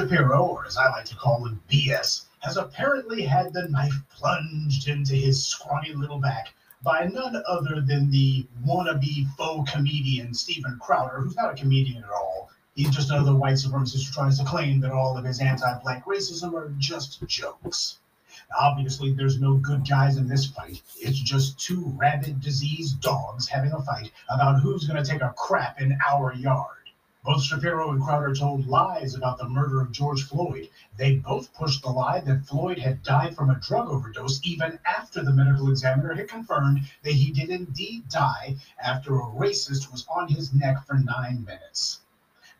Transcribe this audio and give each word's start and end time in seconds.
Shapiro, 0.00 0.46
or 0.46 0.64
as 0.64 0.78
I 0.78 0.88
like 0.88 1.04
to 1.06 1.14
call 1.14 1.44
him, 1.44 1.60
BS, 1.70 2.24
has 2.38 2.56
apparently 2.56 3.20
had 3.20 3.52
the 3.52 3.68
knife 3.68 3.92
plunged 4.08 4.88
into 4.88 5.14
his 5.14 5.44
scrawny 5.44 5.92
little 5.92 6.18
back 6.18 6.54
by 6.82 7.04
none 7.04 7.42
other 7.46 7.82
than 7.82 8.10
the 8.10 8.46
wannabe 8.64 9.28
faux 9.36 9.70
comedian 9.70 10.32
Steven 10.32 10.78
Crowder, 10.80 11.20
who's 11.20 11.36
not 11.36 11.52
a 11.52 11.54
comedian 11.54 12.02
at 12.02 12.08
all. 12.08 12.50
He's 12.74 12.88
just 12.88 13.10
another 13.10 13.34
white 13.34 13.56
supremacist 13.56 14.06
who 14.06 14.14
tries 14.14 14.38
to 14.38 14.44
claim 14.46 14.80
that 14.80 14.90
all 14.90 15.18
of 15.18 15.24
his 15.26 15.38
anti 15.38 15.70
black 15.80 16.06
racism 16.06 16.54
are 16.54 16.72
just 16.78 17.22
jokes. 17.26 17.98
Obviously, 18.58 19.12
there's 19.12 19.38
no 19.38 19.56
good 19.58 19.86
guys 19.86 20.16
in 20.16 20.26
this 20.26 20.46
fight. 20.46 20.80
It's 20.96 21.20
just 21.20 21.60
two 21.60 21.92
rabid, 21.94 22.40
diseased 22.40 23.02
dogs 23.02 23.48
having 23.48 23.72
a 23.72 23.82
fight 23.82 24.12
about 24.30 24.62
who's 24.62 24.86
going 24.86 25.04
to 25.04 25.10
take 25.10 25.20
a 25.20 25.34
crap 25.36 25.78
in 25.78 25.98
our 26.08 26.32
yard. 26.32 26.79
Both 27.22 27.42
Shapiro 27.42 27.90
and 27.90 28.02
Crowder 28.02 28.34
told 28.34 28.66
lies 28.66 29.14
about 29.14 29.36
the 29.36 29.46
murder 29.46 29.82
of 29.82 29.92
George 29.92 30.22
Floyd. 30.22 30.70
They 30.96 31.16
both 31.16 31.52
pushed 31.52 31.82
the 31.82 31.90
lie 31.90 32.20
that 32.20 32.46
Floyd 32.46 32.78
had 32.78 33.02
died 33.02 33.36
from 33.36 33.50
a 33.50 33.60
drug 33.60 33.90
overdose 33.90 34.40
even 34.42 34.78
after 34.86 35.22
the 35.22 35.30
medical 35.30 35.70
examiner 35.70 36.14
had 36.14 36.28
confirmed 36.28 36.88
that 37.02 37.12
he 37.12 37.30
did 37.30 37.50
indeed 37.50 38.08
die 38.08 38.56
after 38.82 39.16
a 39.16 39.26
racist 39.26 39.92
was 39.92 40.06
on 40.08 40.28
his 40.28 40.54
neck 40.54 40.86
for 40.86 40.94
nine 40.94 41.44
minutes. 41.44 42.00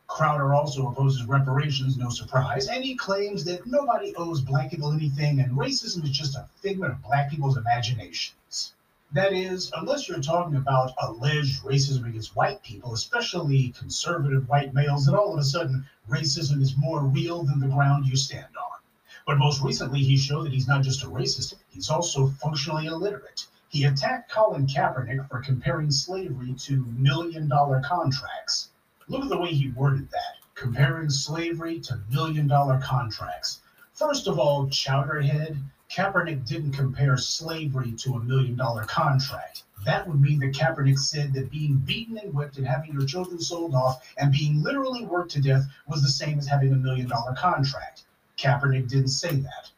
Crowder 0.07 0.53
also 0.53 0.89
opposes 0.89 1.25
reparations, 1.25 1.97
no 1.97 2.11
surprise, 2.11 2.67
and 2.67 2.85
he 2.85 2.95
claims 2.97 3.45
that 3.45 3.67
nobody 3.67 4.15
owes 4.17 4.43
black 4.43 4.71
people 4.71 4.93
anything 4.93 5.41
and 5.41 5.57
racism 5.57 6.05
is 6.05 6.11
just 6.11 6.37
a 6.37 6.47
figment 6.57 6.93
of 6.93 7.03
black 7.03 7.31
people's 7.31 7.57
imaginations. 7.57 8.75
That 9.13 9.33
is, 9.33 9.73
unless 9.77 10.09
you're 10.09 10.21
talking 10.21 10.55
about 10.55 10.95
alleged 11.03 11.65
racism 11.65 12.07
against 12.07 12.37
white 12.37 12.63
people, 12.63 12.95
especially 12.95 13.75
conservative 13.77 14.49
white 14.49 14.73
males, 14.73 15.07
then 15.07 15.17
all 15.17 15.33
of 15.33 15.39
a 15.41 15.43
sudden 15.43 15.85
racism 16.09 16.63
is 16.63 16.77
more 16.77 17.03
real 17.03 17.43
than 17.43 17.59
the 17.59 17.67
ground 17.67 18.07
you 18.07 18.15
stand 18.15 18.57
on. 18.57 18.79
But 19.27 19.39
most 19.39 19.63
recently, 19.63 19.99
he 19.99 20.17
showed 20.17 20.45
that 20.45 20.53
he's 20.53 20.69
not 20.69 20.83
just 20.83 21.03
a 21.03 21.07
racist, 21.07 21.55
he's 21.71 21.91
also 21.91 22.29
functionally 22.29 22.87
illiterate. 22.87 23.47
He 23.69 23.83
attacked 23.83 24.31
Colin 24.31 24.69
Kaepernick 24.69 25.29
for 25.29 25.41
comparing 25.41 25.91
slavery 25.91 26.55
to 26.55 26.85
million 26.97 27.49
dollar 27.49 27.81
contracts. 27.81 28.71
Look 29.09 29.25
at 29.25 29.29
the 29.29 29.39
way 29.39 29.53
he 29.53 29.73
worded 29.73 30.09
that, 30.13 30.37
comparing 30.55 31.11
slavery 31.11 31.81
to 31.81 32.01
million 32.11 32.47
dollar 32.47 32.81
contracts. 32.81 33.61
First 33.93 34.29
of 34.29 34.39
all, 34.39 34.69
Chowderhead, 34.69 35.61
Kaepernick 35.91 36.47
didn't 36.47 36.71
compare 36.71 37.17
slavery 37.17 37.91
to 37.93 38.15
a 38.15 38.21
million 38.21 38.55
dollar 38.55 38.85
contract. 38.85 39.65
That 39.85 40.07
would 40.07 40.21
mean 40.21 40.39
that 40.39 40.55
Kaepernick 40.55 41.01
said 41.01 41.33
that 41.33 41.51
being 41.51 41.79
beaten 41.79 42.17
and 42.17 42.33
whipped 42.33 42.59
and 42.59 42.67
having 42.67 42.93
your 42.93 43.05
children 43.05 43.41
sold 43.41 43.75
off 43.75 44.09
and 44.17 44.31
being 44.31 44.63
literally 44.63 45.05
worked 45.05 45.33
to 45.33 45.41
death 45.41 45.67
was 45.89 46.01
the 46.03 46.09
same 46.09 46.39
as 46.39 46.47
having 46.47 46.73
a 46.73 46.77
million 46.77 47.09
dollar 47.09 47.35
contract. 47.35 48.05
Kaepernick 48.39 48.89
didn't 48.89 49.09
say 49.09 49.35
that. 49.35 49.71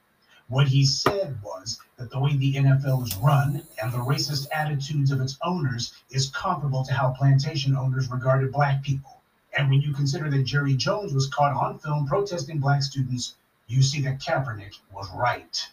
What 0.49 0.69
he 0.69 0.85
said 0.85 1.39
was 1.43 1.81
that 1.97 2.11
the 2.11 2.21
way 2.21 2.37
the 2.37 2.57
NFL 2.57 3.05
is 3.05 3.17
run 3.17 3.63
and 3.81 3.91
the 3.91 3.97
racist 3.97 4.49
attitudes 4.53 5.13
of 5.13 5.21
its 5.23 5.39
owners 5.43 5.95
is 6.11 6.29
comparable 6.29 6.85
to 6.85 6.93
how 6.93 7.13
plantation 7.13 7.75
owners 7.75 8.11
regarded 8.11 8.53
black 8.53 8.83
people. 8.83 9.23
And 9.57 9.71
when 9.71 9.81
you 9.81 9.95
consider 9.95 10.29
that 10.29 10.45
Jerry 10.45 10.75
Jones 10.75 11.15
was 11.15 11.29
caught 11.29 11.55
on 11.55 11.79
film 11.79 12.07
protesting 12.07 12.59
black 12.59 12.83
students, 12.83 13.37
you 13.67 13.81
see 13.81 14.03
that 14.03 14.21
Kaepernick 14.21 14.75
was 14.93 15.09
right. 15.13 15.69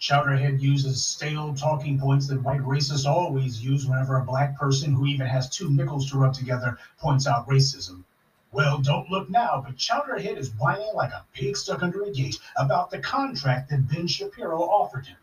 Chowderhead 0.00 0.60
uses 0.60 1.04
stale 1.04 1.54
talking 1.54 2.00
points 2.00 2.26
that 2.28 2.42
white 2.42 2.62
racists 2.62 3.04
always 3.04 3.62
use 3.62 3.86
whenever 3.86 4.16
a 4.16 4.24
black 4.24 4.58
person 4.58 4.94
who 4.94 5.04
even 5.04 5.26
has 5.26 5.50
two 5.50 5.70
nickels 5.70 6.10
to 6.10 6.16
rub 6.16 6.32
together 6.32 6.78
points 6.98 7.26
out 7.26 7.46
racism. 7.46 8.04
Well, 8.50 8.78
don't 8.78 9.10
look 9.10 9.28
now, 9.28 9.62
but 9.64 9.76
Chowderhead 9.76 10.38
is 10.38 10.54
whining 10.54 10.94
like 10.94 11.12
a 11.12 11.26
pig 11.34 11.54
stuck 11.54 11.82
under 11.82 12.02
a 12.02 12.10
gate 12.10 12.38
about 12.56 12.90
the 12.90 12.98
contract 12.98 13.68
that 13.68 13.88
Ben 13.88 14.06
Shapiro 14.06 14.62
offered 14.62 15.06
him 15.06 15.18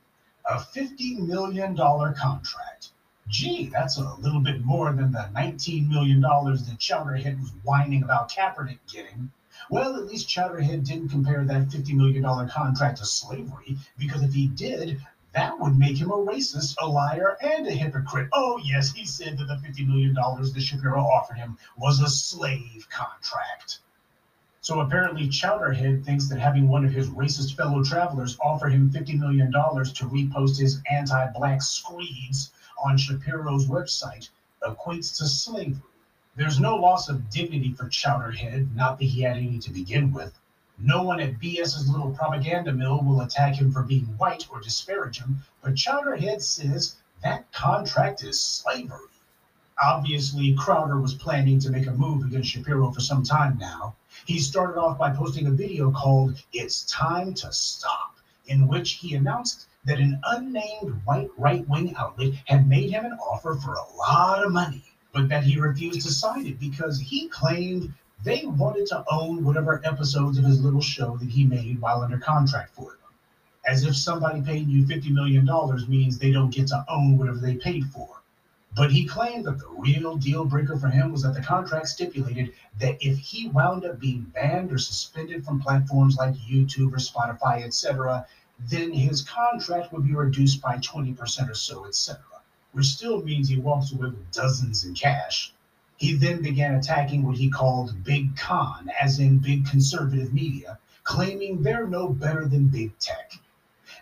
a 0.46 0.60
$50 0.60 1.28
million 1.28 1.76
contract. 1.76 2.90
Gee, 3.28 3.70
that's 3.70 3.98
a 3.98 4.14
little 4.20 4.40
bit 4.40 4.64
more 4.64 4.94
than 4.94 5.12
the 5.12 5.30
$19 5.36 5.90
million 5.90 6.22
that 6.22 6.78
Chowderhead 6.80 7.40
was 7.42 7.52
whining 7.64 8.04
about 8.04 8.32
Kaepernick 8.32 8.80
getting. 8.88 9.32
Well, 9.70 9.98
at 9.98 10.06
least 10.06 10.30
Chowderhead 10.30 10.86
didn't 10.86 11.10
compare 11.10 11.44
that 11.44 11.68
$50 11.68 11.94
million 11.94 12.24
contract 12.50 13.00
to 13.00 13.06
slavery, 13.06 13.78
because 13.98 14.24
if 14.24 14.34
he 14.34 14.48
did, 14.48 15.02
that 15.34 15.60
would 15.60 15.78
make 15.78 15.98
him 15.98 16.10
a 16.10 16.16
racist, 16.16 16.76
a 16.82 16.88
liar, 16.88 17.38
and 17.42 17.68
a 17.68 17.72
hypocrite. 17.72 18.30
Oh, 18.32 18.60
yes, 18.64 18.94
he 18.94 19.06
said 19.06 19.38
that 19.38 19.46
the 19.46 19.56
$50 19.56 19.86
million 19.86 20.14
that 20.14 20.62
Shapiro 20.62 21.02
offered 21.02 21.38
him 21.38 21.58
was 21.78 22.00
a 22.00 22.08
slave 22.10 22.88
contract. 22.90 23.80
So 24.62 24.80
apparently, 24.80 25.28
Chowderhead 25.28 26.06
thinks 26.06 26.28
that 26.30 26.40
having 26.40 26.68
one 26.68 26.84
of 26.86 26.92
his 26.92 27.10
racist 27.10 27.56
fellow 27.56 27.84
travelers 27.84 28.38
offer 28.42 28.68
him 28.70 28.90
$50 28.90 29.20
million 29.20 29.52
to 29.52 30.06
repost 30.06 30.60
his 30.60 30.82
anti 30.90 31.28
black 31.34 31.62
screeds 31.62 32.52
on 32.84 32.98
Shapiro's 32.98 33.68
website 33.68 34.30
equates 34.64 35.18
to 35.18 35.28
slavery. 35.28 35.82
There's 36.38 36.60
no 36.60 36.76
loss 36.76 37.10
of 37.10 37.32
dignity 37.32 37.74
for 37.74 37.86
Chowderhead, 37.86 38.76
not 38.76 39.00
that 39.00 39.06
he 39.06 39.24
had 39.24 39.38
any 39.38 39.58
to 39.58 39.72
begin 39.72 40.14
with. 40.14 40.38
No 40.78 41.02
one 41.02 41.20
at 41.20 41.40
BS's 41.40 41.90
little 41.90 42.12
propaganda 42.12 42.72
mill 42.72 43.02
will 43.02 43.22
attack 43.22 43.56
him 43.56 43.72
for 43.72 43.82
being 43.82 44.06
white 44.20 44.46
or 44.52 44.62
disparage 44.62 45.20
him, 45.20 45.42
but 45.64 45.74
Chowderhead 45.74 46.44
says 46.44 46.98
that 47.24 47.52
contract 47.52 48.24
is 48.24 48.40
slavery. 48.40 49.10
Obviously, 49.84 50.54
Crowder 50.54 51.02
was 51.02 51.16
planning 51.16 51.58
to 51.58 51.72
make 51.72 51.88
a 51.88 51.92
move 51.92 52.24
against 52.24 52.52
Shapiro 52.52 52.92
for 52.92 53.02
some 53.02 53.24
time 53.24 53.58
now. 53.58 53.96
He 54.28 54.38
started 54.38 54.80
off 54.80 55.00
by 55.00 55.10
posting 55.16 55.48
a 55.48 55.52
video 55.52 55.90
called 55.90 56.40
It's 56.54 56.84
Time 56.84 57.34
to 57.34 57.52
Stop, 57.52 58.20
in 58.46 58.68
which 58.68 58.92
he 58.92 59.16
announced 59.16 59.66
that 59.86 60.00
an 60.00 60.22
unnamed 60.24 61.02
white 61.04 61.32
right 61.36 61.68
wing 61.68 61.96
outlet 61.96 62.34
had 62.46 62.70
made 62.70 62.92
him 62.92 63.06
an 63.06 63.14
offer 63.14 63.56
for 63.56 63.74
a 63.74 63.96
lot 63.98 64.46
of 64.46 64.52
money, 64.52 64.84
but 65.18 65.30
that 65.30 65.44
he 65.44 65.60
refused 65.60 66.02
to 66.02 66.14
sign 66.14 66.46
it 66.46 66.60
because 66.60 67.00
he 67.00 67.28
claimed 67.30 67.92
they 68.24 68.46
wanted 68.46 68.86
to 68.86 69.04
own 69.12 69.44
whatever 69.44 69.82
episodes 69.84 70.38
of 70.38 70.46
his 70.46 70.64
little 70.64 70.80
show 70.80 71.18
that 71.18 71.28
he 71.28 71.44
made 71.44 71.82
while 71.82 72.04
under 72.04 72.20
contract 72.20 72.76
for 72.76 72.92
them. 72.92 73.10
As 73.66 73.84
if 73.84 73.96
somebody 73.96 74.44
paying 74.44 74.70
you 74.70 74.86
$50 74.86 75.10
million 75.10 75.44
means 75.90 76.20
they 76.20 76.32
don't 76.32 76.54
get 76.54 76.68
to 76.68 76.86
own 76.88 77.18
whatever 77.18 77.40
they 77.40 77.56
paid 77.56 77.86
for. 77.88 78.22
But 78.76 78.92
he 78.92 79.08
claimed 79.08 79.46
that 79.46 79.58
the 79.58 79.70
real 79.80 80.18
deal 80.18 80.46
breaker 80.46 80.78
for 80.78 80.90
him 80.90 81.12
was 81.12 81.24
that 81.24 81.34
the 81.34 81.42
contract 81.42 81.88
stipulated 81.88 82.54
that 82.80 82.98
if 83.02 83.18
he 83.18 83.48
wound 83.48 83.86
up 83.86 84.00
being 84.00 84.22
banned 84.36 84.72
or 84.72 84.78
suspended 84.78 85.44
from 85.44 85.60
platforms 85.60 86.18
like 86.18 86.36
YouTube 86.36 86.94
or 86.94 86.98
Spotify, 86.98 87.64
etc., 87.64 88.28
then 88.70 88.94
his 88.94 89.24
contract 89.24 89.92
would 89.92 90.06
be 90.06 90.14
reduced 90.14 90.62
by 90.62 90.76
20% 90.78 91.50
or 91.50 91.56
so, 91.56 91.88
etc., 91.88 92.20
which 92.72 92.88
still 92.88 93.24
means 93.24 93.50
he 93.50 93.58
walks 93.58 93.92
away 93.92 94.10
with 94.10 94.32
dozens 94.32 94.84
in 94.84 94.94
cash. 94.94 95.54
He 95.98 96.14
then 96.14 96.42
began 96.42 96.76
attacking 96.76 97.24
what 97.24 97.38
he 97.38 97.50
called 97.50 98.04
Big 98.04 98.36
Con, 98.38 98.92
as 99.02 99.20
in 99.20 99.40
big 99.40 99.66
conservative 99.66 100.34
media, 100.34 100.78
claiming 101.04 101.64
they're 101.64 101.88
no 101.88 102.10
better 102.10 102.48
than 102.48 102.68
big 102.68 102.98
tech. 103.00 103.40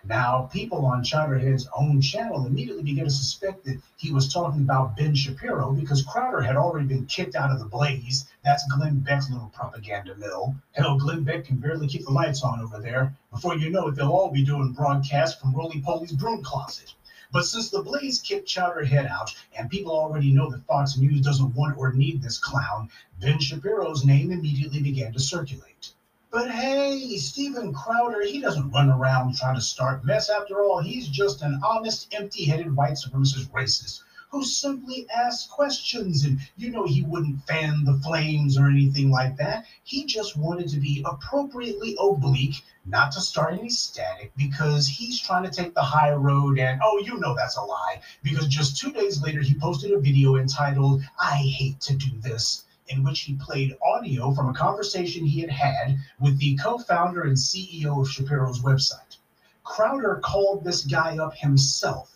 Now, 0.07 0.49
people 0.51 0.85
on 0.85 1.03
Chowderhead's 1.03 1.67
own 1.75 1.99
channel 1.99 2.45
immediately 2.45 2.83
began 2.83 3.05
to 3.05 3.09
suspect 3.09 3.65
that 3.65 3.81
he 3.97 4.11
was 4.11 4.31
talking 4.31 4.61
about 4.61 4.95
Ben 4.95 5.15
Shapiro 5.15 5.71
because 5.71 6.03
Crowder 6.03 6.41
had 6.41 6.55
already 6.55 6.85
been 6.85 7.05
kicked 7.07 7.35
out 7.35 7.49
of 7.49 7.59
the 7.59 7.65
Blaze. 7.65 8.27
That's 8.43 8.67
Glenn 8.67 8.99
Beck's 8.99 9.31
little 9.31 9.49
propaganda 9.55 10.15
mill. 10.15 10.53
Hell, 10.73 10.97
Glenn 10.97 11.23
Beck 11.23 11.45
can 11.45 11.57
barely 11.57 11.87
keep 11.87 12.05
the 12.05 12.11
lights 12.11 12.43
on 12.43 12.59
over 12.59 12.79
there. 12.79 13.15
Before 13.31 13.55
you 13.55 13.71
know 13.71 13.87
it, 13.87 13.95
they'll 13.95 14.11
all 14.11 14.29
be 14.29 14.43
doing 14.43 14.73
broadcasts 14.73 15.41
from 15.41 15.55
Roly 15.55 15.81
Poly's 15.81 16.11
broom 16.11 16.43
closet. 16.43 16.93
But 17.31 17.45
since 17.45 17.69
the 17.69 17.81
Blaze 17.81 18.19
kicked 18.19 18.47
Chowderhead 18.47 19.09
out, 19.09 19.35
and 19.57 19.69
people 19.69 19.91
already 19.91 20.31
know 20.31 20.49
that 20.51 20.65
Fox 20.65 20.97
News 20.97 21.21
doesn't 21.21 21.55
want 21.55 21.77
or 21.77 21.91
need 21.91 22.21
this 22.21 22.37
clown, 22.37 22.89
Ben 23.19 23.39
Shapiro's 23.39 24.05
name 24.05 24.31
immediately 24.31 24.81
began 24.81 25.11
to 25.13 25.19
circulate. 25.19 25.93
But 26.31 26.51
hey, 26.51 27.17
Steven 27.17 27.73
Crowder, 27.73 28.23
he 28.23 28.39
doesn't 28.39 28.72
run 28.72 28.89
around 28.89 29.35
trying 29.35 29.55
to 29.55 29.61
start 29.61 30.05
mess. 30.05 30.29
After 30.29 30.61
all, 30.61 30.81
he's 30.81 31.07
just 31.07 31.41
an 31.41 31.61
honest, 31.66 32.13
empty 32.13 32.45
headed 32.45 32.75
white 32.75 32.93
supremacist 32.93 33.49
racist 33.51 34.01
who 34.29 34.43
simply 34.43 35.07
asked 35.09 35.49
questions. 35.49 36.25
And 36.25 36.39
you 36.57 36.69
know, 36.69 36.85
he 36.85 37.03
wouldn't 37.03 37.45
fan 37.47 37.85
the 37.85 37.99
flames 37.99 38.57
or 38.57 38.67
anything 38.67 39.09
like 39.09 39.37
that. 39.37 39.66
He 39.83 40.05
just 40.05 40.37
wanted 40.37 40.67
to 40.69 40.79
be 40.79 41.03
appropriately 41.05 41.95
oblique, 41.99 42.63
not 42.85 43.11
to 43.13 43.22
start 43.22 43.53
any 43.53 43.69
static, 43.69 44.31
because 44.35 44.87
he's 44.87 45.19
trying 45.19 45.43
to 45.43 45.51
take 45.51 45.73
the 45.73 45.81
high 45.81 46.13
road. 46.13 46.59
And 46.59 46.81
oh, 46.83 46.99
you 46.99 47.19
know, 47.19 47.35
that's 47.35 47.57
a 47.57 47.61
lie, 47.61 48.01
because 48.23 48.47
just 48.47 48.77
two 48.77 48.91
days 48.91 49.22
later, 49.22 49.41
he 49.41 49.59
posted 49.59 49.91
a 49.91 49.99
video 49.99 50.35
entitled, 50.37 51.03
I 51.19 51.37
Hate 51.37 51.79
to 51.81 51.95
Do 51.95 52.09
This 52.19 52.66
in 52.87 53.03
which 53.03 53.21
he 53.21 53.33
played 53.35 53.75
audio 53.83 54.31
from 54.33 54.49
a 54.49 54.53
conversation 54.53 55.25
he 55.25 55.41
had 55.41 55.49
had 55.49 55.97
with 56.19 56.37
the 56.39 56.55
co 56.57 56.78
founder 56.78 57.23
and 57.23 57.35
CEO 57.35 58.01
of 58.01 58.09
Shapiro's 58.09 58.61
website. 58.61 59.17
Crowder 59.63 60.21
called 60.23 60.63
this 60.63 60.85
guy 60.85 61.17
up 61.17 61.35
himself 61.35 62.15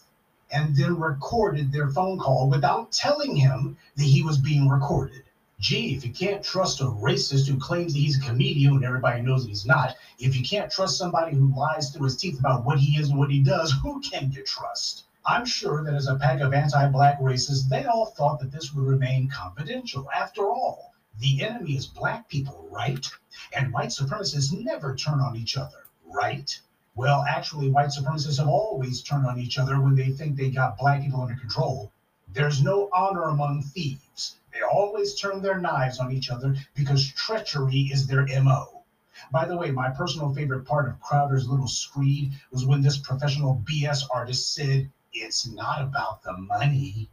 and 0.51 0.75
then 0.75 1.00
recorded 1.00 1.72
their 1.72 1.90
phone 1.90 2.18
call 2.18 2.50
without 2.50 2.92
telling 2.92 3.36
him 3.36 3.78
that 3.96 4.04
he 4.04 4.24
was 4.24 4.38
being 4.38 4.68
recorded. 4.68 5.24
Gee, 5.60 5.94
if 5.94 6.06
you 6.06 6.13
can't 6.13 6.44
trust 6.44 6.80
a 6.80 6.86
racist 6.86 7.48
who 7.48 7.60
claims 7.60 7.94
that 7.94 8.00
he's 8.00 8.18
a 8.18 8.28
comedian 8.28 8.74
when 8.74 8.84
everybody 8.86 9.22
knows 9.22 9.44
that 9.44 9.50
he's 9.50 9.66
not, 9.66 9.96
if 10.18 10.36
you 10.36 10.44
can't 10.44 10.72
trust 10.72 10.98
somebody 10.98 11.36
who 11.36 11.54
lies 11.54 11.90
through 11.90 12.06
his 12.06 12.16
teeth 12.16 12.40
about 12.40 12.63
what 12.63 12.80
he 12.80 12.98
is 12.98 13.10
and 13.10 13.19
what 13.19 13.30
he 13.30 13.40
does, 13.40 13.74
who 13.84 14.00
can 14.00 14.31
you 14.31 14.44
trust? 14.44 15.04
I'm 15.25 15.46
sure 15.46 15.84
that 15.84 15.94
as 15.94 16.07
a 16.07 16.16
pack 16.16 16.40
of 16.40 16.54
anti 16.54 16.88
black 16.88 17.19
racists, 17.19 17.68
they 17.68 17.86
all 17.86 18.06
thought 18.06 18.40
that 18.40 18.51
this 18.51 18.74
would 18.74 18.86
remain 18.86 19.30
confidential. 19.30 20.10
After 20.16 20.50
all, 20.50 20.94
the 21.19 21.44
enemy 21.44 21.75
is 21.75 21.86
black 21.86 22.30
people, 22.30 22.69
right? 22.72 23.06
And 23.54 23.74
white 23.74 23.90
supremacists 23.90 24.54
never 24.54 24.96
turn 24.96 25.19
on 25.19 25.36
each 25.36 25.57
other, 25.57 25.86
right? 26.06 26.57
Well, 27.00 27.24
actually, 27.30 27.69
white 27.69 27.92
supremacists 27.92 28.40
have 28.40 28.50
always 28.50 29.01
turned 29.01 29.25
on 29.25 29.40
each 29.40 29.57
other 29.57 29.80
when 29.80 29.96
they 29.96 30.10
think 30.10 30.36
they 30.36 30.50
got 30.50 30.78
black 30.78 31.01
people 31.01 31.22
under 31.22 31.38
control. 31.38 31.94
There's 32.34 32.62
no 32.62 32.90
honor 32.92 33.24
among 33.24 33.62
thieves. 33.62 34.36
They 34.51 34.60
always 34.63 35.16
turn 35.16 35.42
their 35.42 35.62
knives 35.62 36.00
on 36.00 36.12
each 36.12 36.30
other 36.30 36.57
because 36.75 37.13
treachery 37.13 37.90
is 37.94 38.06
their 38.06 38.28
MO. 38.44 38.84
By 39.31 39.46
the 39.46 39.56
way, 39.56 39.72
my 39.72 39.92
personal 39.92 40.34
favorite 40.34 40.66
part 40.66 40.90
of 40.90 41.00
Crowder's 41.00 41.48
little 41.48 41.69
screed 41.69 42.34
was 42.51 42.66
when 42.66 42.81
this 42.81 42.98
professional 42.98 43.63
BS 43.63 44.04
artist 44.13 44.54
said, 44.54 44.92
It's 45.13 45.48
not 45.48 45.81
about 45.81 46.22
the 46.24 46.34
money. 46.34 47.10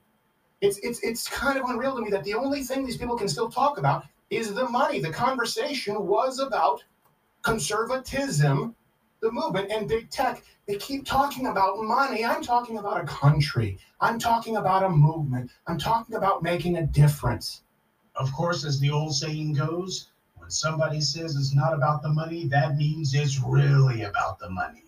It's 0.61 0.79
it's 0.79 0.99
it's 1.05 1.29
kind 1.29 1.61
of 1.61 1.71
unreal 1.71 1.95
to 1.95 2.03
me 2.03 2.11
that 2.11 2.25
the 2.25 2.35
only 2.35 2.65
thing 2.65 2.85
these 2.85 2.97
people 2.97 3.17
can 3.17 3.29
still 3.29 3.53
talk 3.53 3.79
about 3.79 4.05
is 4.31 4.53
the 4.53 4.69
money. 4.69 4.99
The 4.99 5.13
conversation 5.13 6.09
was 6.09 6.41
about 6.41 6.83
conservatism, 7.43 8.75
the 9.21 9.31
movement, 9.33 9.71
and 9.71 9.89
big 9.89 10.11
tech. 10.11 10.43
They 10.67 10.77
keep 10.77 11.07
talking 11.07 11.47
about 11.47 11.79
money. 11.79 12.25
I'm 12.25 12.43
talking 12.43 12.79
about 12.79 13.01
a 13.01 13.07
country. 13.07 13.79
I'm 14.01 14.19
talking 14.19 14.57
about 14.57 14.85
a 14.85 14.89
movement. 14.89 15.51
I'm 15.67 15.79
talking 15.79 16.17
about 16.17 16.43
making 16.43 16.77
a 16.77 16.87
difference. 16.87 17.63
Of 18.15 18.33
course, 18.33 18.65
as 18.65 18.81
the 18.81 18.91
old 18.91 19.15
saying 19.15 19.55
goes, 19.55 20.09
when 20.35 20.51
somebody 20.51 21.01
says 21.01 21.37
it's 21.37 21.55
not 21.55 21.75
about 21.75 22.03
the 22.03 22.09
money, 22.09 22.47
that 22.49 22.77
means 22.77 23.15
it's 23.15 23.41
really 23.41 24.03
about 24.03 24.39
the 24.39 24.51
money. 24.51 24.85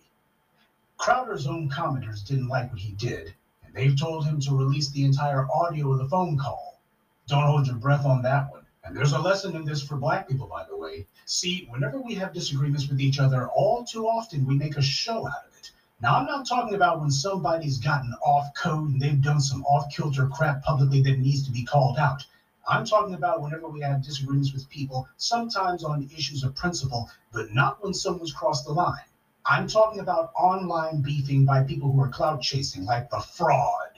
Crowder's 0.97 1.47
own 1.47 1.69
commenters 1.69 2.25
didn't 2.25 2.49
like 2.49 2.69
what 2.69 2.79
he 2.79 2.93
did, 2.93 3.33
and 3.63 3.73
they've 3.73 3.99
told 3.99 4.25
him 4.25 4.39
to 4.41 4.55
release 4.55 4.89
the 4.91 5.05
entire 5.05 5.47
audio 5.51 5.91
of 5.93 5.99
the 5.99 6.09
phone 6.09 6.37
call. 6.37 6.81
Don't 7.27 7.43
hold 7.43 7.67
your 7.67 7.77
breath 7.77 8.05
on 8.05 8.21
that 8.23 8.51
one. 8.51 8.58
And 8.83 8.95
there's 8.95 9.11
a 9.13 9.19
lesson 9.19 9.55
in 9.55 9.65
this 9.65 9.83
for 9.83 9.97
black 9.97 10.27
people, 10.27 10.47
by 10.47 10.63
the 10.63 10.77
way. 10.77 11.05
See, 11.25 11.67
whenever 11.69 11.99
we 11.99 12.15
have 12.15 12.33
disagreements 12.33 12.87
with 12.87 13.01
each 13.01 13.19
other, 13.19 13.49
all 13.49 13.83
too 13.83 14.07
often 14.07 14.45
we 14.45 14.55
make 14.55 14.77
a 14.77 14.81
show 14.81 15.27
out 15.27 15.45
of 15.47 15.57
it. 15.57 15.71
Now, 16.01 16.15
I'm 16.15 16.25
not 16.25 16.47
talking 16.47 16.75
about 16.75 17.01
when 17.01 17.11
somebody's 17.11 17.77
gotten 17.77 18.13
off 18.25 18.53
code 18.55 18.89
and 18.89 19.01
they've 19.01 19.21
done 19.21 19.41
some 19.41 19.65
off 19.65 19.93
kilter 19.93 20.27
crap 20.27 20.63
publicly 20.63 21.01
that 21.01 21.19
needs 21.19 21.45
to 21.45 21.51
be 21.51 21.65
called 21.65 21.97
out. 21.97 22.25
I'm 22.67 22.85
talking 22.85 23.15
about 23.15 23.41
whenever 23.41 23.67
we 23.67 23.81
have 23.81 24.01
disagreements 24.01 24.53
with 24.53 24.69
people, 24.69 25.07
sometimes 25.17 25.83
on 25.83 26.09
issues 26.15 26.43
of 26.43 26.55
principle, 26.55 27.09
but 27.33 27.53
not 27.53 27.83
when 27.83 27.93
someone's 27.93 28.31
crossed 28.31 28.65
the 28.65 28.71
line. 28.71 29.03
I'm 29.45 29.67
talking 29.67 29.99
about 29.99 30.31
online 30.35 31.01
beefing 31.01 31.45
by 31.45 31.63
people 31.63 31.91
who 31.91 31.99
are 32.01 32.09
clout 32.09 32.41
chasing, 32.41 32.85
like 32.85 33.09
the 33.09 33.19
fraud. 33.19 33.88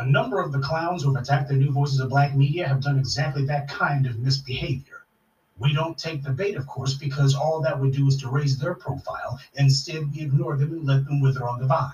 A 0.00 0.06
number 0.06 0.40
of 0.40 0.50
the 0.50 0.60
clowns 0.60 1.02
who 1.02 1.12
have 1.12 1.22
attacked 1.22 1.50
the 1.50 1.54
new 1.56 1.70
voices 1.70 2.00
of 2.00 2.08
black 2.08 2.34
media 2.34 2.66
have 2.66 2.80
done 2.80 2.98
exactly 2.98 3.44
that 3.44 3.68
kind 3.68 4.06
of 4.06 4.18
misbehavior. 4.18 5.04
We 5.58 5.74
don't 5.74 5.98
take 5.98 6.22
the 6.22 6.30
bait, 6.30 6.56
of 6.56 6.66
course, 6.66 6.94
because 6.94 7.34
all 7.34 7.60
that 7.60 7.78
would 7.78 7.92
do 7.92 8.06
is 8.06 8.16
to 8.22 8.30
raise 8.30 8.56
their 8.56 8.72
profile. 8.72 9.38
Instead, 9.56 10.10
we 10.10 10.22
ignore 10.22 10.56
them 10.56 10.72
and 10.72 10.86
let 10.86 11.04
them 11.04 11.20
wither 11.20 11.46
on 11.46 11.60
the 11.60 11.66
vine. 11.66 11.92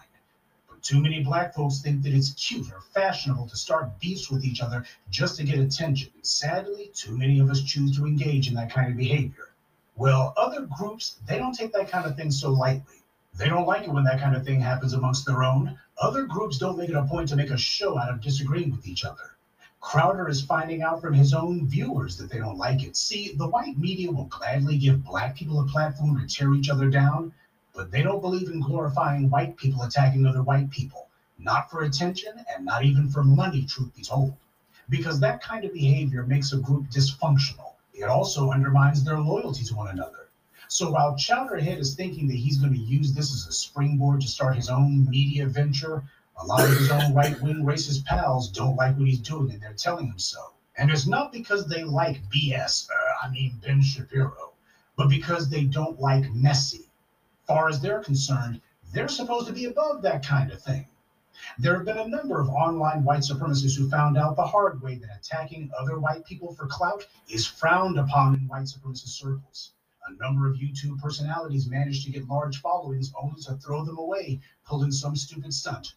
But 0.69 0.85
too 0.85 1.03
many 1.03 1.25
black 1.25 1.53
folks 1.53 1.81
think 1.81 2.05
that 2.05 2.15
it's 2.15 2.33
cute 2.35 2.71
or 2.71 2.81
fashionable 2.95 3.49
to 3.49 3.57
start 3.57 3.99
beefs 3.99 4.31
with 4.31 4.45
each 4.45 4.61
other 4.61 4.85
just 5.11 5.37
to 5.39 5.43
get 5.43 5.59
attention. 5.59 6.13
Sadly, 6.23 6.93
too 6.95 7.19
many 7.19 7.41
of 7.41 7.51
us 7.51 7.65
choose 7.65 7.97
to 7.97 8.07
engage 8.07 8.47
in 8.47 8.55
that 8.55 8.71
kind 8.71 8.89
of 8.89 8.97
behavior. 8.97 9.49
Well, 9.97 10.33
other 10.37 10.69
groups, 10.79 11.17
they 11.27 11.39
don't 11.39 11.57
take 11.57 11.73
that 11.73 11.91
kind 11.91 12.07
of 12.07 12.17
thing 12.17 12.31
so 12.31 12.53
lightly. 12.53 13.03
They 13.35 13.49
don't 13.49 13.67
like 13.67 13.83
it 13.83 13.93
when 13.93 14.05
that 14.05 14.21
kind 14.21 14.37
of 14.37 14.45
thing 14.45 14.61
happens 14.61 14.93
amongst 14.93 15.27
their 15.27 15.43
own. 15.43 15.77
Other 15.99 16.27
groups 16.27 16.59
don't 16.59 16.77
make 16.77 16.91
it 16.91 16.95
a 16.95 17.07
point 17.07 17.31
to 17.31 17.37
make 17.37 17.51
a 17.51 17.57
show 17.57 17.99
out 17.99 18.11
of 18.11 18.21
disagreeing 18.21 18.71
with 18.71 18.87
each 18.87 19.05
other. 19.05 19.37
Crowder 19.81 20.29
is 20.29 20.43
finding 20.43 20.83
out 20.83 21.01
from 21.01 21.15
his 21.15 21.33
own 21.33 21.67
viewers 21.67 22.19
that 22.19 22.29
they 22.29 22.39
don't 22.39 22.59
like 22.59 22.83
it. 22.83 22.97
See, 22.97 23.33
the 23.33 23.49
white 23.49 23.79
media 23.79 24.11
will 24.13 24.25
gladly 24.25 24.77
give 24.77 25.05
black 25.05 25.37
people 25.37 25.61
a 25.61 25.67
platform 25.67 26.19
to 26.19 26.27
tear 26.27 26.53
each 26.53 26.69
other 26.69 26.91
down, 26.91 27.33
but 27.73 27.91
they 27.91 28.03
don't 28.03 28.21
believe 28.21 28.51
in 28.51 28.61
glorifying 28.61 29.31
white 29.31 29.57
people 29.57 29.83
attacking 29.85 30.27
other 30.27 30.43
white 30.43 30.71
people. 30.71 31.09
Not 31.39 31.71
for 31.71 31.83
attention 31.83 32.45
and 32.55 32.67
not 32.67 32.85
even 32.85 33.09
for 33.09 33.25
money, 33.25 33.65
truth 33.65 33.95
be 33.95 34.03
told. 34.03 34.37
Because 34.91 35.19
that 35.21 35.43
kind 35.43 35.65
of 35.65 35.73
behavior 35.73 36.27
makes 36.27 36.53
a 36.53 36.59
group 36.59 36.91
dysfunctional. 36.91 37.73
It 37.95 38.05
also 38.05 38.51
undermines 38.51 39.03
their 39.03 39.19
loyalty 39.19 39.65
to 39.65 39.75
one 39.75 39.89
another. 39.89 40.26
So 40.69 40.91
while 40.91 41.15
Chowderhead 41.15 41.79
is 41.79 41.95
thinking 41.95 42.27
that 42.29 42.37
he's 42.37 42.59
going 42.59 42.73
to 42.73 42.79
use 42.79 43.13
this 43.13 43.33
as 43.33 43.47
a 43.47 43.53
springboard 43.53 44.21
to 44.23 44.29
start 44.29 44.57
his 44.57 44.69
own 44.69 45.09
media 45.09 45.47
venture, 45.47 46.03
a 46.39 46.45
lot 46.45 46.65
of 46.65 46.77
his 46.77 46.91
own 46.91 47.15
right 47.15 47.41
wing 47.41 47.63
racist 47.65 48.05
pals 48.05 48.51
don't 48.51 48.77
like 48.77 48.97
what 48.99 49.07
he's 49.07 49.21
doing 49.21 49.53
and 49.53 49.63
they're 49.63 49.75
telling 49.75 50.07
him 50.07 50.19
so. 50.19 50.53
And 50.77 50.91
it's 50.91 51.07
not 51.07 51.33
because 51.33 51.67
they 51.67 51.85
like 51.85 52.21
BS, 52.31 52.91
uh, 52.91 53.27
I 53.27 53.31
mean 53.31 53.59
Ben 53.63 53.81
Shapiro, 53.81 54.55
but 54.97 55.09
because 55.09 55.49
they 55.49 55.65
don't 55.65 56.01
like 56.01 56.31
messy. 56.35 56.91
Far 57.47 57.69
as 57.69 57.81
they're 57.81 58.03
concerned, 58.03 58.61
they're 58.93 59.09
supposed 59.09 59.47
to 59.47 59.53
be 59.53 59.67
above 59.67 60.03
that 60.03 60.27
kind 60.27 60.51
of 60.51 60.61
thing. 60.61 60.89
There 61.59 61.77
have 61.77 61.85
been 61.85 61.99
a 61.99 62.09
number 62.09 62.41
of 62.41 62.49
online 62.49 63.05
white 63.05 63.21
supremacists 63.21 63.79
who 63.79 63.89
found 63.89 64.19
out 64.19 64.35
the 64.35 64.47
hard 64.47 64.83
way 64.83 64.97
that 64.97 65.17
attacking 65.17 65.71
other 65.79 66.01
white 66.01 66.25
people 66.25 66.55
for 66.55 66.67
clout 66.67 67.07
is 67.29 67.47
frowned 67.47 67.99
upon 67.99 68.35
in 68.35 68.49
white 68.49 68.65
supremacist 68.65 69.09
circles. 69.09 69.73
A 70.09 70.13
number 70.23 70.49
of 70.49 70.59
YouTube 70.59 71.01
personalities 71.01 71.69
managed 71.69 72.05
to 72.05 72.13
get 72.13 72.29
large 72.29 72.61
followings 72.61 73.13
only 73.21 73.43
to 73.43 73.57
throw 73.57 73.85
them 73.85 73.99
away, 73.99 74.41
pulling 74.65 74.93
some 74.93 75.17
stupid 75.17 75.53
stunt. 75.53 75.97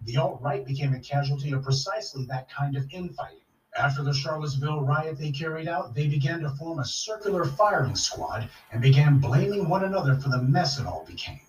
The 0.00 0.16
alt 0.16 0.40
right 0.40 0.64
became 0.64 0.94
a 0.94 1.00
casualty 1.00 1.52
of 1.52 1.62
precisely 1.62 2.24
that 2.24 2.48
kind 2.48 2.74
of 2.74 2.90
infighting. 2.90 3.44
After 3.76 4.02
the 4.02 4.14
Charlottesville 4.14 4.80
riot 4.80 5.18
they 5.18 5.30
carried 5.30 5.68
out, 5.68 5.94
they 5.94 6.08
began 6.08 6.40
to 6.40 6.50
form 6.50 6.78
a 6.78 6.86
circular 6.86 7.44
firing 7.44 7.96
squad 7.96 8.48
and 8.72 8.80
began 8.80 9.18
blaming 9.18 9.68
one 9.68 9.84
another 9.84 10.16
for 10.16 10.30
the 10.30 10.42
mess 10.42 10.78
it 10.78 10.86
all 10.86 11.04
became. 11.04 11.40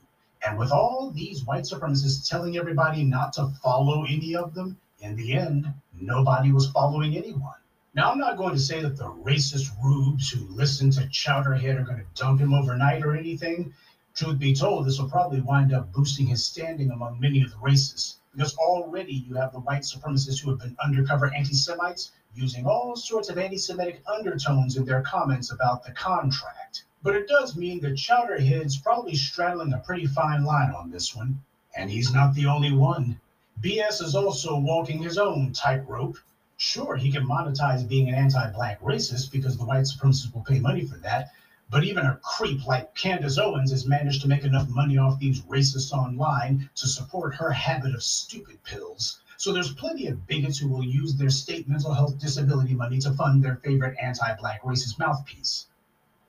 And 0.46 0.58
with 0.60 0.72
all 0.72 1.12
these 1.12 1.46
white 1.46 1.64
supremacists 1.64 2.28
telling 2.28 2.58
everybody 2.58 3.06
not 3.06 3.32
to 3.34 3.54
follow 3.64 4.04
any 4.04 4.36
of 4.36 4.54
them, 4.54 4.78
in 5.00 5.16
the 5.16 5.34
end, 5.34 5.74
nobody 5.94 6.52
was 6.52 6.70
following 6.72 7.16
anyone. 7.16 7.61
Now, 7.94 8.10
I'm 8.10 8.20
not 8.20 8.38
going 8.38 8.54
to 8.54 8.60
say 8.60 8.82
that 8.82 8.96
the 8.96 9.12
racist 9.12 9.70
rubes 9.84 10.30
who 10.30 10.48
listen 10.48 10.92
to 10.92 11.02
Chowderhead 11.08 11.78
are 11.78 11.84
going 11.84 12.00
to 12.00 12.06
dump 12.16 12.40
him 12.40 12.54
overnight 12.54 13.04
or 13.04 13.18
anything. 13.18 13.74
Truth 14.16 14.40
be 14.40 14.56
told, 14.56 14.86
this 14.86 14.98
will 14.98 15.10
probably 15.10 15.42
wind 15.42 15.74
up 15.74 15.92
boosting 15.92 16.28
his 16.28 16.46
standing 16.46 16.92
among 16.92 17.20
many 17.20 17.42
of 17.42 17.50
the 17.50 17.58
racists, 17.58 18.16
because 18.34 18.56
already 18.56 19.26
you 19.28 19.36
have 19.36 19.52
the 19.52 19.60
white 19.60 19.82
supremacists 19.82 20.42
who 20.42 20.52
have 20.52 20.60
been 20.60 20.78
undercover 20.82 21.34
anti 21.34 21.54
Semites 21.54 22.14
using 22.34 22.66
all 22.66 22.96
sorts 22.96 23.28
of 23.28 23.38
anti 23.38 23.58
Semitic 23.58 24.02
undertones 24.08 24.78
in 24.78 24.86
their 24.86 25.02
comments 25.02 25.52
about 25.52 25.84
the 25.84 25.92
contract. 25.92 26.86
But 27.04 27.18
it 27.18 27.28
does 27.28 27.58
mean 27.58 27.82
that 27.82 27.98
Chowderhead's 27.98 28.78
probably 28.78 29.16
straddling 29.16 29.74
a 29.74 29.80
pretty 29.80 30.06
fine 30.06 30.46
line 30.46 30.72
on 30.72 30.92
this 30.92 31.14
one, 31.14 31.42
and 31.76 31.92
he's 31.92 32.14
not 32.14 32.36
the 32.36 32.46
only 32.46 32.72
one. 32.72 33.20
BS 33.62 34.02
is 34.02 34.16
also 34.16 34.58
walking 34.58 35.04
his 35.04 35.18
own 35.18 35.52
tightrope. 35.52 36.18
Sure, 36.64 36.96
he 36.96 37.12
can 37.12 37.26
monetize 37.26 37.88
being 37.88 38.08
an 38.08 38.14
anti-black 38.14 38.80
racist 38.82 39.32
because 39.32 39.58
the 39.58 39.66
white 39.66 39.82
supremacists 39.82 40.32
will 40.32 40.44
pay 40.44 40.60
money 40.60 40.86
for 40.86 40.96
that. 41.00 41.32
But 41.72 41.84
even 41.84 42.06
a 42.06 42.20
creep 42.22 42.68
like 42.68 42.94
Candace 42.94 43.40
Owens 43.40 43.72
has 43.72 43.88
managed 43.88 44.22
to 44.22 44.28
make 44.28 44.44
enough 44.44 44.70
money 44.70 44.96
off 44.96 45.18
these 45.18 45.42
racists 45.42 45.92
online 45.92 46.70
to 46.76 46.88
support 46.88 47.34
her 47.34 47.50
habit 47.50 47.96
of 47.96 48.04
stupid 48.04 48.64
pills. 48.64 49.22
So 49.38 49.52
there's 49.52 49.74
plenty 49.74 50.06
of 50.06 50.28
bigots 50.28 50.60
who 50.60 50.68
will 50.68 50.84
use 50.84 51.16
their 51.16 51.32
state 51.32 51.68
mental 51.68 51.96
health 51.96 52.20
disability 52.20 52.76
money 52.76 53.00
to 53.00 53.12
fund 53.14 53.44
their 53.44 53.56
favorite 53.56 53.98
anti-black 54.00 54.62
racist 54.62 55.00
mouthpiece. 55.00 55.66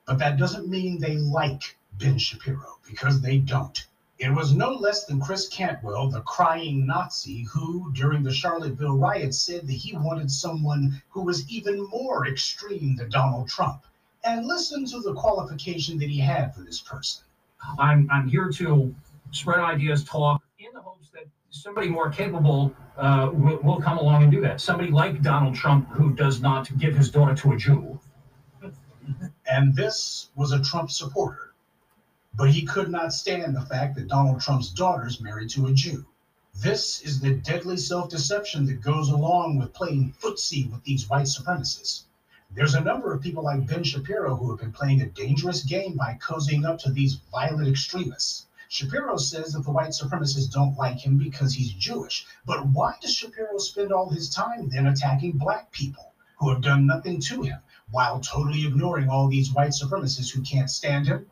But 0.07 0.17
that 0.17 0.37
doesn't 0.37 0.67
mean 0.67 0.97
they 0.97 1.17
like 1.17 1.77
Ben 1.99 2.17
Shapiro, 2.17 2.79
because 2.89 3.21
they 3.21 3.37
don't. 3.37 3.85
It 4.23 4.31
was 4.31 4.53
no 4.55 4.71
less 4.71 5.03
than 5.03 5.19
Chris 5.19 5.49
Cantwell, 5.49 6.09
the 6.09 6.21
crying 6.21 6.85
Nazi, 6.85 7.43
who, 7.43 7.91
during 7.91 8.23
the 8.23 8.31
Charlottesville 8.31 8.95
riots, 8.95 9.37
said 9.37 9.67
that 9.67 9.73
he 9.73 9.97
wanted 9.97 10.31
someone 10.31 11.01
who 11.09 11.23
was 11.23 11.45
even 11.49 11.85
more 11.89 12.25
extreme 12.25 12.95
than 12.95 13.09
Donald 13.09 13.49
Trump. 13.49 13.83
And 14.23 14.47
listen 14.47 14.85
to 14.85 15.01
the 15.01 15.13
qualification 15.13 15.99
that 15.99 16.09
he 16.09 16.19
had 16.19 16.55
for 16.55 16.61
this 16.61 16.79
person. 16.79 17.25
I'm, 17.77 18.09
I'm 18.09 18.29
here 18.29 18.49
to 18.49 18.95
spread 19.31 19.59
ideas, 19.59 20.05
talk, 20.05 20.41
in 20.57 20.71
the 20.73 20.79
hopes 20.79 21.09
that 21.09 21.25
somebody 21.49 21.89
more 21.89 22.09
capable 22.09 22.73
uh, 22.97 23.29
will, 23.33 23.57
will 23.57 23.81
come 23.81 23.97
along 23.97 24.23
and 24.23 24.31
do 24.31 24.39
that. 24.39 24.61
Somebody 24.61 24.89
like 24.89 25.21
Donald 25.21 25.53
Trump 25.53 25.89
who 25.89 26.13
does 26.13 26.39
not 26.41 26.69
give 26.77 26.95
his 26.95 27.11
daughter 27.11 27.35
to 27.35 27.51
a 27.51 27.57
Jew. 27.57 27.99
And 29.45 29.75
this 29.75 30.29
was 30.37 30.53
a 30.53 30.63
Trump 30.63 30.91
supporter 30.91 31.52
but 32.35 32.49
he 32.49 32.65
could 32.65 32.89
not 32.89 33.13
stand 33.13 33.55
the 33.55 33.61
fact 33.61 33.95
that 33.95 34.07
Donald 34.07 34.41
Trump's 34.41 34.69
daughter 34.69 35.05
is 35.05 35.21
married 35.21 35.49
to 35.51 35.67
a 35.67 35.73
Jew. 35.73 36.05
This 36.55 37.01
is 37.01 37.19
the 37.19 37.35
deadly 37.35 37.77
self 37.77 38.09
deception 38.09 38.65
that 38.65 38.81
goes 38.81 39.09
along 39.09 39.57
with 39.57 39.73
playing 39.73 40.13
footsie 40.19 40.71
with 40.71 40.83
these 40.83 41.09
white 41.09 41.25
supremacists. 41.25 42.05
There's 42.55 42.75
a 42.75 42.81
number 42.81 43.13
of 43.13 43.21
people 43.21 43.43
like 43.43 43.67
Ben 43.67 43.83
Shapiro 43.83 44.35
who 44.35 44.51
have 44.51 44.59
been 44.59 44.71
playing 44.71 45.01
a 45.01 45.09
dangerous 45.09 45.63
game 45.63 45.95
by 45.95 46.19
cozying 46.21 46.65
up 46.65 46.79
to 46.79 46.91
these 46.91 47.19
violent 47.31 47.67
extremists. 47.67 48.45
Shapiro 48.67 49.17
says 49.17 49.53
that 49.53 49.63
the 49.63 49.71
white 49.71 49.89
supremacists 49.89 50.51
don't 50.51 50.77
like 50.77 50.99
him 50.99 51.17
because 51.19 51.53
he's 51.53 51.73
Jewish. 51.73 52.25
But 52.45 52.67
why 52.67 52.95
does 53.01 53.13
Shapiro 53.13 53.59
spend 53.59 53.91
all 53.91 54.09
his 54.09 54.29
time 54.29 54.69
then 54.69 54.87
attacking 54.87 55.37
black 55.37 55.71
people 55.71 56.13
who 56.37 56.49
have 56.49 56.61
done 56.61 56.87
nothing 56.87 57.19
to 57.21 57.43
him 57.43 57.59
while 57.91 58.19
totally 58.19 58.65
ignoring 58.65 59.09
all 59.09 59.27
these 59.27 59.51
white 59.51 59.71
supremacists 59.71 60.31
who 60.31 60.41
can't 60.41 60.69
stand 60.69 61.05
him? 61.05 61.27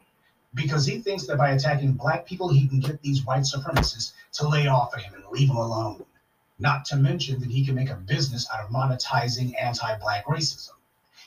Because 0.53 0.86
he 0.86 1.00
thinks 1.00 1.27
that 1.27 1.38
by 1.38 1.51
attacking 1.51 1.93
black 1.93 2.25
people, 2.25 2.50
he 2.50 2.67
can 2.67 2.79
get 2.79 3.01
these 3.01 3.25
white 3.25 3.43
supremacists 3.43 4.13
to 4.34 4.48
lay 4.48 4.67
off 4.67 4.93
of 4.93 5.01
him 5.01 5.13
and 5.13 5.24
leave 5.31 5.50
him 5.50 5.55
alone. 5.55 6.05
Not 6.60 6.86
to 6.86 6.98
mention 6.98 7.39
that 7.39 7.50
he 7.50 7.65
can 7.65 7.75
make 7.75 7.89
a 7.89 7.96
business 7.96 8.48
out 8.53 8.63
of 8.63 8.70
monetizing 8.70 9.53
anti 9.60 9.98
black 9.98 10.25
racism. 10.25 10.74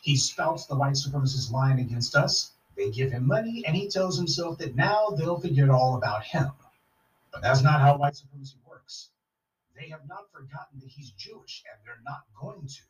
He 0.03 0.17
spouts 0.17 0.67
the 0.67 0.77
white 0.77 0.93
supremacist 0.93 1.51
line 1.51 1.79
against 1.79 2.15
us. 2.15 2.53
They 2.77 2.91
give 2.91 3.13
him 3.13 3.27
money, 3.27 3.65
and 3.67 3.75
he 3.75 3.89
tells 3.89 4.19
himself 4.19 4.59
that 4.59 4.77
now 4.77 5.09
they'll 5.11 5.41
forget 5.41 5.71
all 5.71 5.97
about 5.97 6.25
him. 6.25 6.53
But 7.33 7.41
that's 7.41 7.63
not 7.63 7.81
how 7.81 7.97
white 7.97 8.17
supremacy 8.17 8.59
works. 8.69 9.09
They 9.75 9.89
have 9.89 10.07
not 10.07 10.31
forgotten 10.31 10.81
that 10.81 10.91
he's 10.91 11.11
Jewish, 11.13 11.65
and 11.71 11.81
they're 11.85 12.03
not 12.05 12.25
going 12.39 12.67
to. 12.67 12.83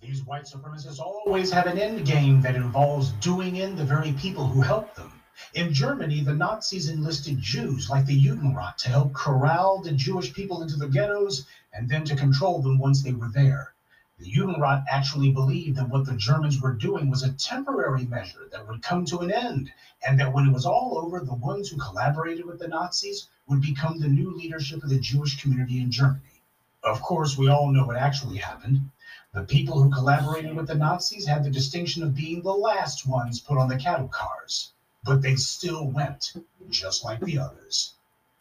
These 0.00 0.24
white 0.24 0.44
supremacists 0.44 0.98
always 0.98 1.52
have 1.52 1.66
an 1.66 1.78
end 1.78 2.04
game 2.04 2.40
that 2.42 2.56
involves 2.56 3.12
doing 3.20 3.56
in 3.56 3.76
the 3.76 3.84
very 3.84 4.12
people 4.14 4.46
who 4.46 4.60
help 4.60 4.94
them. 4.94 5.19
In 5.54 5.72
Germany, 5.72 6.20
the 6.22 6.34
Nazis 6.34 6.86
enlisted 6.86 7.40
Jews 7.40 7.88
like 7.88 8.04
the 8.04 8.22
Judenrat 8.22 8.76
to 8.76 8.90
help 8.90 9.14
corral 9.14 9.80
the 9.80 9.92
Jewish 9.92 10.34
people 10.34 10.60
into 10.60 10.76
the 10.76 10.86
ghettos 10.86 11.46
and 11.72 11.88
then 11.88 12.04
to 12.04 12.14
control 12.14 12.60
them 12.60 12.78
once 12.78 13.00
they 13.02 13.14
were 13.14 13.30
there. 13.30 13.72
The 14.18 14.30
Judenrat 14.30 14.84
actually 14.86 15.32
believed 15.32 15.78
that 15.78 15.88
what 15.88 16.04
the 16.04 16.14
Germans 16.14 16.60
were 16.60 16.74
doing 16.74 17.08
was 17.08 17.22
a 17.22 17.32
temporary 17.32 18.04
measure 18.04 18.50
that 18.52 18.68
would 18.68 18.82
come 18.82 19.06
to 19.06 19.20
an 19.20 19.32
end, 19.32 19.72
and 20.06 20.20
that 20.20 20.34
when 20.34 20.46
it 20.46 20.52
was 20.52 20.66
all 20.66 20.98
over, 20.98 21.20
the 21.20 21.32
ones 21.32 21.70
who 21.70 21.78
collaborated 21.78 22.44
with 22.44 22.58
the 22.58 22.68
Nazis 22.68 23.26
would 23.46 23.62
become 23.62 23.98
the 23.98 24.08
new 24.08 24.36
leadership 24.36 24.82
of 24.82 24.90
the 24.90 25.00
Jewish 25.00 25.40
community 25.40 25.80
in 25.80 25.90
Germany. 25.90 26.42
Of 26.82 27.00
course, 27.00 27.38
we 27.38 27.48
all 27.48 27.72
know 27.72 27.86
what 27.86 27.96
actually 27.96 28.36
happened. 28.36 28.90
The 29.32 29.44
people 29.44 29.82
who 29.82 29.90
collaborated 29.90 30.54
with 30.54 30.66
the 30.66 30.74
Nazis 30.74 31.26
had 31.26 31.44
the 31.44 31.50
distinction 31.50 32.02
of 32.02 32.14
being 32.14 32.42
the 32.42 32.52
last 32.52 33.06
ones 33.06 33.40
put 33.40 33.56
on 33.56 33.68
the 33.68 33.78
cattle 33.78 34.08
cars, 34.08 34.72
but 35.04 35.22
they 35.22 35.36
still 35.36 35.86
went, 35.86 36.32
just 36.68 37.04
like 37.04 37.20
the 37.20 37.38
others. 37.38 37.94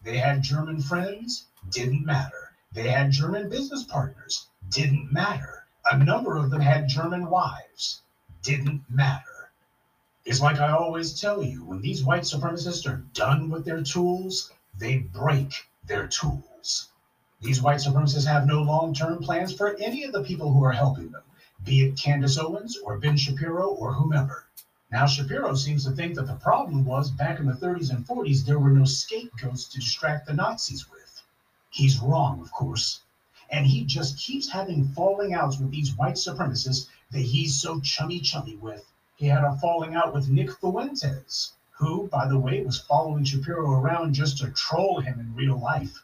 They 0.03 0.17
had 0.17 0.41
German 0.41 0.81
friends, 0.81 1.45
didn't 1.69 2.05
matter. 2.05 2.55
They 2.71 2.89
had 2.89 3.11
German 3.11 3.49
business 3.49 3.83
partners, 3.83 4.47
didn't 4.69 5.11
matter 5.11 5.59
a 5.91 5.97
number 5.97 6.37
of 6.37 6.51
them 6.51 6.61
had 6.61 6.87
German 6.87 7.29
wives. 7.29 8.01
Didn't 8.43 8.83
matter. 8.89 9.49
It's 10.25 10.41
like 10.41 10.59
I 10.59 10.71
always 10.71 11.19
tell 11.19 11.41
you 11.41 11.63
when 11.63 11.81
these 11.81 12.03
white 12.03 12.23
supremacists 12.23 12.87
are 12.87 13.03
done 13.13 13.49
with 13.49 13.65
their 13.65 13.81
tools, 13.81 14.51
they 14.77 14.97
break 14.97 15.67
their 15.85 16.07
tools. 16.07 16.89
These 17.41 17.61
white 17.61 17.79
supremacists 17.79 18.27
have 18.27 18.45
no 18.45 18.61
long 18.61 18.93
term 18.93 19.23
plans 19.23 19.53
for 19.53 19.75
any 19.77 20.03
of 20.03 20.11
the 20.11 20.23
people 20.23 20.53
who 20.53 20.63
are 20.63 20.73
helping 20.73 21.11
them, 21.11 21.23
be 21.63 21.85
it 21.85 21.97
Candace 21.97 22.37
Owens 22.37 22.77
or 22.77 22.99
Ben 22.99 23.17
Shapiro 23.17 23.69
or 23.69 23.93
whomever. 23.93 24.45
Now, 24.91 25.05
Shapiro 25.05 25.55
seems 25.55 25.86
to 25.86 25.91
think 25.91 26.15
that 26.15 26.27
the 26.27 26.36
problem 26.36 26.86
was 26.86 27.12
back 27.12 27.39
in 27.39 27.46
the 27.46 27.53
30s 27.53 27.91
and 27.91 28.08
40s, 28.08 28.46
there 28.46 28.60
were 28.60 28.72
no 28.72 28.86
scapegoats 28.86 29.65
to 29.65 29.79
distract 29.79 30.25
the 30.25 30.34
Nazis 30.34 30.89
with. 30.89 31.22
He's 31.69 32.00
wrong, 32.00 32.41
of 32.41 32.51
course 32.51 33.01
and 33.51 33.65
he 33.65 33.84
just 33.84 34.19
keeps 34.19 34.51
having 34.51 34.88
falling 34.89 35.34
outs 35.34 35.58
with 35.58 35.72
these 35.72 35.96
white 35.98 36.13
supremacists 36.13 36.88
that 37.12 37.22
he's 37.22 37.60
so 37.60 37.79
chummy 37.79 38.19
chummy 38.19 38.55
with. 38.58 38.86
He 39.15 39.25
had 39.25 39.43
a 39.43 39.58
falling 39.58 39.96
out 39.96 40.13
with 40.13 40.29
Nick 40.29 40.51
Fuentes, 40.51 41.53
who, 41.72 42.08
by 42.10 42.27
the 42.27 42.38
way, 42.38 42.62
was 42.62 42.79
following 42.79 43.24
Shapiro 43.24 43.72
around 43.72 44.13
just 44.13 44.38
to 44.38 44.51
troll 44.51 45.00
him 45.01 45.19
in 45.19 45.34
real 45.34 45.58
life. 45.58 46.03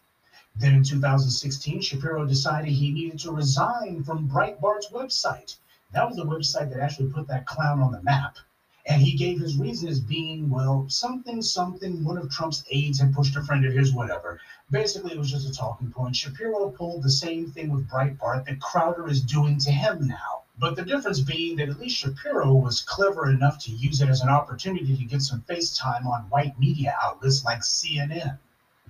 Then 0.56 0.74
in 0.74 0.84
2016, 0.84 1.82
Shapiro 1.82 2.26
decided 2.26 2.70
he 2.70 2.92
needed 2.92 3.20
to 3.20 3.32
resign 3.32 4.04
from 4.04 4.28
Breitbart's 4.28 4.90
website. 4.92 5.56
That 5.92 6.08
was 6.08 6.18
the 6.18 6.26
website 6.26 6.72
that 6.72 6.82
actually 6.82 7.12
put 7.12 7.28
that 7.28 7.46
clown 7.46 7.80
on 7.80 7.92
the 7.92 8.02
map. 8.02 8.38
And 8.88 9.02
he 9.02 9.18
gave 9.18 9.40
his 9.40 9.58
reason 9.58 9.90
as 9.90 10.00
being, 10.00 10.48
well, 10.50 10.86
something, 10.90 11.42
something, 11.42 12.04
one 12.04 12.20
of 12.20 12.30
Trump's 12.30 12.64
aides 12.70 13.00
had 13.00 13.14
pushed 13.14 13.36
a 13.36 13.42
friend 13.42 13.66
of 13.66 13.74
his, 13.74 13.92
whatever. 13.92 14.40
Basically, 14.70 15.14
it 15.14 15.18
was 15.18 15.32
just 15.32 15.50
a 15.50 15.54
talking 15.54 15.92
point. 15.92 16.16
Shapiro 16.16 16.70
pulled 16.70 17.02
the 17.02 17.10
same 17.10 17.50
thing 17.50 17.72
with 17.72 17.90
Breitbart 17.90 18.46
that 18.46 18.62
Crowder 18.62 19.08
is 19.08 19.22
doing 19.22 19.58
to 19.60 19.72
him 19.72 20.08
now. 20.08 20.44
But 20.58 20.76
the 20.76 20.86
difference 20.86 21.20
being 21.20 21.58
that 21.58 21.68
at 21.70 21.80
least 21.80 21.98
Shapiro 21.98 22.54
was 22.54 22.82
clever 22.82 23.30
enough 23.30 23.58
to 23.66 23.72
use 23.72 24.02
it 24.02 24.10
as 24.10 24.22
an 24.22 24.30
opportunity 24.30 24.96
to 24.96 25.04
get 25.04 25.22
some 25.22 25.42
face 25.42 25.76
time 25.76 26.08
on 26.08 26.30
white 26.30 26.58
media 26.60 26.96
outlets 27.02 27.44
like 27.44 27.60
CNN. 27.62 28.38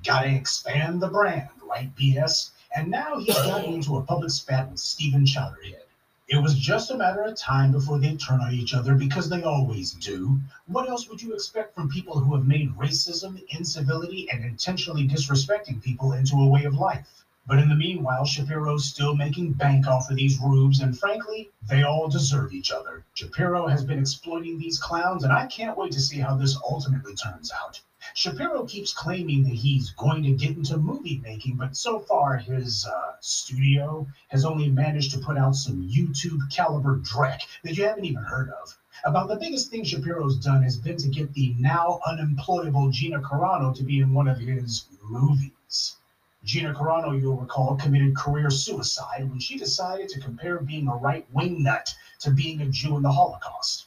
Gotta 0.04 0.30
expand 0.30 1.02
the 1.02 1.08
brand, 1.08 1.50
right, 1.64 1.96
BS? 1.96 2.52
And 2.76 2.92
now 2.92 3.18
he's 3.18 3.34
gotten 3.34 3.74
into 3.74 3.96
a 3.98 4.04
public 4.04 4.32
spat 4.32 4.70
with 4.70 4.80
Steven 4.80 5.26
Chowderhead. 5.26 5.85
It 6.28 6.38
was 6.42 6.56
just 6.56 6.90
a 6.90 6.98
matter 6.98 7.22
of 7.22 7.36
time 7.36 7.72
before 7.72 8.00
they 8.00 8.16
turn 8.16 8.42
on 8.42 8.52
each 8.52 8.74
other 8.74 8.96
because 8.96 9.30
they 9.30 9.44
always 9.44 9.92
do. 9.92 10.42
What 10.66 10.90
else 10.90 11.08
would 11.08 11.22
you 11.22 11.36
expect 11.36 11.76
from 11.76 11.88
people 11.88 12.18
who 12.18 12.34
have 12.34 12.48
made 12.48 12.76
racism, 12.76 13.44
incivility, 13.50 14.28
and 14.32 14.44
intentionally 14.44 15.08
disrespecting 15.08 15.84
people 15.84 16.14
into 16.14 16.38
a 16.38 16.48
way 16.48 16.64
of 16.64 16.74
life? 16.74 17.24
But 17.46 17.60
in 17.60 17.70
the 17.70 17.76
meanwhile, 17.76 18.26
Shapiro's 18.26 18.86
still 18.86 19.16
making 19.16 19.54
bank 19.54 19.86
off 19.86 20.10
of 20.10 20.16
these 20.16 20.40
rubes, 20.40 20.80
and 20.80 20.98
frankly, 20.98 21.52
they 21.70 21.84
all 21.84 22.08
deserve 22.08 22.54
each 22.54 22.72
other. 22.72 23.06
Shapiro 23.14 23.68
has 23.68 23.86
been 23.86 24.00
exploiting 24.00 24.58
these 24.58 24.80
clowns, 24.80 25.24
and 25.24 25.32
I 25.32 25.46
can't 25.46 25.78
wait 25.78 25.92
to 25.92 26.02
see 26.02 26.18
how 26.18 26.36
this 26.36 26.58
ultimately 26.68 27.14
turns 27.14 27.52
out. 27.52 27.82
Shapiro 28.14 28.66
keeps 28.66 28.94
claiming 28.94 29.44
that 29.44 29.56
he's 29.56 29.90
going 29.92 30.24
to 30.24 30.32
get 30.32 30.56
into 30.56 30.78
movie 30.78 31.20
making, 31.24 31.56
but 31.56 31.76
so 31.76 32.00
far 32.00 32.38
his 32.38 32.86
uh, 32.86 33.14
studio 33.20 34.08
has 34.28 34.46
only 34.46 34.70
managed 34.70 35.12
to 35.12 35.20
put 35.20 35.38
out 35.38 35.56
some 35.56 35.90
YouTube 35.90 36.42
caliber 36.52 36.98
dreck 37.00 37.42
that 37.64 37.76
you 37.76 37.86
haven't 37.86 38.06
even 38.06 38.24
heard 38.24 38.50
of. 38.50 38.78
About 39.04 39.28
the 39.28 39.36
biggest 39.36 39.70
thing 39.70 39.84
Shapiro's 39.84 40.38
done 40.38 40.64
has 40.64 40.78
been 40.78 40.98
to 40.98 41.10
get 41.10 41.34
the 41.34 41.56
now 41.60 42.00
unemployable 42.06 42.92
Gina 42.92 43.22
Carano 43.22 43.76
to 43.76 43.84
be 43.84 44.00
in 44.00 44.14
one 44.14 44.28
of 44.28 44.38
his 44.38 44.86
movies. 45.02 45.98
Gina 46.44 46.74
Carano, 46.74 47.20
you'll 47.20 47.38
recall, 47.38 47.76
committed 47.76 48.16
career 48.16 48.52
suicide 48.52 49.30
when 49.30 49.40
she 49.40 49.58
decided 49.58 50.10
to 50.10 50.20
compare 50.20 50.60
being 50.60 50.88
a 50.88 50.96
right 50.96 51.26
wing 51.34 51.64
nut 51.64 51.94
to 52.20 52.32
being 52.32 52.62
a 52.62 52.68
Jew 52.70 52.98
in 52.98 53.04
the 53.04 53.12
Holocaust. 53.12 53.85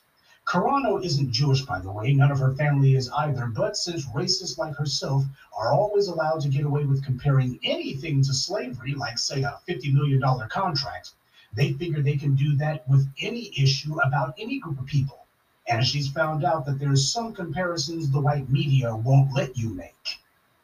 Carano 0.49 1.05
isn't 1.05 1.31
Jewish, 1.31 1.61
by 1.61 1.79
the 1.79 1.93
way. 1.93 2.15
None 2.15 2.31
of 2.31 2.39
her 2.39 2.55
family 2.55 2.95
is 2.95 3.11
either. 3.11 3.49
But 3.49 3.77
since 3.77 4.07
racists 4.07 4.57
like 4.57 4.75
herself 4.77 5.25
are 5.55 5.75
always 5.75 6.09
allowed 6.09 6.41
to 6.41 6.49
get 6.49 6.65
away 6.65 6.85
with 6.85 7.05
comparing 7.05 7.59
anything 7.63 8.23
to 8.23 8.33
slavery, 8.33 8.95
like, 8.95 9.19
say, 9.19 9.43
a 9.43 9.61
$50 9.69 9.93
million 9.93 10.23
contract, 10.49 11.11
they 11.53 11.75
figure 11.75 12.01
they 12.01 12.17
can 12.17 12.35
do 12.35 12.57
that 12.57 12.89
with 12.89 13.07
any 13.21 13.53
issue 13.59 14.01
about 14.01 14.35
any 14.39 14.59
group 14.59 14.79
of 14.79 14.87
people. 14.87 15.27
And 15.67 15.87
she's 15.87 16.09
found 16.09 16.47
out 16.47 16.65
that 16.65 16.79
there's 16.79 17.13
some 17.13 17.35
comparisons 17.35 18.11
the 18.11 18.21
white 18.21 18.49
media 18.49 18.97
won't 18.97 19.35
let 19.35 19.55
you 19.59 19.69
make. 19.69 20.19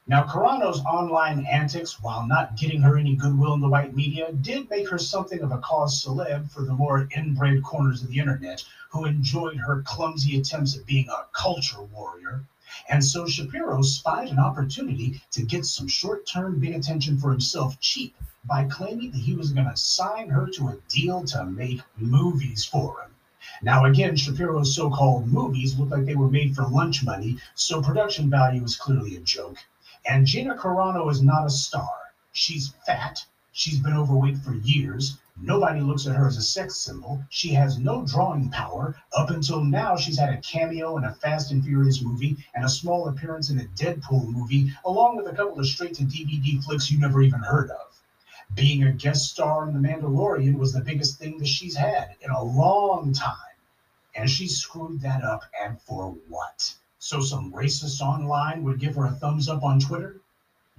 Now, 0.07 0.25
Carano's 0.25 0.85
online 0.85 1.47
antics, 1.47 2.03
while 2.03 2.27
not 2.27 2.59
getting 2.59 2.83
her 2.83 2.99
any 2.99 3.17
goodwill 3.17 3.55
in 3.55 3.63
the 3.63 3.71
white 3.71 3.97
media, 3.97 4.35
did 4.35 4.69
make 4.69 4.91
her 4.91 4.99
something 4.99 5.41
of 5.41 5.51
a 5.51 5.57
cause 5.57 6.05
celeb 6.05 6.51
for 6.51 6.61
the 6.61 6.75
more 6.75 7.09
inbred 7.17 7.63
corners 7.63 8.03
of 8.03 8.09
the 8.09 8.19
internet, 8.19 8.63
who 8.91 9.07
enjoyed 9.07 9.57
her 9.57 9.81
clumsy 9.81 10.39
attempts 10.39 10.77
at 10.77 10.85
being 10.85 11.09
a 11.09 11.25
culture 11.33 11.81
warrior. 11.81 12.45
And 12.91 13.03
so 13.03 13.27
Shapiro 13.27 13.81
spied 13.81 14.29
an 14.29 14.39
opportunity 14.39 15.23
to 15.31 15.43
get 15.43 15.65
some 15.65 15.89
short 15.89 16.27
term 16.27 16.61
big 16.61 16.75
attention 16.75 17.17
for 17.17 17.31
himself 17.31 17.81
cheap 17.81 18.15
by 18.45 18.65
claiming 18.65 19.11
that 19.13 19.23
he 19.23 19.35
was 19.35 19.53
going 19.53 19.71
to 19.71 19.77
sign 19.77 20.29
her 20.29 20.47
to 20.49 20.69
a 20.69 20.77
deal 20.91 21.25
to 21.25 21.47
make 21.47 21.81
movies 21.97 22.63
for 22.63 23.01
him. 23.01 23.15
Now, 23.63 23.87
again, 23.87 24.17
Shapiro's 24.17 24.77
so 24.77 24.91
called 24.91 25.29
movies 25.29 25.79
look 25.79 25.89
like 25.89 26.05
they 26.05 26.15
were 26.15 26.31
made 26.31 26.55
for 26.55 26.67
lunch 26.67 27.03
money, 27.03 27.39
so 27.55 27.81
production 27.81 28.29
value 28.29 28.63
is 28.63 28.77
clearly 28.77 29.17
a 29.17 29.21
joke. 29.21 29.57
And 30.07 30.27
Gina 30.27 30.55
Carano 30.57 31.11
is 31.11 31.23
not 31.23 31.47
a 31.47 31.51
star. 31.51 32.13
She's 32.33 32.75
fat, 32.87 33.25
she's 33.53 33.79
been 33.79 33.97
overweight 33.97 34.39
for 34.39 34.55
years, 34.55 35.19
Nobody 35.43 35.81
looks 35.81 36.07
at 36.07 36.15
her 36.15 36.29
as 36.29 36.37
a 36.37 36.43
sex 36.43 36.77
symbol. 36.77 37.25
She 37.29 37.55
has 37.55 37.77
no 37.77 38.07
drawing 38.07 38.51
power. 38.51 38.95
Up 39.13 39.31
until 39.31 39.65
now, 39.65 39.97
she's 39.97 40.17
had 40.17 40.33
a 40.33 40.41
cameo 40.41 40.97
in 40.97 41.03
a 41.03 41.13
Fast 41.13 41.51
and 41.51 41.65
Furious 41.65 42.01
movie 42.01 42.37
and 42.55 42.65
a 42.65 42.69
small 42.69 43.09
appearance 43.09 43.51
in 43.51 43.59
a 43.59 43.65
Deadpool 43.65 44.29
movie, 44.29 44.73
along 44.85 45.17
with 45.17 45.27
a 45.27 45.35
couple 45.35 45.59
of 45.59 45.67
straight 45.67 45.95
to 45.95 46.05
DVD 46.05 46.63
flicks 46.63 46.89
you 46.89 47.01
never 47.01 47.21
even 47.21 47.41
heard 47.41 47.69
of. 47.73 48.01
Being 48.55 48.85
a 48.85 48.93
guest 48.93 49.29
star 49.33 49.67
in 49.67 49.75
The 49.75 49.81
Mandalorian 49.81 50.57
was 50.57 50.73
the 50.73 50.85
biggest 50.85 51.19
thing 51.19 51.39
that 51.39 51.49
she's 51.49 51.75
had 51.75 52.15
in 52.21 52.31
a 52.31 52.45
long 52.45 53.13
time. 53.13 53.57
And 54.15 54.31
she 54.31 54.47
screwed 54.47 55.01
that 55.01 55.25
up, 55.25 55.43
and 55.61 55.83
for 55.83 56.11
what? 56.29 56.77
So 57.07 57.21
some 57.21 57.53
racist 57.53 58.01
online 58.01 58.65
would 58.65 58.81
give 58.81 58.95
her 58.95 59.05
a 59.05 59.11
thumbs 59.11 59.47
up 59.47 59.63
on 59.63 59.79
Twitter? 59.79 60.23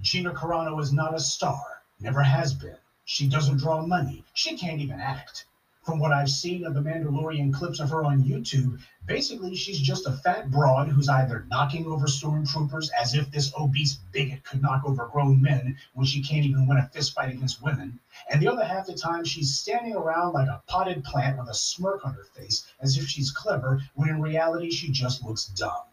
Gina 0.00 0.34
Carano 0.34 0.80
is 0.80 0.92
not 0.92 1.14
a 1.14 1.20
star, 1.20 1.82
never 2.00 2.20
has 2.20 2.52
been. 2.52 2.78
She 3.04 3.28
doesn't 3.28 3.58
draw 3.58 3.86
money. 3.86 4.24
She 4.34 4.58
can't 4.58 4.80
even 4.80 4.98
act. 4.98 5.46
From 5.84 6.00
what 6.00 6.12
I've 6.12 6.28
seen 6.28 6.66
of 6.66 6.74
the 6.74 6.80
Mandalorian 6.80 7.54
clips 7.54 7.78
of 7.78 7.90
her 7.90 8.04
on 8.04 8.24
YouTube, 8.24 8.80
basically 9.06 9.54
she's 9.54 9.78
just 9.78 10.08
a 10.08 10.14
fat 10.14 10.50
broad 10.50 10.88
who's 10.88 11.08
either 11.08 11.46
knocking 11.48 11.86
over 11.86 12.06
stormtroopers 12.06 12.88
as 13.00 13.14
if 13.14 13.30
this 13.30 13.52
obese 13.56 13.94
bigot 14.10 14.42
could 14.42 14.60
knock 14.60 14.82
over 14.84 15.06
grown 15.06 15.40
men 15.40 15.78
when 15.94 16.06
she 16.06 16.24
can't 16.24 16.44
even 16.44 16.66
win 16.66 16.78
a 16.78 16.90
fistfight 16.92 17.32
against 17.32 17.62
women, 17.62 18.00
and 18.28 18.42
the 18.42 18.48
other 18.48 18.64
half 18.64 18.88
the 18.88 18.94
time 18.94 19.24
she's 19.24 19.56
standing 19.56 19.94
around 19.94 20.32
like 20.32 20.48
a 20.48 20.60
potted 20.66 21.04
plant 21.04 21.38
with 21.38 21.48
a 21.48 21.54
smirk 21.54 22.04
on 22.04 22.14
her 22.14 22.24
face 22.34 22.66
as 22.80 22.96
if 22.96 23.06
she's 23.06 23.30
clever 23.30 23.80
when 23.94 24.08
in 24.08 24.20
reality 24.20 24.72
she 24.72 24.90
just 24.90 25.22
looks 25.22 25.44
dumb. 25.44 25.84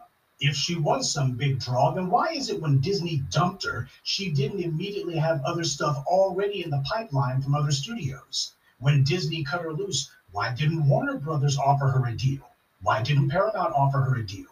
If 0.46 0.58
she 0.58 0.76
was 0.76 1.10
some 1.10 1.38
big 1.38 1.60
draw, 1.60 1.92
then 1.92 2.10
why 2.10 2.34
is 2.34 2.50
it 2.50 2.62
when 2.62 2.82
Disney 2.82 3.24
dumped 3.30 3.64
her, 3.64 3.88
she 4.04 4.30
didn't 4.30 4.60
immediately 4.60 5.16
have 5.16 5.42
other 5.46 5.64
stuff 5.64 6.04
already 6.06 6.66
in 6.66 6.70
the 6.70 6.84
pipeline 6.86 7.42
from 7.42 7.56
other 7.56 7.72
studios? 7.72 8.52
When 8.78 9.06
Disney 9.06 9.46
cut 9.46 9.62
her 9.62 9.72
loose, 9.72 10.12
why 10.34 10.54
didn't 10.54 10.86
Warner 10.86 11.18
Brothers 11.18 11.58
offer 11.58 11.88
her 11.88 12.06
a 12.08 12.18
deal? 12.18 12.42
Why 12.82 13.02
didn't 13.02 13.30
Paramount 13.30 13.74
offer 13.74 14.02
her 14.02 14.18
a 14.18 14.28
deal? 14.28 14.50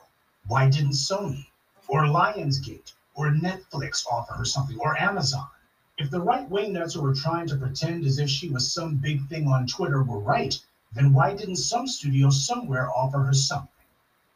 Why 0.48 0.70
didn't 0.70 0.92
Sony 0.94 1.48
or 1.90 2.04
Lionsgate 2.04 2.94
or 3.14 3.30
Netflix 3.32 4.08
offer 4.10 4.32
her 4.36 4.46
something 4.46 4.80
or 4.80 4.98
Amazon? 4.98 5.50
If 5.98 6.10
the 6.10 6.22
right 6.22 6.50
wing 6.50 6.72
nuts 6.72 6.94
who 6.94 7.02
were 7.02 7.14
trying 7.14 7.48
to 7.48 7.58
pretend 7.58 8.06
as 8.06 8.18
if 8.18 8.30
she 8.30 8.48
was 8.48 8.72
some 8.72 8.96
big 8.96 9.28
thing 9.28 9.50
on 9.50 9.68
Twitter 9.68 10.02
were 10.02 10.20
right, 10.20 10.58
then 10.94 11.12
why 11.12 11.36
didn't 11.36 11.58
some 11.58 11.86
studio 11.86 12.30
somewhere 12.30 12.90
offer 12.90 13.24
her 13.24 13.34
something? 13.34 13.68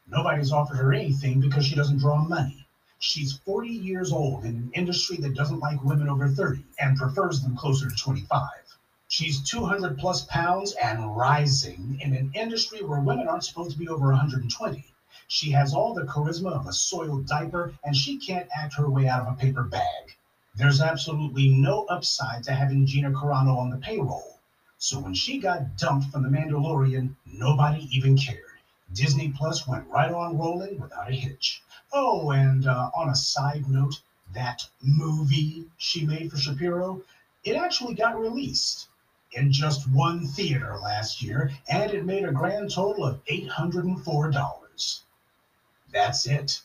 Nobody's 0.08 0.52
offered 0.52 0.76
her 0.76 0.94
anything 0.94 1.40
because 1.40 1.66
she 1.66 1.74
doesn't 1.74 1.98
draw 1.98 2.16
money. 2.16 2.66
She's 2.98 3.38
40 3.38 3.68
years 3.68 4.12
old 4.12 4.44
in 4.44 4.56
an 4.56 4.70
industry 4.74 5.16
that 5.18 5.34
doesn't 5.34 5.60
like 5.60 5.82
women 5.82 6.08
over 6.08 6.28
30 6.28 6.64
and 6.78 6.96
prefers 6.96 7.42
them 7.42 7.56
closer 7.56 7.90
to 7.90 7.94
25. 7.96 8.48
She's 9.08 9.42
200 9.42 9.98
plus 9.98 10.24
pounds 10.26 10.72
and 10.72 11.16
rising 11.16 11.98
in 12.00 12.14
an 12.14 12.32
industry 12.34 12.82
where 12.82 13.00
women 13.00 13.28
aren't 13.28 13.44
supposed 13.44 13.72
to 13.72 13.78
be 13.78 13.88
over 13.88 14.06
120. 14.06 14.84
She 15.28 15.50
has 15.50 15.74
all 15.74 15.92
the 15.92 16.04
charisma 16.04 16.52
of 16.52 16.66
a 16.66 16.72
soiled 16.72 17.26
diaper, 17.26 17.74
and 17.84 17.96
she 17.96 18.18
can't 18.18 18.48
act 18.56 18.74
her 18.74 18.88
way 18.88 19.08
out 19.08 19.26
of 19.26 19.32
a 19.32 19.36
paper 19.36 19.64
bag. 19.64 20.16
There's 20.54 20.80
absolutely 20.80 21.48
no 21.48 21.84
upside 21.86 22.44
to 22.44 22.52
having 22.52 22.86
Gina 22.86 23.10
Carano 23.10 23.58
on 23.58 23.70
the 23.70 23.76
payroll. 23.76 24.40
So 24.78 25.00
when 25.00 25.14
she 25.14 25.38
got 25.38 25.76
dumped 25.76 26.10
from 26.10 26.22
The 26.22 26.28
Mandalorian, 26.28 27.14
nobody 27.26 27.88
even 27.90 28.16
cared. 28.16 28.45
Disney 28.92 29.32
Plus 29.32 29.66
went 29.66 29.88
right 29.88 30.12
on 30.12 30.38
rolling 30.38 30.78
without 30.78 31.10
a 31.10 31.14
hitch. 31.14 31.62
Oh, 31.92 32.30
and 32.30 32.66
uh, 32.66 32.90
on 32.94 33.08
a 33.08 33.14
side 33.14 33.68
note, 33.68 34.00
that 34.32 34.68
movie 34.82 35.66
she 35.76 36.04
made 36.04 36.30
for 36.30 36.36
Shapiro, 36.36 37.02
it 37.44 37.56
actually 37.56 37.94
got 37.94 38.18
released 38.18 38.88
in 39.32 39.52
just 39.52 39.88
one 39.90 40.26
theater 40.26 40.78
last 40.78 41.22
year, 41.22 41.50
and 41.68 41.90
it 41.90 42.04
made 42.04 42.24
a 42.24 42.32
grand 42.32 42.70
total 42.70 43.04
of 43.04 43.24
$804. 43.26 45.00
That's 45.92 46.26
it. 46.26 46.62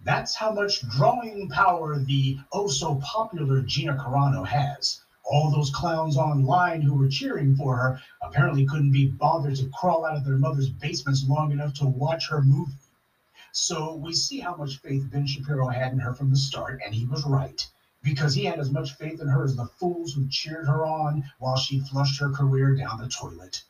That's 0.00 0.34
how 0.34 0.52
much 0.52 0.86
drawing 0.88 1.48
power 1.48 1.98
the 1.98 2.38
oh 2.52 2.68
so 2.68 2.96
popular 2.96 3.62
Gina 3.62 3.94
Carano 3.94 4.46
has. 4.46 5.03
All 5.26 5.50
those 5.50 5.70
clowns 5.70 6.16
online 6.16 6.82
who 6.82 6.94
were 6.94 7.08
cheering 7.08 7.56
for 7.56 7.76
her 7.76 8.00
apparently 8.20 8.66
couldn't 8.66 8.92
be 8.92 9.08
bothered 9.08 9.56
to 9.56 9.70
crawl 9.70 10.04
out 10.04 10.16
of 10.16 10.24
their 10.24 10.36
mother's 10.36 10.68
basements 10.68 11.24
long 11.26 11.50
enough 11.50 11.72
to 11.74 11.86
watch 11.86 12.28
her 12.28 12.42
movie. 12.42 12.76
So 13.52 13.94
we 13.94 14.12
see 14.14 14.40
how 14.40 14.54
much 14.54 14.80
faith 14.80 15.10
Ben 15.10 15.26
Shapiro 15.26 15.68
had 15.68 15.92
in 15.92 15.98
her 16.00 16.12
from 16.12 16.30
the 16.30 16.36
start, 16.36 16.80
and 16.84 16.94
he 16.94 17.06
was 17.06 17.24
right 17.24 17.66
because 18.02 18.34
he 18.34 18.44
had 18.44 18.58
as 18.58 18.70
much 18.70 18.92
faith 18.92 19.20
in 19.20 19.28
her 19.28 19.44
as 19.44 19.56
the 19.56 19.64
fools 19.64 20.12
who 20.12 20.28
cheered 20.28 20.66
her 20.66 20.84
on 20.84 21.24
while 21.38 21.56
she 21.56 21.80
flushed 21.80 22.20
her 22.20 22.30
career 22.30 22.74
down 22.74 22.98
the 22.98 23.08
toilet. 23.08 23.62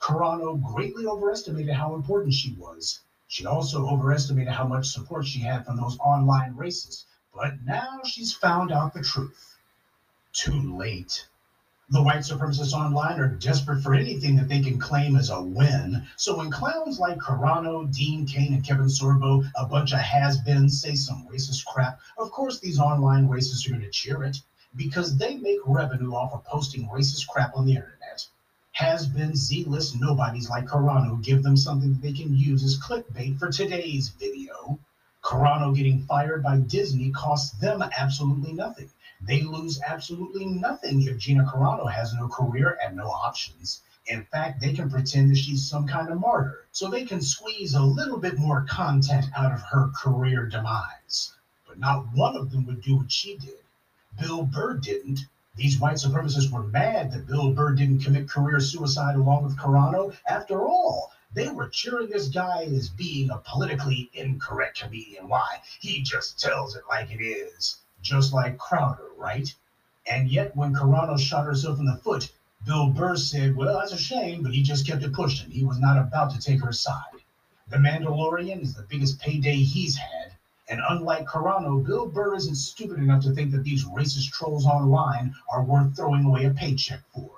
Carano 0.00 0.60
greatly 0.62 1.06
overestimated 1.06 1.74
how 1.74 1.94
important 1.94 2.32
she 2.32 2.52
was. 2.54 3.00
She 3.28 3.44
also 3.44 3.86
overestimated 3.86 4.52
how 4.52 4.66
much 4.66 4.88
support 4.88 5.26
she 5.26 5.40
had 5.40 5.66
from 5.66 5.76
those 5.76 5.98
online 5.98 6.54
racists. 6.54 7.04
But 7.34 7.62
now 7.64 8.00
she's 8.04 8.32
found 8.32 8.72
out 8.72 8.94
the 8.94 9.02
truth. 9.02 9.51
Too 10.32 10.76
late. 10.78 11.28
The 11.90 12.02
white 12.02 12.20
supremacists 12.20 12.72
online 12.72 13.20
are 13.20 13.28
desperate 13.28 13.82
for 13.82 13.92
anything 13.92 14.34
that 14.36 14.48
they 14.48 14.62
can 14.62 14.78
claim 14.78 15.14
as 15.14 15.28
a 15.28 15.42
win. 15.42 16.06
So 16.16 16.38
when 16.38 16.50
clowns 16.50 16.98
like 16.98 17.18
Carano, 17.18 17.94
Dean 17.94 18.24
Cain, 18.24 18.54
and 18.54 18.64
Kevin 18.64 18.86
Sorbo, 18.86 19.44
a 19.54 19.66
bunch 19.66 19.92
of 19.92 19.98
has-beens, 19.98 20.80
say 20.80 20.94
some 20.94 21.26
racist 21.30 21.66
crap, 21.66 22.00
of 22.16 22.30
course 22.30 22.58
these 22.58 22.78
online 22.78 23.28
racists 23.28 23.66
are 23.66 23.72
going 23.72 23.82
to 23.82 23.90
cheer 23.90 24.22
it 24.22 24.40
because 24.74 25.18
they 25.18 25.36
make 25.36 25.58
revenue 25.66 26.14
off 26.14 26.32
of 26.32 26.44
posting 26.46 26.88
racist 26.88 27.26
crap 27.26 27.54
on 27.54 27.66
the 27.66 27.74
internet. 27.74 28.26
Has-been 28.72 29.36
Z-list 29.36 30.00
nobodies 30.00 30.48
like 30.48 30.64
Carano 30.64 31.22
give 31.22 31.42
them 31.42 31.58
something 31.58 31.92
that 31.92 32.00
they 32.00 32.14
can 32.14 32.34
use 32.34 32.64
as 32.64 32.80
clickbait 32.80 33.38
for 33.38 33.50
today's 33.52 34.08
video. 34.08 34.78
Carano 35.22 35.76
getting 35.76 36.06
fired 36.06 36.42
by 36.42 36.56
Disney 36.56 37.10
costs 37.10 37.50
them 37.58 37.82
absolutely 37.98 38.54
nothing. 38.54 38.88
They 39.24 39.42
lose 39.42 39.80
absolutely 39.86 40.46
nothing 40.46 41.02
if 41.02 41.16
Gina 41.16 41.44
Carano 41.44 41.88
has 41.88 42.12
no 42.12 42.26
career 42.26 42.76
and 42.82 42.96
no 42.96 43.08
options. 43.08 43.80
In 44.06 44.24
fact, 44.24 44.60
they 44.60 44.72
can 44.72 44.90
pretend 44.90 45.30
that 45.30 45.36
she's 45.36 45.70
some 45.70 45.86
kind 45.86 46.08
of 46.08 46.18
martyr, 46.18 46.66
so 46.72 46.88
they 46.90 47.04
can 47.04 47.22
squeeze 47.22 47.74
a 47.74 47.82
little 47.82 48.18
bit 48.18 48.36
more 48.36 48.62
content 48.62 49.26
out 49.36 49.52
of 49.52 49.62
her 49.62 49.90
career 49.90 50.46
demise. 50.46 51.34
But 51.64 51.78
not 51.78 52.12
one 52.12 52.34
of 52.34 52.50
them 52.50 52.66
would 52.66 52.82
do 52.82 52.96
what 52.96 53.12
she 53.12 53.36
did. 53.36 53.62
Bill 54.20 54.42
Burr 54.42 54.74
didn't. 54.78 55.28
These 55.54 55.78
white 55.78 55.98
supremacists 55.98 56.50
were 56.50 56.64
mad 56.64 57.12
that 57.12 57.28
Bill 57.28 57.52
Burr 57.52 57.74
didn't 57.76 58.02
commit 58.02 58.28
career 58.28 58.58
suicide 58.58 59.14
along 59.14 59.44
with 59.44 59.56
Carano. 59.56 60.16
After 60.26 60.66
all, 60.66 61.12
they 61.32 61.48
were 61.48 61.68
cheering 61.68 62.10
this 62.10 62.26
guy 62.26 62.64
as 62.64 62.88
being 62.88 63.30
a 63.30 63.38
politically 63.38 64.10
incorrect 64.14 64.80
comedian. 64.80 65.28
Why? 65.28 65.62
He 65.78 66.02
just 66.02 66.40
tells 66.40 66.74
it 66.74 66.82
like 66.88 67.12
it 67.12 67.22
is 67.22 67.76
just 68.02 68.32
like 68.32 68.58
Crowder, 68.58 69.08
right? 69.16 69.54
And 70.06 70.28
yet, 70.28 70.54
when 70.56 70.74
Carano 70.74 71.18
shot 71.18 71.46
herself 71.46 71.78
in 71.78 71.86
the 71.86 71.96
foot, 71.96 72.32
Bill 72.64 72.90
Burr 72.90 73.16
said, 73.16 73.56
Well, 73.56 73.78
that's 73.78 73.92
a 73.92 73.98
shame, 73.98 74.42
but 74.42 74.52
he 74.52 74.62
just 74.62 74.86
kept 74.86 75.02
it 75.02 75.12
pushing. 75.12 75.50
He 75.50 75.64
was 75.64 75.78
not 75.78 75.98
about 75.98 76.32
to 76.32 76.40
take 76.40 76.60
her 76.62 76.72
side. 76.72 77.22
The 77.68 77.76
Mandalorian 77.78 78.60
is 78.60 78.74
the 78.74 78.82
biggest 78.82 79.20
payday 79.20 79.56
he's 79.56 79.96
had. 79.96 80.32
And 80.68 80.80
unlike 80.88 81.26
Carano, 81.26 81.84
Bill 81.84 82.06
Burr 82.06 82.34
isn't 82.34 82.56
stupid 82.56 82.98
enough 82.98 83.22
to 83.24 83.32
think 83.32 83.50
that 83.52 83.64
these 83.64 83.84
racist 83.84 84.30
trolls 84.30 84.66
online 84.66 85.34
are 85.50 85.62
worth 85.62 85.96
throwing 85.96 86.24
away 86.24 86.44
a 86.44 86.50
paycheck 86.50 87.00
for. 87.14 87.30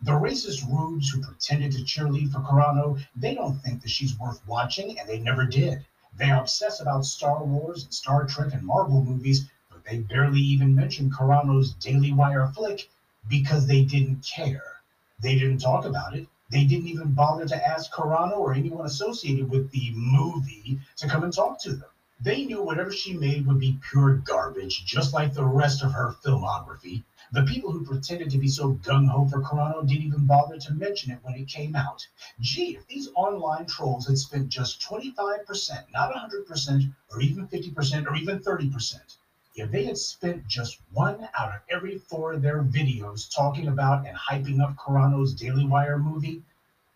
The 0.00 0.12
racist 0.12 0.68
rubes 0.68 1.10
who 1.10 1.22
pretended 1.22 1.72
to 1.72 1.84
cheerlead 1.84 2.32
for 2.32 2.40
Carano, 2.40 3.04
they 3.14 3.34
don't 3.34 3.58
think 3.62 3.82
that 3.82 3.90
she's 3.90 4.18
worth 4.18 4.40
watching, 4.46 4.98
and 4.98 5.08
they 5.08 5.18
never 5.18 5.44
did. 5.44 5.84
They 6.14 6.30
obsess 6.30 6.80
about 6.80 7.04
Star 7.04 7.42
Wars 7.42 7.84
and 7.84 7.94
Star 7.94 8.26
Trek 8.26 8.52
and 8.52 8.62
Marvel 8.62 9.02
movies, 9.02 9.48
they 9.84 9.98
barely 9.98 10.40
even 10.40 10.74
mentioned 10.74 11.12
Carano's 11.12 11.72
Daily 11.74 12.12
Wire 12.12 12.48
flick 12.48 12.88
because 13.28 13.66
they 13.66 13.84
didn't 13.84 14.22
care. 14.22 14.82
They 15.20 15.34
didn't 15.38 15.58
talk 15.58 15.84
about 15.84 16.16
it. 16.16 16.26
They 16.50 16.64
didn't 16.64 16.88
even 16.88 17.12
bother 17.12 17.46
to 17.46 17.68
ask 17.68 17.90
Carano 17.92 18.36
or 18.36 18.52
anyone 18.52 18.84
associated 18.84 19.48
with 19.48 19.70
the 19.70 19.92
movie 19.94 20.80
to 20.96 21.08
come 21.08 21.24
and 21.24 21.32
talk 21.32 21.58
to 21.60 21.72
them. 21.72 21.88
They 22.20 22.44
knew 22.44 22.62
whatever 22.62 22.92
she 22.92 23.14
made 23.14 23.46
would 23.46 23.58
be 23.58 23.80
pure 23.90 24.16
garbage, 24.16 24.84
just 24.84 25.14
like 25.14 25.32
the 25.32 25.44
rest 25.44 25.82
of 25.82 25.92
her 25.92 26.14
filmography. 26.22 27.04
The 27.32 27.42
people 27.44 27.72
who 27.72 27.86
pretended 27.86 28.30
to 28.30 28.38
be 28.38 28.48
so 28.48 28.74
gung 28.74 29.08
ho 29.08 29.26
for 29.26 29.40
Carano 29.40 29.86
didn't 29.86 30.04
even 30.04 30.26
bother 30.26 30.58
to 30.58 30.74
mention 30.74 31.10
it 31.12 31.20
when 31.22 31.34
it 31.34 31.48
came 31.48 31.74
out. 31.74 32.06
Gee, 32.38 32.76
if 32.76 32.86
these 32.86 33.08
online 33.14 33.64
trolls 33.64 34.06
had 34.06 34.18
spent 34.18 34.50
just 34.50 34.80
25%, 34.82 35.90
not 35.92 36.12
100%, 36.12 36.92
or 37.10 37.20
even 37.22 37.48
50%, 37.48 38.06
or 38.06 38.14
even 38.16 38.40
30%, 38.40 39.16
if 39.54 39.70
they 39.70 39.84
had 39.84 39.98
spent 39.98 40.46
just 40.46 40.80
one 40.92 41.28
out 41.38 41.54
of 41.54 41.60
every 41.68 41.98
four 41.98 42.32
of 42.32 42.40
their 42.40 42.62
videos 42.62 43.30
talking 43.30 43.68
about 43.68 44.06
and 44.06 44.16
hyping 44.16 44.62
up 44.62 44.76
Carano's 44.76 45.34
Daily 45.34 45.66
Wire 45.66 45.98
movie, 45.98 46.42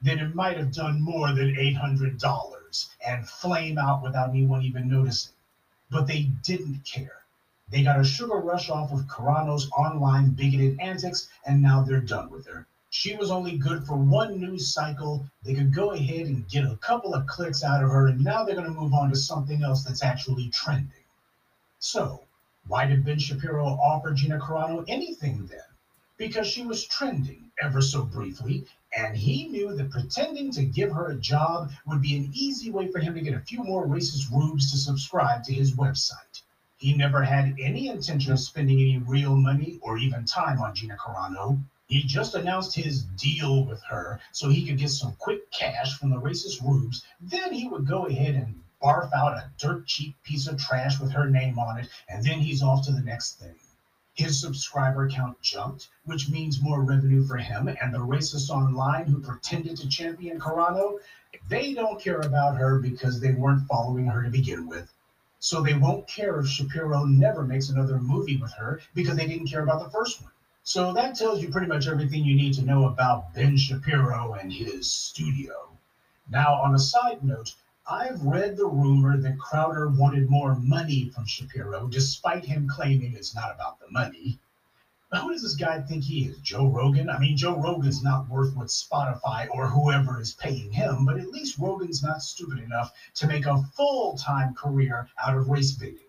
then 0.01 0.19
it 0.19 0.35
might 0.35 0.57
have 0.57 0.73
done 0.73 1.01
more 1.01 1.35
than 1.35 1.55
$800 1.55 2.89
and 3.07 3.29
flame 3.29 3.77
out 3.77 4.03
without 4.03 4.31
anyone 4.31 4.63
even 4.63 4.89
noticing. 4.89 5.35
But 5.91 6.07
they 6.07 6.31
didn't 6.43 6.85
care. 6.85 7.25
They 7.69 7.83
got 7.83 8.01
a 8.01 8.05
sugar 8.05 8.37
rush 8.37 8.71
off 8.71 8.93
of 8.93 9.07
Carano's 9.07 9.71
online 9.73 10.31
bigoted 10.31 10.81
antics, 10.81 11.29
and 11.45 11.61
now 11.61 11.83
they're 11.83 12.01
done 12.01 12.31
with 12.31 12.47
her. 12.47 12.67
She 12.89 13.17
was 13.17 13.31
only 13.31 13.59
good 13.59 13.85
for 13.85 13.97
one 13.97 14.41
news 14.41 14.73
cycle. 14.73 15.27
They 15.43 15.53
could 15.53 15.75
go 15.75 15.91
ahead 15.91 16.27
and 16.27 16.49
get 16.49 16.65
a 16.65 16.77
couple 16.77 17.13
of 17.13 17.27
clicks 17.27 17.63
out 17.63 17.85
of 17.85 17.91
her, 17.91 18.07
and 18.07 18.25
now 18.25 18.45
they're 18.45 18.55
going 18.55 18.73
to 18.73 18.81
move 18.81 18.95
on 18.95 19.11
to 19.11 19.17
something 19.17 19.63
else 19.63 19.83
that's 19.85 20.03
actually 20.03 20.49
trending. 20.49 21.05
So, 21.81 22.26
why 22.69 22.85
did 22.85 23.05
Ben 23.05 23.19
Shapiro 23.19 23.65
offer 23.65 24.13
Gina 24.13 24.39
Carano 24.39 24.85
anything 24.89 25.47
then? 25.47 25.61
Because 26.17 26.49
she 26.49 26.67
was 26.67 26.87
trending 26.87 27.53
ever 27.63 27.81
so 27.81 28.03
briefly, 28.03 28.67
and 28.97 29.17
he 29.17 29.47
knew 29.49 29.77
that 29.77 29.91
pretending 29.91 30.51
to 30.53 30.65
give 30.65 30.91
her 30.91 31.11
a 31.11 31.17
job 31.17 31.71
would 31.87 32.03
be 32.03 32.17
an 32.17 32.31
easy 32.33 32.71
way 32.71 32.91
for 32.91 32.99
him 32.99 33.15
to 33.15 33.21
get 33.21 33.35
a 33.35 33.41
few 33.41 33.63
more 33.63 33.87
racist 33.87 34.33
rubes 34.33 34.71
to 34.71 34.79
subscribe 34.79 35.45
to 35.45 35.55
his 35.55 35.77
website. 35.77 36.43
He 36.79 36.95
never 36.95 37.23
had 37.23 37.57
any 37.61 37.89
intention 37.89 38.33
of 38.33 38.41
spending 38.41 38.81
any 38.81 38.99
real 38.99 39.37
money 39.37 39.79
or 39.81 39.97
even 39.99 40.25
time 40.25 40.61
on 40.61 40.75
Gina 40.75 40.97
Carano. 40.97 41.63
He 41.87 42.03
just 42.03 42.35
announced 42.35 42.75
his 42.75 43.05
deal 43.05 43.65
with 43.65 43.83
her 43.85 44.21
so 44.33 44.49
he 44.49 44.67
could 44.67 44.79
get 44.79 44.91
some 44.91 45.15
quick 45.21 45.51
cash 45.53 45.97
from 45.97 46.11
the 46.11 46.21
racist 46.21 46.63
rubes. 46.63 47.05
Then 47.21 47.53
he 47.53 47.69
would 47.69 47.87
go 47.87 48.07
ahead 48.07 48.35
and 48.35 48.61
barf 48.83 49.11
out 49.15 49.37
a 49.37 49.51
dirt 49.59 49.87
cheap 49.87 50.15
piece 50.23 50.47
of 50.47 50.59
trash 50.59 51.01
with 51.01 51.13
her 51.13 51.31
name 51.31 51.59
on 51.59 51.79
it, 51.79 51.89
and 52.09 52.25
then 52.25 52.39
he's 52.41 52.63
off 52.63 52.85
to 52.85 52.93
the 52.93 53.01
next 53.01 53.39
thing. 53.39 53.55
His 54.15 54.41
subscriber 54.41 55.09
count 55.11 55.41
jumped, 55.43 55.89
which 56.05 56.31
means 56.31 56.63
more 56.63 56.83
revenue 56.83 57.27
for 57.27 57.37
him, 57.37 57.69
and 57.69 57.93
the 57.93 57.99
racists 57.99 58.49
online 58.49 59.05
who 59.05 59.21
pretended 59.21 59.77
to 59.77 59.89
champion 59.89 60.41
Carano, 60.41 60.99
they 61.49 61.75
don't 61.75 62.01
care 62.01 62.21
about 62.21 62.57
her 62.57 62.79
because 62.79 63.21
they 63.21 63.33
weren't 63.33 63.67
following 63.67 64.07
her 64.07 64.23
to 64.23 64.31
begin 64.31 64.67
with. 64.67 64.91
So 65.39 65.63
they 65.63 65.75
won't 65.75 66.09
care 66.09 66.41
if 66.41 66.49
Shapiro 66.49 67.05
never 67.05 67.45
makes 67.45 67.69
another 67.69 68.01
movie 68.01 68.39
with 68.39 68.53
her 68.55 68.81
because 68.95 69.17
they 69.17 69.27
didn't 69.27 69.49
care 69.49 69.63
about 69.63 69.85
the 69.85 69.91
first 69.91 70.23
one. 70.23 70.33
So 70.65 70.93
that 70.95 71.15
tells 71.15 71.43
you 71.43 71.51
pretty 71.51 71.69
much 71.69 71.87
everything 71.87 72.25
you 72.25 72.35
need 72.35 72.55
to 72.55 72.65
know 72.65 72.87
about 72.87 73.35
Ben 73.35 73.57
Shapiro 73.57 74.33
and 74.33 74.53
his 74.53 74.91
studio. 74.91 75.69
Now, 76.31 76.55
on 76.55 76.75
a 76.75 76.79
side 76.79 77.23
note, 77.23 77.55
I've 77.89 78.21
read 78.23 78.57
the 78.57 78.67
rumor 78.67 79.17
that 79.17 79.39
Crowder 79.39 79.89
wanted 79.89 80.29
more 80.29 80.57
money 80.57 81.09
from 81.09 81.25
Shapiro, 81.25 81.87
despite 81.87 82.45
him 82.45 82.67
claiming 82.69 83.15
it's 83.15 83.33
not 83.33 83.55
about 83.55 83.79
the 83.79 83.89
money. 83.89 84.41
But 85.09 85.21
who 85.21 85.33
does 85.33 85.43
this 85.43 85.55
guy 85.55 85.81
think 85.83 86.03
he 86.03 86.25
is? 86.25 86.39
Joe 86.39 86.67
Rogan? 86.67 87.09
I 87.09 87.19
mean, 87.21 87.37
Joe 87.37 87.55
Rogan's 87.57 88.03
not 88.03 88.29
worth 88.29 88.57
what 88.57 88.67
Spotify 88.69 89.47
or 89.51 89.69
whoever 89.69 90.21
is 90.21 90.33
paying 90.33 90.73
him, 90.73 91.05
but 91.05 91.17
at 91.17 91.29
least 91.29 91.59
Rogan's 91.59 92.03
not 92.03 92.23
stupid 92.23 92.59
enough 92.59 92.93
to 93.15 93.29
make 93.29 93.47
a 93.47 93.63
full 93.63 94.17
time 94.17 94.53
career 94.55 95.09
out 95.25 95.37
of 95.37 95.49
race 95.49 95.71
baiting. 95.71 96.01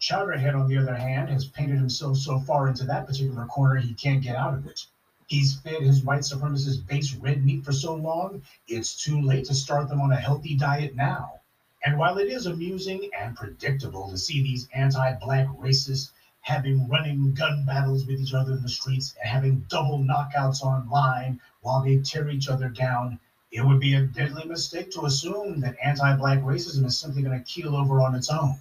Chowderhead, 0.00 0.54
on 0.54 0.68
the 0.68 0.78
other 0.78 0.96
hand, 0.96 1.28
has 1.28 1.46
painted 1.46 1.76
himself 1.76 2.16
so 2.16 2.40
far 2.40 2.66
into 2.66 2.84
that 2.84 3.06
particular 3.06 3.44
corner 3.44 3.76
he 3.76 3.92
can't 3.92 4.22
get 4.22 4.36
out 4.36 4.54
of 4.54 4.66
it. 4.66 4.86
He's 5.30 5.60
fed 5.60 5.82
his 5.82 6.02
white 6.02 6.22
supremacist 6.22 6.88
base 6.88 7.14
red 7.14 7.44
meat 7.44 7.64
for 7.64 7.70
so 7.70 7.94
long, 7.94 8.42
it's 8.66 9.00
too 9.00 9.20
late 9.20 9.44
to 9.44 9.54
start 9.54 9.88
them 9.88 10.00
on 10.00 10.10
a 10.10 10.16
healthy 10.16 10.56
diet 10.56 10.96
now. 10.96 11.38
And 11.84 11.96
while 11.96 12.18
it 12.18 12.26
is 12.26 12.46
amusing 12.46 13.08
and 13.16 13.36
predictable 13.36 14.10
to 14.10 14.18
see 14.18 14.42
these 14.42 14.66
anti 14.74 15.12
black 15.20 15.46
racists 15.46 16.10
having 16.40 16.88
running 16.88 17.32
gun 17.32 17.64
battles 17.64 18.04
with 18.06 18.20
each 18.20 18.34
other 18.34 18.54
in 18.54 18.62
the 18.62 18.68
streets 18.68 19.14
and 19.22 19.30
having 19.30 19.66
double 19.68 20.00
knockouts 20.00 20.62
online 20.62 21.38
while 21.60 21.84
they 21.84 21.98
tear 21.98 22.28
each 22.28 22.48
other 22.48 22.68
down, 22.68 23.20
it 23.52 23.64
would 23.64 23.78
be 23.78 23.94
a 23.94 24.06
deadly 24.06 24.44
mistake 24.44 24.90
to 24.90 25.04
assume 25.04 25.60
that 25.60 25.76
anti 25.80 26.16
black 26.16 26.40
racism 26.40 26.84
is 26.84 26.98
simply 26.98 27.22
going 27.22 27.38
to 27.38 27.44
keel 27.44 27.76
over 27.76 28.00
on 28.00 28.16
its 28.16 28.30
own. 28.30 28.58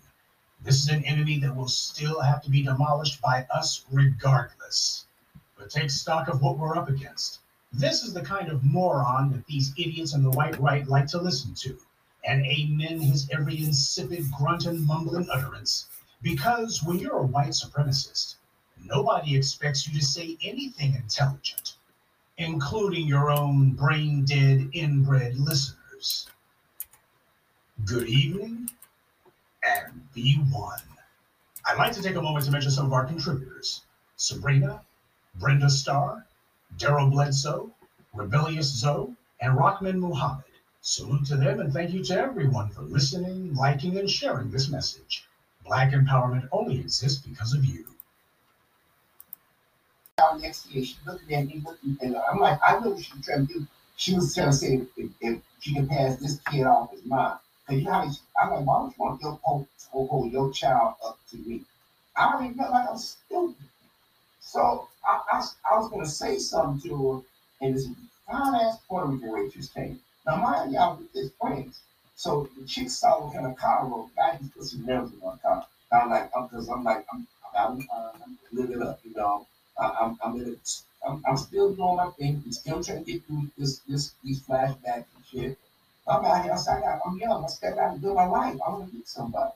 This 0.62 0.84
is 0.84 0.90
an 0.90 1.04
enemy 1.04 1.40
that 1.40 1.56
will 1.56 1.68
still 1.68 2.22
have 2.22 2.44
to 2.44 2.52
be 2.52 2.62
demolished 2.62 3.20
by 3.24 3.48
us 3.50 3.86
regardless. 3.90 5.08
But 5.60 5.70
take 5.70 5.92
stock 5.92 6.30
of 6.30 6.42
what 6.42 6.58
we're 6.58 6.78
up 6.78 6.88
against. 6.88 7.40
This 7.74 8.02
is 8.02 8.14
the 8.14 8.22
kind 8.22 8.50
of 8.50 8.64
moron 8.64 9.30
that 9.34 9.46
these 9.46 9.74
idiots 9.78 10.14
on 10.14 10.24
the 10.24 10.32
white 10.32 10.58
right 10.58 10.88
like 10.88 11.08
to 11.08 11.22
listen 11.22 11.54
to, 11.56 11.78
and 12.24 12.46
amen 12.46 13.02
his 13.02 13.30
every 13.30 13.58
insipid 13.58 14.24
grunt 14.32 14.66
and 14.66 14.88
mumbling 14.88 15.30
utterance. 15.30 15.88
Because 16.22 16.82
when 16.82 16.98
you're 16.98 17.20
a 17.20 17.26
white 17.26 17.50
supremacist, 17.50 18.36
nobody 18.82 19.36
expects 19.36 19.86
you 19.86 20.00
to 20.00 20.06
say 20.06 20.38
anything 20.42 20.96
intelligent, 20.96 21.76
including 22.38 23.06
your 23.06 23.30
own 23.30 23.74
brain 23.74 24.24
dead, 24.24 24.70
inbred 24.72 25.36
listeners. 25.36 26.30
Good 27.84 28.08
evening 28.08 28.70
and 29.64 30.10
be 30.14 30.36
one. 30.52 30.80
I'd 31.66 31.78
like 31.78 31.92
to 31.94 32.02
take 32.02 32.16
a 32.16 32.22
moment 32.22 32.46
to 32.46 32.52
mention 32.52 32.72
some 32.72 32.86
of 32.86 32.94
our 32.94 33.06
contributors 33.06 33.82
Sabrina, 34.16 34.82
Brenda 35.36 35.70
Starr, 35.70 36.26
Daryl 36.78 37.12
Bledsoe, 37.12 37.72
Rebellious 38.14 38.68
Zoe, 38.68 39.16
and 39.40 39.58
Rockman 39.58 40.00
Muhammad. 40.00 40.44
Salute 40.82 41.26
to 41.28 41.36
them 41.36 41.60
and 41.60 41.72
thank 41.72 41.92
you 41.92 42.04
to 42.06 42.18
everyone 42.18 42.70
for 42.70 42.82
listening, 42.82 43.54
liking, 43.54 43.98
and 43.98 44.10
sharing 44.10 44.50
this 44.50 44.70
message. 44.70 45.28
Black 45.64 45.92
empowerment 45.92 46.48
only 46.52 46.80
exists 46.80 47.22
because 47.22 47.54
of 47.54 47.66
you. 47.66 47.86
Next 50.40 50.66
year, 50.68 50.84
she 50.84 50.96
looking 51.06 51.36
at 51.36 51.48
me, 51.48 51.62
looking, 51.66 51.98
and 52.02 52.18
I'm 52.18 52.40
like, 52.40 52.60
I 52.62 52.78
what 52.78 53.00
she's 53.00 53.26
trying 53.26 53.48
to 53.48 53.54
do. 53.54 53.68
She 53.96 54.16
was 54.16 54.34
trying 54.34 54.52
to 54.52 54.54
say 54.54 54.82
if, 54.98 55.10
if 55.22 55.40
she 55.60 55.74
can 55.74 55.88
pass 55.88 56.18
this 56.18 56.40
kid 56.40 56.66
off 56.66 56.94
as 56.94 57.06
mine. 57.06 57.38
Cause 57.68 57.78
you 57.78 57.84
know 57.84 57.92
I'm 58.42 58.50
like, 58.50 58.66
why 58.66 58.82
would 58.82 58.92
you 58.92 58.96
want 58.98 59.22
your 59.22 59.40
hold 59.92 60.32
your 60.32 60.52
child 60.52 60.96
up 61.06 61.20
to 61.30 61.38
me? 61.38 61.64
I 62.16 62.34
already 62.34 62.54
felt 62.56 62.72
like 62.72 62.90
I'm 62.90 62.98
stupid. 62.98 63.56
So 64.52 64.88
I, 65.06 65.22
I, 65.32 65.48
I 65.72 65.78
was 65.78 65.92
gonna 65.92 66.08
say 66.08 66.40
something 66.40 66.82
to 66.90 67.12
her, 67.12 67.22
and 67.62 67.76
this 67.76 67.88
fine 68.26 68.56
ass 68.56 68.80
Puerto 68.88 69.06
Rican 69.06 69.32
waitress 69.32 69.70
came. 69.70 70.00
Now 70.26 70.38
mind 70.38 70.72
y'all 70.72 70.98
with 70.98 71.14
his 71.14 71.32
friends. 71.40 71.82
So 72.16 72.50
the 72.58 72.66
chick 72.66 72.90
saw 72.90 73.22
what 73.24 73.36
kind 73.36 73.46
of 73.46 73.56
car 73.58 73.88
I 74.20 74.38
just 74.38 74.56
put 74.56 74.64
some 74.66 74.88
nails 74.88 75.14
in 75.14 75.20
my 75.20 75.36
car. 75.38 75.68
I'm 75.92 76.10
like, 76.10 76.32
I'm 76.36 76.48
because 76.48 76.68
I'm 76.68 76.84
like, 76.84 77.06
I'm 77.14 77.28
I'm, 77.56 77.88
I'm 77.94 78.40
living 78.52 78.82
up, 78.82 79.00
you 79.04 79.14
know. 79.14 79.46
I, 79.78 79.96
I'm 80.02 80.18
I'm 80.24 80.36
in. 80.38 80.60
I'm, 81.06 81.24
I'm 81.28 81.38
still 81.38 81.72
doing 81.76 81.98
my 81.98 82.10
thing. 82.18 82.42
I'm 82.44 82.52
still 82.52 82.84
trying 82.84 83.06
to 83.06 83.12
get 83.12 83.24
through 83.26 83.52
this 83.56 83.82
this 83.88 84.14
these 84.24 84.42
flashbacks 84.42 85.06
and 85.16 85.26
shit. 85.32 85.60
I'm 86.08 86.26
out 86.26 86.42
here. 86.44 86.54
I 86.54 86.80
got, 86.82 87.02
I'm 87.06 87.20
young. 87.20 87.44
I 87.44 87.48
step 87.50 87.78
out 87.78 87.92
and 87.94 88.02
do 88.02 88.16
my 88.16 88.26
life. 88.26 88.58
I 88.66 88.70
want 88.72 88.90
to 88.90 88.96
meet 88.96 89.08
somebody. 89.08 89.52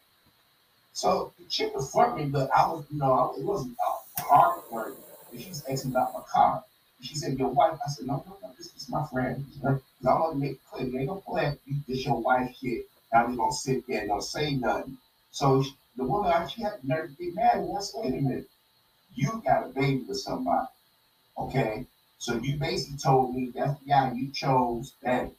So 0.92 1.34
the 1.40 1.46
chick 1.46 1.74
was 1.74 1.90
flirting, 1.90 2.30
but 2.30 2.52
I 2.56 2.68
was, 2.68 2.86
you 2.92 3.00
know, 3.00 3.34
it 3.36 3.44
wasn't 3.44 3.76
a 3.80 4.03
hard 4.20 4.64
flirt. 4.70 4.98
She 5.38 5.50
was 5.50 5.64
asking 5.70 5.92
about 5.92 6.14
my 6.14 6.22
car. 6.32 6.64
She 7.02 7.16
said, 7.16 7.38
"Your 7.38 7.50
wife." 7.50 7.80
I 7.86 7.90
said, 7.90 8.08
"No, 8.08 8.24
no, 8.28 8.38
no. 8.42 8.50
This 8.58 8.74
is 8.76 8.90
my 8.90 9.06
friend." 9.08 9.46
Because 9.54 9.82
I 10.08 10.14
want 10.20 10.34
to 10.34 10.40
make 10.40 10.52
it 10.54 10.66
clear, 10.70 10.88
you 10.88 11.00
ain't 11.00 11.10
gonna 11.10 11.22
play 11.22 11.58
this 11.88 12.06
your 12.06 12.20
wife 12.22 12.56
shit. 12.56 12.88
Now 13.12 13.26
we 13.28 13.36
gonna 13.36 13.52
sit 13.52 13.86
there 13.88 14.02
and 14.02 14.10
don't 14.10 14.24
say 14.24 14.56
nothing. 14.56 14.98
So 15.32 15.64
the 15.96 16.06
woman, 16.06 16.32
uh, 16.32 16.48
she 16.48 16.62
had 16.62 16.82
the 16.82 16.88
nerve 16.88 17.10
to 17.10 17.16
get 17.24 17.36
mad 17.36 17.58
and 17.58 17.78
I 17.78 17.82
said, 17.82 18.02
"Wait 18.02 18.14
a 18.14 18.22
minute, 18.22 18.48
you 19.16 19.42
got 19.46 19.66
a 19.66 19.70
baby 19.70 20.04
with 20.08 20.20
somebody, 20.20 20.68
okay?" 21.38 21.86
So 22.20 22.36
you 22.36 22.58
basically 22.58 22.98
told 22.98 23.34
me 23.36 23.52
that's 23.54 23.80
the 23.80 23.86
guy 23.86 24.12
you 24.14 24.32
chose 24.32 24.94
that 25.04 25.32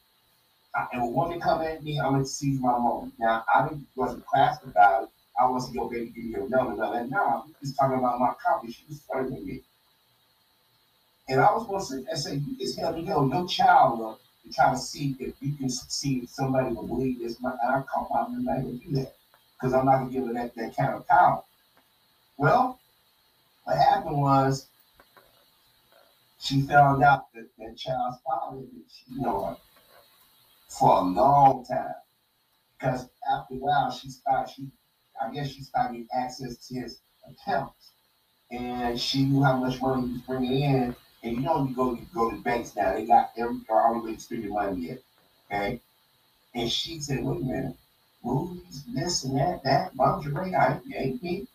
uh, 0.75 0.85
and 0.93 1.01
a 1.01 1.05
woman 1.05 1.39
come 1.39 1.61
at 1.61 1.83
me, 1.83 1.99
I'm 1.99 2.13
gonna 2.13 2.25
seize 2.25 2.59
my 2.59 2.77
moment. 2.77 3.13
Now 3.19 3.43
I 3.53 3.69
wasn't 3.95 4.25
classed 4.25 4.63
about 4.63 5.03
it. 5.03 5.09
I 5.39 5.47
wasn't 5.47 5.75
your 5.75 5.89
baby 5.89 6.11
give 6.15 6.23
me 6.23 6.31
your 6.31 6.49
number, 6.49 6.75
no, 6.75 6.93
and 6.93 7.09
now 7.09 7.45
just 7.59 7.77
talking 7.77 7.97
about 7.97 8.19
my 8.19 8.33
copy. 8.43 8.71
She 8.71 8.83
was 8.87 9.01
flirting 9.01 9.33
with 9.35 9.43
me. 9.43 9.61
And 11.27 11.41
I 11.41 11.51
was 11.51 11.65
gonna 11.67 11.83
sit 11.83 12.05
and 12.09 12.19
say, 12.19 12.35
you 12.35 12.57
just 12.57 12.79
held 12.79 12.95
me 12.95 13.03
your 13.03 13.47
child 13.47 14.01
up 14.01 14.19
to 14.43 14.53
try 14.53 14.71
to 14.71 14.77
see 14.77 15.15
if 15.19 15.33
you 15.41 15.53
can 15.55 15.69
see 15.69 16.19
if 16.19 16.29
somebody 16.29 16.73
will 16.73 16.87
believe 16.87 17.19
this. 17.19 17.37
And 17.37 17.47
I 17.47 17.81
caught 17.81 18.09
my 18.11 18.21
I'm 18.21 18.45
not 18.45 18.61
gonna 18.61 18.73
do 18.73 18.91
that. 18.93 19.15
Because 19.53 19.73
I'm 19.73 19.85
not 19.85 19.99
gonna 19.99 20.11
give 20.11 20.27
her 20.27 20.33
that, 20.33 20.55
that 20.55 20.75
kind 20.75 20.93
of 20.93 21.07
power. 21.07 21.43
Well, 22.37 22.79
what 23.63 23.77
happened 23.77 24.21
was 24.21 24.67
she 26.39 26.61
found 26.61 27.03
out 27.03 27.33
that 27.33 27.49
that 27.57 27.77
child's 27.77 28.17
father, 28.23 28.61
did 28.61 28.83
you 29.07 29.21
know, 29.21 29.57
for 30.67 30.97
a 30.97 31.01
long 31.01 31.65
time. 31.65 31.93
Because 32.77 33.09
after 33.31 33.55
a 33.55 33.57
while, 33.57 33.91
she 33.91 34.09
started, 34.09 34.53
she, 34.53 34.67
I 35.21 35.31
guess 35.33 35.49
she 35.49 35.61
started 35.61 35.93
getting 35.93 36.07
access 36.13 36.67
to 36.67 36.75
his 36.75 36.99
accounts. 37.29 37.91
And 38.51 38.99
she 38.99 39.25
knew 39.25 39.43
how 39.43 39.57
much 39.57 39.81
money 39.81 40.07
he 40.07 40.13
was 40.13 40.21
bringing 40.21 40.61
in. 40.61 40.95
And 41.23 41.37
you 41.37 41.39
know, 41.41 41.65
you 41.67 41.75
go, 41.75 41.93
you 41.93 42.05
go 42.13 42.29
to 42.29 42.37
banks 42.37 42.75
now, 42.75 42.93
they 42.93 43.05
got 43.05 43.31
every, 43.35 43.57
already 43.69 44.17
spending 44.19 44.53
money 44.53 44.87
yet. 44.87 45.01
Okay. 45.51 45.81
And 46.53 46.71
she 46.71 46.99
said, 46.99 47.23
wait 47.23 47.41
a 47.41 47.43
minute, 47.43 47.75
movies, 48.23 48.83
this 48.93 49.23
and 49.23 49.37
that, 49.37 49.63
that, 49.63 49.95
lingerie, 49.95 50.55
I 50.55 50.79
ain't 50.95 51.21
me. 51.21 51.47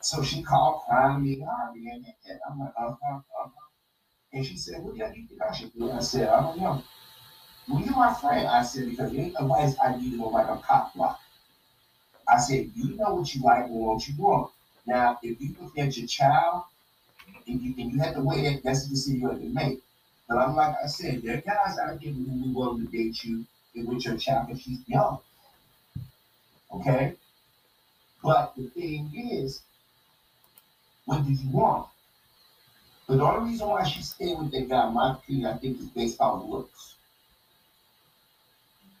So 0.00 0.22
she 0.22 0.42
called 0.42 0.82
crying 0.86 1.22
me, 1.22 1.34
and, 1.34 2.04
and 2.28 2.40
I'm 2.50 2.58
like, 2.58 2.72
uh 2.78 2.94
huh, 3.02 3.16
uh 3.16 3.20
huh. 3.36 3.48
And 4.32 4.46
she 4.46 4.56
said, 4.56 4.82
what 4.82 4.94
do 4.94 5.00
you 5.00 5.26
think 5.28 5.42
I 5.42 5.54
should 5.54 5.72
do? 5.74 5.90
I 5.92 6.00
said, 6.00 6.28
I 6.28 6.40
don't 6.40 6.58
know. 6.58 6.82
Well, 7.68 7.82
you're 7.82 7.94
my 7.94 8.14
friend. 8.14 8.48
I 8.48 8.62
said, 8.62 8.88
because 8.90 9.12
you 9.12 9.20
ain't 9.20 9.36
advice 9.38 9.76
I 9.82 9.96
need 9.96 10.12
to 10.12 10.18
go 10.18 10.28
like 10.28 10.48
a 10.48 10.56
cop 10.56 10.94
block. 10.94 11.20
I 12.30 12.38
said, 12.38 12.70
you 12.74 12.96
know 12.96 13.14
what 13.14 13.34
you 13.34 13.42
like 13.42 13.64
and 13.64 13.74
what 13.74 14.06
you 14.06 14.14
want. 14.16 14.50
Now, 14.86 15.18
if 15.22 15.40
you 15.40 15.54
look 15.60 15.76
at 15.78 15.96
your 15.96 16.06
child 16.06 16.64
and 17.46 17.60
you, 17.60 17.74
and 17.78 17.92
you 17.92 17.98
have 18.00 18.14
to 18.14 18.20
weigh 18.20 18.42
that, 18.42 18.62
that's 18.62 18.84
the 18.84 18.90
decision 18.90 19.20
you 19.20 19.28
have 19.28 19.40
to 19.40 19.48
make. 19.48 19.80
But 20.28 20.38
I'm 20.38 20.54
like 20.54 20.76
I 20.82 20.86
said, 20.86 21.22
there 21.22 21.38
are 21.38 21.40
guys 21.40 21.78
out 21.78 22.00
there 22.00 22.12
who 22.12 22.52
will 22.54 22.54
willing 22.54 22.86
to 22.86 22.92
date 22.92 23.24
you 23.24 23.44
with 23.74 24.04
your 24.04 24.16
child 24.16 24.46
because 24.46 24.62
she's 24.62 24.78
young. 24.86 25.18
Okay? 26.72 27.14
But 28.22 28.54
the 28.56 28.68
thing 28.68 29.10
is, 29.14 29.62
what 31.06 31.24
do 31.24 31.32
you 31.32 31.50
want? 31.50 31.88
But 33.08 33.16
the 33.16 33.24
only 33.24 33.50
reason 33.50 33.66
why 33.66 33.82
she 33.84 34.02
stayed 34.02 34.38
with 34.38 34.52
that 34.52 34.68
guy, 34.68 34.88
my 34.88 35.14
opinion, 35.14 35.46
I 35.46 35.56
think, 35.56 35.80
is 35.80 35.86
based 35.86 36.20
on 36.20 36.48
looks. 36.48 36.94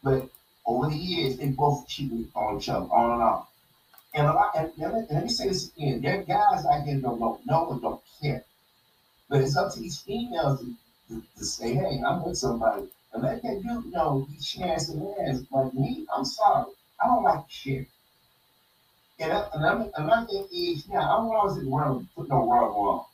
But 0.02 0.28
over 0.66 0.88
the 0.88 0.96
years, 0.96 1.36
they 1.36 1.48
both 1.48 1.88
cheated 1.88 2.28
on 2.34 2.58
each 2.58 2.68
other, 2.68 2.86
on 2.86 3.12
and 3.12 3.22
off. 3.22 3.48
And 4.14 4.26
a 4.26 4.32
lot, 4.32 4.52
and 4.56 4.76
me, 4.76 4.86
let 5.10 5.22
me 5.22 5.28
say 5.28 5.48
this 5.48 5.68
again: 5.68 6.00
there 6.00 6.20
are 6.20 6.24
guys 6.24 6.66
out 6.66 6.84
here 6.84 7.00
don't 7.00 7.20
know 7.20 7.64
or 7.66 7.80
don't 7.80 8.00
care. 8.20 8.44
But 9.28 9.42
it's 9.42 9.56
up 9.56 9.72
to 9.72 9.80
these 9.80 10.00
females 10.00 10.60
to, 10.60 10.74
to, 11.08 11.22
to 11.38 11.44
say, 11.44 11.74
hey, 11.74 12.02
I'm 12.04 12.24
with 12.24 12.36
somebody. 12.36 12.88
And 13.12 13.22
let 13.22 13.42
that 13.42 13.62
dude 13.62 13.92
know 13.92 14.26
he's 14.28 14.46
sharing 14.46 14.78
some 14.80 15.14
ass. 15.20 15.42
Like 15.52 15.72
me, 15.72 16.04
I'm 16.14 16.24
sorry. 16.24 16.72
I 17.00 17.06
don't 17.06 17.22
like 17.22 17.44
shit. 17.48 17.86
And, 19.20 19.32
I, 19.32 19.48
and 19.54 19.64
I'm, 19.64 19.90
I'm 19.96 20.06
not 20.06 20.26
that 20.26 20.82
now. 20.88 21.00
I 21.00 21.16
don't 21.18 21.36
always 21.36 21.64
want 21.64 22.00
to 22.00 22.14
put 22.14 22.28
no 22.28 22.50
rug 22.50 22.72
on. 22.72 23.04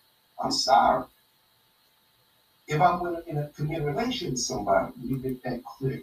I'm 0.42 0.52
sorry. 0.52 1.04
If 2.68 2.80
I'm 2.80 3.06
in 3.06 3.14
a, 3.14 3.20
in 3.26 3.38
a 3.38 3.48
committed 3.48 3.84
relationship 3.84 4.30
with 4.30 4.40
somebody, 4.40 4.92
me 4.98 5.18
make 5.18 5.42
that 5.42 5.62
clear. 5.64 6.02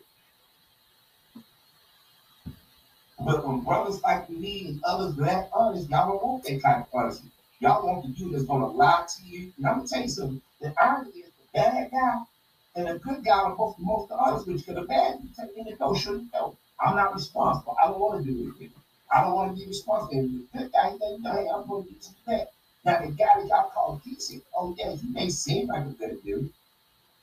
But 3.25 3.47
when 3.47 3.61
brothers 3.61 4.01
like 4.03 4.29
me 4.29 4.67
and 4.67 4.81
others 4.83 5.15
that 5.15 5.49
honest, 5.53 5.89
y'all 5.89 6.09
don't 6.09 6.23
want 6.23 6.43
that 6.43 6.61
kind 6.61 6.81
of 6.81 6.87
honesty. 6.93 7.29
Y'all 7.59 7.85
want 7.85 8.05
the 8.05 8.11
dude 8.11 8.33
that's 8.33 8.43
gonna 8.43 8.67
lie 8.67 9.05
to 9.07 9.25
you. 9.25 9.53
And 9.57 9.67
I'm 9.67 9.77
gonna 9.77 9.87
tell 9.87 10.01
you 10.01 10.09
something. 10.09 10.41
The 10.61 10.73
irony 10.81 11.09
is 11.11 11.31
the 11.31 11.59
bad 11.59 11.91
guy 11.91 12.21
and 12.75 12.87
the 12.87 12.99
good 12.99 13.23
guy 13.23 13.39
are 13.39 13.55
both 13.55 13.77
the 13.77 13.83
most 13.83 14.11
honest 14.11 14.47
with 14.47 14.67
you. 14.67 14.73
The 14.73 14.81
bad 14.81 15.19
you 15.21 15.29
take 15.37 15.55
in 15.55 15.65
the 15.65 15.73
go, 15.73 15.95
you 15.95 16.27
know. 16.33 16.57
I'm 16.79 16.95
not 16.95 17.13
responsible. 17.13 17.77
I 17.81 17.87
don't 17.87 17.99
want 17.99 18.25
to 18.25 18.31
do 18.31 18.53
it. 18.59 18.71
I 19.13 19.21
don't 19.21 19.35
want 19.35 19.55
to 19.55 19.61
be 19.61 19.67
responsible. 19.67 20.23
The 20.23 20.57
good 20.57 20.71
guy, 20.71 20.91
he 20.91 20.97
think, 20.97 21.21
no, 21.21 21.31
hey, 21.31 21.47
I'm 21.53 21.67
gonna 21.67 21.83
do 21.83 21.95
that. 22.27 22.51
Now 22.83 22.99
the 22.99 23.11
guy 23.11 23.27
that 23.35 23.47
y'all 23.47 23.69
call 23.69 24.01
decent, 24.03 24.43
oh 24.55 24.75
yeah, 24.77 24.95
he 24.95 25.07
may 25.07 25.29
seem 25.29 25.67
like 25.67 25.85
a 25.85 25.89
good 25.89 26.23
dude, 26.23 26.51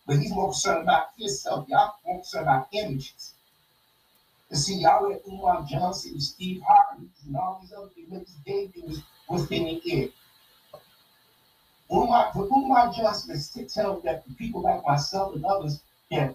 but 0.07 0.19
he's 0.19 0.31
more 0.31 0.47
concerned 0.47 0.85
about 0.85 1.09
himself. 1.19 1.69
Y'all 1.69 1.95
more 2.07 2.19
concerned 2.19 2.45
about 2.45 2.69
images. 2.73 3.35
And 4.51 4.59
see, 4.59 4.81
y'all 4.81 5.09
let 5.09 5.23
Umar 5.29 5.65
Johnson 5.69 6.13
and 6.13 6.23
Steve 6.23 6.61
Harvey 6.67 7.07
and 7.25 7.37
all 7.37 7.61
these 7.63 7.73
other 7.73 7.91
niggas 8.11 8.45
gave 8.45 8.73
was 8.85 9.03
within 9.29 9.65
the 9.65 9.81
ear. 9.85 10.09
Umar, 11.93 12.33
for 12.33 12.47
Umar 12.47 12.93
Johnson 12.93 13.37
to 13.65 13.69
tell 13.69 14.01
that 14.01 14.25
people 14.37 14.63
like 14.63 14.85
myself 14.85 15.35
and 15.35 15.45
others 15.45 15.81
that 16.11 16.35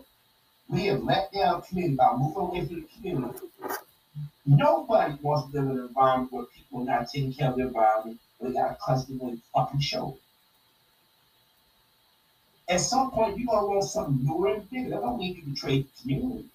we 0.70 0.86
have 0.86 1.04
let 1.04 1.32
down 1.32 1.62
community 1.62 1.96
by 1.96 2.16
moving 2.16 2.42
away 2.42 2.66
from 2.66 2.76
the 2.76 2.88
community. 2.96 3.40
Nobody 4.46 5.16
wants 5.22 5.52
to 5.52 5.60
live 5.60 5.70
in 5.72 5.78
an 5.78 5.86
environment 5.88 6.32
where 6.32 6.46
people 6.46 6.82
are 6.82 6.86
not 6.86 7.10
taking 7.10 7.34
care 7.34 7.50
of 7.50 7.58
their 7.58 7.68
environment, 7.68 8.20
they 8.40 8.52
got 8.52 8.70
to 8.70 8.76
constantly 8.82 9.42
fucking 9.54 9.80
show. 9.80 10.18
At 12.68 12.82
some 12.82 13.12
point, 13.12 13.38
you're 13.38 13.48
gonna 13.48 13.68
want 13.68 13.84
something 13.84 14.26
newer 14.26 14.56
and 14.56 14.70
bigger. 14.70 14.90
That 14.90 15.02
don't 15.02 15.20
mean 15.20 15.36
you 15.36 15.54
betray 15.54 15.84
the 15.84 15.88
community. 16.02 16.46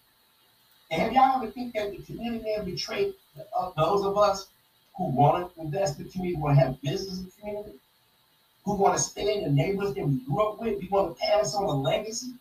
And 0.90 1.02
have 1.02 1.12
y'all 1.12 1.42
ever 1.42 1.50
think 1.50 1.74
that 1.74 1.92
the 1.92 2.02
community 2.02 2.44
may 2.44 2.64
betray 2.64 3.12
uh, 3.56 3.70
those 3.76 4.04
of 4.04 4.18
us 4.18 4.48
who 4.96 5.04
want 5.06 5.54
to 5.54 5.60
invest 5.60 5.98
in 5.98 6.06
the 6.06 6.10
community, 6.10 6.40
want 6.40 6.58
to 6.58 6.64
have 6.64 6.82
business 6.82 7.18
in 7.18 7.24
the 7.24 7.30
community, 7.40 7.78
who 8.64 8.74
want 8.74 8.96
to 8.96 9.02
stay 9.02 9.38
in 9.38 9.44
the 9.44 9.50
neighborhoods 9.50 9.94
that 9.94 10.06
we 10.06 10.16
grew 10.26 10.42
up 10.42 10.60
with, 10.60 10.80
we 10.80 10.88
want 10.88 11.16
to 11.16 11.24
pass 11.24 11.54
on 11.54 11.64
a 11.64 11.72
legacy? 11.72 12.32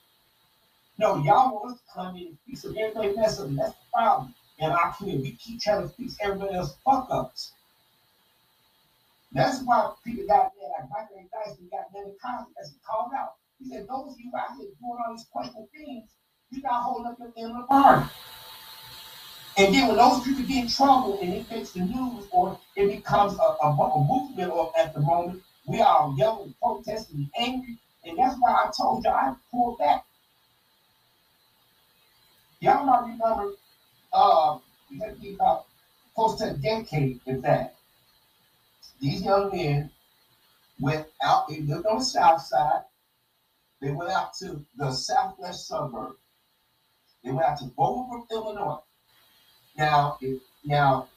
No, 0.97 1.17
y'all 1.23 1.53
want 1.53 1.73
us 1.73 1.77
to 1.79 1.93
come 1.93 2.15
in 2.17 2.27
and 2.27 2.37
fix 2.47 2.65
everybody 2.65 3.15
mess 3.15 3.39
up. 3.39 3.49
That's 3.51 3.71
the 3.71 3.85
problem. 3.93 4.33
In 4.57 4.69
our 4.71 4.93
community, 4.93 5.29
we 5.29 5.35
keep 5.37 5.61
trying 5.61 5.83
to 5.83 5.87
fix 5.87 6.17
everybody 6.19 6.55
else 6.55 6.75
fuck 6.83 7.07
ups. 7.09 7.51
That's 9.31 9.61
why 9.61 9.91
people 10.03 10.25
got 10.27 10.51
there, 10.59 10.69
like 10.79 10.89
Michael 10.89 11.17
A. 11.19 11.45
Dyson 11.45 11.69
got 11.71 11.85
many 11.93 12.11
Cosby 12.21 12.51
as 12.59 12.71
he 12.71 12.75
called 12.85 13.11
out. 13.15 13.35
He 13.59 13.69
said, 13.69 13.87
those 13.87 14.13
of 14.13 14.19
you 14.19 14.31
out 14.35 14.57
here 14.57 14.67
doing 14.81 14.97
all 15.05 15.13
these 15.13 15.25
questionable 15.31 15.69
things, 15.71 16.09
you're 16.49 16.63
not 16.63 16.83
holding 16.83 17.11
up 17.11 17.19
your 17.19 17.31
end 17.37 17.51
of 17.51 17.57
the 17.57 17.67
bargain. 17.69 18.09
And 19.59 19.75
then 19.75 19.89
when 19.89 19.97
those 19.97 20.23
people 20.23 20.43
get 20.43 20.63
in 20.63 20.69
trouble 20.69 21.19
and 21.21 21.33
it 21.33 21.51
makes 21.51 21.71
the 21.71 21.81
news 21.81 22.25
or 22.31 22.57
it 22.77 22.87
becomes 22.95 23.37
a, 23.37 23.41
a, 23.41 23.67
a 23.67 24.05
movement 24.05 24.53
or 24.53 24.71
at 24.79 24.93
the 24.93 25.01
moment, 25.01 25.43
we 25.65 25.81
are 25.81 26.13
yelling, 26.15 26.55
protesting, 26.61 27.29
angry. 27.37 27.77
And 28.05 28.17
that's 28.17 28.39
why 28.39 28.53
I 28.53 28.71
told 28.75 29.03
you 29.03 29.09
I 29.09 29.35
pulled 29.51 29.77
back. 29.77 30.05
Y'all 32.61 32.85
might 32.85 33.01
remember 33.01 33.51
uh 34.13 34.59
maybe 34.89 35.33
about 35.33 35.65
close 36.15 36.37
to 36.37 36.51
a 36.51 36.53
decade 36.53 37.19
in 37.25 37.41
fact. 37.41 37.75
These 39.01 39.23
young 39.23 39.51
men 39.51 39.91
went 40.79 41.05
out, 41.21 41.49
they 41.49 41.59
lived 41.59 41.85
on 41.85 41.97
the 41.97 42.03
south 42.05 42.43
side, 42.43 42.83
they 43.81 43.91
went 43.91 44.09
out 44.09 44.33
to 44.35 44.63
the 44.77 44.93
southwest 44.93 45.67
suburb. 45.67 46.15
They 47.25 47.31
went 47.31 47.45
out 47.45 47.57
to 47.57 47.65
Bolingbrook, 47.65 48.31
Illinois. 48.31 48.79
Now, 49.79 50.17
if 50.19 50.41
now, 50.65 51.07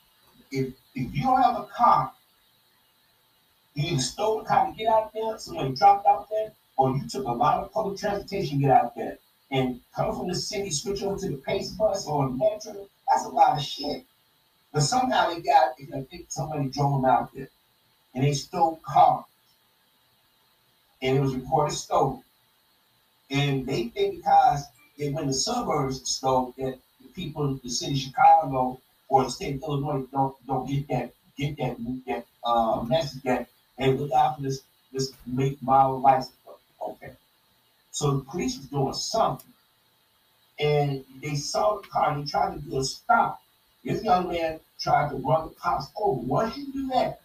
if 0.52 0.72
if 0.94 1.12
you 1.12 1.22
don't 1.24 1.42
have 1.42 1.56
a 1.56 1.64
car, 1.64 2.12
you 3.74 3.94
either 3.94 4.00
stole 4.00 4.42
a 4.42 4.44
car 4.44 4.70
to 4.70 4.72
get 4.72 4.86
out 4.86 5.12
there, 5.12 5.36
somebody 5.36 5.74
dropped 5.74 6.06
out 6.06 6.28
there, 6.30 6.52
or 6.76 6.96
you 6.96 7.08
took 7.08 7.26
a 7.26 7.32
lot 7.32 7.58
of 7.58 7.72
public 7.72 7.98
transportation 7.98 8.58
to 8.60 8.66
get 8.66 8.70
out 8.70 8.94
there. 8.94 9.18
And 9.50 9.80
coming 9.96 10.14
from 10.14 10.28
the 10.28 10.36
city, 10.36 10.70
switch 10.70 11.02
over 11.02 11.18
to 11.18 11.30
the 11.30 11.38
pace 11.38 11.70
bus 11.70 12.06
or 12.06 12.28
Metra, 12.28 12.86
that's 13.08 13.24
a 13.24 13.30
lot 13.30 13.58
of 13.58 13.64
shit. 13.64 14.04
But 14.72 14.82
somehow 14.82 15.34
they 15.34 15.40
got, 15.40 15.72
I 15.92 16.02
think 16.02 16.26
somebody 16.28 16.68
drove 16.68 17.02
them 17.02 17.10
out 17.10 17.34
there, 17.34 17.48
and 18.14 18.22
they 18.22 18.32
stole 18.32 18.78
cars, 18.86 19.24
and 21.02 21.18
it 21.18 21.20
was 21.20 21.34
reported 21.34 21.74
stolen. 21.74 22.22
And 23.28 23.66
they 23.66 23.88
think 23.88 24.18
because 24.18 24.62
they 24.96 25.10
went 25.10 25.26
the 25.26 25.34
suburbs 25.34 26.08
stole 26.08 26.54
that 26.58 26.76
the 26.76 26.91
people 27.14 27.48
in 27.48 27.60
the 27.62 27.70
city 27.70 27.92
of 27.92 27.98
Chicago 27.98 28.80
or 29.08 29.24
the 29.24 29.30
state 29.30 29.56
of 29.56 29.62
Illinois 29.62 30.06
don't 30.12 30.46
don't 30.46 30.66
get 30.68 30.88
that 30.88 31.12
get 31.36 31.56
that 31.58 31.76
that 32.06 32.26
uh, 32.44 32.82
message 32.82 33.22
that 33.22 33.48
hey 33.78 33.92
look 33.92 34.12
out 34.12 34.36
for 34.36 34.42
this 34.42 34.62
this 34.92 35.12
make 35.26 35.62
model 35.62 36.00
license. 36.00 36.36
Okay. 36.80 37.12
So 37.90 38.18
the 38.18 38.24
police 38.24 38.56
was 38.56 38.66
doing 38.66 38.94
something. 38.94 39.52
And 40.58 41.04
they 41.20 41.34
saw 41.34 41.80
the 41.80 41.88
car 41.88 42.12
and 42.12 42.26
they 42.26 42.30
tried 42.30 42.54
to 42.54 42.60
do 42.60 42.78
a 42.78 42.84
stop. 42.84 43.42
This 43.84 44.02
young 44.04 44.28
man 44.28 44.60
tried 44.78 45.10
to 45.10 45.16
run 45.16 45.48
the 45.48 45.54
cops 45.54 45.90
over. 45.96 46.20
Once 46.20 46.56
you 46.56 46.72
do 46.72 46.88
that, 46.88 47.20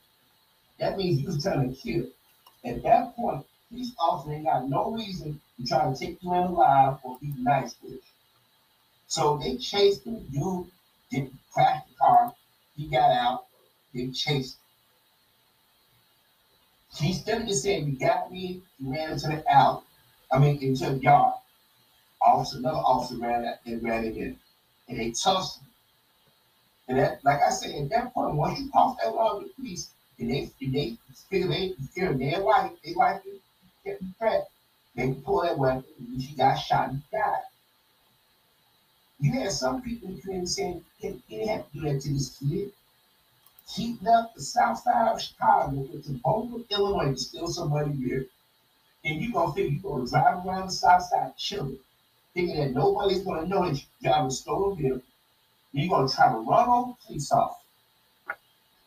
that 0.79 0.97
means 0.97 1.19
you 1.19 1.27
was 1.27 1.43
trying 1.43 1.73
to 1.73 1.79
kill. 1.79 2.05
At 2.65 2.83
that 2.83 3.15
point, 3.15 3.45
police 3.69 3.91
officer 3.99 4.33
ain't 4.33 4.45
got 4.45 4.67
no 4.67 4.91
reason 4.91 5.39
to 5.57 5.67
try 5.67 5.91
to 5.91 5.97
take 5.97 6.21
you 6.21 6.33
in 6.33 6.43
alive 6.43 6.97
or 7.03 7.17
be 7.19 7.33
nice 7.37 7.75
with 7.81 7.93
you. 7.93 8.01
So 9.07 9.37
they 9.37 9.57
chased 9.57 10.05
him. 10.05 10.25
Dude 10.31 10.67
did 11.09 11.31
crash 11.53 11.83
the 11.87 11.95
car. 11.95 12.33
He 12.75 12.87
got 12.87 13.11
out. 13.11 13.45
They 13.93 14.07
chased 14.07 14.57
him. 14.57 14.61
He 17.07 17.13
stood 17.13 17.47
there 17.47 17.53
saying, 17.53 17.87
You 17.87 17.99
got 17.99 18.31
me. 18.31 18.61
He 18.77 18.89
ran 18.89 19.11
into 19.11 19.27
the 19.27 19.43
alley. 19.51 19.81
I 20.31 20.39
mean, 20.39 20.61
into 20.61 20.89
the 20.89 20.97
yard. 20.97 21.35
Officer, 22.21 22.57
another 22.57 22.77
officer 22.77 23.17
ran 23.17 23.43
that 23.43 23.61
and 23.65 23.83
ran 23.83 24.05
again. 24.05 24.37
And 24.89 24.99
they 24.99 25.11
tossed 25.11 25.59
him. 25.59 25.67
And 26.89 26.99
that, 26.99 27.23
like 27.23 27.41
I 27.41 27.49
said, 27.49 27.75
at 27.75 27.89
that 27.89 28.13
point, 28.13 28.35
once 28.35 28.59
you 28.59 28.69
cross 28.71 28.97
that 29.03 29.13
line 29.13 29.37
with 29.37 29.47
the 29.47 29.53
police, 29.53 29.89
and 30.19 30.31
they 30.31 30.49
and 30.61 30.73
they 30.73 30.97
figure 31.29 31.47
they 31.47 31.75
figure 31.93 32.13
their 32.13 32.39
life, 32.39 32.71
they 32.83 32.93
to 32.93 33.21
get 33.85 33.99
threat, 34.17 34.49
they 34.95 35.13
pull 35.13 35.41
that 35.43 35.57
weapon, 35.57 35.83
and 35.99 36.21
she 36.21 36.33
got 36.35 36.55
shot 36.55 36.89
and 36.89 37.01
died. 37.11 37.43
You 39.19 39.31
had 39.31 39.51
some 39.51 39.81
people 39.81 40.09
the 40.09 40.21
community 40.21 40.47
saying, 40.47 40.85
you 40.99 41.21
didn't 41.29 41.47
have 41.47 41.71
to 41.71 41.79
do 41.79 41.81
that 41.81 42.01
to 42.01 42.13
this 42.13 42.37
kid. 42.37 42.71
He 43.69 43.97
left 44.01 44.35
the 44.35 44.41
south 44.41 44.79
side 44.79 45.09
of 45.11 45.21
Chicago, 45.21 45.71
went 45.75 46.05
to 46.05 46.11
Boulder, 46.23 46.63
Illinois 46.69 47.11
to 47.13 47.17
steal 47.17 47.47
somebody 47.47 47.91
here. 47.93 48.27
And 49.03 49.21
you 49.21 49.33
gonna 49.33 49.53
think 49.53 49.81
you're 49.81 49.91
gonna 49.91 50.07
drive 50.07 50.45
around 50.45 50.67
the 50.67 50.71
south 50.71 51.03
side 51.03 51.35
chilling, 51.37 51.79
thinking 52.33 52.57
that 52.57 52.73
nobody's 52.73 53.23
gonna 53.23 53.47
know 53.47 53.67
that 53.67 53.75
you 53.75 53.83
drive 54.03 54.25
a 54.25 54.31
stolen 54.31 54.77
vehicle. 54.77 55.01
You're 55.71 55.89
gonna 55.89 56.09
try 56.09 56.31
to 56.31 56.37
run 56.39 56.69
over 56.69 56.91
the 56.91 57.07
police 57.07 57.31
officer. 57.31 57.59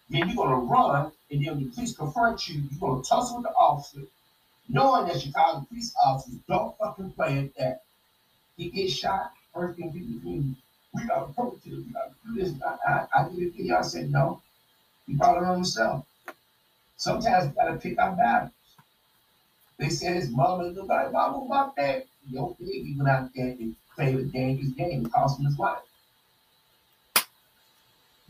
Then 0.09 0.29
you're 0.29 0.37
gonna 0.37 0.57
run, 0.57 1.13
and 1.31 1.45
then 1.45 1.65
the 1.65 1.71
police 1.71 1.97
confront 1.97 2.49
you, 2.49 2.63
you're 2.71 2.81
gonna 2.81 3.03
tussle 3.03 3.39
with 3.39 3.47
the 3.47 3.55
officer, 3.55 4.03
knowing 4.69 5.09
that 5.09 5.21
Chicago 5.21 5.67
police 5.69 5.95
officers 6.05 6.39
don't 6.49 6.77
fucking 6.79 7.13
play 7.13 7.39
at 7.39 7.55
that. 7.57 7.83
He 8.57 8.71
gets 8.71 8.93
shot, 8.93 9.33
first 9.55 9.79
thing 9.79 9.93
people 9.93 10.33
do, 10.33 10.55
we 10.95 11.07
gotta 11.07 11.31
it, 11.31 11.61
we 11.65 11.93
gotta 11.93 12.13
do 12.27 12.35
this. 12.35 12.53
I, 12.63 13.07
I, 13.15 13.21
I 13.21 13.29
did 13.29 13.49
a 13.49 13.51
video, 13.51 13.79
I 13.79 13.83
said 13.83 14.11
no. 14.11 14.43
He 15.07 15.15
brought 15.15 15.39
it 15.39 15.45
on 15.45 15.57
himself. 15.57 16.05
Sometimes 16.97 17.49
we 17.49 17.55
gotta 17.55 17.77
pick 17.77 17.99
our 17.99 18.17
battles. 18.17 18.53
They 19.79 19.89
said 19.89 20.17
his 20.17 20.31
mother 20.31 20.65
looked 20.65 20.89
like 20.89 21.13
mama 21.13 21.45
about 21.45 21.77
that. 21.77 22.07
Your 22.29 22.55
baby 22.61 22.95
went 22.97 23.09
out 23.09 23.31
there 23.35 23.47
and 23.47 23.75
played 23.95 24.17
a 24.17 24.25
dangerous 24.25 24.73
game, 24.73 25.07
cost 25.07 25.39
him 25.39 25.47
his 25.47 25.59
life 25.59 25.81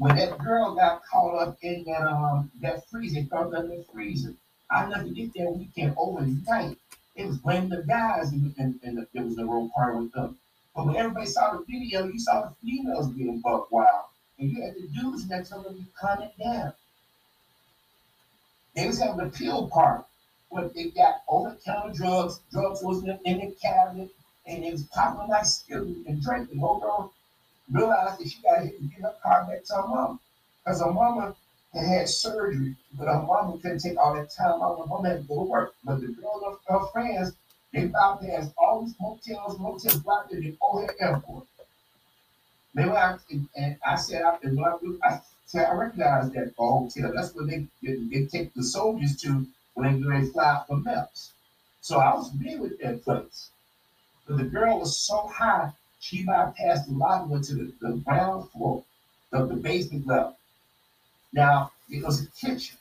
when 0.01 0.17
that 0.17 0.39
girl 0.39 0.75
got 0.75 1.03
caught 1.05 1.37
up 1.37 1.59
in 1.61 1.85
that 1.85 2.01
um 2.01 2.51
that 2.63 2.89
freezer, 2.89 3.23
thrown 3.25 3.55
in 3.55 3.69
the 3.69 3.85
freezer, 3.93 4.33
I 4.71 4.89
never 4.89 5.09
get 5.09 5.35
there 5.35 5.51
weekend 5.51 5.95
overnight. 5.99 6.79
It 7.17 7.27
was 7.27 7.37
blaming 7.37 7.69
the 7.69 7.83
guys 7.87 8.33
and, 8.33 8.55
and, 8.57 8.81
and 8.83 8.99
it 8.99 9.21
was 9.21 9.37
the 9.37 9.45
wrong 9.45 9.71
part 9.71 9.99
with 9.99 10.11
them. 10.13 10.39
But 10.81 10.87
when 10.87 10.97
everybody 10.97 11.27
saw 11.27 11.53
the 11.53 11.63
video, 11.69 12.07
you 12.07 12.19
saw 12.19 12.41
the 12.41 12.55
females 12.63 13.09
getting 13.09 13.41
buck 13.41 13.71
wild. 13.71 14.07
And 14.39 14.51
you 14.51 14.63
had 14.63 14.77
the 14.77 14.89
dudes 14.89 15.29
next 15.29 15.51
to 15.51 15.57
them 15.57 15.87
calm 15.95 16.23
it 16.23 16.33
down. 16.43 16.73
They 18.75 18.87
was 18.87 18.99
having 18.99 19.21
a 19.21 19.29
pill 19.29 19.69
party. 19.69 20.05
what 20.49 20.73
they 20.75 20.85
got 20.85 21.17
over 21.29 21.51
the 21.51 21.57
counter 21.57 21.93
drugs, 21.93 22.41
drugs 22.51 22.81
was 22.83 23.05
in, 23.05 23.19
in 23.27 23.41
the 23.41 23.55
cabinet, 23.61 24.09
and 24.47 24.65
it 24.65 24.73
was 24.73 24.85
popping 24.85 25.29
like 25.29 25.45
skittles 25.45 25.99
and 26.07 26.23
drinking. 26.23 26.61
Hold 26.61 26.83
on, 26.85 27.11
realized 27.71 28.19
that 28.19 28.31
she 28.31 28.41
got 28.41 28.65
hit 28.65 28.81
and 28.81 28.91
get 28.91 29.03
her 29.03 29.15
car 29.23 29.45
back 29.45 29.65
to 29.65 29.75
her 29.75 29.87
mom. 29.87 30.19
Because 30.65 30.81
her 30.81 30.91
mama 30.91 31.37
had 31.75 31.85
had 31.85 32.09
surgery, 32.09 32.75
but 32.95 33.07
her 33.07 33.21
mama 33.21 33.59
couldn't 33.59 33.81
take 33.81 33.99
all 33.99 34.15
that 34.15 34.31
time 34.31 34.63
out. 34.63 34.79
Her 34.79 34.87
mama 34.87 35.11
had 35.11 35.21
to 35.21 35.29
go 35.29 35.35
to 35.35 35.43
work. 35.43 35.75
But 35.85 36.01
the 36.01 36.07
girl 36.07 36.43
and 36.47 36.81
her 36.81 36.87
friends, 36.87 37.35
they 37.73 37.89
found 37.89 38.27
bypassed 38.27 38.53
all 38.59 38.85
these 38.85 38.95
motels, 39.01 39.59
motels 39.59 39.97
blocked 39.97 40.33
in 40.33 40.41
the 40.41 40.57
O'Hare 40.63 40.95
Airport. 41.01 41.47
They 42.75 42.85
out, 42.85 43.21
and, 43.31 43.77
I 43.87 43.97
said, 43.97 44.23
I, 44.23 44.39
I, 45.03 45.21
said, 45.47 45.67
I 45.67 45.75
recognized 45.75 46.35
that 46.35 46.55
hotel. 46.57 47.13
That's 47.15 47.35
where 47.35 47.47
they, 47.47 47.67
they, 47.83 47.97
they 47.97 48.27
take 48.27 48.55
the 48.55 48.63
soldiers 48.63 49.17
to 49.23 49.47
when 49.75 50.03
they, 50.03 50.27
fly 50.27 50.63
for 50.67 50.77
MEPS. 50.77 51.31
So 51.81 51.99
I 51.99 52.15
was 52.15 52.31
familiar 52.31 52.61
with 52.61 52.81
that 52.81 53.03
place. 53.05 53.51
But 54.27 54.39
the 54.39 54.45
girl 54.45 54.79
was 54.81 54.97
so 54.97 55.27
high, 55.27 55.73
she 55.99 56.25
bypassed 56.25 56.87
the 56.87 56.93
lobby, 56.93 57.33
went 57.33 57.45
to 57.47 57.55
the, 57.55 57.73
the 57.81 57.93
ground 57.99 58.51
floor 58.51 58.85
of 59.33 59.49
the 59.49 59.57
basement 59.57 60.07
level. 60.07 60.37
Now, 61.33 61.73
it 61.89 62.05
was 62.05 62.23
a 62.23 62.27
kitchen. 62.29 62.77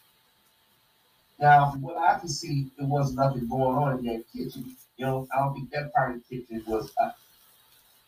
Now, 1.39 1.71
from 1.71 1.81
what 1.81 1.97
I 1.97 2.19
could 2.19 2.29
see, 2.29 2.67
there 2.77 2.87
was 2.87 3.13
nothing 3.13 3.47
going 3.47 3.75
on 3.77 3.99
in 3.99 4.05
that 4.05 4.23
kitchen. 4.31 4.75
You 4.99 5.05
know, 5.05 5.27
I 5.33 5.39
don't 5.39 5.53
think 5.53 5.71
that 5.71 5.93
part 5.93 6.13
of 6.13 6.21
the 6.27 6.35
kitchen 6.41 6.61
was 6.67 6.91
uh, 7.01 7.11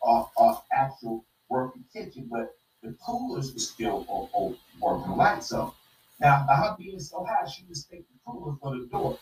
a, 0.03 0.25
a 0.37 0.61
actual 0.73 1.23
working 1.47 1.85
kitchen, 1.93 2.27
but 2.29 2.53
the 2.83 2.93
coolers 3.05 3.53
were 3.53 3.59
still 3.59 4.05
o- 4.09 4.29
o- 4.35 4.57
working 4.81 5.15
lights 5.15 5.53
on. 5.53 5.71
Now, 6.19 6.43
by 6.45 6.55
her 6.57 6.75
being 6.77 6.99
so 6.99 7.23
high, 7.23 7.47
she 7.47 7.63
mistaken 7.69 8.03
the 8.11 8.19
cooler 8.29 8.57
for 8.61 8.77
the 8.77 8.87
door. 8.87 9.17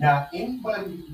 Now, 0.00 0.28
anybody 0.34 1.04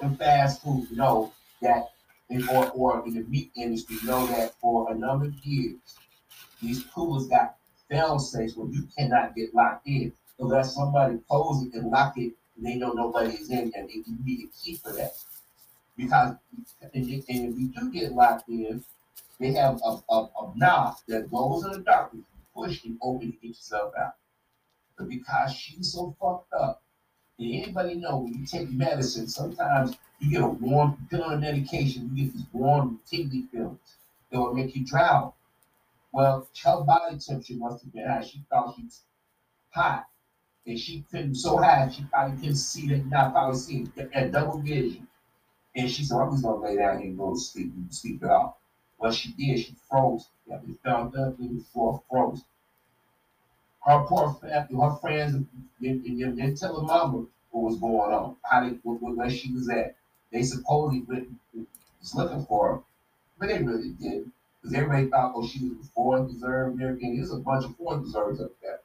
in 0.00 0.16
fast 0.16 0.62
food 0.62 0.92
know 0.92 1.32
that, 1.60 1.90
in, 2.30 2.48
or, 2.48 2.70
or 2.70 3.04
in 3.04 3.14
the 3.14 3.24
meat 3.24 3.50
industry, 3.56 3.96
know 4.04 4.28
that 4.28 4.54
for 4.60 4.92
a 4.92 4.94
number 4.94 5.26
of 5.26 5.34
years, 5.44 5.98
these 6.62 6.84
coolers 6.94 7.26
got 7.26 7.56
fail 7.88 8.20
safes 8.20 8.56
where 8.56 8.68
you 8.68 8.86
cannot 8.96 9.34
get 9.34 9.52
locked 9.56 9.88
in 9.88 10.12
unless 10.38 10.72
somebody 10.76 11.18
close 11.28 11.64
it 11.64 11.74
and 11.74 11.90
lock 11.90 12.16
it 12.16 12.32
and 12.56 12.66
they 12.66 12.76
know 12.76 12.92
nobody 12.92 13.34
is 13.34 13.50
in 13.50 13.72
and 13.74 13.88
they, 13.88 13.94
you 13.94 14.16
need 14.24 14.44
a 14.48 14.64
key 14.64 14.76
for 14.76 14.92
that. 14.92 15.12
Because 15.96 16.36
and, 16.82 17.08
if- 17.08 17.24
and 17.28 17.52
if 17.54 17.58
you 17.58 17.68
do 17.68 17.90
get 17.90 18.12
locked 18.12 18.48
in, 18.48 18.84
they 19.38 19.52
have 19.52 19.80
a, 19.84 19.98
a, 20.10 20.22
a 20.24 20.52
knob 20.56 20.96
that 21.08 21.30
goes 21.30 21.64
in 21.64 21.72
the 21.72 21.78
darkness, 21.80 22.24
you 22.34 22.62
push 22.64 22.84
and 22.84 22.98
open 23.02 23.32
to 23.32 23.38
get 23.38 23.48
yourself 23.48 23.92
out. 23.98 24.14
But 24.96 25.08
because 25.08 25.52
she's 25.52 25.92
so 25.92 26.14
fucked 26.20 26.52
up, 26.54 26.82
and 27.38 27.54
anybody 27.54 27.96
know 27.96 28.18
when 28.18 28.34
you 28.34 28.46
take 28.46 28.70
medicine, 28.70 29.28
sometimes 29.28 29.96
you 30.20 30.30
get 30.30 30.42
a 30.42 30.46
warm, 30.48 30.96
put 31.10 31.20
on 31.20 31.40
medication, 31.40 32.10
you 32.14 32.24
get 32.24 32.32
these 32.34 32.46
warm, 32.52 32.98
tingly 33.10 33.42
feelings. 33.52 33.96
It 34.30 34.38
will 34.38 34.54
make 34.54 34.74
you 34.74 34.84
drown. 34.86 35.32
Well, 36.12 36.48
her 36.64 36.80
body 36.82 37.18
temperature 37.18 37.54
must 37.56 37.84
have 37.84 37.92
been 37.92 38.06
high. 38.08 38.22
She 38.22 38.42
thought 38.48 38.74
she 38.76 38.84
was 38.84 39.02
hot. 39.70 40.06
And 40.66 40.78
she 40.78 41.04
couldn't 41.10 41.36
so 41.36 41.58
high, 41.58 41.88
she 41.88 42.02
probably 42.04 42.36
couldn't 42.38 42.56
see 42.56 42.88
that, 42.88 43.06
not 43.06 43.32
probably 43.32 43.58
see 43.58 43.86
at 44.12 44.32
double 44.32 44.58
vision. 44.58 45.06
And 45.76 45.90
she 45.90 46.04
said, 46.04 46.18
I'm 46.18 46.30
just 46.32 46.42
gonna 46.42 46.60
lay 46.60 46.76
down 46.76 46.98
here 46.98 47.08
and 47.08 47.18
go 47.18 47.34
to 47.34 47.40
sleep 47.40 47.72
and 47.74 47.94
sleep 47.94 48.22
it 48.22 48.30
off. 48.30 48.54
Well, 48.98 49.12
she 49.12 49.32
did, 49.32 49.60
she 49.60 49.74
froze. 49.88 50.28
Yeah, 50.48 50.58
we 50.66 50.74
found 50.84 51.14
up 51.16 51.38
in 51.38 51.58
the 51.58 51.64
floor, 51.64 52.02
froze. 52.10 52.42
Her 53.84 54.04
poor 54.08 54.32
family, 54.40 54.80
her 54.80 54.96
friends, 54.96 55.46
they, 55.80 55.92
they, 55.92 56.30
they 56.30 56.54
tell 56.54 56.80
her 56.80 56.86
mama 56.86 57.26
what 57.50 57.62
was 57.70 57.78
going 57.78 58.12
on, 58.12 58.36
how 58.42 58.64
they, 58.64 58.76
what, 58.82 59.00
what, 59.00 59.16
where 59.16 59.30
she 59.30 59.52
was 59.52 59.68
at. 59.68 59.94
They 60.32 60.42
supposedly 60.42 61.02
went, 61.02 61.28
was 61.54 62.14
looking 62.14 62.44
for 62.46 62.68
her, 62.68 62.82
but 63.38 63.48
they 63.48 63.62
really 63.62 63.90
didn't. 63.90 64.32
Because 64.60 64.74
everybody 64.74 65.06
thought, 65.06 65.34
oh, 65.36 65.46
she 65.46 65.68
was 65.68 65.88
foreign 65.94 66.26
reserve 66.26 66.72
and 66.72 66.82
everything. 66.82 67.16
There's 67.16 67.30
a 67.30 67.36
bunch 67.36 67.64
of 67.64 67.76
foreign 67.76 68.02
reserves 68.02 68.40
up 68.40 68.50
there. 68.60 68.80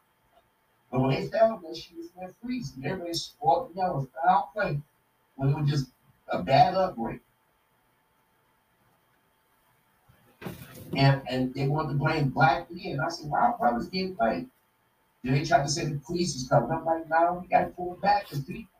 But 0.91 0.99
when 0.99 1.09
they 1.11 1.27
found 1.27 1.63
her, 1.65 1.73
she 1.73 1.95
was 1.95 2.09
in 2.21 2.33
freezing. 2.41 2.85
Everybody 2.85 3.13
spoiled 3.13 3.71
the 3.73 3.79
yellow 3.79 4.07
foul 4.23 4.51
play. 4.53 4.81
When 5.35 5.49
it 5.49 5.59
was 5.59 5.69
just 5.69 5.91
a 6.27 6.43
bad 6.43 6.75
upbringing. 6.75 7.21
And 10.97 11.21
and 11.29 11.53
they 11.53 11.67
wanted 11.67 11.93
to 11.93 11.99
blame 11.99 12.29
black 12.29 12.69
men. 12.69 12.99
I 12.99 13.09
said, 13.09 13.29
why 13.29 13.39
our 13.39 13.57
brothers 13.57 13.87
getting 13.87 14.13
blamed? 14.15 14.49
Then 15.23 15.33
they 15.33 15.45
tried 15.45 15.63
to 15.63 15.69
say 15.69 15.85
the 15.85 15.99
police 15.99 16.35
is 16.35 16.49
coming. 16.49 16.71
I'm 16.71 16.83
like, 16.83 17.07
no, 17.07 17.39
we 17.41 17.47
got 17.47 17.61
to 17.61 17.67
pull 17.67 17.97
back 18.01 18.27
because 18.27 18.43
people, 18.43 18.71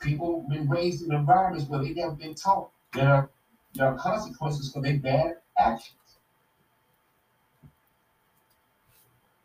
people 0.00 0.46
been 0.48 0.68
raised 0.68 1.04
in 1.04 1.12
environments 1.12 1.68
where 1.68 1.82
they 1.82 1.92
never 1.92 2.12
been 2.12 2.34
taught 2.34 2.70
there 2.94 3.08
are, 3.08 3.30
there 3.74 3.86
are 3.88 3.98
consequences 3.98 4.72
for 4.72 4.80
their 4.80 4.98
bad 4.98 5.36
actions. 5.58 5.96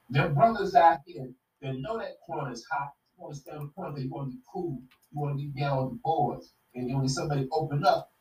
Their 0.10 0.30
brothers 0.30 0.76
out 0.76 1.00
here 1.06 1.30
that 1.62 1.80
know 1.80 1.98
that 1.98 2.20
corner 2.26 2.52
is 2.52 2.66
hot. 2.72 2.94
You 3.18 3.24
want 3.24 3.36
to 3.36 3.42
stay 3.42 3.52
on 3.52 3.66
the 3.66 3.72
corner, 3.72 4.00
you 4.00 4.10
want 4.10 4.32
to 4.32 4.36
be 4.36 4.44
cool, 4.52 4.80
you 5.12 5.20
want 5.20 5.40
to 5.40 5.46
be 5.46 5.60
down 5.60 5.78
on 5.78 5.90
the 5.90 6.00
boards. 6.04 6.52
And 6.76 6.90
then 6.90 7.00
when 7.00 7.10
somebody 7.10 7.48
open 7.52 7.84
up, 7.86 8.12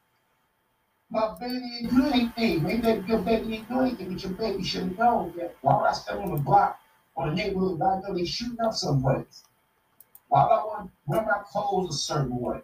my 1.11 1.35
baby 1.39 1.61
didn't 1.61 1.97
do 1.97 2.07
anything. 2.07 2.63
Maybe 2.63 3.07
your 3.07 3.21
baby 3.21 3.49
didn't 3.49 3.69
do 3.69 3.81
anything, 3.81 4.13
but 4.13 4.23
your 4.23 4.33
baby 4.33 4.65
should 4.65 4.83
have 4.85 4.99
known 4.99 5.35
that. 5.37 5.57
Why 5.61 5.77
would 5.77 5.87
I 5.87 5.93
stay 5.93 6.15
on 6.15 6.35
the 6.35 6.41
block 6.41 6.81
or 7.15 7.29
the 7.29 7.37
neighborhood? 7.37 7.81
I 7.81 8.01
know 8.01 8.15
they 8.15 8.25
shooting 8.25 8.61
up 8.65 8.73
someplace. 8.73 9.45
Why 10.29 10.43
would 10.45 10.53
I 10.53 10.65
want 10.65 10.91
to 10.91 10.93
wear 11.07 11.23
my 11.23 11.43
clothes 11.45 11.95
a 11.95 11.99
certain 11.99 12.37
way? 12.39 12.61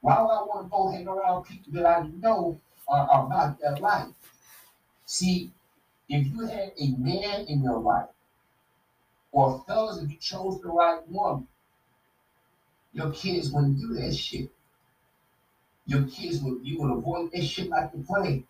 Why 0.00 0.20
would 0.20 0.30
I 0.30 0.42
want 0.42 0.66
to 0.66 0.70
go 0.70 0.90
hang 0.90 1.06
around 1.06 1.44
people 1.44 1.72
that 1.74 1.86
I 1.86 2.06
know 2.20 2.60
are, 2.88 3.26
about 3.26 3.60
that 3.60 3.80
life? 3.80 4.08
See, 5.06 5.52
if 6.08 6.26
you 6.26 6.46
had 6.46 6.72
a 6.78 6.96
man 6.96 7.46
in 7.46 7.62
your 7.62 7.78
life, 7.78 8.08
or 9.32 9.64
fellas, 9.66 10.02
if 10.02 10.10
you 10.10 10.16
chose 10.18 10.60
the 10.60 10.68
right 10.68 11.06
one, 11.08 11.46
your 12.92 13.10
kids 13.12 13.50
wouldn't 13.50 13.78
do 13.78 13.94
that 13.94 14.14
shit. 14.14 14.50
Your 15.86 16.02
kids 16.04 16.40
would 16.42 16.60
you 16.62 16.80
would 16.80 16.90
avoid 16.90 17.30
that 17.32 17.44
shit 17.44 17.68
like 17.68 17.92
the 17.92 17.98
plague. 17.98 18.46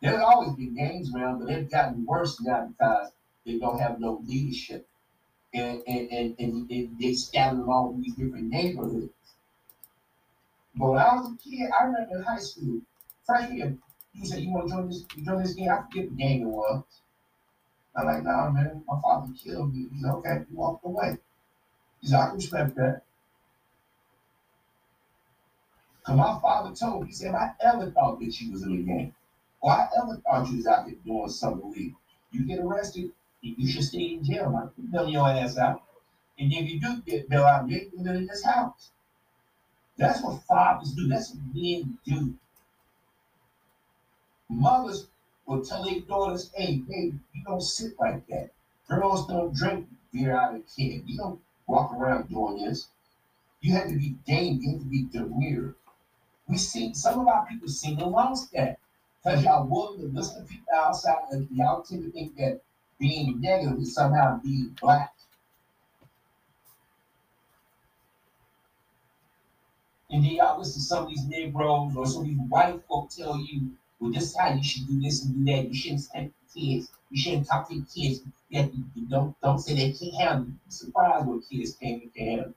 There's 0.00 0.20
always 0.20 0.56
been 0.56 0.74
gangs 0.74 1.14
around, 1.14 1.38
but 1.38 1.48
they've 1.48 1.70
gotten 1.70 2.04
worse 2.04 2.40
now 2.40 2.66
because 2.66 3.12
they 3.46 3.58
don't 3.58 3.78
have 3.78 4.00
no 4.00 4.20
leadership. 4.26 4.86
And 5.54 5.82
and, 5.86 6.10
and, 6.10 6.34
and, 6.38 6.70
and 6.70 6.98
they 6.98 7.12
scattered 7.12 7.60
along 7.60 8.02
these 8.02 8.14
different 8.14 8.48
neighborhoods. 8.48 9.12
But 10.74 10.90
when 10.90 10.98
I 10.98 11.14
was 11.14 11.32
a 11.32 11.36
kid, 11.36 11.70
I 11.78 11.84
remember 11.84 12.16
in 12.16 12.22
high 12.22 12.38
school, 12.38 12.80
freshman 13.24 13.80
you 14.14 14.26
said 14.26 14.40
you 14.40 14.50
want 14.50 14.68
to 14.68 14.74
join 14.74 14.88
this 14.88 15.04
you 15.14 15.24
join 15.24 15.42
this 15.42 15.54
gang, 15.54 15.70
I 15.70 15.82
forget 15.82 16.10
the 16.10 16.16
gang 16.16 16.42
it 16.42 16.46
was. 16.46 16.82
I'm 17.94 18.06
like, 18.06 18.22
nah, 18.22 18.50
man, 18.50 18.82
my 18.88 19.00
father 19.00 19.32
killed 19.42 19.74
me. 19.74 19.86
He 19.92 20.00
said, 20.00 20.10
okay, 20.10 20.44
he 20.48 20.54
walked 20.54 20.84
away. 20.84 21.18
He 22.00 22.08
said, 22.08 22.20
I 22.20 22.26
can 22.28 22.36
respect 22.36 22.74
that. 22.76 23.02
Cause 26.04 26.16
my 26.16 26.38
father 26.40 26.74
told 26.74 27.02
me, 27.02 27.08
he 27.08 27.14
said, 27.14 27.34
I 27.34 27.52
ever 27.60 27.90
thought 27.90 28.18
that 28.18 28.40
you 28.40 28.50
was 28.50 28.62
in 28.62 28.76
the 28.76 28.82
game. 28.82 29.14
Or 29.60 29.70
I 29.70 29.88
ever 30.02 30.16
thought 30.16 30.48
you 30.48 30.56
was 30.56 30.66
out 30.66 30.86
there 30.86 30.96
doing 31.04 31.28
something 31.28 31.70
illegal. 31.70 31.98
You 32.32 32.44
get 32.44 32.58
arrested, 32.58 33.12
you 33.42 33.68
should 33.68 33.84
stay 33.84 34.14
in 34.14 34.24
jail, 34.24 34.50
man. 34.50 34.70
You 34.76 34.88
bail 34.88 35.08
your 35.08 35.28
ass 35.28 35.58
out. 35.58 35.82
And 36.38 36.52
if 36.52 36.68
you 36.68 36.80
do 36.80 37.00
get 37.02 37.28
bail 37.28 37.44
out, 37.44 37.68
you 37.68 37.76
ain't 37.76 38.06
in 38.06 38.26
this 38.26 38.44
house. 38.44 38.90
That's 39.96 40.22
what 40.22 40.42
fathers 40.44 40.92
do. 40.92 41.06
That's 41.08 41.30
what 41.30 41.54
men 41.54 41.98
do. 42.04 42.34
Mothers 44.48 45.06
will 45.46 45.64
tell 45.64 45.84
their 45.84 46.00
daughters, 46.00 46.50
hey, 46.54 46.78
baby, 46.78 47.18
you 47.32 47.44
don't 47.44 47.62
sit 47.62 47.92
like 47.98 48.26
that. 48.28 48.50
Girls 48.88 49.26
don't 49.26 49.54
drink 49.54 49.86
beer 50.12 50.36
out 50.36 50.54
of 50.54 50.60
a 50.60 50.64
can. 50.76 51.02
You 51.06 51.16
don't 51.16 51.40
walk 51.66 51.92
around 51.94 52.28
doing 52.28 52.64
this. 52.64 52.88
You 53.60 53.72
have 53.74 53.88
to 53.88 53.96
be 53.96 54.16
game, 54.26 54.60
you 54.60 54.72
have 54.72 54.80
to 54.80 54.86
be 54.86 55.04
demure. 55.04 55.74
We 56.48 56.58
see 56.58 56.92
some 56.94 57.20
of 57.20 57.28
our 57.28 57.46
people 57.46 57.68
sing 57.68 58.00
amongst 58.00 58.52
that. 58.52 58.78
Because 59.22 59.44
y'all 59.44 59.66
willing 59.68 60.00
to 60.00 60.06
listen 60.18 60.42
to 60.42 60.48
people 60.48 60.66
outside 60.74 61.22
and 61.30 61.48
y'all 61.52 61.82
tend 61.82 62.02
to 62.02 62.10
think 62.10 62.36
that 62.36 62.60
being 62.98 63.40
negative 63.40 63.78
is 63.78 63.94
somehow 63.94 64.40
being 64.42 64.76
black. 64.80 65.12
And 70.10 70.24
then 70.24 70.32
y'all 70.32 70.58
listen 70.58 70.74
to 70.74 70.80
some 70.80 71.04
of 71.04 71.08
these 71.08 71.24
Negroes 71.24 71.96
or 71.96 72.06
some 72.06 72.22
of 72.22 72.28
these 72.28 72.38
white 72.48 72.82
folk 72.86 73.10
tell 73.10 73.38
you, 73.38 73.70
well, 74.02 74.10
this 74.10 74.30
is 74.30 74.36
how 74.36 74.52
you 74.52 74.64
should 74.64 74.88
do 74.88 75.00
this 75.00 75.24
and 75.24 75.32
do 75.32 75.52
that. 75.52 75.68
You 75.68 75.74
shouldn't 75.74 76.00
spank 76.00 76.32
the 76.52 76.60
kids. 76.60 76.90
You 77.10 77.22
shouldn't 77.22 77.46
talk 77.46 77.68
to 77.68 77.74
kids. 77.94 78.22
You, 78.48 78.72
you 78.96 79.06
don't 79.08 79.40
don't 79.40 79.60
say 79.60 79.74
they 79.74 79.92
can't 79.92 80.20
handle. 80.20 80.46
Be 80.46 80.70
surprised 80.70 81.26
what 81.26 81.48
kids 81.48 81.76
can't 81.80 82.10
handle. 82.16 82.52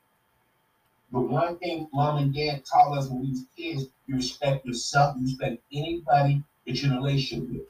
But 1.12 1.30
one 1.30 1.58
thing 1.58 1.88
mom 1.93 2.18
and 2.18 2.34
dad 2.34 2.66
taught 2.66 2.98
us 2.98 3.10
when 3.10 3.22
we 3.22 3.30
was 3.30 3.43
kids, 3.56 3.86
you 4.08 4.16
respect 4.16 4.66
yourself, 4.66 5.18
you 5.20 5.26
respect 5.26 5.62
anybody 5.72 6.41
that 6.66 6.82
you're 6.82 6.91
in 6.91 6.98
a 6.98 7.02
relationship 7.02 7.48
with. 7.48 7.68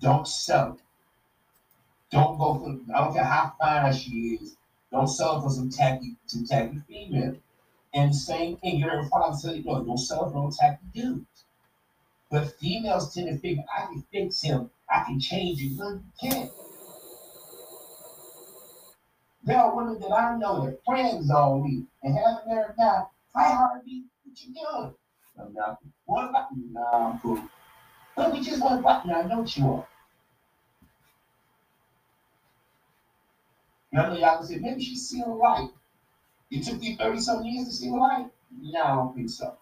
Don't 0.00 0.28
sell. 0.28 0.78
Don't 2.12 2.38
go 2.38 2.54
for. 2.54 2.94
I 2.94 3.04
don't 3.04 3.14
care 3.14 3.24
how 3.24 3.52
fine 3.58 3.92
she 3.92 4.38
is. 4.40 4.56
Don't 4.92 5.08
sell 5.08 5.42
for 5.42 5.50
some 5.50 5.70
tacky, 5.70 6.14
some 6.26 6.46
tacky 6.46 6.80
female. 6.86 7.34
And 7.92 8.14
same 8.14 8.58
thing, 8.58 8.76
you 8.76 8.88
heard 8.88 9.08
father 9.08 9.36
say, 9.36 9.56
you 9.56 9.64
know, 9.64 9.82
don't 9.82 9.98
sell 9.98 10.30
for 10.30 10.36
no 10.36 10.52
tacky 10.56 10.86
dudes. 10.94 11.46
But 12.30 12.52
females 12.58 13.12
tend 13.12 13.28
to 13.28 13.38
figure, 13.38 13.64
I 13.76 13.86
can 13.86 14.04
fix 14.12 14.40
him, 14.40 14.70
I 14.88 15.02
can 15.04 15.18
change 15.18 15.60
him. 15.60 15.76
No, 15.76 15.90
you 15.90 16.30
can't. 16.30 16.50
There 19.42 19.58
are 19.58 19.74
women 19.74 19.98
that 20.00 20.12
I 20.12 20.36
know 20.38 20.64
that 20.64 20.84
friends 20.84 21.30
on 21.30 21.64
me 21.64 21.86
and 22.02 22.14
have 22.14 22.42
their 22.46 22.74
guy, 22.78 23.02
hi 23.34 23.54
Harvey, 23.54 24.04
what 24.24 24.40
you 24.42 24.54
doing? 24.54 24.94
I'm 25.40 25.54
not. 25.54 25.78
What 26.04 26.28
about 26.28 26.48
you? 26.54 26.68
Nah, 26.72 27.10
I'm 27.10 27.18
cool. 27.20 27.42
But 28.16 28.32
we 28.32 28.40
just 28.42 28.62
want 28.62 28.78
to 28.78 28.82
button. 28.82 29.10
I 29.10 29.22
know 29.22 29.40
what 29.40 29.56
you 29.56 29.66
are. 29.72 29.86
None 33.92 34.12
of 34.12 34.18
y'all 34.18 34.36
can 34.38 34.46
say, 34.46 34.58
maybe 34.58 34.82
she's 34.82 35.08
seeing 35.08 35.24
a 35.24 35.34
light. 35.34 35.70
It 36.50 36.64
took 36.64 36.82
you 36.82 36.96
30 36.96 37.20
some 37.20 37.44
years 37.44 37.66
to 37.66 37.74
see 37.74 37.88
a 37.88 37.92
light? 37.92 38.26
No, 38.60 38.82
I 38.82 38.94
don't 38.94 39.16
think 39.16 39.30
so. 39.30 39.56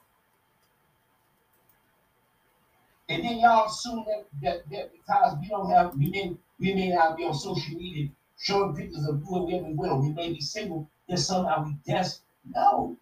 And 3.09 3.25
then 3.25 3.39
y'all 3.39 3.67
assume 3.67 4.05
that, 4.07 4.27
that, 4.43 4.71
that 4.71 4.93
because 4.93 5.37
we 5.41 5.49
don't 5.49 5.71
have, 5.71 5.97
we 5.97 6.11
may, 6.11 6.37
we 6.61 6.75
may 6.75 6.91
not 6.91 7.17
be 7.17 7.25
on 7.25 7.35
social 7.35 7.75
media 7.75 8.11
showing 8.39 8.77
pictures 8.77 9.07
of 9.09 9.23
whatever 9.27 9.65
we 9.65 9.75
will, 9.75 10.01
we 10.01 10.11
may 10.11 10.33
be 10.33 10.41
single, 10.41 10.89
that 11.09 11.19
somehow 11.19 11.65
we 11.65 11.75
desperate. 11.87 12.25
No. 12.55 12.97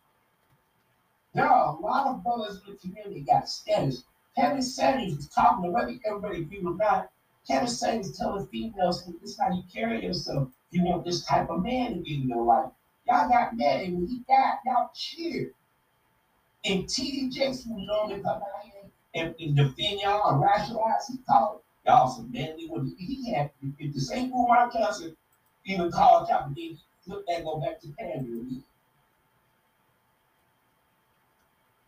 There 1.35 1.47
are 1.47 1.77
a 1.77 1.81
lot 1.81 2.07
of 2.07 2.23
brothers 2.23 2.63
in 2.67 2.73
the 2.73 2.79
community 2.79 3.21
got 3.21 3.49
status. 3.49 4.05
Kevin 4.37 4.63
Samuels 4.63 5.17
was 5.17 5.29
talking 5.29 5.65
to 5.65 5.71
whether 5.71 5.95
everybody 6.07 6.43
agree 6.43 6.63
or 6.65 6.75
not. 6.75 7.11
Kevin 7.47 7.69
Samuels 7.69 8.17
telling 8.17 8.47
females, 8.47 9.05
this 9.21 9.33
is 9.33 9.39
how 9.39 9.53
you 9.53 9.63
carry 9.73 10.05
yourself. 10.05 10.49
You 10.71 10.85
want 10.85 11.05
this 11.05 11.25
type 11.25 11.51
of 11.51 11.63
man 11.63 11.95
to 11.95 12.01
be 12.01 12.17
in 12.17 12.29
your 12.29 12.45
life. 12.45 12.71
Y'all 13.07 13.29
got 13.29 13.57
mad, 13.57 13.83
and 13.83 13.97
when 13.97 14.07
he 14.07 14.21
died, 14.29 14.59
y'all 14.65 14.91
cheered. 14.95 15.53
And 16.65 16.89
T.D. 16.89 17.31
Jakes, 17.31 17.65
who 17.65 17.87
normally 17.87 18.21
come 18.21 18.43
out 18.43 18.65
here 18.65 18.76
and, 19.17 19.35
and 19.41 19.57
defend 19.57 20.01
y'all 20.01 20.31
and 20.31 20.43
rationalize, 20.43 21.09
he 21.09 21.19
called 21.27 21.61
y'all 21.87 22.09
some 22.09 22.31
manly 22.31 22.69
women. 22.69 22.95
He 22.99 23.33
had, 23.33 23.51
if 23.79 23.95
the 23.95 24.01
same 24.01 24.31
Mark 24.31 24.75
Johnson 24.75 25.17
even 25.65 25.91
called 25.91 26.29
Kaepernick, 26.29 26.79
look 27.07 27.27
that 27.27 27.45
go 27.45 27.59
back 27.59 27.81
to 27.81 27.89
pandering. 27.99 28.63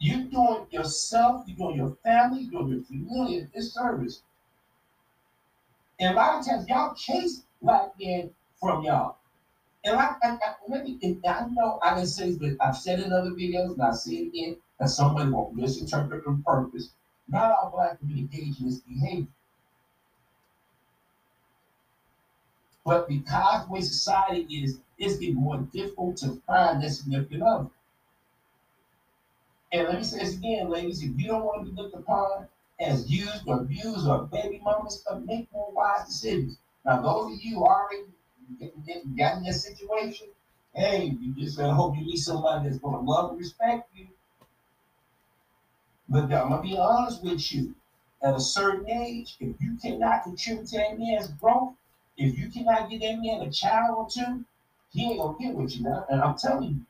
You're 0.00 0.24
doing 0.26 0.66
yourself, 0.70 1.44
you're 1.46 1.56
doing 1.56 1.76
your 1.76 1.96
family, 2.04 2.42
you're 2.42 2.62
doing 2.62 2.68
your 2.68 2.84
community 2.84 3.38
a 3.38 3.44
disservice. 3.46 4.22
And 6.00 6.14
a 6.14 6.16
lot 6.16 6.38
of 6.38 6.46
times 6.46 6.68
y'all 6.68 6.94
chase 6.94 7.42
black 7.60 7.90
men 8.00 8.30
from 8.60 8.84
y'all. 8.84 9.16
And 9.84 9.96
I, 9.96 10.14
I, 10.22 10.38
I 10.68 10.82
me, 10.82 10.98
and 11.02 11.20
I 11.26 11.46
know 11.50 11.78
I 11.82 11.94
didn't 11.94 12.08
say 12.08 12.30
this, 12.30 12.36
but 12.36 12.66
I've 12.66 12.76
said 12.76 13.00
it 13.00 13.06
in 13.06 13.12
other 13.12 13.30
videos, 13.30 13.72
and 13.72 13.82
I 13.82 13.92
say 13.92 14.12
it 14.12 14.28
again, 14.28 14.56
that 14.78 14.88
somebody 14.88 15.30
won't 15.30 15.54
misinterpret 15.54 16.26
on 16.26 16.42
purpose. 16.42 16.90
Not 17.28 17.52
all 17.52 17.70
black 17.70 18.02
men 18.02 18.18
engage 18.18 18.60
in 18.60 18.66
this 18.66 18.78
behavior. 18.78 19.26
But 22.84 23.06
because 23.08 23.66
the 23.66 23.72
way 23.72 23.80
society 23.82 24.44
is, 24.62 24.80
it's 24.98 25.18
getting 25.18 25.36
more 25.36 25.58
difficult 25.58 26.16
to 26.18 26.40
find 26.46 26.82
that 26.82 26.90
significant 26.90 27.42
other. 27.42 27.68
And 29.70 29.88
let 29.88 29.98
me 29.98 30.04
say 30.04 30.20
this 30.20 30.36
again, 30.36 30.70
ladies, 30.70 31.02
if 31.02 31.10
you 31.18 31.26
don't 31.26 31.44
want 31.44 31.66
to 31.66 31.70
be 31.70 31.76
looked 31.76 31.94
upon 31.94 32.48
as 32.80 33.10
used 33.10 33.46
or 33.46 33.60
abused 33.60 34.08
or 34.08 34.24
baby 34.24 34.60
mamas, 34.64 35.04
make 35.24 35.52
more 35.52 35.70
wise 35.72 36.06
decisions. 36.06 36.58
Now, 36.84 37.02
those 37.02 37.34
of 37.34 37.42
you 37.42 37.58
already 37.58 38.04
getting, 38.58 39.14
got 39.16 39.36
in 39.38 39.44
this 39.44 39.64
situation, 39.64 40.28
hey, 40.74 41.16
you 41.20 41.34
just 41.34 41.60
uh, 41.60 41.70
hope 41.74 41.96
you 41.96 42.06
meet 42.06 42.16
somebody 42.16 42.66
that's 42.66 42.78
going 42.78 42.94
to 42.94 43.10
love 43.10 43.30
and 43.30 43.38
respect 43.38 43.90
you. 43.94 44.06
But 46.09 46.32
I'm 46.32 46.50
to 46.50 46.62
be 46.62 46.76
honest 46.76 47.22
with 47.22 47.52
you. 47.52 47.74
At 48.20 48.34
a 48.34 48.40
certain 48.40 48.90
age, 48.90 49.36
if 49.38 49.61
you 49.61 49.76
cannot 49.80 50.24
contribute 50.24 50.66
to 50.68 50.78
that 50.78 50.98
man's 50.98 51.28
growth, 51.28 51.74
if 52.16 52.36
you 52.36 52.50
cannot 52.50 52.90
get 52.90 53.00
that 53.00 53.20
man 53.20 53.42
a 53.42 53.50
child 53.52 53.96
or 53.96 54.09
two, 54.11 54.44
he 54.90 55.12
ain't 55.12 55.20
to 55.20 55.44
get 55.44 55.54
with 55.54 55.76
you 55.76 55.84
now. 55.84 56.04
And 56.11 56.20
I'm 56.20 56.36
telling 56.36 56.68
you, 56.68 56.80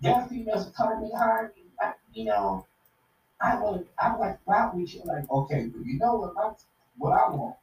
that 0.00 0.28
females 0.28 0.66
are 0.66 0.70
coming 0.72 1.02
me 1.02 1.12
hard, 1.16 1.52
you 2.12 2.24
know, 2.24 2.66
I 3.40 3.60
would, 3.60 3.86
I 3.96 4.10
would 4.10 4.20
like 4.20 4.38
out 4.52 4.76
with 4.76 4.92
you, 4.92 5.02
like, 5.04 5.30
okay, 5.30 5.66
but 5.66 5.86
you 5.86 5.98
know 5.98 6.16
what, 6.16 6.34
I, 6.36 6.52
what 6.98 7.12
I 7.12 7.30
want. 7.30 7.56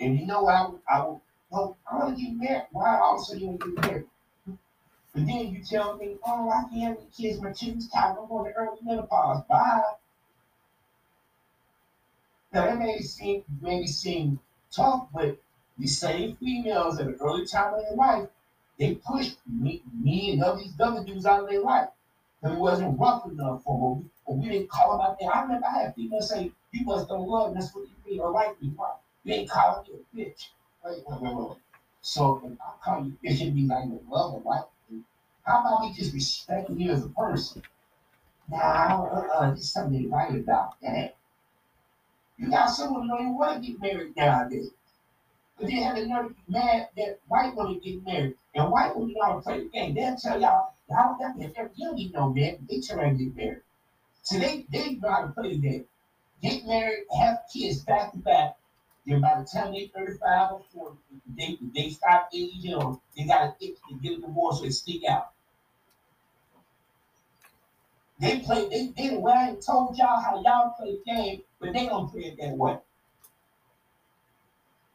And 0.00 0.18
you 0.18 0.26
know 0.26 0.48
I, 0.48 0.70
I 0.88 1.14
well, 1.50 1.76
I 1.90 1.96
want 1.96 2.16
to 2.16 2.22
get 2.22 2.34
married. 2.34 2.66
Why 2.72 2.98
all 2.98 3.14
of 3.14 3.20
a 3.20 3.24
sudden 3.24 3.40
you 3.40 3.46
want 3.48 3.60
to 3.60 3.70
get 3.70 3.86
married? 3.86 4.04
But 5.14 5.26
then 5.26 5.54
you 5.54 5.62
tell 5.62 5.96
me, 5.96 6.16
oh, 6.26 6.50
I 6.50 6.68
can't 6.68 6.98
have 6.98 7.12
kids. 7.16 7.40
My 7.40 7.52
children's 7.52 7.88
tired. 7.88 8.16
I'm 8.20 8.28
going 8.28 8.52
to 8.52 8.58
early 8.58 8.78
menopause. 8.82 9.44
Bye. 9.48 9.82
Now 12.52 12.66
that 12.66 12.78
may 12.78 12.98
seem 13.00 13.44
maybe 13.60 13.86
seem 13.86 14.40
tough, 14.72 15.08
but 15.14 15.38
the 15.78 15.86
same 15.86 16.36
females 16.36 16.98
at 16.98 17.06
an 17.06 17.16
early 17.20 17.46
time 17.46 17.74
of 17.74 17.82
their 17.82 17.96
life, 17.96 18.28
they 18.78 18.96
pushed 18.96 19.38
me, 19.46 19.82
me 19.92 20.32
and 20.32 20.42
other 20.42 20.58
these 20.58 20.80
other 20.80 21.04
dudes 21.04 21.26
out 21.26 21.44
of 21.44 21.48
their 21.48 21.62
life. 21.62 21.88
Because 22.40 22.56
it 22.56 22.60
wasn't 22.60 22.98
rough 22.98 23.26
enough 23.26 23.62
for 23.62 23.96
them. 23.96 24.10
Or 24.24 24.36
we 24.36 24.48
didn't 24.48 24.68
call 24.68 24.92
them 24.92 25.06
out 25.06 25.18
there. 25.18 25.34
I 25.34 25.42
remember 25.42 25.66
I 25.66 25.82
had 25.82 25.96
people 25.96 26.20
say, 26.20 26.50
you 26.72 26.84
must 26.84 27.08
don't 27.08 27.28
love 27.28 27.54
me. 27.54 27.60
That's 27.60 27.74
what 27.74 27.84
you 27.84 28.10
mean, 28.10 28.20
or 28.20 28.32
like 28.32 28.60
me. 28.60 28.72
Why? 28.74 28.94
You 29.22 29.34
ain't 29.34 29.50
calling 29.50 29.84
me 29.92 30.00
a 30.00 30.16
bitch. 30.16 30.48
Wait, 30.84 31.02
wait, 31.06 31.20
wait, 31.20 31.34
wait. 31.34 31.58
So 32.02 32.42
if 32.44 32.58
I 32.60 32.84
call 32.84 33.04
you, 33.04 33.16
it 33.22 33.36
should 33.36 33.54
be 33.54 33.62
like 33.62 33.84
a 33.84 34.12
love 34.12 34.34
or 34.34 34.42
like. 34.44 34.64
How 35.44 35.60
about 35.60 35.82
me 35.82 35.92
just 35.92 36.14
respecting 36.14 36.80
you 36.80 36.92
as 36.92 37.04
a 37.04 37.08
person? 37.08 37.62
Now, 38.48 39.06
uh, 39.06 39.38
uh, 39.38 39.46
there's 39.48 39.70
something 39.70 40.10
right 40.10 40.34
about 40.34 40.80
that. 40.80 41.16
You 42.36 42.50
got 42.50 42.66
someone 42.66 43.08
who 43.08 43.16
don't 43.16 43.38
want 43.38 43.62
to 43.62 43.68
get 43.68 43.80
married 43.80 44.16
nowadays. 44.16 44.70
But 45.56 45.68
they 45.68 45.76
have 45.82 45.96
to 45.96 46.34
mad 46.48 46.88
that 46.96 47.20
white 47.28 47.54
women 47.54 47.80
get 47.82 48.04
married. 48.04 48.34
And 48.54 48.70
white 48.70 48.96
women 48.96 49.14
to 49.14 49.40
play 49.40 49.62
the 49.64 49.68
game. 49.68 49.94
They'll 49.94 50.16
tell 50.16 50.40
y'all, 50.40 50.72
y'all 50.88 51.16
got 51.18 51.36
me. 51.36 51.52
You 51.74 51.86
don't 51.86 51.94
need 51.94 52.12
no 52.12 52.32
man. 52.32 52.66
They 52.68 52.80
turn 52.80 53.16
to 53.16 53.24
get 53.24 53.36
married. 53.36 53.62
So 54.22 54.38
they, 54.38 54.66
they 54.72 54.94
know 54.94 55.26
to 55.26 55.28
play 55.28 55.56
the 55.56 55.58
game. 55.58 55.84
Get 56.42 56.66
married, 56.66 57.04
have 57.18 57.44
kids 57.52 57.82
back 57.82 58.12
to 58.12 58.18
back, 58.18 58.56
then 59.06 59.20
by 59.20 59.38
the 59.38 59.44
time 59.44 59.72
they're 59.72 59.88
35 59.94 60.52
or 60.52 60.62
40, 60.72 60.96
they, 61.36 61.58
they 61.74 61.90
stop 61.90 62.28
aging 62.34 62.74
or 62.74 62.98
they 63.16 63.24
got 63.24 63.58
to 63.58 63.66
get 64.02 64.18
a 64.18 64.20
divorce 64.20 64.62
or 64.62 64.70
sneak 64.70 65.04
out. 65.04 65.33
They 68.20 68.40
play, 68.40 68.68
they, 68.68 68.92
they 68.96 69.16
well, 69.16 69.34
I 69.34 69.56
told 69.56 69.96
y'all 69.98 70.20
how 70.20 70.40
y'all 70.42 70.74
play 70.78 70.98
the 71.04 71.12
game, 71.12 71.42
but 71.58 71.72
they 71.72 71.86
don't 71.86 72.10
play 72.10 72.22
it 72.22 72.38
that 72.40 72.56
way. 72.56 72.78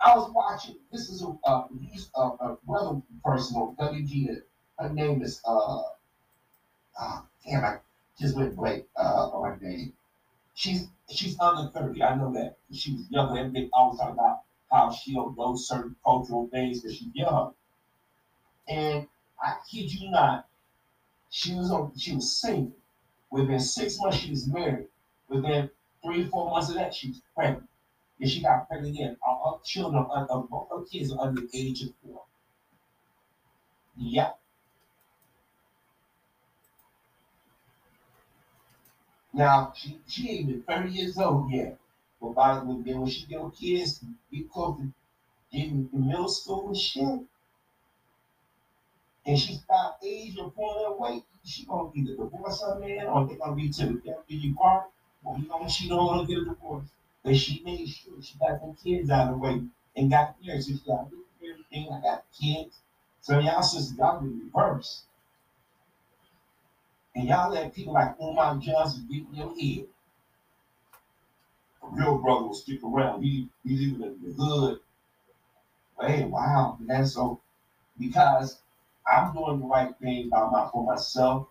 I 0.02 0.16
was 0.16 0.32
watching, 0.34 0.78
this 0.92 1.10
is 1.10 1.22
a, 1.22 1.36
uh, 1.46 1.68
he's 1.92 2.10
a, 2.16 2.22
a 2.22 2.58
brother 2.66 3.02
person 3.24 3.58
on 3.58 3.76
WG. 3.76 4.42
Her 4.80 4.90
name 4.90 5.22
is, 5.22 5.42
uh, 5.46 5.82
oh, 7.02 7.26
damn, 7.46 7.66
I 7.66 7.80
just 8.18 8.38
went 8.38 8.56
blank 8.56 8.86
uh, 8.98 9.30
on 9.30 9.52
her 9.52 9.60
name. 9.62 9.94
She's 10.54 10.88
she's 11.10 11.40
under 11.40 11.72
30. 11.72 12.04
I 12.04 12.16
know 12.16 12.34
that. 12.34 12.58
She 12.74 12.94
was 12.94 13.06
younger 13.10 13.40
and 13.42 13.56
they 13.56 13.70
always 13.74 14.00
talk 14.00 14.14
about 14.14 14.42
how 14.72 14.92
she 14.92 15.14
don't 15.14 15.38
know 15.38 15.56
certain 15.56 15.96
cultural 16.04 16.48
things 16.50 16.82
because 16.82 16.98
she's 16.98 17.14
young. 17.14 17.54
And 18.68 19.08
I 19.42 19.56
kid 19.70 19.92
you 19.94 20.12
not, 20.12 20.48
she 21.30 21.56
was 21.56 21.72
on 21.72 21.92
she 21.98 22.16
was 22.16 22.32
single. 22.32 22.79
Within 23.32 23.60
six 23.60 24.00
months 24.00 24.18
she 24.18 24.32
was 24.32 24.48
married. 24.48 24.88
Within 25.28 25.70
three, 26.04 26.26
four 26.28 26.50
months 26.50 26.70
of 26.70 26.76
that, 26.76 26.94
she 26.94 27.10
was 27.10 27.22
pregnant. 27.36 27.70
And 28.20 28.30
she 28.30 28.42
got 28.42 28.68
pregnant 28.68 28.96
again. 28.96 29.18
Her, 29.26 29.34
her 29.52 29.58
children, 29.64 30.06
her, 30.06 30.26
both 30.50 30.70
her 30.72 30.84
kids 30.86 31.12
are 31.14 31.22
under 31.22 31.42
the 31.42 31.50
age 31.54 31.82
of 31.84 31.94
four. 32.04 32.24
Yeah. 33.96 34.34
Now 39.34 39.74
she 39.76 40.00
she 40.08 40.30
ain't 40.32 40.50
even 40.50 40.64
30 40.64 40.92
years 40.92 41.18
old 41.18 41.52
yet. 41.52 41.78
But 42.22 42.36
by 42.36 42.60
when 42.60 42.84
then 42.84 43.00
when 43.02 43.10
she 43.10 43.26
get 43.26 43.42
kids, 43.56 44.04
be 44.32 44.44
close 44.44 44.78
to 44.80 44.92
getting 45.52 45.90
in 45.94 46.08
middle 46.08 46.30
school 46.30 46.68
and 46.70 46.78
shit. 46.78 47.22
And 49.26 49.40
she 49.40 49.56
start 49.56 49.96
age 50.04 50.38
or 50.38 50.52
pulling 50.52 50.86
her 50.86 50.98
weight, 50.98 51.24
she 51.50 51.66
gonna 51.66 51.90
either 51.96 52.16
divorce 52.16 52.62
her 52.62 52.80
man 52.80 53.08
or 53.08 53.26
they 53.28 53.36
gonna 53.36 53.56
be 53.56 53.70
to 53.70 54.00
death 54.02 54.24
you 54.28 54.56
part, 54.56 54.92
or 55.24 55.38
you 55.38 55.48
gonna 55.48 55.70
she 55.70 55.90
don't 55.90 56.06
wanna 56.06 56.28
get 56.28 56.38
a 56.40 56.46
divorce. 56.46 56.88
But 57.24 57.38
she 57.38 57.62
made 57.64 57.90
sure 57.90 58.22
she 58.22 58.38
got 58.38 58.62
them 58.62 58.76
kids 58.82 59.10
out 59.10 59.28
of 59.28 59.34
the 59.34 59.38
way 59.38 59.64
and 59.96 60.10
got 60.10 60.36
married. 60.46 60.64
So 60.64 60.74
she 60.74 60.84
got 60.86 61.08
everything. 61.44 61.92
I 61.92 62.02
got 62.02 62.24
kids. 62.40 62.80
So 63.22 63.40
y'all 63.40 63.62
sisters, 63.64 63.98
y'all 63.98 64.20
be 64.22 64.28
reverse. 64.28 65.04
And 67.16 67.28
y'all 67.28 67.52
let 67.52 67.74
people 67.74 67.94
like 67.94 68.16
Umar 68.22 68.58
Johnson 68.58 69.08
get 69.10 69.26
in 69.28 69.34
your 69.34 69.60
head. 69.60 69.88
A 71.84 71.88
real 71.90 72.18
brother 72.20 72.46
will 72.46 72.54
stick 72.54 72.84
around. 72.84 73.24
He, 73.24 73.50
he's 73.64 73.82
even 73.82 74.04
in 74.04 74.18
the 74.24 74.34
hood. 74.34 74.80
Hey, 76.00 76.26
wow, 76.26 76.78
man. 76.80 77.06
So 77.08 77.40
because 77.98 78.62
I'm 79.12 79.34
doing 79.34 79.60
the 79.60 79.66
right 79.66 79.94
thing 80.02 80.30
by 80.30 80.50
my 80.50 80.70
for 80.72 80.86
myself, 80.86 81.48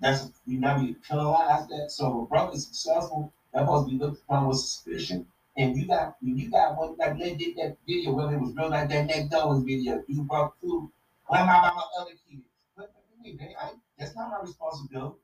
that's 0.00 0.30
we 0.46 0.56
never 0.56 0.86
penalize 1.08 1.68
that. 1.68 1.90
So 1.90 2.08
if 2.08 2.14
a 2.14 2.26
brother's 2.26 2.66
successful, 2.66 3.32
that 3.52 3.60
supposed 3.60 3.88
to 3.88 3.92
be 3.92 4.02
looked 4.02 4.22
upon 4.22 4.48
with 4.48 4.58
suspicion. 4.58 5.26
And 5.56 5.76
you 5.76 5.86
got 5.86 6.16
when 6.20 6.38
you 6.38 6.50
got 6.50 6.76
one 6.76 6.96
like 6.96 7.18
they 7.18 7.34
did 7.34 7.56
that 7.56 7.76
video, 7.86 8.12
whether 8.12 8.34
it 8.34 8.40
was 8.40 8.54
real 8.56 8.70
like 8.70 8.88
that 8.88 9.06
McDonald's 9.06 9.64
video, 9.64 10.02
you 10.08 10.22
brought 10.22 10.58
food. 10.60 10.90
What 11.26 11.42
about 11.42 11.74
my 11.74 11.82
other 12.00 12.12
kids? 12.28 12.42
Mean, 13.22 13.36
man? 13.36 13.50
I, 13.60 13.72
that's 13.98 14.16
not 14.16 14.30
my 14.30 14.40
responsibility. 14.40 15.16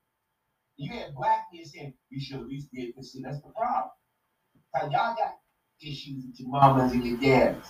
You 0.76 0.93
had 0.93 1.14
black 1.14 1.47
men 1.51 1.64
saying 1.64 1.95
you 2.11 2.20
should 2.20 2.41
at 2.41 2.47
least 2.47 2.70
be 2.70 2.93
see 3.01 3.22
that's 3.22 3.41
the 3.41 3.49
problem. 3.49 3.91
Cause 4.74 4.93
y'all 4.93 5.14
got 5.14 5.39
issues 5.80 6.26
with 6.26 6.39
your 6.39 6.51
mamas 6.51 6.93
and 6.93 7.07
your 7.07 7.16
dads. 7.18 7.68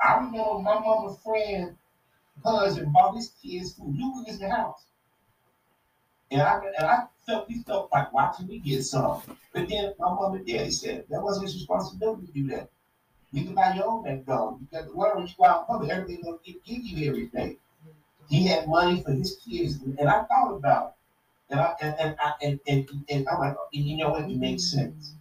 I 0.00 0.14
remember 0.16 0.58
my 0.60 0.78
mama's 0.78 1.18
friend 1.22 1.76
husband 2.44 2.92
bought 2.92 3.16
his 3.16 3.32
kids 3.42 3.74
food. 3.74 3.94
You 3.96 4.10
was 4.12 4.28
in 4.28 4.38
the 4.38 4.54
house. 4.54 4.84
And 6.30 6.42
I 6.42 6.60
and 6.78 6.86
I 6.86 7.04
felt 7.24 7.48
we 7.48 7.62
felt 7.62 7.90
like 7.92 8.12
why 8.12 8.32
can 8.36 8.48
we 8.48 8.58
get 8.58 8.84
some? 8.84 9.22
But 9.52 9.68
then 9.68 9.94
my 9.98 10.08
mom 10.08 10.34
and 10.34 10.46
daddy 10.46 10.70
said 10.70 11.04
that 11.08 11.22
wasn't 11.22 11.46
his 11.46 11.56
responsibility 11.56 12.26
to 12.26 12.32
do 12.32 12.46
that. 12.48 12.70
You 13.32 13.44
can 13.44 13.54
buy 13.54 13.74
your 13.74 13.86
own 13.86 14.02
McDonald's. 14.04 14.62
You 14.62 14.68
got 14.78 14.94
learn 14.94 15.16
when 15.16 15.26
you 15.26 15.34
go 15.38 15.44
out 15.44 15.66
public, 15.66 15.90
everything 15.90 16.22
gonna 16.24 16.38
give 16.44 16.56
you 16.66 17.08
everything. 17.10 17.58
He 18.28 18.46
had 18.46 18.68
money 18.68 19.02
for 19.02 19.12
his 19.12 19.36
kids, 19.44 19.78
and 19.82 20.08
I 20.08 20.24
thought 20.24 20.54
about 20.54 20.88
it. 20.88 21.52
And 21.52 21.60
I 21.60 21.74
and, 21.80 21.96
and 22.00 22.16
I 22.20 22.32
and, 22.42 22.60
and, 22.66 22.88
and 23.08 23.28
I'm 23.28 23.40
like, 23.40 23.56
you 23.72 23.96
know 23.96 24.10
what? 24.10 24.30
It 24.30 24.36
makes 24.36 24.70
sense. 24.70 25.15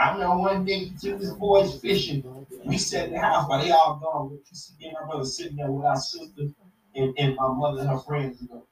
I 0.00 0.16
know 0.16 0.38
one 0.38 0.64
day 0.64 0.90
took 0.98 1.20
his 1.20 1.34
boys 1.34 1.78
fishing. 1.78 2.24
We 2.64 2.78
sat 2.78 3.08
in 3.08 3.12
the 3.12 3.20
house 3.20 3.46
while 3.46 3.62
they 3.62 3.70
all 3.70 4.00
gone. 4.02 4.30
You 4.30 4.40
see 4.50 4.72
me 4.80 4.86
and 4.86 4.96
my 4.98 5.06
brother 5.06 5.26
sitting 5.26 5.56
there 5.58 5.70
with 5.70 5.84
our 5.84 5.96
sister 5.96 6.48
and, 6.94 7.14
and 7.18 7.36
my 7.36 7.48
mother 7.48 7.82
and 7.82 7.90
her 7.90 7.98
friends. 7.98 8.40
You 8.40 8.48
know, 8.48 8.64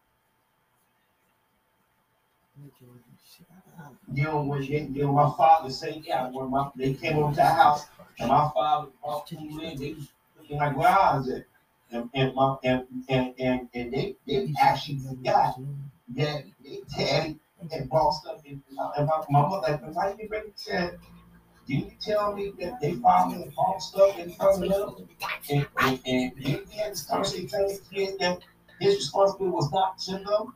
you 4.15 4.23
know 4.25 4.41
when 4.43 4.63
they, 4.63 4.67
you 4.67 5.03
know, 5.03 5.13
my 5.13 5.31
father 5.37 5.69
said, 5.69 6.03
yeah, 6.03 6.31
when 6.31 6.51
my 6.51 6.71
they 6.75 6.95
came 6.95 7.19
over 7.19 7.33
to 7.33 7.37
the 7.37 7.45
house 7.45 7.85
and 8.19 8.31
my 8.31 8.51
father 8.55 8.89
brought 9.03 9.29
food 9.29 9.63
in, 9.63 9.79
they 9.79 9.97
looking 10.41 10.57
like 10.57 10.77
where 10.79 10.89
I. 10.89 11.23
And, 11.91 12.09
and 12.15 12.35
my 12.35 12.57
and 12.65 12.87
and 13.11 13.35
and, 13.39 13.69
and 13.75 13.93
they, 13.93 14.17
they 14.27 14.53
actually 14.61 14.99
forgot 14.99 15.59
that 16.17 16.45
they 16.65 16.81
daddy 16.97 17.39
and 17.71 17.89
bought 17.91 18.13
stuff 18.13 18.41
in 18.47 18.63
and 18.97 19.07
my, 19.07 19.25
my 19.29 19.41
mother 19.49 19.73
like, 19.73 19.95
why 19.95 20.15
you 20.19 20.29
ready 20.31 20.53
said 20.55 20.99
didn't 21.69 21.85
you 21.85 21.93
tell 22.01 22.35
me 22.35 22.53
that 22.59 22.81
they 22.81 22.95
found 22.95 23.35
and 23.35 23.55
bought 23.55 23.83
stuff 23.83 24.19
in 24.19 24.35
of 24.41 24.97
them? 24.97 25.09
And, 25.51 25.67
and, 25.81 26.01
and 26.07 26.37
didn't 26.37 26.71
we 26.71 26.77
this 26.89 27.03
conversation 27.03 27.49
telling 27.49 27.77
the 27.77 27.95
kids 27.95 28.17
that 28.19 28.39
his 28.81 28.97
responsibility 28.97 29.55
was 29.55 29.71
not 29.71 29.99
to 30.01 30.13
them? 30.13 30.55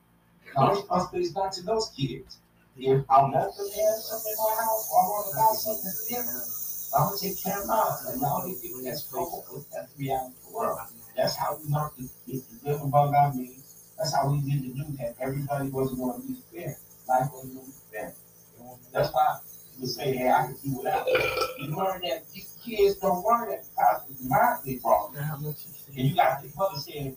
Our 0.57 0.75
responsibility 0.75 1.29
is 1.29 1.35
not 1.35 1.53
to 1.53 1.63
those 1.65 1.93
kids. 1.95 2.39
If 2.79 3.05
I 3.11 3.21
want 3.21 3.35
them 3.35 3.43
to 3.43 3.45
have 3.45 4.01
something 4.01 4.33
in 4.33 4.39
my 4.41 4.57
house 4.57 4.89
or 4.89 4.97
I 4.97 5.07
want 5.13 5.27
to 5.29 5.37
buy 5.37 5.53
something 5.53 5.93
them, 6.09 6.43
I'm 6.97 7.09
gonna 7.09 7.19
take 7.21 7.43
care 7.43 7.61
of 7.61 7.69
mine. 7.69 7.93
And 8.09 8.21
y'all 8.21 8.49
need 8.49 8.63
people 8.63 8.81
that's 8.83 9.03
focused. 9.03 9.71
That's 9.71 9.93
the 9.93 10.05
reality 10.05 10.33
of 10.33 10.49
the 10.49 10.57
world. 10.57 10.79
That's 11.15 11.37
how 11.37 11.59
we 11.61 11.69
learned 11.69 11.93
to, 12.01 12.09
to, 12.09 12.41
to 12.41 12.55
live 12.65 12.81
above 12.81 13.13
our 13.13 13.35
means. 13.35 13.93
That's 13.99 14.15
how 14.17 14.33
we 14.33 14.41
did 14.41 14.63
to 14.63 14.69
do 14.73 14.85
that. 14.97 15.17
Everybody 15.21 15.69
wasn't 15.69 16.01
going 16.01 16.23
to 16.23 16.27
be 16.27 16.39
fair. 16.53 16.77
Life 17.07 17.29
wasn't 17.33 17.55
going 17.55 17.67
to 17.67 17.73
be 17.73 17.79
fair. 17.93 18.15
That's 18.93 19.13
why 19.13 19.39
you 19.83 19.89
say, 19.89 20.17
hey, 20.17 20.31
I 20.31 20.47
can 20.47 20.57
do 20.65 20.79
without. 20.79 21.07
You 21.59 21.77
learn 21.77 22.03
that 22.03 22.31
these 22.33 22.57
kids 22.65 22.97
don't 22.97 23.25
learn 23.25 23.51
that 23.51 23.65
because 23.69 24.03
it's 24.11 24.23
mind 24.23 24.61
they 24.65 24.77
brought. 24.77 25.13
And 25.17 26.09
you 26.09 26.15
got 26.15 26.41
the 26.41 26.51
mother 26.57 26.79
saying, 26.79 27.17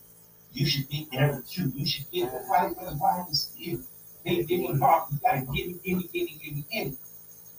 you 0.52 0.66
should 0.66 0.88
be 0.88 1.06
there 1.12 1.42
too. 1.48 1.72
You 1.74 1.86
should 1.86 2.10
get 2.10 2.32
the 2.32 2.40
fight 2.48 2.74
for 2.76 2.90
the 2.90 2.96
body 2.96 3.32
still. 3.32 3.78
They 4.24 4.42
they 4.42 4.64
involved, 4.64 5.12
you 5.12 5.18
gotta 5.22 5.42
get 5.42 5.66
it, 5.68 5.84
get 5.84 5.98
it, 5.98 6.12
get 6.12 6.22
it, 6.22 6.42
get 6.42 6.56
it, 6.56 6.70
get 6.70 6.86
it. 6.88 6.98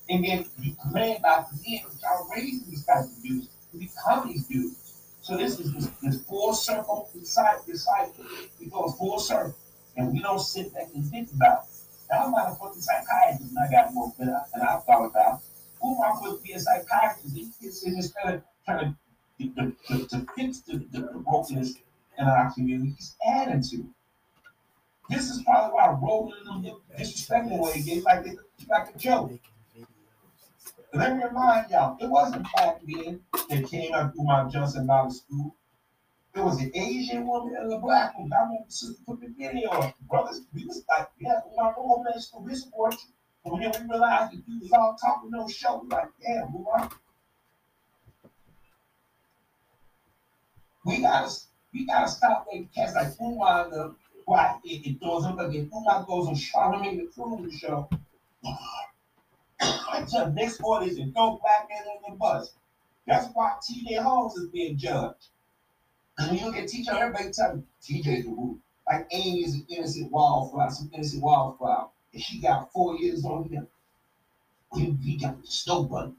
And 0.10 0.26
then 0.26 0.46
you 0.60 0.76
command 0.82 1.22
by 1.22 1.46
command, 1.50 1.86
y'all 2.02 2.30
raising 2.36 2.70
these 2.70 2.86
types 2.86 3.16
of 3.16 3.24
dudes 3.24 3.48
to 3.72 3.78
become 3.78 4.28
these 4.28 4.46
dudes. 4.48 4.76
So 5.22 5.38
this 5.38 5.60
is 5.60 5.74
this, 5.74 5.88
this 6.02 6.22
full 6.24 6.54
circle 6.54 7.10
inside 7.16 7.60
this 7.66 7.86
cycle. 7.86 8.26
We 8.60 8.66
go 8.68 8.90
full 8.90 9.20
circle. 9.20 9.56
And 9.96 10.12
we 10.14 10.20
don't 10.20 10.40
sit 10.40 10.74
back 10.74 10.88
and 10.94 11.06
think 11.06 11.32
about 11.34 11.64
it. 11.64 11.77
Now 12.10 12.26
I'm 12.26 12.32
not 12.32 12.52
a 12.52 12.56
fucking 12.56 12.82
psychiatrist 12.82 13.54
and 13.56 13.60
I 13.60 13.72
got 13.72 13.94
more 13.94 14.14
than 14.18 14.30
I, 14.30 14.42
than 14.54 14.68
I 14.68 14.78
thought 14.78 15.06
about. 15.06 15.42
Who 15.82 15.96
am 15.96 16.12
I 16.12 16.16
supposed 16.16 16.42
to 16.42 16.48
be 16.48 16.54
a 16.54 16.60
psychiatrist? 16.60 17.38
In 17.86 17.96
this 17.96 18.14
kind 18.14 18.36
of 18.36 18.42
trying 18.66 18.98
to, 19.40 19.48
to, 19.56 19.76
to, 19.88 20.08
to 20.08 20.26
fix 20.36 20.62
the, 20.62 20.78
the, 20.92 21.00
the 21.14 21.20
brokenness 21.20 21.76
in 22.18 22.26
our 22.26 22.52
community. 22.54 22.94
He's 22.96 23.16
adding 23.26 23.62
to. 23.62 23.76
it. 23.78 23.86
This 25.10 25.30
is 25.30 25.44
probably 25.44 25.74
why 25.74 25.98
rolling 26.02 26.44
them 26.46 26.76
disrespectful 26.98 27.62
way 27.62 27.82
gets 27.82 28.04
like 28.06 28.26
it, 28.26 28.38
like 28.70 28.94
a 28.94 28.98
joke. 28.98 29.32
Let 30.94 31.16
me 31.18 31.24
remind 31.24 31.70
y'all, 31.70 31.98
it 32.02 32.10
wasn't 32.10 32.48
black 32.56 32.80
men 32.86 33.22
that 33.50 33.68
came 33.70 33.94
out 33.94 34.14
through 34.14 34.24
my 34.24 34.50
Johnson 34.50 34.86
Mountain 34.88 35.14
School. 35.14 35.56
It 36.38 36.44
was 36.44 36.62
an 36.62 36.72
Asian 36.76 37.26
woman 37.26 37.56
and 37.60 37.74
a 37.74 37.80
black 37.80 38.16
woman. 38.16 38.32
I 38.32 38.46
the 38.64 38.72
sister 38.72 39.02
put 39.08 39.20
the 39.22 39.34
video 39.36 39.72
on. 39.72 39.92
Brothers, 40.08 40.42
we 40.54 40.66
was 40.66 40.84
like, 40.88 41.10
yeah, 41.20 41.42
we 41.50 41.56
my 41.58 41.74
old 41.76 42.04
man 42.04 42.22
school, 42.22 42.44
we 42.44 42.54
support 42.54 42.94
you. 42.94 43.10
But 43.44 43.58
then 43.60 43.88
we 43.88 43.90
realized 43.90 44.34
that 44.34 44.44
you 44.48 44.60
was 44.62 44.72
all 44.72 44.96
talking 45.02 45.32
no 45.32 45.48
show. 45.48 45.82
We 45.82 45.90
like, 45.90 46.10
damn, 46.22 46.52
move. 46.52 46.68
We 50.86 51.02
gotta, 51.02 51.34
we 51.74 51.88
gotta 51.88 52.08
stop 52.08 52.46
letting 52.46 52.70
cats 52.76 52.94
like 52.94 53.08
and 53.20 53.72
the 53.74 53.96
why 54.26 54.60
it, 54.64 54.86
it 54.86 55.00
throws 55.00 55.26
him 55.26 55.40
again. 55.40 55.72
Umar 55.76 56.06
goes 56.06 56.28
on 56.28 56.36
Charlamagne 56.36 57.00
the 57.00 57.08
Cruise 57.16 57.58
show. 57.58 57.90
Until 59.92 60.32
next 60.34 60.62
orders 60.62 60.98
and 60.98 61.16
throw 61.16 61.40
black 61.42 61.68
men 61.68 61.82
on 61.88 62.12
the 62.12 62.16
bus. 62.16 62.54
That's 63.08 63.28
why 63.34 63.54
TJ 63.68 64.04
Holmes 64.04 64.36
is 64.36 64.50
being 64.50 64.78
judged. 64.78 65.30
And 66.18 66.40
you 66.40 66.46
look 66.46 66.56
at 66.56 66.66
TJ, 66.66 66.88
everybody 66.90 67.32
tell 67.32 67.56
me 67.56 67.64
TJ's 67.82 68.26
a 68.26 68.30
who. 68.30 68.60
Like 68.90 69.08
Amy 69.12 69.44
is 69.44 69.56
an 69.56 69.66
innocent 69.70 70.12
wildflower, 70.12 70.70
some 70.70 70.90
innocent 70.94 71.22
wildflower. 71.22 71.90
And 72.14 72.22
she 72.22 72.40
got 72.40 72.72
four 72.72 72.98
years 72.98 73.24
on 73.26 73.50
him. 73.50 73.68
He, 74.74 74.98
he 75.04 75.18
got 75.18 75.40
the 75.42 75.48
snow 75.48 75.84
button. 75.84 76.16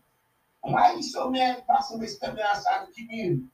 Why 0.61 0.93
are 0.93 0.97
you 0.97 1.03
so 1.03 1.31
mad 1.31 1.63
about 1.65 1.85
somebody 1.85 2.11
stepping 2.11 2.43
outside 2.43 2.87
the 2.87 2.93
community? 2.93 3.45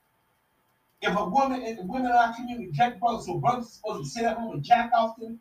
If 1.01 1.15
a 1.15 1.25
woman 1.25 1.61
in 1.61 1.77
the 1.77 1.83
women 1.83 2.07
in 2.07 2.11
our 2.11 2.33
community, 2.33 2.71
jack 2.71 2.99
brothers, 2.99 3.25
so 3.25 3.37
brothers 3.37 3.69
supposed 3.69 4.03
to 4.03 4.09
sit 4.09 4.25
at 4.25 4.37
home 4.37 4.55
and 4.55 4.63
jack 4.63 4.91
off 4.93 5.15
them, 5.17 5.39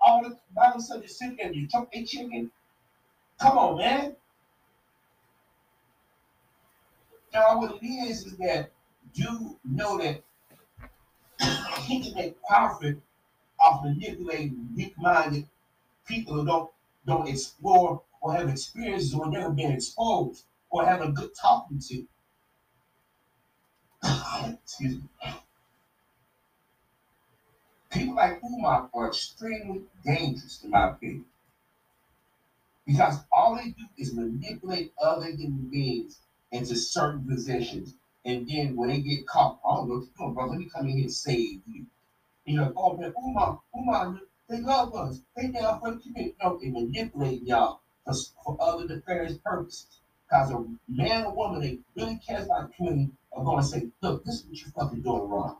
all 0.00 0.22
the 0.22 0.36
by 0.54 0.70
themselves 0.70 1.04
just 1.04 1.18
sit 1.18 1.36
there 1.36 1.46
and 1.46 1.54
you 1.54 1.68
chuck 1.68 1.90
their 1.92 2.04
chicken. 2.04 2.50
Come 3.40 3.58
on, 3.58 3.78
man. 3.78 4.16
Now 7.32 7.58
what 7.58 7.78
it 7.80 7.86
is 7.86 8.26
is 8.26 8.36
that 8.38 8.70
you 9.14 9.58
know 9.64 9.98
that 9.98 10.22
he 11.86 12.02
can 12.02 12.14
make 12.14 12.42
profit 12.42 12.98
off 13.60 13.84
manipulating 13.84 14.68
weak-minded 14.76 15.46
people 16.06 16.34
who 16.34 16.46
don't 16.46 16.70
don't 17.06 17.28
explore 17.28 18.02
or 18.20 18.34
have 18.34 18.48
experiences 18.48 19.14
or 19.14 19.30
never 19.30 19.50
been 19.50 19.72
exposed 19.72 20.44
or 20.70 20.84
have 20.84 21.00
a 21.00 21.08
good 21.08 21.30
talking 21.40 21.78
to. 21.78 22.06
Excuse 24.62 24.96
me. 24.96 25.02
People 27.90 28.16
like 28.16 28.40
Umar 28.44 28.90
are 28.92 29.08
extremely 29.08 29.82
dangerous, 30.04 30.62
in 30.62 30.70
my 30.70 30.90
opinion. 30.90 31.24
Because 32.86 33.18
all 33.32 33.56
they 33.56 33.70
do 33.70 33.84
is 33.96 34.14
manipulate 34.14 34.92
other 35.02 35.26
human 35.26 35.68
beings 35.70 36.18
into 36.52 36.76
certain 36.76 37.24
positions. 37.26 37.94
And 38.24 38.48
then 38.48 38.76
when 38.76 38.88
they 38.88 39.00
get 39.00 39.26
caught, 39.26 39.60
I 39.64 39.76
don't 39.76 39.88
know 39.88 39.94
what 39.96 40.08
you're 40.18 40.34
doing. 40.34 40.50
Let 40.50 40.58
me 40.58 40.70
come 40.74 40.86
in 40.86 40.96
here 40.96 41.02
and 41.04 41.12
save 41.12 41.60
you. 41.66 41.86
You're 42.44 42.64
like, 42.64 42.72
oh 42.76 42.96
man, 42.96 43.12
Umar, 43.22 43.60
Umar, 43.76 44.20
they 44.48 44.60
love 44.60 44.94
us. 44.94 45.20
They 45.36 45.48
down 45.48 45.80
for 45.80 45.92
the 45.92 45.98
community. 45.98 46.34
No, 46.42 46.58
they 46.58 46.70
manipulate 46.70 47.42
y'all 47.42 47.80
for, 48.04 48.14
for 48.44 48.56
other 48.60 48.86
nefarious 48.86 49.36
purposes. 49.38 49.86
Because 50.26 50.50
a 50.50 50.64
man 50.88 51.24
or 51.24 51.34
woman 51.34 51.60
that 51.60 51.78
really 51.94 52.20
cares 52.26 52.46
about 52.46 52.68
the 52.68 52.74
community 52.74 53.12
are 53.32 53.44
going 53.44 53.62
to 53.62 53.66
say, 53.66 53.88
look, 54.02 54.24
this 54.24 54.36
is 54.36 54.46
what 54.46 54.60
you're 54.60 54.70
fucking 54.70 55.02
doing 55.02 55.28
wrong. 55.28 55.58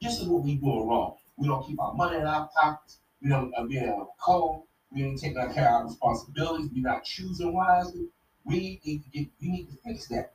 This 0.00 0.18
is 0.18 0.26
what 0.26 0.42
we're 0.42 0.56
doing 0.56 0.88
wrong. 0.88 1.16
We 1.36 1.48
don't 1.48 1.66
keep 1.66 1.80
our 1.80 1.94
money 1.94 2.16
in 2.16 2.26
our 2.26 2.48
pockets. 2.54 2.98
We 3.22 3.28
don't 3.28 3.52
uh, 3.56 3.64
be 3.64 3.78
a 3.78 4.04
code. 4.18 4.62
We 4.90 5.04
ain't 5.04 5.20
taking 5.20 5.36
care 5.52 5.68
of 5.68 5.74
our 5.74 5.84
responsibilities. 5.84 6.70
We're 6.74 6.82
not 6.82 7.04
choosing 7.04 7.52
wisely. 7.52 8.08
We 8.44 8.80
need 8.84 9.02
to 9.04 9.10
get, 9.10 9.28
we 9.40 9.48
need 9.48 9.70
to 9.70 9.76
fix 9.84 10.08
that. 10.08 10.32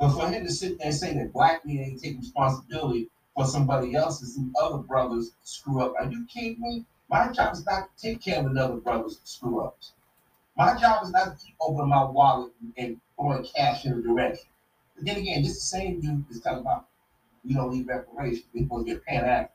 But 0.00 0.14
for 0.14 0.30
him 0.30 0.44
to 0.44 0.50
sit 0.50 0.78
there 0.78 0.86
and 0.86 0.96
say 0.96 1.12
that 1.12 1.34
black 1.34 1.66
men 1.66 1.78
ain't 1.78 2.00
taking 2.00 2.20
responsibility 2.20 3.10
for 3.34 3.44
somebody 3.44 3.94
else's 3.94 4.38
and 4.38 4.54
other 4.60 4.78
brothers 4.78 5.32
screw 5.42 5.82
up, 5.82 5.94
are 6.00 6.10
you 6.10 6.24
kidding 6.24 6.58
me? 6.58 6.86
My 7.10 7.30
job 7.30 7.52
is 7.52 7.66
not 7.66 7.94
to 7.94 8.02
take 8.02 8.22
care 8.22 8.40
of 8.40 8.46
another 8.46 8.76
brother's 8.76 9.20
screw 9.24 9.60
ups. 9.60 9.92
My 10.56 10.74
job 10.74 11.04
is 11.04 11.10
not 11.10 11.38
to 11.38 11.44
keep 11.44 11.54
opening 11.60 11.90
my 11.90 12.04
wallet 12.04 12.52
and 12.78 12.98
throwing 13.14 13.44
cash 13.54 13.84
in 13.84 13.92
a 13.92 14.00
direction. 14.00 14.48
But 14.96 15.04
then 15.04 15.18
again, 15.18 15.42
this 15.42 15.54
the 15.54 15.60
same 15.60 16.00
dude 16.00 16.24
is 16.30 16.40
talking 16.40 16.60
about 16.60 16.86
we 17.44 17.52
don't 17.54 17.72
need 17.72 17.86
reparations. 17.86 18.46
We're 18.54 18.82
get 18.84 19.04
pan 19.04 19.24
after. 19.24 19.52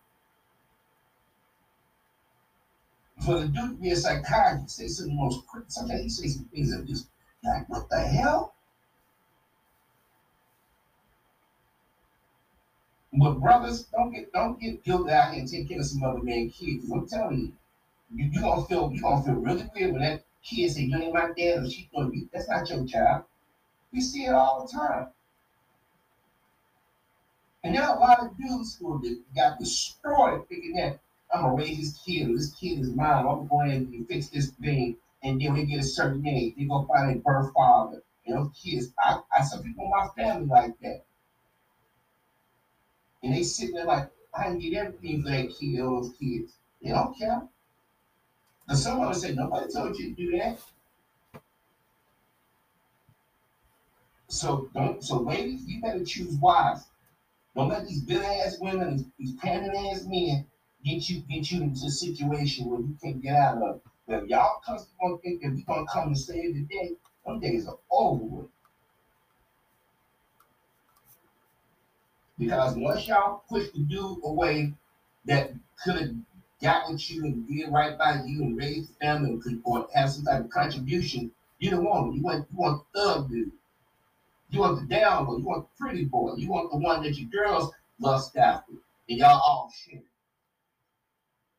For 3.22 3.40
the 3.40 3.48
dude 3.48 3.72
to 3.72 3.78
be 3.78 3.92
a 3.92 3.96
psychiatrist, 3.96 4.76
say 4.76 4.88
some 4.88 5.16
most 5.16 5.44
sometimes 5.68 6.02
he 6.02 6.10
says 6.10 6.36
some 6.36 6.46
things 6.46 6.76
that 6.76 6.86
just 6.86 7.08
like, 7.44 7.68
what 7.68 7.90
the 7.90 8.00
hell? 8.00 8.55
But 13.18 13.40
brothers, 13.40 13.84
don't 13.86 14.12
get 14.12 14.34
don't 14.34 14.60
get 14.60 14.84
guilty 14.84 15.12
out 15.12 15.32
here 15.32 15.42
and 15.42 15.50
take 15.50 15.70
care 15.70 15.80
of 15.80 15.86
some 15.86 16.04
other 16.04 16.22
man 16.22 16.50
kids. 16.50 16.92
I'm 16.92 17.08
telling 17.08 17.40
you, 17.40 17.54
you 18.14 18.30
you 18.32 18.42
gonna 18.42 18.66
feel 18.66 18.92
you 18.92 19.02
gonna 19.02 19.24
feel 19.24 19.36
really 19.36 19.70
weird 19.74 19.94
when 19.94 20.02
that 20.02 20.24
kid 20.44 20.72
say 20.72 20.82
you 20.82 20.98
ain't 20.98 21.14
my 21.14 21.32
dad 21.38 21.64
or 21.64 21.70
she's 21.70 21.88
gonna 21.96 22.10
be 22.10 22.28
that's 22.34 22.50
not 22.50 22.70
your 22.70 22.86
child. 22.86 23.24
We 23.94 24.02
see 24.02 24.26
it 24.26 24.34
all 24.34 24.68
the 24.68 24.78
time. 24.78 25.08
And 27.64 27.74
there 27.74 27.84
are 27.84 27.96
a 27.96 28.00
lot 28.00 28.20
of 28.20 28.38
dudes 28.38 28.76
who 28.76 29.02
got 29.34 29.60
destroyed 29.60 30.48
thinking 30.50 30.74
that 30.74 31.00
I'm 31.34 31.44
gonna 31.44 31.56
raise 31.56 31.78
this 31.78 32.02
kid, 32.04 32.30
or 32.30 32.36
this 32.36 32.54
kid 32.54 32.80
is 32.80 32.90
mine, 32.90 33.20
I'm 33.20 33.26
gonna 33.26 33.48
go 33.48 33.62
ahead 33.62 33.82
and 33.82 34.08
fix 34.08 34.28
this 34.28 34.52
thing, 34.52 34.98
and 35.24 35.42
then 35.42 35.54
we 35.54 35.66
get 35.66 35.80
a 35.80 35.84
certain 35.84 36.28
age, 36.28 36.56
they 36.58 36.66
go 36.66 36.86
find 36.86 37.16
a 37.16 37.20
birth 37.20 37.54
father. 37.54 38.04
You 38.26 38.36
know, 38.36 38.52
kids. 38.62 38.92
I, 39.00 39.20
I 39.36 39.44
some 39.44 39.64
people 39.64 39.86
in 39.86 39.92
my 39.92 40.08
family 40.16 40.48
like 40.48 40.80
that. 40.82 41.04
And 43.26 43.34
they 43.34 43.42
sitting 43.42 43.74
there 43.74 43.86
like, 43.86 44.12
I 44.36 44.44
can 44.44 44.60
get 44.60 44.76
everything 44.76 45.24
for 45.24 45.32
that 45.32 45.50
kid 45.60 45.80
those 45.80 46.14
kids. 46.20 46.58
They 46.80 46.90
don't 46.92 47.18
care. 47.18 47.42
And 48.68 48.78
someone 48.78 49.08
would 49.08 49.16
say, 49.16 49.34
nobody 49.34 49.74
told 49.74 49.98
you 49.98 50.10
to 50.10 50.16
do 50.16 50.38
that. 50.38 50.60
So 54.28 54.70
don't 54.76 55.04
so 55.04 55.22
ladies, 55.22 55.66
you 55.66 55.82
better 55.82 56.06
choose 56.06 56.36
wise. 56.36 56.86
Don't 57.56 57.70
let 57.70 57.88
these 57.88 58.02
bitter 58.02 58.24
ass 58.24 58.58
women, 58.60 59.12
these, 59.18 59.34
pandering 59.38 59.88
ass 59.88 60.04
men 60.06 60.46
get 60.84 61.10
you 61.10 61.22
get 61.22 61.50
you 61.50 61.64
into 61.64 61.86
a 61.86 61.90
situation 61.90 62.70
where 62.70 62.80
you 62.80 62.96
can't 63.02 63.22
get 63.22 63.36
out 63.36 63.62
of. 63.62 63.82
If 64.08 64.30
y'all 64.30 64.62
constantly 64.64 64.98
gonna 65.02 65.18
think 65.18 65.42
that 65.42 65.54
we 65.54 65.64
gonna 65.64 65.88
come 65.88 66.10
and 66.10 66.18
save 66.18 66.54
the 66.54 66.62
day, 66.62 66.92
them 67.26 67.40
days 67.40 67.68
are 67.68 67.78
over 67.90 68.24
with. 68.24 68.48
Because 72.38 72.76
once 72.76 73.08
y'all 73.08 73.44
push 73.50 73.70
the 73.72 73.80
dude 73.80 74.20
away 74.24 74.74
that 75.26 75.54
could 75.84 75.96
have 75.96 76.16
got 76.62 76.90
with 76.90 77.10
you 77.10 77.24
and 77.26 77.48
did 77.48 77.72
right 77.72 77.98
by 77.98 78.22
you 78.26 78.44
and 78.44 78.58
raised 78.58 78.92
the 78.92 79.06
family 79.06 79.40
or 79.64 79.88
have 79.94 80.12
some 80.12 80.26
type 80.26 80.44
of 80.44 80.50
contribution, 80.50 81.32
you 81.60 81.72
don't 81.72 81.86
want 81.86 82.08
him. 82.10 82.18
You 82.18 82.24
want 82.24 82.48
you 82.52 82.58
want 82.58 82.84
the 82.94 83.00
thug 83.00 83.30
dude. 83.30 83.52
You 84.50 84.60
want 84.60 84.82
the 84.82 84.96
down 84.96 85.26
boy. 85.26 85.38
You 85.38 85.46
want 85.46 85.68
the 85.68 85.84
pretty 85.84 86.06
boy. 86.06 86.36
You 86.36 86.50
want 86.50 86.72
the 86.72 86.78
one 86.78 87.04
that 87.04 87.18
your 87.18 87.30
girls 87.30 87.72
lust 88.00 88.36
after. 88.38 88.74
And 89.10 89.20
y'all 89.20 89.42
all 89.42 89.72
shit. 89.74 90.04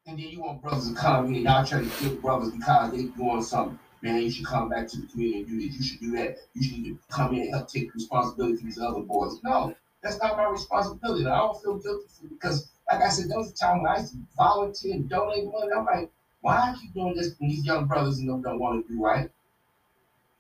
And 0.07 0.19
then 0.19 0.27
you 0.27 0.41
want 0.41 0.63
brothers 0.63 0.89
to 0.89 0.95
come 0.95 1.35
in. 1.35 1.43
Y'all 1.43 1.65
try 1.65 1.83
to 1.83 1.91
kill 1.91 2.15
brothers 2.17 2.53
because 2.53 2.93
they 2.93 3.05
doing 3.05 3.43
something. 3.43 3.79
Man, 4.03 4.23
you 4.23 4.31
should 4.31 4.47
come 4.47 4.69
back 4.69 4.87
to 4.89 5.01
the 5.01 5.07
community 5.07 5.41
and 5.41 5.49
do 5.49 5.67
this. 5.67 5.77
You 5.77 5.83
should 5.83 6.01
do 6.01 6.11
that. 6.17 6.37
You 6.55 6.63
should 6.63 6.99
come 7.09 7.35
in 7.35 7.41
and 7.41 7.55
help 7.55 7.69
take 7.69 7.93
responsibility 7.95 8.57
for 8.59 8.65
these 8.65 8.79
other 8.79 9.01
boys. 9.01 9.43
No, 9.43 9.75
that's 10.07 10.23
not 10.23 10.37
my 10.37 10.45
responsibility. 10.45 11.27
I 11.27 11.37
don't 11.37 11.61
feel 11.61 11.79
guilty 11.79 12.07
for 12.09 12.29
because, 12.29 12.71
like 12.91 13.03
I 13.03 13.09
said, 13.09 13.29
there 13.29 13.39
was 13.39 13.51
a 13.51 13.55
time 13.55 13.83
when 13.83 13.91
I 13.91 13.99
used 13.99 14.13
to 14.13 14.19
volunteer 14.37 14.95
and 14.95 15.09
donate 15.09 15.45
money. 15.45 15.71
I'm 15.77 15.85
like, 15.85 16.09
why 16.41 16.55
I 16.57 16.75
keep 16.81 16.95
doing 16.95 17.15
this 17.15 17.35
when 17.39 17.51
these 17.51 17.65
young 17.65 17.87
brothers 17.87 18.19
and 18.19 18.29
them 18.29 18.41
don't 18.41 18.59
want 18.61 18.87
to 18.87 18.93
do 18.93 19.03
right? 19.03 19.29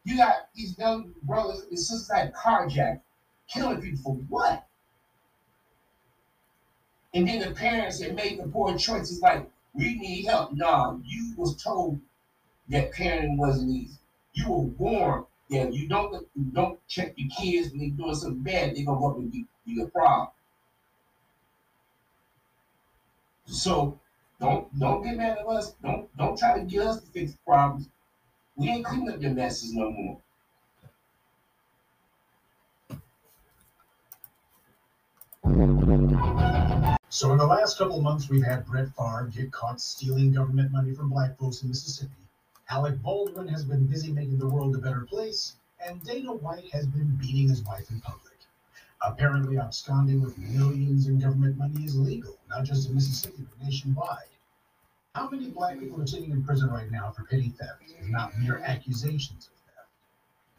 You 0.04 0.16
got 0.16 0.34
these 0.54 0.78
young 0.78 1.12
brothers 1.22 1.62
and 1.68 1.78
sisters 1.78 2.06
that 2.08 2.32
carjacked, 2.32 3.00
killing 3.48 3.80
people 3.80 4.02
for 4.02 4.14
what? 4.28 4.64
And 7.12 7.26
then 7.26 7.40
the 7.40 7.50
parents 7.50 7.98
that 7.98 8.14
made 8.14 8.38
the 8.38 8.46
poor 8.46 8.76
choices 8.76 9.20
like, 9.20 9.48
we 9.74 9.94
need 9.94 10.26
help. 10.26 10.52
No, 10.52 11.00
you 11.04 11.34
was 11.36 11.60
told 11.60 11.98
that 12.68 12.92
parenting 12.92 13.36
wasn't 13.36 13.70
easy. 13.70 13.98
You 14.34 14.48
were 14.48 14.62
warned 14.62 15.24
that 15.50 15.72
you 15.74 15.88
don't 15.88 16.12
you 16.34 16.50
don't 16.52 16.78
check 16.88 17.12
your 17.16 17.28
kids 17.28 17.70
when 17.70 17.80
they're 17.80 17.88
doing 17.90 18.14
something 18.14 18.42
bad, 18.42 18.74
they're 18.74 18.84
gonna 18.84 18.98
go 18.98 19.10
up 19.10 19.16
and 19.16 19.32
be 19.66 19.82
a 19.82 19.86
problem. 19.86 20.28
So 23.46 23.98
don't 24.40 24.78
don't 24.78 25.02
get 25.02 25.16
mad 25.16 25.38
at 25.38 25.46
us. 25.46 25.72
Don't 25.82 26.14
don't 26.16 26.38
try 26.38 26.58
to 26.58 26.64
get 26.64 26.86
us 26.86 27.00
to 27.00 27.06
fix 27.06 27.36
problems. 27.46 27.88
We 28.56 28.68
ain't 28.68 28.84
cleaning 28.84 29.10
up 29.10 29.20
your 29.20 29.32
messes 29.32 29.72
no 29.72 29.90
more. 29.90 30.20
So 37.08 37.32
in 37.32 37.38
the 37.38 37.46
last 37.46 37.78
couple 37.78 37.96
of 37.96 38.02
months, 38.02 38.28
we've 38.28 38.44
had 38.44 38.66
Brett 38.66 38.88
Favre 38.96 39.30
get 39.34 39.52
caught 39.52 39.80
stealing 39.80 40.32
government 40.32 40.72
money 40.72 40.92
from 40.92 41.08
black 41.08 41.38
folks 41.38 41.62
in 41.62 41.68
Mississippi. 41.68 42.12
Alec 42.68 43.00
Baldwin 43.00 43.46
has 43.48 43.64
been 43.64 43.86
busy 43.86 44.12
making 44.12 44.38
the 44.38 44.48
world 44.48 44.74
a 44.74 44.78
better 44.78 45.06
place, 45.08 45.54
and 45.86 46.02
Dana 46.02 46.32
White 46.32 46.68
has 46.72 46.86
been 46.86 47.16
beating 47.20 47.48
his 47.48 47.62
wife 47.62 47.88
in 47.90 48.00
public. 48.00 48.25
Apparently, 49.06 49.56
absconding 49.56 50.20
with 50.20 50.36
millions 50.36 51.06
in 51.06 51.20
government 51.20 51.56
money 51.56 51.84
is 51.84 51.96
legal, 51.96 52.36
not 52.50 52.64
just 52.64 52.88
in 52.88 52.94
Mississippi, 52.96 53.46
but 53.48 53.64
nationwide. 53.64 54.26
How 55.14 55.30
many 55.30 55.48
black 55.48 55.78
people 55.78 56.02
are 56.02 56.06
sitting 56.08 56.32
in 56.32 56.42
prison 56.42 56.70
right 56.70 56.90
now 56.90 57.12
for 57.12 57.22
petty 57.22 57.50
theft 57.50 57.94
and 58.00 58.10
not 58.10 58.36
mere 58.36 58.58
accusations 58.58 59.46
of 59.46 59.52
theft? 59.60 59.88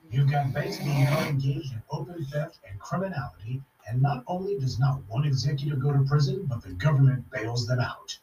You've 0.10 0.32
got 0.32 0.54
banks 0.54 0.78
being 0.78 0.92
held 0.92 1.28
engaged 1.28 1.74
in 1.74 1.84
open 1.92 2.24
theft 2.24 2.60
and 2.70 2.80
criminality, 2.80 3.62
and 3.86 4.02
not 4.02 4.24
only 4.28 4.58
does 4.58 4.80
not 4.80 5.02
one 5.10 5.26
executive 5.26 5.82
go 5.82 5.92
to 5.92 6.06
prison, 6.06 6.46
but 6.46 6.62
the 6.62 6.72
government 6.72 7.30
bails 7.30 7.68
them 7.68 7.82
out. 7.82 8.18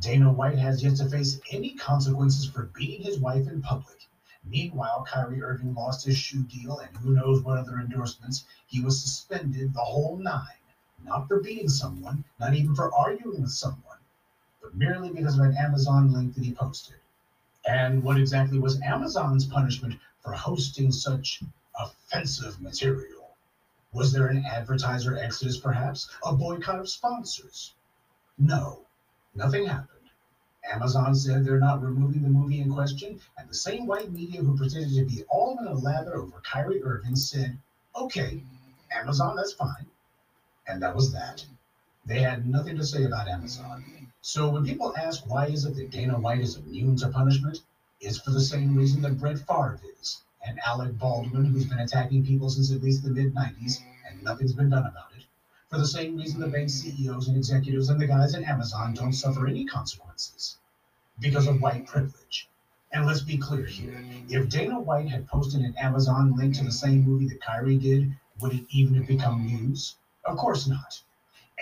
Dana 0.00 0.32
White 0.32 0.58
has 0.58 0.82
yet 0.82 0.96
to 0.96 1.08
face 1.08 1.38
any 1.52 1.74
consequences 1.74 2.46
for 2.46 2.64
beating 2.74 3.02
his 3.02 3.20
wife 3.20 3.46
in 3.46 3.62
public. 3.62 4.08
Meanwhile, 4.44 5.06
Kyrie 5.08 5.42
Irving 5.42 5.74
lost 5.74 6.04
his 6.04 6.16
shoe 6.16 6.42
deal 6.42 6.78
and 6.78 6.96
who 6.96 7.14
knows 7.14 7.42
what 7.42 7.58
other 7.58 7.78
endorsements. 7.78 8.44
He 8.66 8.80
was 8.80 9.00
suspended 9.00 9.72
the 9.72 9.80
whole 9.80 10.16
nine, 10.16 10.62
not 11.04 11.28
for 11.28 11.40
beating 11.40 11.68
someone, 11.68 12.24
not 12.40 12.54
even 12.54 12.74
for 12.74 12.94
arguing 12.94 13.42
with 13.42 13.52
someone 13.52 13.92
but 14.62 14.74
merely 14.76 15.10
because 15.10 15.38
of 15.38 15.44
an 15.44 15.56
Amazon 15.56 16.12
link 16.12 16.34
that 16.34 16.44
he 16.44 16.54
posted. 16.54 16.96
And 17.66 18.02
what 18.02 18.16
exactly 18.16 18.58
was 18.58 18.80
Amazon's 18.80 19.44
punishment 19.44 19.98
for 20.22 20.32
hosting 20.32 20.92
such 20.92 21.42
offensive 21.78 22.60
material? 22.60 23.36
Was 23.92 24.12
there 24.12 24.28
an 24.28 24.44
advertiser 24.44 25.18
exodus, 25.18 25.58
perhaps? 25.58 26.08
A 26.24 26.34
boycott 26.34 26.78
of 26.78 26.88
sponsors? 26.88 27.74
No, 28.38 28.86
nothing 29.34 29.66
happened. 29.66 30.01
Amazon 30.70 31.14
said 31.14 31.44
they're 31.44 31.58
not 31.58 31.82
removing 31.82 32.22
the 32.22 32.28
movie 32.28 32.60
in 32.60 32.72
question, 32.72 33.20
and 33.36 33.48
the 33.48 33.54
same 33.54 33.86
white 33.86 34.12
media 34.12 34.40
who 34.40 34.56
pretended 34.56 34.94
to 34.94 35.04
be 35.04 35.24
all 35.28 35.58
in 35.58 35.66
a 35.66 35.74
lather 35.74 36.16
over 36.16 36.40
Kyrie 36.40 36.82
Irving 36.82 37.16
said, 37.16 37.58
okay, 37.96 38.42
Amazon, 38.92 39.36
that's 39.36 39.52
fine. 39.52 39.86
And 40.66 40.82
that 40.82 40.94
was 40.94 41.12
that. 41.12 41.44
They 42.04 42.20
had 42.20 42.46
nothing 42.46 42.76
to 42.76 42.86
say 42.86 43.04
about 43.04 43.28
Amazon. 43.28 43.84
So 44.22 44.50
when 44.50 44.64
people 44.64 44.96
ask 44.96 45.28
why 45.28 45.46
is 45.46 45.64
it 45.64 45.74
that 45.76 45.90
Dana 45.90 46.18
White 46.18 46.40
is 46.40 46.56
immune 46.56 46.96
to 46.98 47.08
punishment, 47.08 47.60
it's 48.00 48.20
for 48.20 48.30
the 48.30 48.40
same 48.40 48.76
reason 48.76 49.02
that 49.02 49.18
Brett 49.18 49.38
Favre 49.38 49.80
is, 50.00 50.22
and 50.46 50.60
Alec 50.66 50.98
Baldwin, 50.98 51.44
who's 51.44 51.66
been 51.66 51.80
attacking 51.80 52.24
people 52.24 52.48
since 52.50 52.72
at 52.72 52.82
least 52.82 53.02
the 53.02 53.10
mid 53.10 53.34
90s, 53.34 53.82
and 54.08 54.22
nothing's 54.22 54.52
been 54.52 54.70
done 54.70 54.86
about 54.86 55.12
it. 55.16 55.24
For 55.72 55.78
the 55.78 55.86
same 55.86 56.18
reason 56.18 56.38
the 56.38 56.48
bank 56.48 56.68
CEOs 56.68 57.28
and 57.28 57.36
executives 57.38 57.88
and 57.88 57.98
the 57.98 58.06
guys 58.06 58.34
at 58.34 58.42
Amazon 58.42 58.92
don't 58.92 59.14
suffer 59.14 59.46
any 59.46 59.64
consequences. 59.64 60.58
Because 61.18 61.46
of 61.46 61.62
white 61.62 61.86
privilege. 61.86 62.46
And 62.92 63.06
let's 63.06 63.22
be 63.22 63.38
clear 63.38 63.64
here. 63.64 64.04
If 64.28 64.50
Dana 64.50 64.78
White 64.78 65.08
had 65.08 65.26
posted 65.26 65.62
an 65.62 65.74
Amazon 65.78 66.36
link 66.36 66.56
to 66.56 66.64
the 66.64 66.70
same 66.70 67.04
movie 67.04 67.26
that 67.28 67.40
Kyrie 67.40 67.78
did, 67.78 68.14
would 68.38 68.52
it 68.52 68.66
even 68.68 68.96
have 68.96 69.06
become 69.06 69.46
news? 69.46 69.96
Of 70.26 70.36
course 70.36 70.66
not 70.66 71.02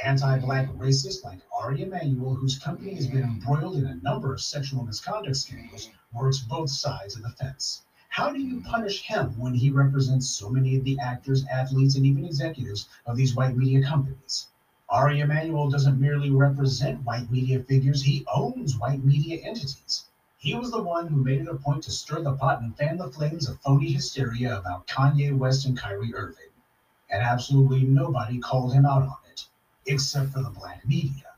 anti-black 0.03 0.67
racist 0.71 1.23
like 1.25 1.41
Ari 1.53 1.83
Emanuel, 1.83 2.35
whose 2.35 2.59
company 2.59 2.95
has 2.95 3.07
been 3.07 3.23
embroiled 3.23 3.77
in 3.77 3.87
a 3.87 3.95
number 3.97 4.33
of 4.33 4.41
sexual 4.41 4.83
misconduct 4.83 5.37
scandals, 5.37 5.91
works 6.13 6.39
both 6.39 6.71
sides 6.71 7.17
of 7.17 7.23
the 7.23 7.31
fence. 7.31 7.83
How 8.13 8.33
do 8.33 8.41
you 8.41 8.61
punish 8.63 9.03
him 9.03 9.39
when 9.39 9.55
he 9.55 9.71
represents 9.71 10.29
so 10.29 10.51
many 10.51 10.77
of 10.77 10.83
the 10.83 10.99
actors, 10.99 11.47
athletes, 11.47 11.95
and 11.95 12.05
even 12.05 12.25
executives 12.25 12.89
of 13.07 13.15
these 13.17 13.37
white 13.37 13.57
media 13.57 13.85
companies? 13.87 14.49
Ari 14.89 15.21
Emanuel 15.21 15.71
doesn't 15.71 16.01
merely 16.01 16.29
represent 16.29 17.05
white 17.05 17.31
media 17.31 17.63
figures, 17.63 18.03
he 18.03 18.27
owns 18.35 18.77
white 18.77 19.05
media 19.05 19.41
entities. 19.45 20.07
He 20.39 20.57
was 20.57 20.73
the 20.73 20.83
one 20.83 21.07
who 21.07 21.23
made 21.23 21.41
it 21.41 21.47
a 21.47 21.55
point 21.55 21.85
to 21.85 21.93
stir 21.93 22.21
the 22.21 22.33
pot 22.33 22.61
and 22.61 22.77
fan 22.77 22.97
the 22.97 23.13
flames 23.13 23.47
of 23.47 23.61
phony 23.61 23.93
hysteria 23.93 24.59
about 24.59 24.89
Kanye 24.89 25.31
West 25.39 25.65
and 25.65 25.79
Kyrie 25.79 26.13
Irving. 26.13 26.51
And 27.11 27.23
absolutely 27.23 27.85
nobody 27.85 28.41
called 28.41 28.73
him 28.73 28.87
out 28.87 29.05
on 29.05 29.19
it 29.31 29.47
except 29.87 30.33
for 30.33 30.43
the 30.43 30.51
black 30.51 30.85
media. 30.85 31.35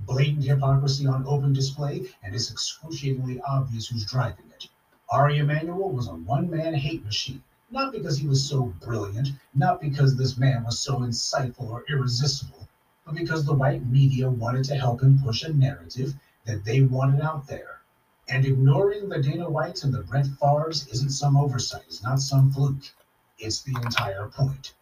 Blatant 0.00 0.44
hypocrisy 0.44 1.06
on 1.06 1.26
open 1.26 1.52
display, 1.52 2.06
and 2.22 2.34
it's 2.34 2.50
excruciatingly 2.50 3.42
obvious 3.42 3.88
who's 3.88 4.06
driving 4.06 4.46
it. 4.54 4.68
Ari 5.10 5.38
Emanuel 5.38 5.88
was 5.88 6.06
a 6.06 6.14
one 6.14 6.50
man 6.50 6.74
hate 6.74 7.02
machine, 7.02 7.42
not 7.70 7.92
because 7.92 8.18
he 8.18 8.28
was 8.28 8.46
so 8.46 8.74
brilliant, 8.84 9.30
not 9.54 9.80
because 9.80 10.14
this 10.14 10.36
man 10.36 10.64
was 10.64 10.78
so 10.78 10.98
insightful 10.98 11.70
or 11.70 11.84
irresistible, 11.88 12.68
but 13.06 13.14
because 13.14 13.46
the 13.46 13.54
white 13.54 13.86
media 13.86 14.28
wanted 14.28 14.64
to 14.64 14.74
help 14.74 15.00
him 15.00 15.18
push 15.18 15.44
a 15.44 15.52
narrative 15.52 16.14
that 16.44 16.62
they 16.62 16.82
wanted 16.82 17.22
out 17.22 17.46
there. 17.46 17.80
And 18.28 18.44
ignoring 18.44 19.08
the 19.08 19.22
Dana 19.22 19.48
Whites 19.48 19.82
and 19.82 19.94
the 19.94 20.02
Brett 20.02 20.26
Favres 20.26 20.86
isn't 20.88 21.08
some 21.08 21.38
oversight, 21.38 21.84
it's 21.86 22.02
not 22.02 22.20
some 22.20 22.50
fluke. 22.50 22.92
It's 23.38 23.62
the 23.62 23.80
entire 23.80 24.26
point. 24.28 24.74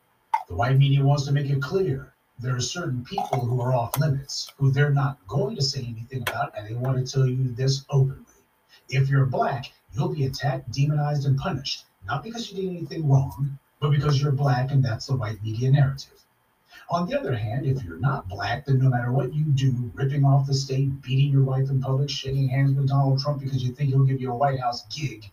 The 0.49 0.57
white 0.57 0.77
media 0.77 1.05
wants 1.05 1.24
to 1.27 1.33
make 1.33 1.51
it 1.51 1.62
clear 1.62 2.14
there 2.41 2.57
are 2.57 2.61
certain 2.61 3.05
people 3.05 3.47
who 3.47 3.61
are 3.61 3.74
off 3.74 3.97
limits, 3.97 4.53
who 4.59 4.72
they're 4.72 4.91
not 4.91 5.24
going 5.29 5.55
to 5.55 5.62
say 5.62 5.85
anything 5.85 6.22
about, 6.22 6.53
and 6.59 6.66
they 6.66 6.74
want 6.74 6.99
to 6.99 7.12
tell 7.12 7.29
you 7.29 7.53
this 7.53 7.85
openly. 7.91 8.24
If 8.89 9.09
you're 9.09 9.27
black, 9.27 9.72
you'll 9.97 10.14
be 10.14 10.26
attacked, 10.26 10.70
demonized, 10.70 11.24
and 11.26 11.38
punished, 11.38 11.86
not 12.07 12.22
because 12.22 12.51
you 12.51 12.57
did 12.57 12.70
anything 12.70 13.09
wrong, 13.09 13.59
but 13.80 13.90
because 13.90 14.20
you're 14.20 14.32
black 14.32 14.70
and 14.70 14.84
that's 14.84 15.07
the 15.07 15.16
white 15.16 15.42
media 15.42 15.70
narrative. 15.70 16.24
On 16.90 17.09
the 17.09 17.18
other 17.18 17.34
hand, 17.34 17.66
if 17.66 17.82
you're 17.82 17.99
not 17.99 18.28
black, 18.28 18.66
then 18.66 18.78
no 18.78 18.90
matter 18.90 19.11
what 19.11 19.34
you 19.34 19.44
do, 19.47 19.90
ripping 19.94 20.24
off 20.24 20.47
the 20.47 20.55
state, 20.55 21.03
beating 21.03 21.32
your 21.32 21.42
wife 21.42 21.70
in 21.70 21.80
public, 21.80 22.11
shaking 22.11 22.49
hands 22.49 22.76
with 22.76 22.88
Donald 22.88 23.18
Trump 23.18 23.40
because 23.40 23.64
you 23.64 23.72
think 23.72 23.90
he'll 23.90 24.05
give 24.05 24.20
you 24.20 24.30
a 24.30 24.36
White 24.36 24.61
House 24.61 24.86
gig, 24.94 25.24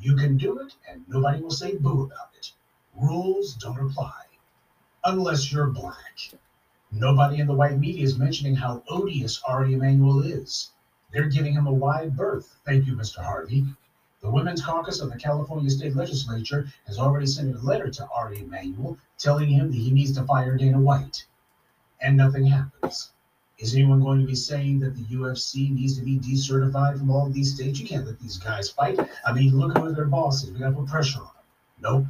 you 0.00 0.16
can 0.16 0.36
do 0.36 0.58
it 0.58 0.74
and 0.88 1.04
nobody 1.08 1.42
will 1.42 1.50
say 1.50 1.76
boo 1.76 2.04
about 2.04 2.30
it. 2.38 2.52
Rules 2.94 3.54
don't 3.54 3.78
apply. 3.78 4.24
Unless 5.04 5.52
you're 5.52 5.68
black. 5.68 6.32
Nobody 6.90 7.38
in 7.38 7.46
the 7.46 7.54
white 7.54 7.78
media 7.78 8.02
is 8.02 8.18
mentioning 8.18 8.56
how 8.56 8.82
odious 8.88 9.42
Ari 9.46 9.74
Emanuel 9.74 10.22
is. 10.22 10.72
They're 11.12 11.28
giving 11.28 11.52
him 11.52 11.66
a 11.66 11.72
wide 11.72 12.16
berth. 12.16 12.56
Thank 12.64 12.86
you, 12.86 12.96
Mr. 12.96 13.22
Harvey. 13.22 13.64
The 14.22 14.30
Women's 14.30 14.64
Caucus 14.64 15.00
of 15.00 15.10
the 15.10 15.18
California 15.18 15.68
State 15.68 15.94
Legislature 15.94 16.66
has 16.86 16.98
already 16.98 17.26
sent 17.26 17.54
a 17.54 17.58
letter 17.58 17.90
to 17.90 18.08
Ari 18.08 18.40
Emanuel 18.40 18.96
telling 19.18 19.48
him 19.48 19.70
that 19.70 19.76
he 19.76 19.90
needs 19.90 20.12
to 20.12 20.24
fire 20.24 20.56
Dana 20.56 20.80
White. 20.80 21.26
And 22.00 22.16
nothing 22.16 22.46
happens. 22.46 23.10
Is 23.58 23.74
anyone 23.74 24.00
going 24.00 24.20
to 24.20 24.26
be 24.26 24.34
saying 24.34 24.80
that 24.80 24.96
the 24.96 25.04
UFC 25.16 25.70
needs 25.70 25.96
to 25.98 26.04
be 26.04 26.18
decertified 26.18 26.98
from 26.98 27.10
all 27.10 27.26
of 27.26 27.34
these 27.34 27.54
states? 27.54 27.78
You 27.78 27.86
can't 27.86 28.06
let 28.06 28.18
these 28.20 28.36
guys 28.36 28.70
fight. 28.70 28.98
I 29.24 29.32
mean, 29.32 29.58
look 29.58 29.76
who 29.76 29.92
their 29.92 30.06
boss 30.06 30.44
is. 30.44 30.50
We 30.50 30.60
got 30.60 30.70
to 30.70 30.76
put 30.76 30.88
pressure 30.88 31.20
on 31.20 31.24
them. 31.24 31.44
Nope. 31.80 32.06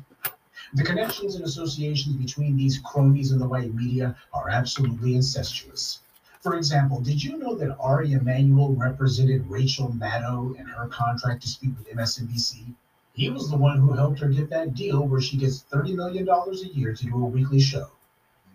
The 0.75 0.83
connections 0.83 1.37
and 1.37 1.45
associations 1.45 2.17
between 2.17 2.57
these 2.57 2.79
cronies 2.79 3.31
and 3.31 3.41
the 3.41 3.49
white 3.49 3.73
media 3.75 4.17
are 4.33 4.49
absolutely 4.49 5.15
incestuous. 5.15 6.01
For 6.47 6.55
example, 6.55 7.01
did 7.01 7.25
you 7.25 7.39
know 7.39 7.57
that 7.57 7.77
Ari 7.81 8.13
Emanuel 8.13 8.73
represented 8.77 9.51
Rachel 9.51 9.89
Maddow 9.89 10.57
in 10.57 10.65
her 10.67 10.87
contract 10.87 11.43
dispute 11.43 11.77
with 11.77 11.89
MSNBC? 11.89 12.73
He 13.15 13.31
was 13.31 13.51
the 13.51 13.57
one 13.57 13.79
who 13.79 13.95
helped 13.95 14.21
her 14.21 14.29
get 14.29 14.49
that 14.51 14.77
deal 14.77 15.05
where 15.09 15.21
she 15.21 15.39
gets 15.39 15.65
$30 15.73 15.97
million 15.97 16.29
a 16.29 16.69
year 16.69 16.95
to 16.95 17.05
do 17.05 17.17
a 17.17 17.29
weekly 17.29 17.59
show. 17.59 17.89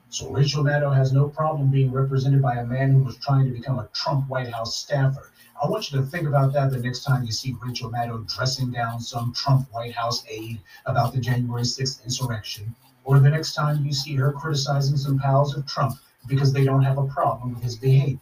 So 0.07 0.29
Rachel 0.29 0.63
Maddow 0.63 0.95
has 0.95 1.11
no 1.11 1.27
problem 1.27 1.69
being 1.69 1.91
represented 1.91 2.41
by 2.41 2.55
a 2.55 2.65
man 2.65 2.93
who 2.93 3.03
was 3.03 3.17
trying 3.17 3.47
to 3.47 3.51
become 3.51 3.77
a 3.77 3.89
Trump 3.93 4.29
White 4.29 4.53
House 4.53 4.77
staffer. 4.77 5.29
I 5.61 5.67
want 5.67 5.91
you 5.91 5.99
to 5.99 6.05
think 6.05 6.29
about 6.29 6.53
that 6.53 6.71
the 6.71 6.79
next 6.79 7.03
time 7.03 7.25
you 7.25 7.33
see 7.33 7.57
Rachel 7.61 7.91
Maddow 7.91 8.25
dressing 8.33 8.71
down 8.71 9.01
some 9.01 9.33
Trump 9.33 9.67
White 9.73 9.95
House 9.95 10.23
aide 10.29 10.61
about 10.85 11.11
the 11.11 11.19
January 11.19 11.63
6th 11.63 12.05
insurrection, 12.05 12.73
or 13.03 13.19
the 13.19 13.29
next 13.29 13.53
time 13.53 13.83
you 13.83 13.91
see 13.91 14.15
her 14.15 14.31
criticizing 14.31 14.95
some 14.95 15.19
pals 15.19 15.57
of 15.57 15.65
Trump 15.65 15.99
because 16.27 16.53
they 16.53 16.63
don't 16.63 16.83
have 16.83 16.97
a 16.97 17.05
problem 17.07 17.53
with 17.53 17.63
his 17.63 17.75
behavior. 17.75 18.19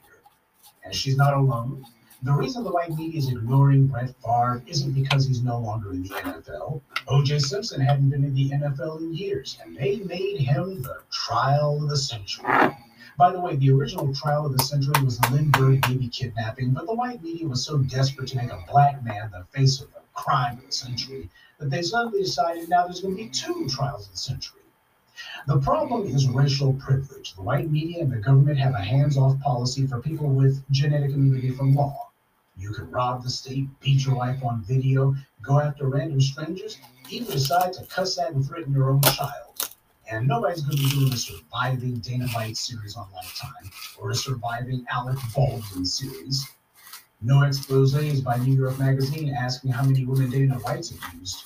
And 0.83 0.93
she's 0.93 1.17
not 1.17 1.33
alone. 1.33 1.85
The 2.23 2.33
reason 2.33 2.65
the 2.65 2.71
white 2.71 2.89
media 2.89 3.17
is 3.17 3.29
ignoring 3.29 3.87
Brett 3.87 4.13
Favre 4.21 4.61
isn't 4.67 4.91
because 4.91 5.25
he's 5.25 5.41
no 5.41 5.57
longer 5.57 5.91
in 5.91 6.03
the 6.03 6.09
NFL. 6.09 6.81
O.J. 7.07 7.39
Simpson 7.39 7.79
hadn't 7.79 8.09
been 8.09 8.25
in 8.25 8.33
the 8.33 8.49
NFL 8.49 8.99
in 8.99 9.13
years, 9.13 9.57
and 9.63 9.77
they 9.77 9.97
made 9.99 10.39
him 10.39 10.81
the 10.81 10.97
trial 11.11 11.81
of 11.81 11.89
the 11.89 11.95
century. 11.95 12.45
By 13.17 13.31
the 13.31 13.39
way, 13.39 13.55
the 13.55 13.71
original 13.71 14.13
trial 14.13 14.45
of 14.45 14.57
the 14.57 14.63
century 14.63 15.01
was 15.03 15.17
the 15.17 15.29
Lindbergh 15.29 15.81
baby 15.81 16.07
kidnapping, 16.07 16.71
but 16.71 16.87
the 16.87 16.93
white 16.93 17.23
media 17.23 17.47
was 17.47 17.63
so 17.63 17.77
desperate 17.77 18.27
to 18.29 18.37
make 18.37 18.51
a 18.51 18.63
black 18.69 19.03
man 19.03 19.31
the 19.31 19.45
face 19.57 19.79
of 19.81 19.87
the 19.93 20.01
crime 20.13 20.57
of 20.57 20.65
the 20.65 20.71
century 20.71 21.29
that 21.59 21.69
they 21.69 21.81
suddenly 21.81 22.21
decided 22.21 22.69
now 22.69 22.85
there's 22.85 23.01
going 23.01 23.15
to 23.15 23.23
be 23.23 23.29
two 23.29 23.67
trials 23.69 24.07
of 24.07 24.11
the 24.11 24.17
century. 24.17 24.58
The 25.47 25.59
problem 25.59 26.07
is 26.07 26.27
racial 26.27 26.73
privilege. 26.73 27.35
The 27.35 27.41
white 27.41 27.71
media 27.71 28.01
and 28.01 28.11
the 28.11 28.17
government 28.17 28.59
have 28.59 28.73
a 28.73 28.83
hands 28.83 29.17
off 29.17 29.39
policy 29.39 29.87
for 29.87 30.01
people 30.01 30.27
with 30.27 30.63
genetic 30.71 31.11
immunity 31.11 31.51
from 31.51 31.75
law. 31.75 32.09
You 32.57 32.71
can 32.71 32.91
rob 32.91 33.23
the 33.23 33.29
state, 33.29 33.67
beat 33.79 34.05
your 34.05 34.15
wife 34.15 34.43
on 34.43 34.63
video, 34.63 35.15
go 35.41 35.59
after 35.59 35.87
random 35.87 36.19
strangers, 36.19 36.77
even 37.09 37.31
decide 37.31 37.73
to 37.73 37.85
cuss 37.85 38.19
at 38.19 38.33
and 38.33 38.45
threaten 38.45 38.73
your 38.73 38.89
own 38.89 39.01
child. 39.01 39.69
And 40.11 40.27
nobody's 40.27 40.61
going 40.61 40.77
to 40.77 40.83
be 40.83 40.89
doing 40.89 41.13
a 41.13 41.17
surviving 41.17 41.99
Dana 41.99 42.27
White 42.29 42.57
series 42.57 42.95
on 42.95 43.07
Lifetime 43.13 43.71
or 43.97 44.11
a 44.11 44.15
surviving 44.15 44.85
Alec 44.91 45.17
Baldwin 45.35 45.85
series. 45.85 46.47
No 47.21 47.43
exposes 47.43 48.21
by 48.21 48.37
New 48.37 48.53
York 48.53 48.77
Magazine 48.79 49.33
asking 49.33 49.71
how 49.71 49.83
many 49.83 50.05
women 50.05 50.29
Dana 50.29 50.55
White's 50.55 50.91
abused. 50.91 51.45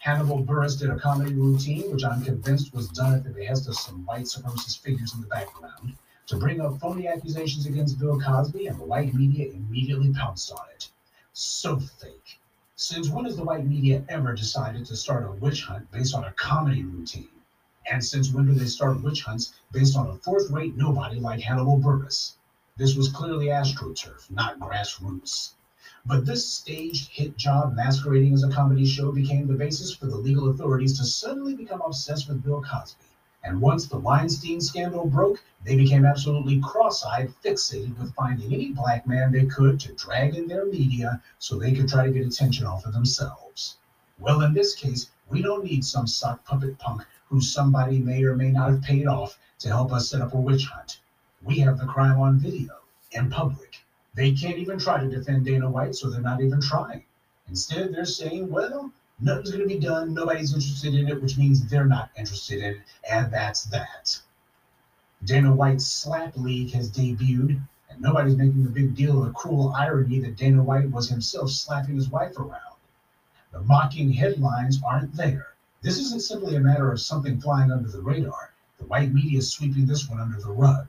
Hannibal 0.00 0.44
Buress 0.44 0.78
did 0.78 0.90
a 0.90 0.98
comedy 0.98 1.34
routine, 1.34 1.90
which 1.90 2.04
I'm 2.04 2.22
convinced 2.22 2.72
was 2.72 2.88
done 2.88 3.14
at 3.14 3.24
the 3.24 3.30
behest 3.30 3.66
of 3.68 3.76
some 3.76 4.06
white 4.06 4.26
supremacist 4.26 4.80
figures 4.80 5.12
in 5.12 5.20
the 5.20 5.26
background, 5.26 5.96
to 6.26 6.36
bring 6.36 6.60
up 6.60 6.78
phony 6.78 7.08
accusations 7.08 7.66
against 7.66 7.98
Bill 7.98 8.20
Cosby, 8.20 8.68
and 8.68 8.78
the 8.78 8.84
white 8.84 9.12
media 9.12 9.50
immediately 9.52 10.12
pounced 10.12 10.52
on 10.52 10.64
it. 10.74 10.88
So 11.32 11.80
fake. 11.80 12.38
Since 12.76 13.08
when 13.08 13.24
has 13.24 13.34
the 13.34 13.42
white 13.42 13.66
media 13.66 14.04
ever 14.08 14.34
decided 14.34 14.86
to 14.86 14.96
start 14.96 15.26
a 15.26 15.32
witch 15.32 15.64
hunt 15.64 15.90
based 15.90 16.14
on 16.14 16.22
a 16.22 16.32
comedy 16.32 16.84
routine? 16.84 17.28
And 17.90 18.04
since 18.04 18.30
when 18.32 18.46
do 18.46 18.54
they 18.54 18.66
start 18.66 19.02
witch 19.02 19.24
hunts 19.24 19.54
based 19.72 19.96
on 19.96 20.06
a 20.06 20.16
fourth 20.18 20.48
rate 20.50 20.76
nobody 20.76 21.18
like 21.18 21.40
Hannibal 21.40 21.76
Buress? 21.76 22.34
This 22.76 22.94
was 22.94 23.08
clearly 23.08 23.46
AstroTurf, 23.46 24.30
not 24.30 24.60
grassroots. 24.60 25.54
But 26.08 26.24
this 26.24 26.48
staged 26.48 27.10
hit 27.10 27.36
job 27.36 27.74
masquerading 27.74 28.32
as 28.32 28.42
a 28.42 28.48
comedy 28.48 28.86
show 28.86 29.12
became 29.12 29.46
the 29.46 29.52
basis 29.52 29.92
for 29.94 30.06
the 30.06 30.16
legal 30.16 30.48
authorities 30.48 30.96
to 30.96 31.04
suddenly 31.04 31.54
become 31.54 31.82
obsessed 31.82 32.30
with 32.30 32.42
Bill 32.42 32.62
Cosby. 32.62 33.04
And 33.44 33.60
once 33.60 33.86
the 33.86 33.98
Weinstein 33.98 34.62
scandal 34.62 35.04
broke, 35.04 35.44
they 35.66 35.76
became 35.76 36.06
absolutely 36.06 36.62
cross 36.62 37.04
eyed, 37.04 37.34
fixated 37.44 37.98
with 37.98 38.14
finding 38.14 38.54
any 38.54 38.72
black 38.72 39.06
man 39.06 39.32
they 39.32 39.44
could 39.44 39.78
to 39.80 39.92
drag 39.92 40.34
in 40.34 40.48
their 40.48 40.64
media 40.64 41.20
so 41.38 41.58
they 41.58 41.74
could 41.74 41.90
try 41.90 42.06
to 42.06 42.12
get 42.12 42.26
attention 42.26 42.64
off 42.64 42.86
of 42.86 42.94
themselves. 42.94 43.76
Well, 44.18 44.40
in 44.40 44.54
this 44.54 44.74
case, 44.74 45.10
we 45.28 45.42
don't 45.42 45.64
need 45.64 45.84
some 45.84 46.06
sock 46.06 46.42
puppet 46.42 46.78
punk 46.78 47.04
who 47.26 47.42
somebody 47.42 47.98
may 47.98 48.24
or 48.24 48.34
may 48.34 48.50
not 48.50 48.70
have 48.70 48.80
paid 48.80 49.06
off 49.06 49.38
to 49.58 49.68
help 49.68 49.92
us 49.92 50.08
set 50.08 50.22
up 50.22 50.32
a 50.32 50.40
witch 50.40 50.68
hunt. 50.68 51.00
We 51.42 51.58
have 51.58 51.78
the 51.78 51.84
crime 51.84 52.18
on 52.18 52.38
video, 52.38 52.78
in 53.12 53.28
public. 53.28 53.84
They 54.18 54.32
can't 54.32 54.58
even 54.58 54.80
try 54.80 55.00
to 55.00 55.08
defend 55.08 55.44
Dana 55.44 55.70
White, 55.70 55.94
so 55.94 56.10
they're 56.10 56.20
not 56.20 56.40
even 56.40 56.60
trying. 56.60 57.04
Instead, 57.48 57.94
they're 57.94 58.04
saying, 58.04 58.50
well, 58.50 58.90
nothing's 59.20 59.52
going 59.52 59.62
to 59.62 59.68
be 59.72 59.78
done. 59.78 60.12
Nobody's 60.12 60.52
interested 60.52 60.92
in 60.94 61.06
it, 61.06 61.22
which 61.22 61.38
means 61.38 61.64
they're 61.64 61.84
not 61.84 62.10
interested 62.18 62.58
in 62.58 62.70
it. 62.72 62.80
And 63.08 63.32
that's 63.32 63.66
that. 63.66 64.20
Dana 65.24 65.54
White's 65.54 65.86
Slap 65.86 66.36
League 66.36 66.72
has 66.72 66.90
debuted, 66.90 67.60
and 67.88 68.00
nobody's 68.00 68.34
making 68.34 68.66
a 68.66 68.70
big 68.70 68.96
deal 68.96 69.20
of 69.20 69.26
the 69.26 69.32
cruel 69.34 69.72
irony 69.76 70.18
that 70.18 70.36
Dana 70.36 70.64
White 70.64 70.90
was 70.90 71.08
himself 71.08 71.50
slapping 71.50 71.94
his 71.94 72.10
wife 72.10 72.36
around. 72.40 72.74
The 73.52 73.60
mocking 73.60 74.12
headlines 74.12 74.82
aren't 74.84 75.14
there. 75.14 75.54
This 75.82 75.96
isn't 75.96 76.22
simply 76.22 76.56
a 76.56 76.60
matter 76.60 76.90
of 76.90 77.00
something 77.00 77.40
flying 77.40 77.70
under 77.70 77.88
the 77.88 78.02
radar. 78.02 78.52
The 78.78 78.86
white 78.86 79.12
media 79.14 79.38
is 79.38 79.52
sweeping 79.52 79.86
this 79.86 80.08
one 80.08 80.18
under 80.18 80.40
the 80.40 80.50
rug. 80.50 80.88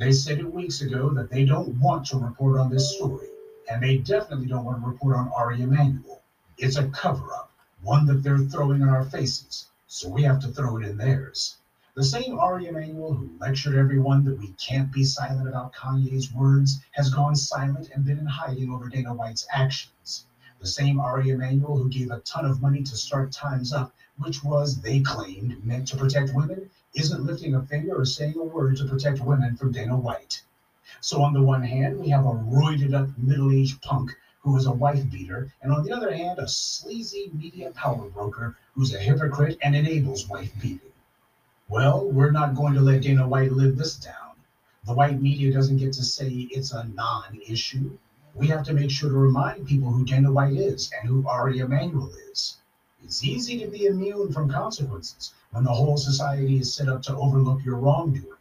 They 0.00 0.12
said 0.12 0.38
it 0.38 0.54
weeks 0.54 0.80
ago 0.80 1.10
that 1.10 1.28
they 1.28 1.44
don't 1.44 1.78
want 1.78 2.06
to 2.06 2.16
report 2.16 2.58
on 2.58 2.70
this 2.70 2.96
story, 2.96 3.28
and 3.70 3.82
they 3.82 3.98
definitely 3.98 4.46
don't 4.46 4.64
want 4.64 4.80
to 4.80 4.88
report 4.88 5.14
on 5.14 5.28
Ari 5.28 5.60
Emanuel. 5.60 6.22
It's 6.56 6.78
a 6.78 6.88
cover 6.88 7.34
up, 7.34 7.52
one 7.82 8.06
that 8.06 8.22
they're 8.22 8.38
throwing 8.38 8.80
in 8.80 8.88
our 8.88 9.04
faces, 9.04 9.68
so 9.88 10.08
we 10.08 10.22
have 10.22 10.40
to 10.40 10.48
throw 10.48 10.78
it 10.78 10.86
in 10.86 10.96
theirs. 10.96 11.58
The 11.94 12.02
same 12.02 12.38
Ari 12.38 12.68
Emanuel 12.68 13.12
who 13.12 13.36
lectured 13.38 13.76
everyone 13.76 14.24
that 14.24 14.38
we 14.38 14.52
can't 14.52 14.90
be 14.90 15.04
silent 15.04 15.46
about 15.46 15.74
Kanye's 15.74 16.32
words 16.32 16.80
has 16.92 17.12
gone 17.12 17.36
silent 17.36 17.90
and 17.94 18.02
been 18.02 18.20
in 18.20 18.24
hiding 18.24 18.72
over 18.72 18.88
Dana 18.88 19.12
White's 19.12 19.46
actions. 19.52 20.24
The 20.60 20.66
same 20.66 20.98
Ari 20.98 21.28
Emanuel 21.28 21.76
who 21.76 21.90
gave 21.90 22.10
a 22.10 22.20
ton 22.20 22.46
of 22.46 22.62
money 22.62 22.82
to 22.84 22.96
start 22.96 23.32
Time's 23.32 23.74
Up, 23.74 23.94
which 24.16 24.42
was, 24.42 24.80
they 24.80 25.00
claimed, 25.00 25.62
meant 25.62 25.88
to 25.88 25.98
protect 25.98 26.34
women, 26.34 26.70
isn't 26.94 27.24
lifting 27.24 27.54
a 27.54 27.62
finger 27.62 27.94
or 27.94 28.04
saying 28.04 28.34
a 28.36 28.42
word 28.42 28.76
to 28.76 28.84
protect 28.84 29.20
women 29.20 29.56
from 29.56 29.72
Dana 29.72 29.96
White. 29.96 30.42
So, 31.00 31.22
on 31.22 31.32
the 31.32 31.42
one 31.42 31.62
hand, 31.62 31.98
we 31.98 32.08
have 32.08 32.26
a 32.26 32.30
roided 32.30 32.94
up 32.94 33.16
middle 33.16 33.52
aged 33.52 33.80
punk 33.82 34.16
who 34.40 34.56
is 34.56 34.66
a 34.66 34.72
wife 34.72 35.08
beater, 35.10 35.52
and 35.62 35.72
on 35.72 35.84
the 35.84 35.92
other 35.92 36.12
hand, 36.12 36.38
a 36.38 36.48
sleazy 36.48 37.30
media 37.34 37.70
power 37.72 38.08
broker 38.08 38.56
who's 38.74 38.94
a 38.94 38.98
hypocrite 38.98 39.58
and 39.62 39.76
enables 39.76 40.28
wife 40.28 40.52
beating. 40.60 40.92
Well, 41.68 42.10
we're 42.10 42.32
not 42.32 42.56
going 42.56 42.74
to 42.74 42.80
let 42.80 43.02
Dana 43.02 43.28
White 43.28 43.52
live 43.52 43.76
this 43.76 43.96
down. 43.96 44.36
The 44.84 44.94
white 44.94 45.20
media 45.20 45.52
doesn't 45.52 45.76
get 45.76 45.92
to 45.92 46.02
say 46.02 46.28
it's 46.28 46.72
a 46.72 46.84
non 46.84 47.38
issue. 47.46 47.98
We 48.34 48.48
have 48.48 48.64
to 48.64 48.72
make 48.72 48.90
sure 48.90 49.10
to 49.10 49.16
remind 49.16 49.68
people 49.68 49.92
who 49.92 50.04
Dana 50.04 50.32
White 50.32 50.54
is 50.54 50.90
and 50.98 51.08
who 51.08 51.28
Ari 51.28 51.58
Emanuel 51.58 52.12
is. 52.30 52.56
It's 53.02 53.24
easy 53.24 53.58
to 53.58 53.66
be 53.66 53.86
immune 53.86 54.32
from 54.32 54.50
consequences 54.50 55.32
when 55.52 55.64
the 55.64 55.72
whole 55.72 55.96
society 55.96 56.58
is 56.58 56.74
set 56.74 56.88
up 56.88 57.02
to 57.02 57.16
overlook 57.16 57.64
your 57.64 57.76
wrongdoing. 57.76 58.36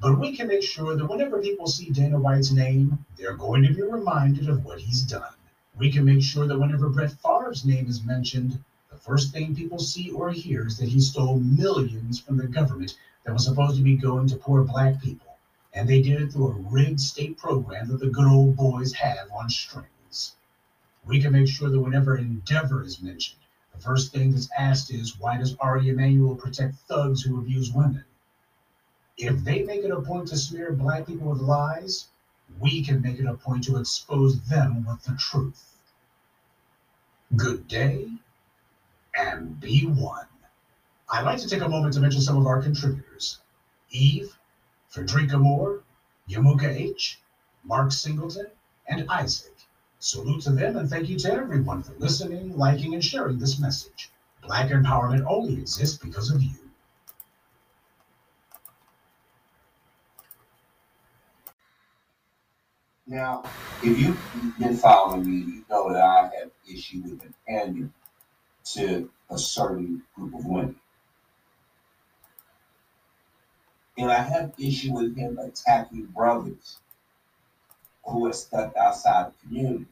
But 0.00 0.18
we 0.20 0.36
can 0.36 0.48
make 0.48 0.62
sure 0.62 0.94
that 0.94 1.06
whenever 1.06 1.42
people 1.42 1.66
see 1.66 1.90
Dana 1.90 2.18
White's 2.18 2.50
name, 2.50 3.04
they're 3.16 3.36
going 3.36 3.62
to 3.64 3.74
be 3.74 3.82
reminded 3.82 4.48
of 4.48 4.64
what 4.64 4.80
he's 4.80 5.02
done. 5.02 5.34
We 5.76 5.90
can 5.90 6.04
make 6.04 6.22
sure 6.22 6.46
that 6.46 6.58
whenever 6.58 6.88
Brett 6.88 7.12
Favre's 7.12 7.64
name 7.64 7.88
is 7.88 8.04
mentioned, 8.04 8.62
the 8.90 8.96
first 8.96 9.32
thing 9.32 9.54
people 9.54 9.78
see 9.78 10.10
or 10.10 10.30
hear 10.30 10.66
is 10.66 10.78
that 10.78 10.88
he 10.88 11.00
stole 11.00 11.38
millions 11.38 12.20
from 12.20 12.36
the 12.36 12.46
government 12.46 12.96
that 13.24 13.32
was 13.32 13.44
supposed 13.44 13.76
to 13.76 13.82
be 13.82 13.96
going 13.96 14.28
to 14.28 14.36
poor 14.36 14.62
black 14.62 15.02
people. 15.02 15.36
And 15.74 15.88
they 15.88 16.00
did 16.00 16.22
it 16.22 16.32
through 16.32 16.48
a 16.48 16.70
rigged 16.70 17.00
state 17.00 17.36
program 17.36 17.88
that 17.88 18.00
the 18.00 18.10
good 18.10 18.26
old 18.26 18.56
boys 18.56 18.92
have 18.94 19.30
on 19.32 19.50
strings. 19.50 20.36
We 21.04 21.20
can 21.20 21.32
make 21.32 21.48
sure 21.48 21.68
that 21.68 21.80
whenever 21.80 22.16
Endeavor 22.16 22.82
is 22.82 23.02
mentioned, 23.02 23.40
the 23.76 23.82
first 23.82 24.12
thing 24.12 24.32
that's 24.32 24.48
asked 24.56 24.90
is 24.90 25.18
why 25.18 25.36
does 25.36 25.56
Ari 25.60 25.88
Emanuel 25.88 26.34
protect 26.34 26.76
thugs 26.88 27.22
who 27.22 27.38
abuse 27.38 27.72
women? 27.72 28.04
If 29.18 29.44
they 29.44 29.62
make 29.62 29.84
it 29.84 29.90
a 29.90 30.00
point 30.00 30.28
to 30.28 30.36
smear 30.36 30.72
black 30.72 31.06
people 31.06 31.28
with 31.30 31.40
lies, 31.40 32.08
we 32.58 32.82
can 32.82 33.00
make 33.00 33.18
it 33.18 33.26
a 33.26 33.34
point 33.34 33.64
to 33.64 33.76
expose 33.76 34.40
them 34.42 34.84
with 34.84 35.02
the 35.04 35.14
truth. 35.16 35.78
Good 37.34 37.68
day 37.68 38.10
and 39.14 39.58
be 39.60 39.86
one. 39.86 40.26
I'd 41.08 41.24
like 41.24 41.38
to 41.38 41.48
take 41.48 41.62
a 41.62 41.68
moment 41.68 41.94
to 41.94 42.00
mention 42.00 42.20
some 42.20 42.36
of 42.36 42.46
our 42.46 42.62
contributors 42.62 43.40
Eve, 43.90 44.36
Frederica 44.88 45.38
Moore, 45.38 45.82
Yamuka 46.28 46.68
H., 46.68 47.20
Mark 47.64 47.92
Singleton, 47.92 48.46
and 48.86 49.08
Isaac. 49.10 49.54
Salute 49.98 50.42
to 50.42 50.50
them 50.50 50.76
and 50.76 50.90
thank 50.90 51.08
you 51.08 51.18
to 51.18 51.32
everyone 51.32 51.82
for 51.82 51.94
listening, 51.98 52.56
liking, 52.56 52.94
and 52.94 53.04
sharing 53.04 53.38
this 53.38 53.58
message. 53.58 54.10
Black 54.42 54.70
empowerment 54.70 55.24
only 55.26 55.54
exists 55.54 55.96
because 55.98 56.30
of 56.30 56.42
you. 56.42 56.50
Now, 63.06 63.44
if 63.82 63.98
you've 63.98 64.58
been 64.58 64.76
following 64.76 65.26
me, 65.26 65.54
you 65.54 65.64
know 65.70 65.92
that 65.92 66.02
I 66.02 66.22
have 66.38 66.50
issue 66.70 67.02
with 67.02 67.22
an 67.22 67.34
pandering 67.48 67.92
to 68.74 69.08
a 69.30 69.38
certain 69.38 70.02
group 70.14 70.34
of 70.34 70.44
women. 70.44 70.76
And 73.96 74.10
I 74.10 74.20
have 74.20 74.52
issue 74.58 74.92
with 74.92 75.16
him 75.16 75.38
attacking 75.38 76.06
brothers 76.06 76.80
who 78.06 78.26
are 78.26 78.32
stepped 78.32 78.76
outside 78.76 79.32
the 79.32 79.48
community. 79.48 79.86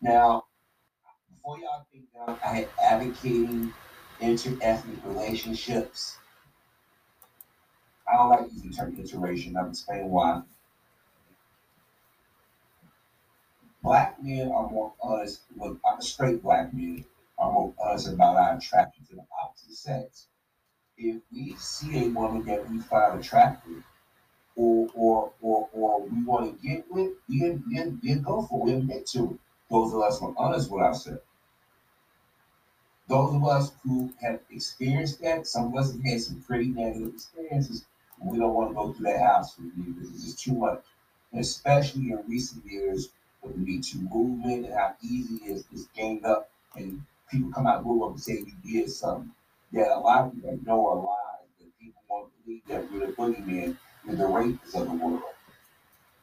Now, 0.00 0.44
before 1.34 1.58
y'all 1.58 1.86
think 1.92 2.04
that 2.14 2.38
I'm 2.44 2.66
advocating 2.82 3.72
inter-ethnic 4.20 5.04
relationships, 5.04 6.18
I 8.08 8.16
don't 8.16 8.30
like 8.30 8.52
using 8.52 8.70
the 8.70 8.76
term 8.76 8.96
interracial. 8.96 9.56
I'll 9.56 9.68
explain 9.68 10.10
why. 10.10 10.42
Black 13.82 14.22
men 14.22 14.50
are 14.50 14.68
more 14.68 14.92
honest, 15.00 15.42
well, 15.56 15.78
straight 16.00 16.42
black 16.42 16.72
men 16.72 17.04
are 17.38 17.52
more 17.52 17.74
honest 17.78 18.08
about 18.08 18.36
our 18.36 18.56
attraction 18.56 19.04
to 19.06 19.16
the 19.16 19.24
opposite 19.42 19.74
sex. 19.74 20.26
If 20.96 21.20
we 21.32 21.54
see 21.56 22.06
a 22.06 22.08
woman 22.08 22.44
that 22.46 22.68
we 22.68 22.78
find 22.80 23.20
attractive, 23.20 23.84
or 24.56 24.88
or 24.94 25.32
or, 25.40 25.68
or 25.72 26.02
we 26.02 26.24
want 26.24 26.60
to 26.60 26.68
get 26.68 26.90
with, 26.90 27.12
we 27.28 27.50
we 27.50 27.90
we 28.02 28.14
go 28.16 28.42
for 28.42 28.68
it, 28.68 28.78
admit 28.78 29.06
to 29.08 29.32
it. 29.32 29.38
Those 29.70 29.92
of 29.94 30.00
us 30.00 30.20
who 30.20 30.28
are 30.28 30.34
honest 30.38 30.70
with 30.70 30.82
ourselves. 30.82 31.22
Those 33.08 33.34
of 33.34 33.44
us 33.44 33.72
who 33.82 34.12
have 34.20 34.40
experienced 34.50 35.20
that, 35.20 35.46
some 35.46 35.66
of 35.66 35.76
us 35.76 35.92
have 35.92 36.02
had 36.04 36.20
some 36.20 36.42
pretty 36.42 36.66
negative 36.68 37.14
experiences. 37.14 37.84
We 38.20 38.38
don't 38.38 38.54
want 38.54 38.70
to 38.70 38.74
go 38.74 38.92
through 38.92 39.06
that 39.06 39.20
house 39.20 39.56
with 39.58 39.72
you 39.76 39.92
because 39.92 40.10
it's 40.10 40.24
just 40.24 40.38
too 40.40 40.54
much. 40.54 40.84
And 41.32 41.40
especially 41.40 42.10
in 42.12 42.24
recent 42.26 42.64
years 42.66 43.10
with 43.42 43.54
the 43.54 43.58
Me 43.58 43.80
Too 43.80 44.00
movement 44.00 44.66
and 44.66 44.74
how 44.74 44.96
easy 45.02 45.36
it 45.36 45.48
is 45.50 45.64
it's 45.72 45.86
gained 45.88 46.24
up 46.24 46.50
and 46.74 47.04
people 47.30 47.50
come 47.52 47.66
out 47.66 47.84
of 47.84 47.86
and 47.86 48.20
say 48.20 48.38
you 48.38 48.52
did 48.64 48.90
something 48.90 49.32
that 49.72 49.88
a 49.88 49.98
lot 49.98 50.26
of 50.26 50.34
people 50.34 50.58
know 50.64 50.86
are 50.88 50.96
lies, 50.96 51.48
that 51.60 51.78
people 51.80 52.02
want 52.08 52.30
to 52.32 52.44
believe 52.44 52.66
that 52.66 52.90
we're 52.90 53.06
the 53.06 53.12
boogeyman, 53.12 53.76
we're 54.06 54.16
the 54.16 54.24
rapists 54.24 54.80
of 54.80 54.86
the 54.86 54.94
world. 54.94 55.22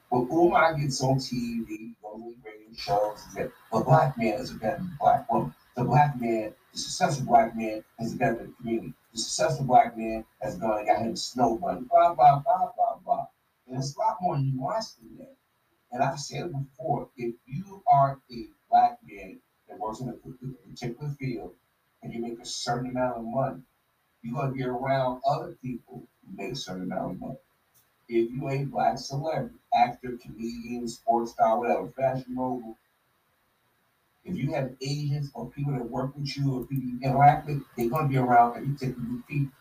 But 0.10 0.22
Umar 0.32 0.78
gets 0.78 1.02
on 1.02 1.16
TV, 1.16 1.94
goes 2.02 2.14
on 2.14 2.36
radio 2.46 2.74
shows, 2.78 3.26
that 3.36 3.52
the 3.72 3.80
black 3.80 4.18
man 4.18 4.36
is 4.36 4.52
a 4.52 4.56
better 4.56 4.84
black 5.00 5.32
woman. 5.32 5.54
The 5.76 5.84
black 5.84 6.20
man, 6.20 6.54
the 6.72 6.78
successful 6.78 7.26
black 7.26 7.56
man, 7.56 7.84
is 8.00 8.14
better 8.14 8.46
the 8.46 8.54
community. 8.62 8.94
The 9.12 9.20
successful 9.20 9.66
black 9.66 9.98
man 9.98 10.24
has 10.42 10.56
gone 10.56 10.80
and 10.80 10.88
got 10.88 11.02
him 11.02 11.16
snow 11.16 11.58
bunny, 11.58 11.82
blah, 11.90 12.14
blah, 12.14 12.40
blah, 12.40 12.72
blah, 12.76 13.00
blah. 13.04 13.26
And 13.68 13.78
it's 13.78 13.96
a 13.96 14.00
lot 14.00 14.18
more 14.22 14.36
nuanced 14.36 14.98
than 15.00 15.18
that. 15.18 15.36
And 15.92 16.04
I've 16.04 16.20
said 16.20 16.52
before, 16.52 17.10
if 17.18 17.34
you 17.46 17.84
are 17.92 18.20
a 18.32 18.48
black 18.70 19.00
man 19.08 19.40
that 19.68 19.80
works 19.80 20.00
in 20.00 20.10
a 20.10 20.14
particular 20.70 21.12
field 21.20 21.54
and 22.02 22.14
you 22.14 22.22
make 22.22 22.40
a 22.40 22.46
certain 22.46 22.92
amount 22.92 23.18
of 23.18 23.24
money, 23.26 23.62
you're 24.22 24.34
going 24.34 24.50
to 24.50 24.54
be 24.54 24.64
around 24.64 25.22
other 25.28 25.56
people 25.62 26.04
who 26.26 26.38
make 26.38 26.54
a 26.54 26.56
certain 26.56 26.84
amount 26.84 27.12
of 27.12 27.20
money 27.20 27.38
if 28.10 28.32
you 28.32 28.50
a 28.50 28.64
black 28.66 28.98
celebrity, 28.98 29.56
actor, 29.74 30.18
comedian, 30.22 30.88
sports 30.88 31.32
star, 31.32 31.60
whatever, 31.60 31.88
fashion 31.96 32.36
mogul, 32.36 32.78
if 34.26 34.38
you 34.38 34.54
have 34.54 34.76
agents 34.82 35.30
or 35.34 35.50
people 35.50 35.74
that 35.74 35.90
work 35.90 36.16
with 36.16 36.36
you 36.38 36.54
or 36.54 36.66
people 36.66 36.90
you 36.90 37.00
interact 37.02 37.48
with, 37.48 37.62
they're 37.76 37.90
going 37.90 38.04
to 38.04 38.10
be 38.10 38.18
around 38.18 38.58
and 38.58 38.68
you 38.68 38.76
take 38.76 38.98
new 38.98 39.22
people. 39.28 39.52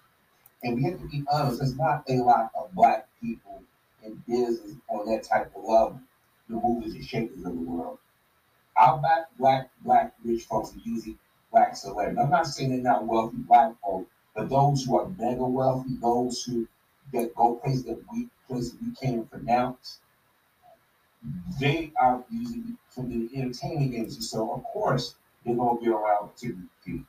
And 0.63 0.77
we 0.77 0.85
have 0.85 1.01
to 1.01 1.09
be 1.09 1.25
honest, 1.31 1.59
there's 1.59 1.77
not 1.77 2.05
a 2.09 2.15
lot 2.15 2.51
of 2.57 2.73
black 2.73 3.09
people 3.21 3.63
in 4.05 4.23
business 4.29 4.77
on 4.89 5.07
that 5.11 5.25
type 5.25 5.53
of 5.57 5.65
level, 5.65 6.01
the 6.49 6.55
movers 6.55 6.95
and 6.95 7.05
shakers 7.05 7.39
of 7.39 7.45
the 7.45 7.51
world. 7.51 7.99
Our 8.77 8.99
black, 8.99 9.27
black, 9.39 9.71
black 9.85 10.15
rich 10.25 10.45
folks 10.45 10.75
are 10.75 10.81
usually 10.85 11.19
black 11.51 11.77
celebrities. 11.77 12.19
I'm 12.19 12.31
not 12.31 12.47
saying 12.47 12.71
they're 12.71 12.81
not 12.81 13.07
wealthy 13.07 13.39
black 13.39 13.73
folks, 13.83 14.09
but 14.35 14.49
those 14.49 14.85
who 14.85 14.99
are 14.99 15.09
mega 15.19 15.45
wealthy, 15.45 15.97
those 16.01 16.43
who 16.45 16.69
that 17.13 17.35
go 17.35 17.55
places 17.57 17.85
that 17.85 18.01
we 18.13 18.29
places 18.49 18.75
we 18.81 18.95
can't 18.95 19.31
pronounce. 19.31 20.01
They 21.61 21.93
are 22.01 22.25
using 22.31 22.77
for 22.89 23.05
the 23.05 23.29
entertainment 23.35 23.95
industry, 23.95 24.23
so 24.23 24.53
of 24.53 24.65
course 24.65 25.15
they're 25.45 25.55
gonna 25.55 25.81
be 25.81 25.89
around 25.89 26.31
particular 26.31 26.63
people. 26.85 27.07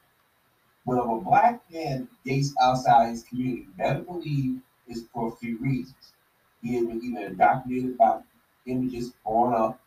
But 0.85 0.99
if 0.99 1.05
a 1.05 1.21
black 1.21 1.61
man 1.71 2.07
dates 2.25 2.53
outside 2.61 3.09
his 3.09 3.23
community, 3.23 3.67
better 3.77 4.01
believe 4.01 4.59
is 4.87 5.05
for 5.13 5.29
a 5.29 5.35
few 5.37 5.57
reasons. 5.57 6.13
He 6.61 6.75
has 6.75 6.85
been 6.85 7.01
either 7.03 7.27
indoctrinated 7.27 7.97
by 7.97 8.19
images 8.65 9.13
growing 9.25 9.53
up, 9.55 9.79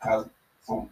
because 0.00 0.28
from 0.60 0.90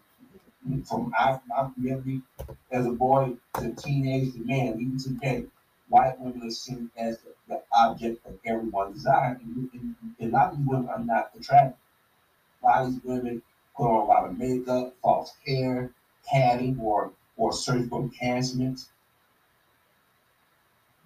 from 0.85 1.11
my, 1.11 1.41
my 1.49 1.69
memory 1.77 2.23
as 2.71 2.87
a 2.87 2.91
boy 2.91 3.33
to 3.59 3.75
teenage 3.75 4.33
to 4.33 4.45
man, 4.45 4.81
even 4.81 4.99
today, 4.99 5.45
white 5.89 6.19
women 6.21 6.47
are 6.47 6.51
seen 6.51 6.91
as 6.97 7.19
the, 7.19 7.31
the 7.53 7.63
object 7.79 8.27
of 8.27 8.39
everyone's 8.45 8.97
desire. 8.97 9.39
And, 9.43 9.71
and, 9.73 9.95
and, 10.19 10.33
a 10.33 10.37
lot 10.37 10.53
of 10.53 10.59
these 10.59 10.67
women 10.67 10.89
are 10.89 11.05
not 11.05 11.31
attractive. 11.39 11.79
A 12.63 12.67
lot 12.67 12.83
of 12.83 12.93
these 12.93 13.05
women 13.05 13.43
put 13.77 13.87
on 13.87 14.03
a 14.03 14.05
lot 14.05 14.29
of 14.29 14.39
makeup, 14.39 14.95
false 15.03 15.33
hair, 15.47 15.91
padding, 16.27 16.79
or 16.81 17.13
or 17.37 17.53
surgical 17.53 18.03
enhancements. 18.03 18.91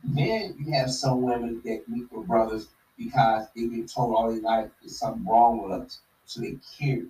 Then 0.04 0.56
you 0.58 0.72
have 0.72 0.90
some 0.90 1.22
women 1.22 1.62
that 1.64 1.88
meet 1.88 2.10
their 2.10 2.20
brothers 2.20 2.68
because 2.98 3.46
they've 3.54 3.70
been 3.70 3.86
told 3.86 4.14
all 4.14 4.30
their 4.30 4.40
life 4.40 4.70
there's 4.80 4.98
something 4.98 5.26
wrong 5.26 5.62
with 5.62 5.80
us, 5.80 6.00
so 6.24 6.40
they 6.40 6.58
curious. 6.76 7.08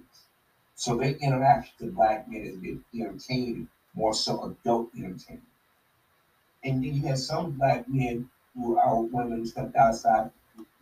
So 0.75 0.97
their 0.97 1.13
interaction 1.17 1.75
with 1.81 1.95
black 1.95 2.29
men 2.29 2.47
has 2.47 2.57
been 2.57 2.85
entertaining, 2.95 3.69
more 3.95 4.15
so 4.15 4.45
adult 4.45 4.91
entertainment. 4.95 5.43
And 6.65 6.83
then 6.85 6.95
you 6.95 7.07
have 7.09 7.19
some 7.19 7.53
black 7.53 7.89
men 7.89 8.29
who 8.57 8.79
are 8.79 9.01
women 9.03 9.47
stepped 9.47 9.77
outside, 9.77 10.31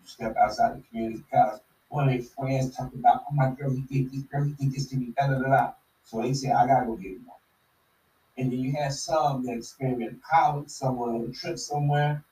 step 0.05 0.37
outside 0.37 0.77
the 0.77 0.83
community 0.89 1.23
because 1.31 1.61
one 1.89 2.09
of 2.09 2.15
their 2.15 2.23
friends 2.23 2.75
talked 2.75 2.95
about, 2.95 3.25
oh 3.31 3.35
my 3.35 3.51
girl, 3.51 3.71
he 3.75 3.83
did 3.83 4.13
this, 4.13 4.23
girl, 4.23 4.45
he 4.45 4.53
did 4.53 4.73
this 4.75 4.87
to 4.87 4.97
me, 4.97 5.13
da 5.17 5.27
da 5.27 5.39
da. 5.39 5.73
So 6.05 6.23
they 6.23 6.33
say, 6.33 6.51
I 6.51 6.67
gotta 6.67 6.87
go 6.87 6.97
get 6.97 7.19
one. 7.25 7.37
And 8.37 8.53
then 8.53 8.59
you 8.59 8.73
have 8.73 8.93
some 8.93 9.45
that 9.47 9.57
experiment 9.57 10.21
college, 10.23 10.69
someone 10.69 11.11
on 11.11 11.29
a 11.29 11.33
trip 11.33 11.59
somewhere. 11.59 12.25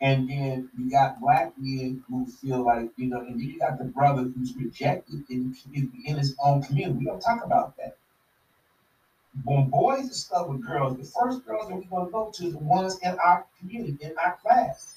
And 0.00 0.28
then 0.28 0.70
you 0.76 0.90
got 0.90 1.20
black 1.20 1.54
men 1.56 2.04
who 2.08 2.26
feel 2.26 2.62
like, 2.62 2.90
you 2.96 3.06
know, 3.06 3.20
and 3.20 3.40
then 3.40 3.48
you 3.48 3.58
got 3.58 3.78
the 3.78 3.84
brother 3.84 4.22
who's 4.24 4.54
rejected 4.54 5.24
in, 5.30 5.56
in 5.74 6.16
his 6.16 6.36
own 6.38 6.62
community. 6.62 6.98
We 6.98 7.04
don't 7.06 7.20
talk 7.20 7.44
about 7.44 7.76
that 7.78 7.96
when 9.44 9.68
boys 9.68 10.08
discover 10.08 10.54
girls, 10.54 10.96
the 10.96 11.04
first 11.04 11.44
girls 11.44 11.68
that 11.68 11.74
we're 11.74 11.82
going 11.84 12.06
to 12.06 12.12
go 12.12 12.32
to 12.34 12.46
is 12.46 12.52
the 12.52 12.58
ones 12.58 12.98
in 13.02 13.16
our 13.18 13.44
community, 13.58 13.96
in 14.00 14.14
our 14.18 14.36
class. 14.42 14.94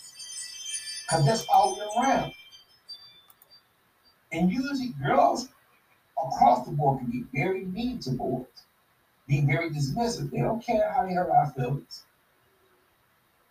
Because 1.05 1.25
that's 1.25 1.45
all 1.53 1.75
we're 1.75 2.03
around. 2.03 2.31
And 4.31 4.51
usually 4.51 4.93
girls 5.03 5.49
across 6.23 6.65
the 6.65 6.71
board 6.71 6.99
can 6.99 7.09
be 7.09 7.25
very 7.33 7.65
mean 7.65 7.99
to 7.99 8.11
boys, 8.11 8.45
being 9.27 9.47
very 9.47 9.69
dismissive. 9.69 10.31
They 10.31 10.39
don't 10.39 10.63
care 10.63 10.91
how 10.93 11.05
they 11.05 11.13
hurt 11.13 11.29
our 11.29 11.51
feelings. 11.51 12.03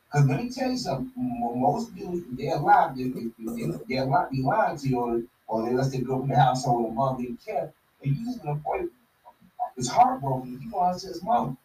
Because 0.07 0.27
let 0.29 0.43
me 0.43 0.51
tell 0.51 0.71
you 0.71 0.79
something, 0.79 1.13
most 1.17 1.95
dudes, 1.95 2.25
they're 2.31 2.59
lying, 2.59 2.97
they, 2.97 3.09
they, 3.45 3.67
they, 3.67 3.79
they're 3.89 4.07
lying, 4.07 4.29
be 4.31 4.43
lying 4.43 4.79
to 4.79 4.89
you, 4.89 4.99
or, 4.99 5.23
or 5.49 5.69
they 5.69 5.75
let 5.75 5.93
they 5.93 5.99
go 5.99 6.23
in 6.23 6.29
the 6.29 6.37
household 6.37 6.85
with 6.85 6.93
a 6.93 6.95
mom 6.95 7.21
didn't 7.21 7.45
care. 7.45 7.73
And 8.03 8.17
usually 8.17 8.39
the 8.43 8.55
boy 8.55 8.85
is 9.79 9.89
heartbroken. 9.89 10.59
He 10.61 10.69
wants 10.69 11.05
his 11.05 11.23
mom. 11.23 11.57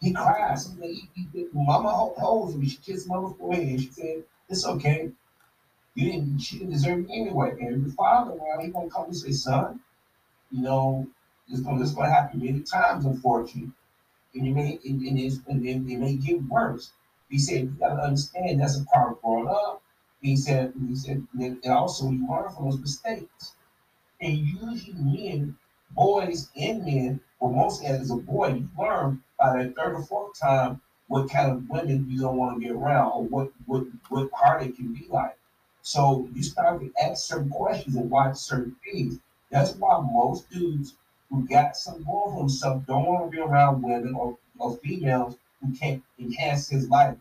He 0.00 0.12
cries. 0.12 0.72
He, 0.80 1.08
he, 1.14 1.28
he, 1.32 1.48
mama 1.52 1.90
holds 1.90 2.54
him. 2.54 2.64
She 2.66 2.76
kissed 2.76 3.08
mama's 3.08 3.36
forehead. 3.36 3.80
She 3.80 3.90
said, 3.90 4.22
"It's 4.48 4.64
okay. 4.64 5.10
You 5.94 6.12
didn't. 6.12 6.38
She 6.38 6.58
didn't 6.58 6.74
deserve 6.74 7.00
it 7.00 7.10
anyway." 7.10 7.56
And 7.60 7.84
the 7.84 7.92
father, 7.92 8.32
well, 8.32 8.60
he 8.60 8.68
gonna 8.68 8.88
come 8.88 9.06
and 9.06 9.16
say, 9.16 9.32
"Son, 9.32 9.80
you 10.52 10.62
know, 10.62 11.08
this 11.48 11.60
gonna 11.60 11.84
gonna 11.92 12.14
happen 12.14 12.38
many 12.38 12.60
times, 12.60 13.04
unfortunately, 13.04 13.72
and 14.34 14.46
you 14.46 14.54
may 14.54 14.78
and, 14.84 15.02
and, 15.02 15.18
and 15.48 15.66
then 15.66 15.90
it 15.90 15.98
may 15.98 16.14
get 16.14 16.42
worse." 16.44 16.92
He 17.28 17.38
said, 17.38 17.62
"You 17.62 17.76
gotta 17.80 18.00
understand 18.00 18.60
that's 18.60 18.78
a 18.78 18.84
part 18.84 19.12
of 19.12 19.22
growing 19.22 19.48
up." 19.48 19.82
He 20.22 20.36
said, 20.36 20.74
"He 20.88 20.94
said, 20.94 21.26
and 21.34 21.64
also 21.66 22.10
you 22.10 22.24
learn 22.28 22.50
from 22.50 22.66
those 22.66 22.78
mistakes." 22.78 23.54
And 24.20 24.38
usually, 24.38 24.94
men, 24.94 25.56
boys, 25.90 26.50
and 26.56 26.84
men, 26.84 27.20
well, 27.40 27.52
mostly 27.52 27.86
as 27.86 28.10
a 28.10 28.16
boy, 28.16 28.48
you 28.48 28.68
learn 28.78 29.22
by 29.38 29.62
the 29.62 29.70
third 29.70 29.94
or 29.94 30.02
fourth 30.02 30.38
time 30.38 30.80
what 31.08 31.30
kind 31.30 31.50
of 31.50 31.68
women 31.68 32.06
you 32.08 32.20
don't 32.20 32.36
want 32.36 32.54
to 32.54 32.60
be 32.60 32.70
around 32.70 33.12
or 33.12 33.24
what 33.24 33.50
what 33.66 33.86
what 34.10 34.30
it 34.62 34.76
can 34.76 34.92
be 34.92 35.06
like. 35.08 35.36
So 35.82 36.28
you 36.34 36.42
start 36.42 36.80
to 36.80 36.92
ask 37.02 37.26
certain 37.26 37.48
questions 37.48 37.96
and 37.96 38.10
watch 38.10 38.36
certain 38.36 38.76
things. 38.84 39.18
That's 39.50 39.74
why 39.76 40.06
most 40.12 40.50
dudes 40.50 40.94
who 41.30 41.46
got 41.46 41.76
some 41.76 42.04
going 42.04 42.32
for 42.32 42.40
themselves 42.40 42.86
don't 42.86 43.06
want 43.06 43.30
to 43.30 43.36
be 43.36 43.42
around 43.42 43.82
women 43.82 44.14
or, 44.14 44.36
or 44.58 44.76
females 44.78 45.36
who 45.60 45.72
can't 45.74 46.02
enhance 46.18 46.68
his 46.68 46.88
life 46.88 47.16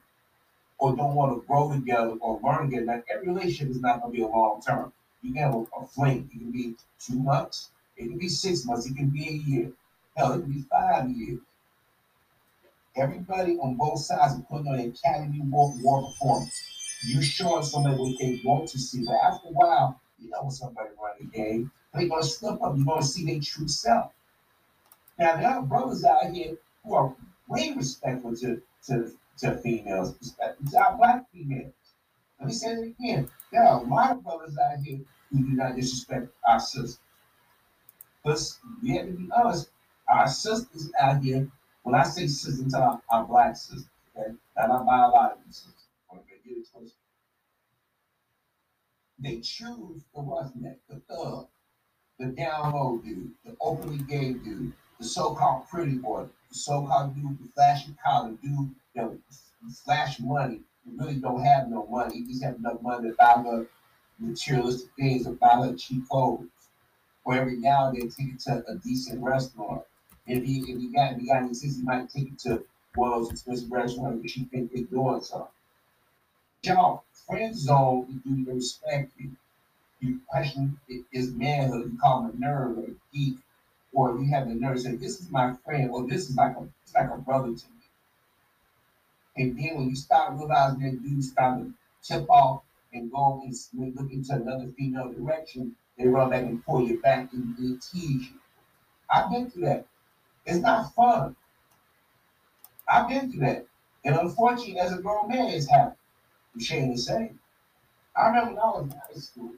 or 0.80 0.96
don't 0.96 1.16
want 1.16 1.34
to 1.34 1.48
grow 1.48 1.72
together 1.72 2.16
or 2.20 2.40
learn 2.44 2.70
together. 2.70 2.86
Now, 2.86 3.04
every 3.10 3.28
relationship 3.28 3.70
is 3.70 3.82
not 3.82 4.02
going 4.02 4.14
to 4.14 4.18
be 4.18 4.24
a 4.24 4.28
long 4.28 4.62
term. 4.62 4.92
You 5.22 5.34
can 5.34 5.44
have 5.44 5.56
a, 5.56 5.66
a 5.80 5.88
fling. 5.88 6.30
It 6.34 6.38
can 6.38 6.52
be 6.52 6.76
two 7.00 7.20
months. 7.20 7.70
It 7.98 8.10
can 8.10 8.18
be 8.18 8.30
six 8.30 8.66
months. 8.66 8.86
It 8.86 8.96
can 8.96 9.10
be 9.10 9.28
a 9.28 9.32
year. 9.32 9.72
Hell, 10.16 10.34
it 10.34 10.42
can 10.42 10.52
be 10.52 10.62
five 10.70 11.10
years. 11.10 11.40
Everybody 12.96 13.58
on 13.58 13.76
both 13.76 14.00
sides 14.00 14.36
are 14.36 14.46
putting 14.50 14.68
on 14.68 14.80
an 14.80 14.90
Academy 14.90 15.42
Award, 15.42 15.82
war 15.82 16.08
performance. 16.08 16.60
You're 17.06 17.22
showing 17.22 17.64
somebody 17.64 17.96
what 17.96 18.20
they 18.20 18.42
want 18.44 18.70
to 18.70 18.80
see. 18.80 19.06
But 19.06 19.18
after 19.24 19.50
a 19.50 19.52
while, 19.52 20.02
you 20.20 20.30
know 20.30 20.42
when 20.42 20.52
somebody 20.52 20.90
run 21.02 21.14
the 21.20 21.26
game, 21.26 21.72
they're 21.94 22.08
going 22.08 22.24
to 22.24 22.28
slip 22.28 22.62
up. 22.64 22.76
You're 22.76 22.86
going 22.86 23.02
to 23.02 23.08
see 23.08 23.26
their 23.26 23.40
true 23.40 23.68
self. 23.68 24.12
Now, 25.20 25.36
there 25.38 25.50
are 25.50 25.62
brothers 25.62 26.04
out 26.06 26.32
here 26.32 26.58
who 26.84 26.96
are 26.96 27.16
way 27.48 27.74
respectful 27.76 28.36
to, 28.38 28.62
to, 28.88 29.12
to 29.40 29.58
females, 29.58 30.16
to 30.38 30.78
our 30.78 30.98
black 30.98 31.26
females. 31.32 31.74
Let 32.40 32.48
me 32.48 32.54
say 32.54 32.72
it 32.72 32.96
again. 33.00 33.30
There 33.52 33.64
are 33.64 33.82
a 33.82 33.84
lot 33.84 34.12
of 34.12 34.24
brothers 34.24 34.58
out 34.58 34.80
here 34.84 35.00
who 35.32 35.40
do 35.40 35.56
not 35.56 35.76
disrespect 35.76 36.30
our 36.48 36.60
sisters. 36.60 37.00
But 38.28 38.42
we 38.84 38.90
have 38.98 39.06
to 39.06 39.14
be 39.14 39.30
honest, 39.34 39.70
our 40.10 40.28
sisters 40.28 40.92
out 41.00 41.24
here 41.24 41.48
when 41.84 41.96
I 41.96 42.04
say 42.04 42.28
sisters, 42.28 42.74
I'm 42.74 43.00
our 43.10 43.24
black 43.24 43.56
sisters, 43.56 43.88
okay? 44.18 44.34
Not 44.58 44.70
our 44.70 44.84
biological 44.84 45.50
sisters. 45.50 46.94
They 49.18 49.40
choose 49.40 50.04
the 50.14 50.22
roughneck, 50.22 50.78
the 50.90 50.98
thug, 51.08 51.48
the 52.20 52.26
down 52.26 52.74
low 52.74 52.98
dude, 52.98 53.32
the 53.46 53.56
openly 53.62 54.00
gay 54.00 54.34
dude, 54.34 54.74
the 55.00 55.06
so-called 55.06 55.70
pretty 55.70 55.96
boy, 55.96 56.26
the 56.50 56.56
so-called 56.56 57.16
dude 57.16 57.40
with 57.40 57.54
flashy 57.54 57.96
collar, 58.06 58.34
dude 58.44 58.76
that 58.94 59.18
flash 59.86 60.20
money, 60.20 60.60
really 60.98 61.16
don't 61.16 61.46
have 61.46 61.70
no 61.70 61.88
money. 61.88 62.16
He 62.18 62.26
just 62.26 62.44
have 62.44 62.56
enough 62.56 62.82
money 62.82 63.10
to 63.10 63.16
buy 63.16 63.42
the 63.42 63.68
materialistic 64.20 64.90
things 65.00 65.24
to 65.24 65.32
buy 65.32 65.66
the 65.66 65.78
cheap 65.78 66.10
clothes. 66.10 66.48
Or 67.28 67.36
every 67.36 67.58
now 67.58 67.90
and 67.90 67.98
then 68.00 68.10
take 68.10 68.36
it 68.36 68.40
to 68.46 68.64
a 68.70 68.76
decent 68.76 69.22
restaurant 69.22 69.84
if 70.28 70.44
he 70.46 70.60
if 70.60 70.80
he 70.80 70.94
got 70.94 71.12
if 71.12 71.20
he 71.20 71.28
got 71.28 71.44
any 71.44 71.54
sense, 71.54 71.76
he 71.76 71.84
might 71.84 72.10
take 72.10 72.30
it 72.30 72.40
to 72.40 72.64
those 72.96 73.32
expensive 73.32 73.70
restaurants 73.70 74.22
because 74.22 74.34
he 74.34 74.46
think 74.46 74.72
they're 74.74 74.86
doing 74.86 75.22
something. 75.22 75.48
Y'all, 76.64 77.04
friend 77.28 77.54
zone, 77.54 78.22
you 78.26 78.44
do 78.46 78.52
respect 78.54 79.12
you. 79.18 79.36
You 80.00 80.22
question 80.26 80.80
his 81.12 81.32
manhood, 81.32 81.92
you 81.92 82.00
call 82.00 82.22
him 82.22 82.30
a 82.30 82.46
nerd 82.46 82.78
or 82.78 82.92
a 82.92 82.96
geek, 83.14 83.38
or 83.92 84.18
you 84.18 84.30
have 84.30 84.48
the 84.48 84.56
nerve 84.56 84.76
to 84.78 84.82
say, 84.82 84.96
This 84.96 85.20
is 85.20 85.30
my 85.30 85.54
friend, 85.66 85.90
or 85.92 86.08
this 86.08 86.30
is 86.30 86.38
like 86.38 86.56
a 86.56 86.68
it's 86.84 86.96
like 86.96 87.12
a 87.12 87.18
brother 87.18 87.48
to 87.48 87.52
me. 87.52 87.88
And 89.36 89.58
then 89.58 89.76
when 89.76 89.90
you 89.90 89.98
start 89.98 90.34
realizing 90.34 90.80
that 90.80 91.04
dudes 91.04 91.32
start 91.32 91.60
to 91.60 91.74
tip 92.02 92.30
off 92.30 92.64
and 92.94 93.12
go 93.12 93.44
and 93.44 93.96
look 93.96 94.12
into 94.12 94.34
another 94.34 94.68
female 94.78 95.12
direction, 95.12 95.76
they 95.98 96.08
run 96.08 96.30
back 96.30 96.44
and 96.44 96.64
pull 96.66 96.88
you 96.88 97.02
back 97.02 97.34
and, 97.34 97.58
and 97.58 97.82
tease 97.82 98.30
you. 98.30 98.40
I've 99.10 99.32
been 99.32 99.50
through 99.50 99.66
that. 99.66 99.86
It's 100.46 100.60
not 100.60 100.94
fun. 100.94 101.36
I've 102.88 103.10
been 103.10 103.32
through 103.32 103.42
that. 103.42 103.66
And 104.06 104.16
unfortunately, 104.16 104.80
as 104.80 104.94
a 104.94 105.02
grown 105.02 105.30
man, 105.30 105.50
it's 105.50 105.70
happened. 105.70 105.98
I'm 106.54 106.62
ashamed 106.62 106.96
to 106.96 107.02
say. 107.02 107.32
I 108.16 108.28
remember 108.28 108.52
when 108.52 108.60
I 108.60 108.66
was 108.66 108.84
in 108.84 108.92
high 108.92 109.20
school. 109.20 109.52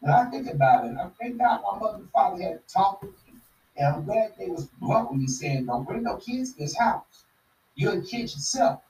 when 0.00 0.12
I 0.12 0.30
think 0.30 0.48
about 0.48 0.86
it, 0.86 0.96
I 0.96 1.08
thank 1.20 1.38
God 1.38 1.62
my 1.62 1.78
mother 1.78 1.98
and 1.98 2.10
father 2.10 2.42
had 2.42 2.68
talked 2.68 3.02
with 3.02 3.12
me. 3.26 3.34
And 3.76 3.86
I'm 3.86 4.04
glad 4.04 4.34
they 4.38 4.48
was 4.48 4.66
blunt 4.80 5.10
with 5.10 5.20
me 5.20 5.26
saying, 5.26 5.66
don't 5.66 5.86
bring 5.86 6.04
no 6.04 6.16
kids 6.16 6.52
to 6.52 6.60
this 6.60 6.78
house. 6.78 7.24
You're 7.74 7.98
a 7.98 8.02
kid 8.02 8.22
yourself. 8.22 8.80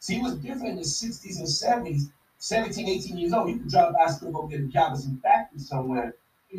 See, 0.00 0.16
it 0.16 0.22
was 0.22 0.36
different 0.36 0.70
in 0.70 0.76
the 0.76 0.82
60s 0.82 1.38
and 1.38 1.86
70s. 1.86 2.10
17, 2.38 2.88
18 2.88 3.18
years 3.18 3.32
old, 3.32 3.48
you 3.48 3.58
can 3.58 3.74
out 3.76 3.94
of 4.00 4.10
school, 4.10 4.32
go 4.32 4.46
get 4.46 4.60
a 4.60 4.64
job 4.64 4.92
in 4.92 4.98
some 4.98 5.20
factory 5.22 5.58
somewhere 5.58 6.14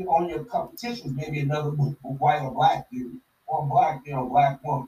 on 0.07 0.29
your 0.29 0.43
competitions, 0.45 1.15
maybe 1.15 1.39
another 1.39 1.69
white 1.71 2.41
or 2.41 2.51
black 2.51 2.89
dude 2.91 3.19
or 3.47 3.65
black, 3.65 4.01
you 4.05 4.13
know, 4.13 4.27
black 4.27 4.63
woman. 4.63 4.87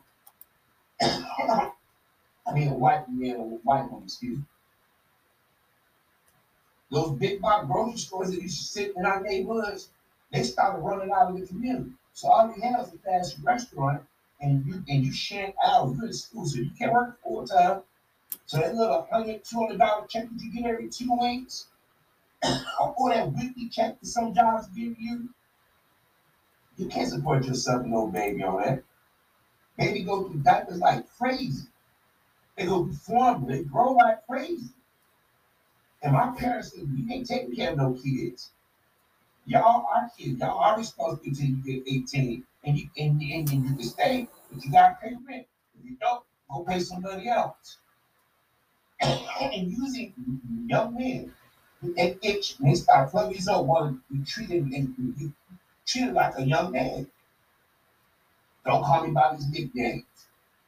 I 1.02 2.54
mean, 2.54 2.68
a 2.68 2.76
white 2.76 3.10
man 3.10 3.38
or 3.38 3.60
white 3.64 3.90
woman, 3.90 4.04
excuse 4.06 4.38
me. 4.38 4.44
Those 6.92 7.18
big 7.18 7.42
box 7.42 7.66
grocery 7.68 7.98
stores 7.98 8.32
that 8.32 8.42
used 8.42 8.60
to 8.60 8.66
sit 8.66 8.94
in 8.98 9.06
our 9.06 9.22
neighborhoods, 9.22 9.90
they 10.32 10.44
started 10.44 10.82
running 10.82 11.12
out 11.12 11.32
of 11.32 11.40
the 11.40 11.48
community. 11.48 11.92
So 12.14 12.28
all 12.28 12.54
you 12.54 12.62
have 12.62 12.88
is 12.88 12.94
a 12.94 12.98
fast 12.98 13.38
restaurant, 13.42 14.04
and 14.42 14.66
you 14.66 14.84
and 14.90 15.06
you 15.06 15.14
share 15.14 15.54
out. 15.64 15.96
You're 15.96 16.08
in 16.08 16.14
school, 16.14 16.46
so 16.46 16.58
you 16.58 16.70
can't 16.78 16.92
work 16.92 17.22
full 17.24 17.48
time. 17.48 17.82
So 18.46 18.58
that 18.58 18.76
little 18.76 19.08
hundred, 19.12 19.44
two 19.44 19.60
hundred 19.60 19.80
dollar 19.80 20.08
check 20.08 20.30
that 20.30 20.42
you 20.42 20.52
get 20.52 20.70
every 20.70 20.90
two 20.90 21.18
weeks, 21.20 21.68
oh, 22.44 22.94
or 22.98 23.14
that 23.14 23.32
weekly 23.34 23.70
check 23.70 24.00
that 24.00 24.08
some 24.08 24.34
jobs 24.34 24.68
give 24.68 25.00
you, 25.00 25.30
you 26.78 26.88
can't 26.88 27.10
support 27.10 27.46
yourself 27.46 27.86
no 27.86 28.08
baby 28.08 28.44
on 28.44 28.62
that. 28.62 28.84
Baby 29.78 30.04
go 30.04 30.28
through 30.28 30.42
diapers 30.42 30.80
like 30.80 31.06
crazy. 31.18 31.68
They 32.58 32.66
go 32.66 32.88
formula, 32.92 33.58
they 33.58 33.64
grow 33.64 33.94
like 33.94 34.26
crazy. 34.28 34.74
And 36.04 36.14
my 36.14 36.34
parents 36.38 36.74
said, 36.74 36.88
we 36.92 37.08
can't 37.08 37.26
take 37.26 37.56
care 37.56 37.72
of 37.72 37.78
no 37.78 37.94
kids. 37.94 38.52
Y'all 39.46 39.86
are 39.88 40.10
kids. 40.18 40.40
Y'all 40.40 40.60
are 40.60 40.78
responsible 40.78 41.22
until 41.26 41.46
you 41.46 41.56
get 41.58 41.84
18. 41.88 42.44
And 42.64 42.78
you 42.78 42.90
and, 42.98 43.22
and, 43.22 43.50
and 43.52 43.66
you 43.66 43.76
can 43.76 43.84
stay, 43.84 44.28
but 44.52 44.64
you 44.64 44.72
gotta 44.72 44.98
pay 45.02 45.14
rent. 45.28 45.48
If 45.80 45.90
you 45.90 45.98
don't, 46.00 46.24
go 46.50 46.64
pay 46.64 46.80
somebody 46.80 47.28
else. 47.28 47.78
and 49.42 49.72
using 49.72 50.14
young 50.68 50.96
men 50.96 51.32
they 51.82 52.18
itch 52.22 52.60
and 52.60 52.70
they 52.70 52.76
start 52.76 53.10
plugging 53.10 53.34
these 53.34 53.48
up 53.48 53.66
want 53.66 54.00
to 54.10 54.14
be 54.14 54.24
treated 54.24 54.64
and 54.64 55.18
be 55.18 55.32
treated 55.86 56.14
like 56.14 56.38
a 56.38 56.44
young 56.44 56.72
man. 56.72 57.08
Don't 58.66 58.84
call 58.84 59.06
me 59.06 59.12
by 59.12 59.36
these 59.36 59.50
nicknames. 59.50 60.04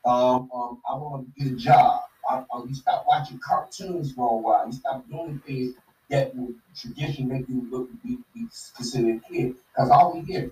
Um, 0.06 0.50
um, 0.54 0.82
I 0.90 0.96
want 0.96 1.36
to 1.36 1.44
get 1.44 1.54
a 1.54 1.56
job. 1.56 2.02
I, 2.30 2.44
I, 2.52 2.64
you 2.68 2.74
stop 2.74 3.06
watching 3.08 3.40
cartoons 3.40 4.14
for 4.14 4.34
a 4.34 4.38
while. 4.38 4.66
You 4.66 4.74
stop 4.74 5.08
doing 5.08 5.40
things 5.46 5.76
that 6.10 6.36
would 6.36 6.56
traditionally 6.76 7.32
make 7.32 7.48
you 7.48 7.68
look 7.70 7.90
be, 8.04 8.18
be 8.34 8.48
considered 8.76 9.18
a 9.18 9.30
kid. 9.30 9.56
Because 9.72 9.90
all 9.90 10.14
we 10.14 10.22
hear, 10.22 10.52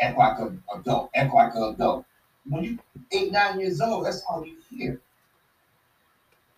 act 0.00 0.18
like 0.18 0.38
an 0.40 0.62
adult, 0.74 1.10
act 1.14 1.32
like 1.32 1.54
an 1.54 1.74
adult. 1.74 2.04
When 2.48 2.64
you 2.64 2.78
eight, 3.12 3.30
nine 3.30 3.60
years 3.60 3.80
old, 3.80 4.06
that's 4.06 4.22
all 4.28 4.44
you 4.44 4.56
hear. 4.68 5.00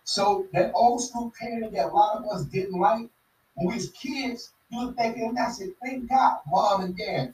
So 0.05 0.47
that 0.53 0.71
old 0.75 1.01
school 1.01 1.33
parenting 1.41 1.73
that 1.73 1.87
a 1.87 1.93
lot 1.93 2.17
of 2.17 2.25
us 2.31 2.45
didn't 2.45 2.79
like, 2.79 3.09
when 3.55 3.67
we 3.67 3.73
was 3.73 3.89
kids, 3.89 4.51
you 4.69 4.79
look 4.79 4.95
back 4.95 5.17
and 5.17 5.37
I 5.37 5.49
said, 5.49 5.69
thank 5.83 6.07
God, 6.07 6.37
mom 6.47 6.81
and 6.81 6.97
dad. 6.97 7.33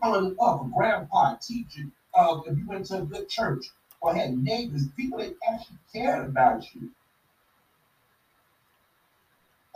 Following 0.00 0.36
up, 0.40 0.64
a 0.64 0.68
grandpa, 0.72 1.34
teacher, 1.36 1.82
uh, 2.14 2.40
if 2.46 2.56
you 2.56 2.66
went 2.66 2.86
to 2.86 2.98
a 2.98 3.02
good 3.02 3.28
church 3.28 3.66
or 4.00 4.14
had 4.14 4.38
neighbors, 4.38 4.84
people 4.96 5.18
that 5.18 5.34
actually 5.50 5.78
cared 5.92 6.28
about 6.28 6.62
you. 6.74 6.90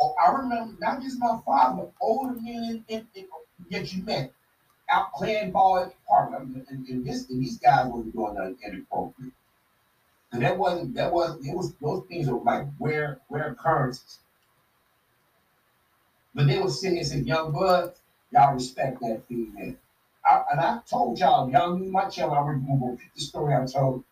Oh, 0.00 0.14
I 0.24 0.32
remember 0.32 0.74
not 0.80 1.02
just 1.02 1.18
my 1.18 1.38
father, 1.44 1.88
older 2.00 2.34
men 2.40 2.84
in, 2.88 3.06
in, 3.14 3.26
that 3.70 3.92
you 3.92 4.04
met 4.04 4.32
out 4.90 5.12
playing 5.14 5.50
ball 5.50 5.78
at 5.78 5.88
the 5.88 5.94
park. 6.08 6.32
I 6.36 6.44
mean, 6.44 6.64
and, 6.68 6.86
and 6.86 7.04
this 7.04 7.28
and 7.28 7.42
these 7.42 7.58
guys 7.58 7.86
wasn't 7.86 8.12
doing 8.12 8.34
nothing 8.34 8.58
inappropriate. 8.64 9.32
And 10.32 10.42
that 10.42 10.56
wasn't 10.56 10.94
that 10.94 11.12
wasn't 11.12 11.46
it 11.46 11.54
was 11.54 11.74
those 11.74 12.06
things 12.08 12.28
were 12.28 12.40
like 12.40 12.66
rare 12.80 13.20
rare 13.28 13.52
occurrences. 13.52 14.20
But 16.34 16.46
they 16.46 16.58
were 16.58 16.70
sitting 16.70 16.98
and 16.98 17.06
said, 17.06 17.26
young 17.26 17.52
blood, 17.52 17.92
y'all 18.30 18.54
respect 18.54 19.00
that 19.00 19.26
female. 19.28 19.74
I, 20.24 20.42
and 20.52 20.60
I 20.60 20.78
told 20.88 21.18
y'all, 21.18 21.50
y'all 21.50 21.76
knew 21.76 21.90
my 21.90 22.08
channel. 22.08 22.34
I 22.34 22.40
remember 22.40 22.96
the 23.14 23.20
story 23.20 23.54
I 23.54 23.66
told 23.66 24.04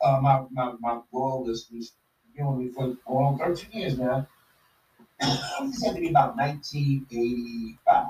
uh, 0.00 0.20
my 0.20 0.44
my 0.50 0.74
my 0.80 1.00
loyal 1.12 1.44
listeners. 1.44 1.92
Been 2.36 2.46
with 2.46 2.58
me 2.58 2.72
for 2.72 2.94
going 3.06 3.26
on 3.26 3.38
13 3.38 3.70
years 3.72 3.98
now. 3.98 4.26
this 5.20 5.84
had 5.84 5.94
to 5.94 6.00
be 6.00 6.10
about 6.10 6.36
1985. 6.36 8.06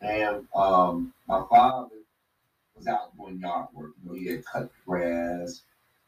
And 0.00 0.46
um, 0.54 1.12
my 1.26 1.44
father 1.50 1.96
was 2.74 2.86
out 2.86 3.14
doing 3.16 3.40
yard 3.40 3.66
work. 3.74 3.90
You 4.02 4.08
know, 4.08 4.16
he 4.16 4.26
had 4.28 4.44
cut 4.46 4.70
grass, 4.86 5.60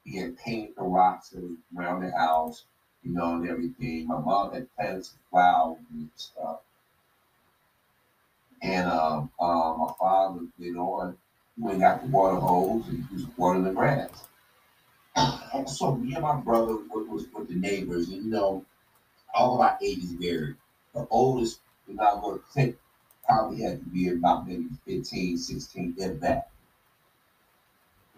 he 0.05 0.19
had 0.19 0.37
painted 0.39 0.77
the 0.77 0.83
rocks 0.83 1.35
around 1.77 2.03
the 2.03 2.11
house, 2.17 2.65
you 3.03 3.13
know, 3.13 3.35
and 3.35 3.49
everything. 3.49 4.07
My 4.07 4.19
mom 4.19 4.53
had 4.53 4.75
planted 4.75 5.05
some 5.05 5.19
flowers 5.31 5.79
and 5.93 6.11
stuff. 6.17 6.61
And 8.63 8.89
um, 8.89 9.31
uh, 9.41 9.75
my 9.79 9.93
father, 9.99 10.41
you 10.59 10.75
know, 10.75 11.01
and 11.01 11.17
went 11.59 11.81
got 11.81 12.03
the 12.03 12.09
water 12.09 12.37
hose 12.37 12.87
and 12.89 13.07
he 13.09 13.15
was 13.15 13.27
watering 13.37 13.65
the 13.65 13.73
grass. 13.73 14.29
And 15.55 15.69
so 15.69 15.95
me 15.97 16.15
and 16.15 16.23
my 16.23 16.37
brother 16.37 16.77
was 16.89 17.27
with 17.35 17.49
the 17.49 17.55
neighbors, 17.55 18.09
and 18.09 18.25
you 18.25 18.31
know, 18.31 18.65
all 19.35 19.55
of 19.55 19.61
our 19.61 19.79
ages 19.83 20.13
varied. 20.13 20.57
The 20.95 21.07
oldest, 21.11 21.61
when 21.87 21.99
I 22.01 22.19
go 22.21 22.35
to 22.35 22.39
click, 22.39 22.79
probably 23.25 23.63
had 23.63 23.81
to 23.81 23.91
be 23.91 24.09
about 24.09 24.47
maybe 24.47 24.69
15, 24.87 25.37
16, 25.37 25.95
if 25.99 26.21
that. 26.21 26.50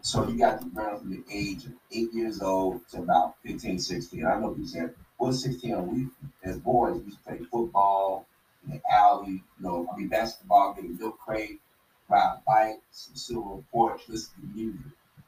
So 0.05 0.29
you 0.29 0.37
got 0.37 0.61
to 0.61 0.67
run 0.75 0.99
from 0.99 1.11
the 1.11 1.23
age 1.31 1.65
of 1.65 1.75
eight 1.93 2.13
years 2.13 2.43
old 2.43 2.87
to 2.89 2.99
about 2.99 3.37
15, 3.45 3.79
16. 3.79 4.27
I 4.27 4.41
know 4.41 4.53
you 4.59 4.67
said, 4.67 4.95
well, 5.17 5.33
16, 5.33 5.87
we, 5.87 6.09
as 6.43 6.59
boys, 6.59 6.99
we 6.99 7.05
used 7.05 7.19
to 7.19 7.25
play 7.25 7.39
football 7.39 8.27
in 8.65 8.73
the 8.73 8.81
alley, 8.93 9.31
you 9.31 9.43
know, 9.61 9.89
I 9.93 9.97
mean, 9.97 10.09
basketball, 10.09 10.75
get 10.75 10.87
a 10.87 10.89
milk 10.89 11.21
crate, 11.21 11.61
ride 12.09 12.41
bikes, 12.45 13.11
silver 13.15 13.63
porch, 13.71 14.03
listen 14.09 14.35
to 14.41 14.57
music. 14.57 14.81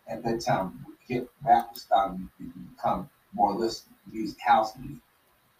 At 0.08 0.24
that 0.24 0.40
time, 0.40 0.84
hip 1.06 1.30
rap 1.44 1.68
was 1.72 1.82
starting 1.82 2.28
to 2.38 2.52
become 2.76 3.08
more 3.32 3.52
or 3.52 3.54
less 3.54 3.84
music, 4.10 4.40
house 4.40 4.76
music. 4.76 5.02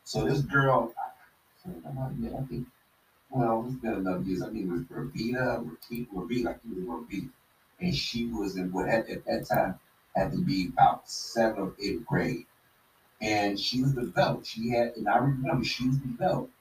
So 0.03 0.25
this 0.25 0.41
girl, 0.41 0.93
I, 1.65 1.71
I 1.71 2.43
think, 2.47 2.67
well, 3.31 3.65
it's 3.69 3.77
been 3.77 3.95
enough 3.95 4.27
years. 4.27 4.43
I 4.43 4.51
mean, 4.51 4.69
it 4.69 4.73
was 4.73 4.83
Ravita, 4.83 5.65
Ravita, 5.65 6.49
I 6.49 6.55
think 6.55 6.79
it 6.79 6.89
was 6.89 7.05
Ravita. 7.05 7.31
And 7.81 7.95
she 7.95 8.27
was 8.27 8.57
in 8.57 8.73
what 8.73 8.89
at, 8.89 9.09
at 9.11 9.25
that 9.27 9.47
time 9.49 9.79
had 10.17 10.33
to 10.33 10.39
be 10.39 10.69
about 10.69 11.09
seventh 11.11 11.59
or 11.59 11.77
eighth 11.83 12.07
grade. 12.07 12.47
And 13.21 13.59
she 13.59 13.83
was 13.83 13.95
developed. 13.95 14.47
She 14.47 14.71
had, 14.71 14.97
and 14.97 15.09
I 15.09 15.19
remember 15.19 15.65
she 15.65 15.89
was 15.89 15.99
developed. 15.99 16.53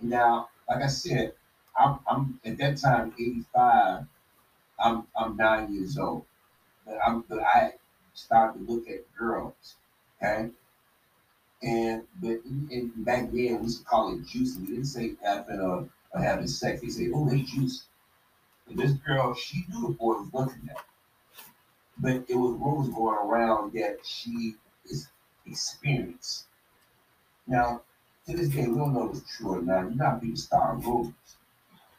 Now, 0.00 0.48
like 0.68 0.82
I 0.82 0.88
said, 0.88 1.34
I'm, 1.78 2.00
I'm 2.08 2.40
at 2.44 2.58
that 2.58 2.78
time, 2.78 3.12
85, 3.18 4.04
I'm 4.78 5.06
I'm 5.16 5.36
nine 5.36 5.72
years 5.74 5.98
old. 5.98 6.24
But 6.86 6.98
I'm 7.06 7.22
but 7.28 7.40
I 7.40 7.74
started 8.14 8.66
to 8.66 8.72
look 8.72 8.88
at 8.88 9.04
girls, 9.16 9.76
okay? 10.22 10.50
And 11.62 12.04
but 12.22 12.40
and 12.44 13.04
back 13.04 13.24
then 13.32 13.32
we 13.32 13.48
used 13.50 13.80
to 13.80 13.84
call 13.84 14.14
it 14.14 14.26
juicing. 14.26 14.62
We 14.62 14.66
didn't 14.68 14.86
say 14.86 15.16
having 15.22 15.60
or, 15.60 15.88
or 16.12 16.20
having 16.22 16.48
sex. 16.48 16.82
We 16.82 16.90
say, 16.90 17.08
oh, 17.14 17.28
they 17.28 17.42
juice. 17.42 17.86
And 18.68 18.78
this 18.78 18.92
girl, 18.92 19.34
she 19.34 19.64
knew 19.68 19.88
the 19.88 19.94
boy 19.94 20.14
was 20.14 20.28
looking 20.32 20.68
at 20.70 20.76
her. 20.76 20.84
But 21.98 22.24
it 22.28 22.36
was 22.36 22.52
rumors 22.60 22.94
going 22.94 23.18
around 23.18 23.72
that 23.72 23.98
she 24.04 24.54
is 24.88 25.08
experienced. 25.46 26.44
Now, 27.46 27.82
to 28.26 28.36
this 28.36 28.48
day, 28.48 28.66
we 28.66 28.76
don't 28.76 28.94
know 28.94 29.10
if 29.10 29.16
it's 29.16 29.36
true 29.36 29.54
or 29.56 29.62
not. 29.62 29.82
You're 29.82 29.94
not 29.94 30.20
being 30.20 30.36
star 30.36 30.76
rumors. 30.76 31.12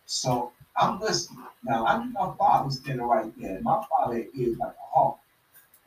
So 0.06 0.52
I'm 0.78 1.00
listening. 1.00 1.44
Now, 1.64 1.86
I 1.86 2.04
knew 2.04 2.12
my 2.12 2.34
father 2.38 2.72
standing 2.72 3.06
right 3.06 3.32
there. 3.38 3.60
My 3.62 3.84
father 3.90 4.26
is 4.34 4.58
like 4.58 4.72
a 4.72 4.88
hawk. 4.92 5.20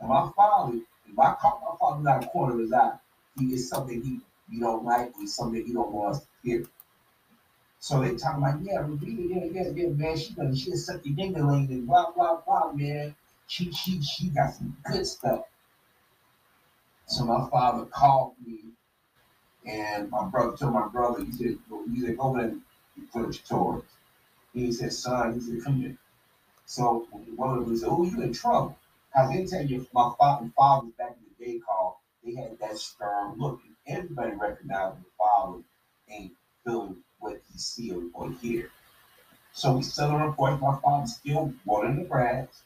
And 0.01 0.09
my 0.09 0.31
father, 0.37 0.79
if 1.11 1.19
I 1.19 1.35
caught 1.41 1.63
my 1.63 1.77
father 1.79 2.09
out 2.09 2.17
of 2.17 2.23
the 2.23 2.29
corner 2.29 2.55
of 2.55 2.61
his 2.61 2.73
eye, 2.73 2.93
he 3.39 3.55
is 3.55 3.69
something 3.69 4.03
he 4.03 4.21
you 4.51 4.61
don't 4.61 4.85
like, 4.85 5.13
or 5.19 5.27
something 5.27 5.65
he 5.65 5.73
don't 5.73 5.93
want 5.93 6.17
us 6.17 6.21
to 6.21 6.27
hear. 6.43 6.65
So 7.83 8.01
they 8.01 8.15
talking 8.15 8.43
like, 8.43 8.55
yeah, 8.63 8.79
Ravita, 8.79 9.29
yeah, 9.29 9.63
yeah, 9.65 9.71
yeah, 9.75 9.89
man, 9.89 10.17
she 10.17 10.33
done 10.35 10.55
she 10.55 10.71
suck 10.77 11.05
your 11.05 11.17
dingling 11.17 11.69
and 11.69 11.85
blah 11.85 12.13
blah 12.13 12.41
blah, 12.47 12.71
man. 12.71 13.13
She 13.49 13.73
she 13.73 14.01
she 14.01 14.29
got 14.29 14.55
some 14.55 14.77
good 14.85 15.05
stuff. 15.05 15.47
So 17.07 17.25
my 17.25 17.51
father 17.51 17.87
called 17.87 18.35
me, 18.47 18.61
and 19.67 20.09
my 20.11 20.27
brother 20.29 20.57
told 20.57 20.75
my 20.75 20.87
brother, 20.87 21.25
he 21.25 21.33
said, 21.33 21.59
he 21.93 22.01
said, 22.03 22.17
go 22.17 22.23
over 22.29 22.39
and 22.39 22.63
put 23.13 23.45
toys. 23.45 23.83
And 24.55 24.65
he 24.67 24.71
said, 24.71 24.93
son, 24.93 25.35
he 25.35 25.41
said, 25.41 25.65
come 25.65 25.81
here. 25.81 25.97
So 26.67 27.09
one 27.35 27.59
of 27.59 27.67
them 27.67 27.77
said, 27.77 27.89
oh, 27.91 28.05
you 28.05 28.23
in 28.23 28.33
trouble. 28.33 28.79
I 29.13 29.27
didn't 29.33 29.51
tell 29.51 29.67
you 29.67 29.85
my 29.93 30.13
father, 30.17 30.49
fathers 30.57 30.93
back 30.97 31.17
in 31.19 31.25
the 31.37 31.45
day 31.53 31.59
called, 31.59 31.95
they 32.25 32.37
had 32.37 32.61
that 32.61 32.79
stern 32.79 33.35
look. 33.39 33.61
Everybody 33.89 34.37
recognized 34.37 34.99
the 34.99 35.11
father 35.19 35.59
ain't 36.09 36.33
feeling 36.65 37.03
what 37.23 37.41
he 37.53 37.59
see 37.59 37.93
or 38.13 38.31
hear. 38.43 38.71
So 39.53 39.77
we 39.77 39.83
sat 39.83 40.11
on 40.11 40.29
a 40.29 40.33
porch. 40.33 40.61
My 40.61 40.79
father 40.83 41.07
still 41.07 41.53
watering 41.65 41.97
the 41.97 42.05
grass. 42.05 42.63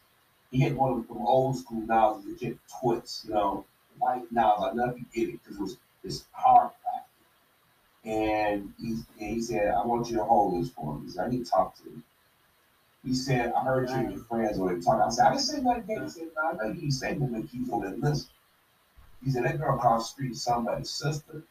He 0.51 0.61
had 0.61 0.77
one 0.77 0.93
of 0.93 1.09
them 1.09 1.19
old 1.19 1.59
school 1.59 1.83
that 1.87 2.39
get 2.41 2.57
twits, 2.81 3.25
you 3.27 3.35
know, 3.35 3.65
white 3.99 4.31
knives. 4.33 4.63
I 4.63 4.73
never 4.73 4.93
forget 4.93 5.29
it 5.29 5.41
because 5.43 5.57
it 5.57 5.61
was 5.61 5.77
this 6.03 6.25
hard 6.33 6.71
plastic. 6.83 7.11
And 8.05 8.73
he, 8.81 8.97
and 9.21 9.35
he 9.35 9.43
said, 9.43 9.75
I 9.75 9.85
want 9.85 10.09
you 10.09 10.17
to 10.17 10.25
hold 10.25 10.63
this 10.63 10.71
for 10.71 10.97
me. 10.97 11.07
He 11.07 11.11
said, 11.11 11.27
I 11.27 11.29
need 11.29 11.45
to 11.45 11.51
talk 11.51 11.77
to 11.79 11.85
you. 11.85 12.03
He 13.05 13.15
said, 13.15 13.53
I 13.53 13.63
heard 13.63 13.89
you 13.89 13.97
and 13.97 14.13
your 14.13 14.25
friends 14.25 14.59
already 14.59 14.81
talking. 14.81 15.03
I 15.03 15.11
said, 15.11 15.27
I 15.27 15.31
didn't 15.31 15.43
say 15.43 15.61
nothing. 15.61 16.03
He 16.03 16.09
said, 16.09 16.29
no, 16.37 16.49
I 16.49 16.53
know 16.53 16.73
you 16.73 16.91
say 16.91 17.15
nothing, 17.15 17.41
but 17.43 17.55
you 17.55 17.67
going 17.67 17.93
to 17.93 18.09
listen. 18.09 18.29
He 19.25 19.31
said, 19.31 19.45
that 19.45 19.59
girl 19.59 19.77
across 19.77 20.09
the 20.09 20.15
street 20.15 20.33
is 20.33 20.43
somebody's 20.43 20.91
sister 20.91 21.43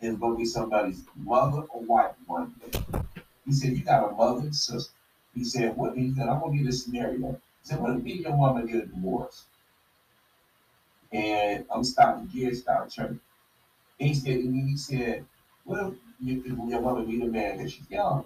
is 0.00 0.16
going 0.16 0.32
to 0.34 0.38
be 0.38 0.44
somebody's 0.44 1.04
mother 1.16 1.62
or 1.70 1.82
wife 1.82 2.12
one 2.26 2.54
day. 2.60 2.80
He 3.44 3.52
said, 3.52 3.72
You 3.72 3.84
got 3.84 4.10
a 4.10 4.14
mother 4.14 4.52
sister. 4.52 4.92
He 5.34 5.44
said, 5.44 5.76
What? 5.76 5.96
He 5.96 6.12
said, 6.14 6.28
I'm 6.28 6.40
going 6.40 6.52
to 6.52 6.58
give 6.58 6.66
this 6.66 6.84
scenario. 6.84 7.32
He 7.32 7.38
said, 7.62 7.80
What 7.80 7.96
if 7.96 8.06
your 8.06 8.36
mama 8.36 8.66
get 8.66 8.84
a 8.84 8.86
divorce? 8.86 9.44
And 11.12 11.64
I'm 11.70 11.82
to 11.82 12.28
get 12.32 12.56
start 12.56 12.90
turning. 12.90 13.20
And 13.98 14.08
he 14.08 14.14
said, 14.14 14.36
and 14.36 14.68
he 14.68 14.76
said, 14.76 15.24
What 15.64 15.86
if 15.86 15.94
you, 16.20 16.66
your 16.68 16.80
mother 16.80 17.02
meet 17.02 17.22
a 17.22 17.26
man 17.26 17.58
that 17.58 17.70
she's 17.70 17.90
young? 17.90 18.24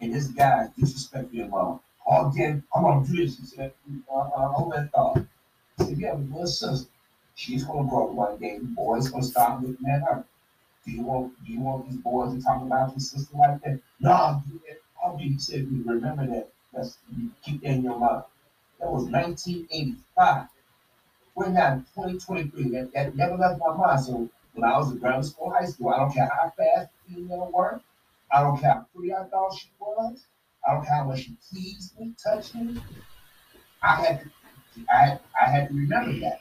And 0.00 0.14
this 0.14 0.28
guy 0.28 0.68
disrespecting 0.78 1.34
your 1.34 1.48
mom. 1.48 1.80
Oh, 2.06 2.30
again, 2.30 2.62
I'm 2.74 2.82
going 2.82 3.04
to 3.04 3.10
do 3.10 3.24
this. 3.24 3.38
He 3.38 3.46
said, 3.46 3.72
uh, 4.12 4.18
uh, 4.18 4.48
Hold 4.48 4.72
that 4.72 4.90
thought. 4.92 5.18
He 5.78 5.84
said, 5.84 5.98
You 5.98 6.06
have 6.06 6.18
a 6.18 6.22
little 6.22 6.46
sister. 6.46 6.90
She's 7.34 7.64
going 7.64 7.84
to 7.84 7.90
grow 7.90 8.08
up 8.08 8.14
one 8.14 8.38
day. 8.38 8.58
Boys 8.60 9.08
going 9.08 9.22
to 9.22 9.28
start 9.28 9.62
looking 9.62 9.86
at 9.86 10.02
her. 10.02 10.24
Do 10.90 10.96
you 10.96 11.02
want 11.02 11.46
do 11.46 11.52
you 11.52 11.60
want 11.60 11.88
these 11.88 11.98
boys 11.98 12.34
to 12.34 12.42
talk 12.42 12.62
about 12.62 12.90
your 12.90 12.98
sister 12.98 13.36
like 13.36 13.62
that? 13.62 13.78
No, 14.00 14.42
I'll 15.02 15.16
be 15.16 15.38
said 15.38 15.68
you 15.70 15.84
remember 15.86 16.26
that. 16.26 16.50
That's 16.72 16.98
you 17.16 17.30
keep 17.44 17.62
that 17.62 17.70
in 17.70 17.84
your 17.84 17.98
mind. 17.98 18.24
That 18.80 18.90
was 18.90 19.04
1985. 19.04 20.48
We're 21.36 21.48
now 21.50 21.74
in 21.74 21.80
2023. 21.94 22.70
That, 22.70 22.92
that 22.92 23.14
never 23.14 23.36
left 23.36 23.60
my 23.60 23.76
mind. 23.76 24.00
So 24.00 24.28
when 24.54 24.68
I 24.68 24.76
was 24.78 24.90
in 24.90 24.98
grammar 24.98 25.22
school, 25.22 25.50
high 25.50 25.66
school, 25.66 25.90
I 25.90 25.98
don't 25.98 26.12
care 26.12 26.28
how 26.28 26.52
fast 26.58 26.90
the 27.06 27.14
female 27.14 27.50
worked. 27.54 27.84
I 28.32 28.42
don't 28.42 28.58
care 28.60 28.72
how 28.72 28.86
pretty 28.94 29.14
I 29.14 29.24
thought 29.24 29.56
she 29.56 29.68
was. 29.78 30.26
I 30.66 30.74
don't 30.74 30.84
care 30.84 30.96
how 30.96 31.04
much 31.04 31.20
she 31.20 31.36
teased 31.52 31.98
me, 32.00 32.14
touched 32.22 32.54
me. 32.56 32.80
I 33.80 33.94
had 33.94 34.20
to, 34.22 34.30
I, 34.90 35.18
I 35.40 35.50
had 35.50 35.68
to 35.68 35.74
remember 35.74 36.18
that. 36.20 36.40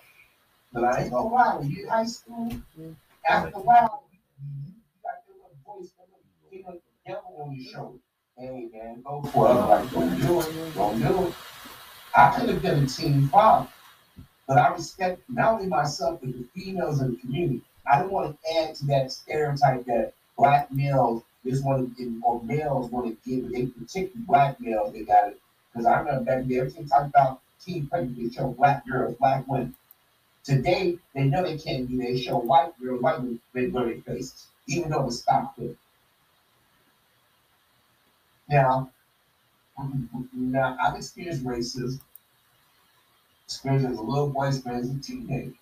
But 0.73 0.85
I 0.85 1.01
ain't 1.01 1.11
gonna 1.11 1.27
lie, 1.27 1.55
when 1.55 1.69
you 1.69 1.83
in 1.83 1.89
high 1.89 2.05
school, 2.05 2.51
after 3.27 3.57
a 3.57 3.61
while, 3.61 4.03
you 4.41 4.73
got 5.03 5.23
your 5.27 5.37
little 5.37 5.57
voice, 5.65 5.91
your 6.51 6.61
little 6.61 6.81
devil 7.09 7.41
on 7.41 7.55
your 7.55 7.71
shoulder. 7.71 7.97
Hey 8.37 8.69
man, 8.71 9.01
go 9.03 9.21
for 9.23 9.47
it. 9.47 9.49
I'm 9.49 9.69
like, 9.69 9.91
don't 9.91 10.21
do 10.21 10.41
it, 10.41 10.75
don't 10.75 10.99
do 10.99 11.27
it. 11.27 11.33
I 12.15 12.35
could 12.35 12.49
have 12.49 12.61
been 12.61 12.83
a 12.83 12.87
team 12.87 13.27
father, 13.29 13.67
but 14.47 14.57
I 14.57 14.67
respect 14.73 15.21
not 15.27 15.53
only 15.53 15.67
myself, 15.67 16.19
but 16.21 16.31
the 16.31 16.45
females 16.53 17.01
in 17.01 17.11
the 17.11 17.17
community. 17.17 17.61
I 17.91 17.99
don't 17.99 18.11
want 18.11 18.37
to 18.39 18.57
add 18.57 18.75
to 18.75 18.85
that 18.87 19.11
stereotype 19.11 19.85
that 19.85 20.13
black 20.37 20.71
males 20.71 21.23
just 21.43 21.65
want 21.65 21.97
to 21.97 22.03
give, 22.03 22.13
or 22.23 22.43
males 22.43 22.91
want 22.91 23.07
to 23.07 23.29
give, 23.29 23.51
they 23.51 23.65
particularly 23.65 24.25
black 24.27 24.61
males, 24.61 24.93
they 24.93 25.01
got 25.01 25.29
it. 25.29 25.39
Because 25.71 25.87
I 25.87 25.99
remember 25.99 26.25
back 26.25 26.45
then, 26.45 26.59
everything 26.59 26.87
talked 26.87 27.09
about 27.09 27.41
teen 27.59 27.87
pregnancy, 27.87 28.27
they 28.27 28.33
show 28.33 28.49
black 28.49 28.87
girls, 28.87 29.15
black 29.17 29.47
women. 29.47 29.73
Today, 30.43 30.99
they 31.15 31.23
know 31.23 31.41
they 31.41 31.57
can't 31.57 31.89
do. 31.89 31.97
They 31.97 32.19
show 32.19 32.37
white 32.37 32.79
girls, 32.79 33.01
white 33.01 33.19
women, 33.19 33.41
they 33.53 33.65
blur 33.67 33.85
their 33.85 34.01
faces. 34.01 34.47
even 34.67 34.91
though 34.91 35.07
it 35.07 35.11
stopped 35.11 35.57
there. 35.57 35.75
Now, 38.49 38.91
now 40.33 40.77
I've 40.81 40.95
experienced 40.95 41.45
racism, 41.45 42.01
experienced 43.45 43.87
as 43.87 43.97
a 43.99 44.01
little 44.01 44.29
boy, 44.29 44.47
experienced 44.47 44.91
as 44.91 44.97
a 44.97 45.01
teenager. 45.01 45.53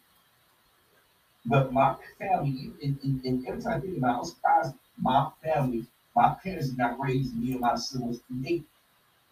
But 1.46 1.72
my 1.72 1.96
family, 2.20 2.72
and, 2.84 2.98
and, 3.04 3.24
and 3.24 3.48
every 3.48 3.62
time 3.62 3.74
I 3.74 3.80
think 3.80 3.98
about 3.98 4.10
it, 4.10 4.16
I 4.16 4.20
was 4.20 4.30
surprised 4.32 4.76
my 4.98 5.30
family, 5.44 5.86
my 6.16 6.36
parents 6.44 6.70
did 6.70 6.78
not 6.78 7.00
raise 7.00 7.34
me 7.34 7.52
and 7.52 7.62
my 7.62 7.76
siblings 7.76 8.20
to 8.20 8.34
date 8.42 8.66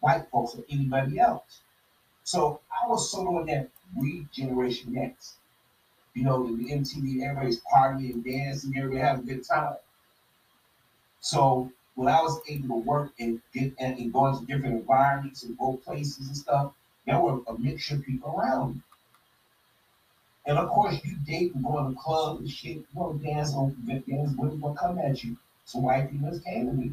white 0.00 0.28
folks 0.30 0.54
or 0.54 0.64
anybody 0.70 1.18
else. 1.18 1.60
So 2.24 2.60
I 2.70 2.88
was 2.88 3.10
sort 3.10 3.40
of 3.40 3.46
that 3.48 3.70
regeneration 3.96 4.94
next. 4.94 5.36
You 6.14 6.24
know, 6.24 6.46
the 6.46 6.64
MTV, 6.64 7.22
everybody's 7.22 7.60
partying 7.60 8.14
and 8.14 8.24
dancing, 8.24 8.74
everybody 8.76 9.00
having 9.00 9.28
a 9.28 9.34
good 9.34 9.44
time. 9.44 9.76
So 11.20 11.72
when 11.96 12.08
I 12.08 12.20
was 12.20 12.40
able 12.46 12.68
to 12.68 12.74
work 12.74 13.12
and 13.18 13.40
get 13.52 13.72
and, 13.78 13.98
and 13.98 14.12
go 14.12 14.26
into 14.26 14.44
different 14.44 14.76
environments 14.76 15.42
and 15.42 15.58
go 15.58 15.78
places 15.78 16.28
and 16.28 16.36
stuff, 16.36 16.72
there 17.06 17.18
were 17.18 17.40
a 17.48 17.58
mixture 17.58 17.96
of 17.96 18.04
people 18.04 18.38
around 18.38 18.76
me. 18.76 18.80
And 20.46 20.58
of 20.58 20.68
course, 20.68 21.00
you 21.04 21.16
date 21.26 21.54
and 21.54 21.64
go 21.64 21.82
to 21.82 21.90
the 21.90 21.96
club 21.96 22.38
and 22.38 22.50
shit, 22.50 22.76
you 22.76 22.84
to 22.94 23.18
dance 23.24 23.54
on 23.54 23.74
dance, 23.86 24.36
women 24.36 24.60
will 24.60 24.74
come 24.74 24.98
at 24.98 25.24
you. 25.24 25.36
So 25.64 25.80
white 25.80 26.10
people 26.10 26.38
came 26.40 26.66
to 26.66 26.72
me. 26.72 26.92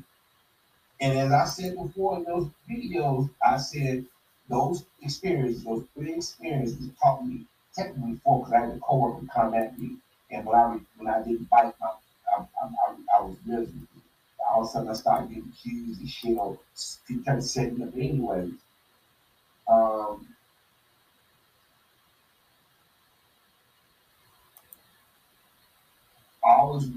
And 1.01 1.19
as 1.19 1.31
I 1.31 1.45
said 1.45 1.75
before 1.75 2.17
in 2.17 2.23
those 2.23 2.49
videos, 2.69 3.29
I 3.45 3.57
said 3.57 4.05
those 4.49 4.85
experiences, 5.01 5.65
those 5.65 5.83
three 5.93 6.15
experiences 6.15 6.89
taught 7.01 7.25
me 7.25 7.45
technically 7.75 8.19
four 8.23 8.39
because 8.39 8.53
I 8.53 8.59
had 8.61 8.75
a 8.77 8.79
coworker 8.79 9.25
come 9.33 9.53
at 9.53 9.77
me. 9.77 9.97
And 10.31 10.45
when 10.45 10.55
I 10.55 10.79
when 10.97 11.13
I 11.13 11.21
didn't 11.21 11.49
bite, 11.49 11.73
I, 11.81 11.87
I, 12.37 12.45
I, 12.61 13.17
I 13.17 13.21
was 13.21 13.35
miserable. 13.45 13.92
All 14.49 14.61
of 14.61 14.67
a 14.67 14.69
sudden, 14.69 14.89
I 14.89 14.93
started 14.93 15.29
getting 15.29 15.51
accused 15.53 16.01
and 16.01 16.09
shit, 16.09 16.37
or 16.37 16.59
people 17.07 17.23
kept 17.23 17.43
setting 17.43 17.81
up 17.81 17.93
anyways. 17.95 18.53
Um, 19.67 20.27
always 26.43 26.89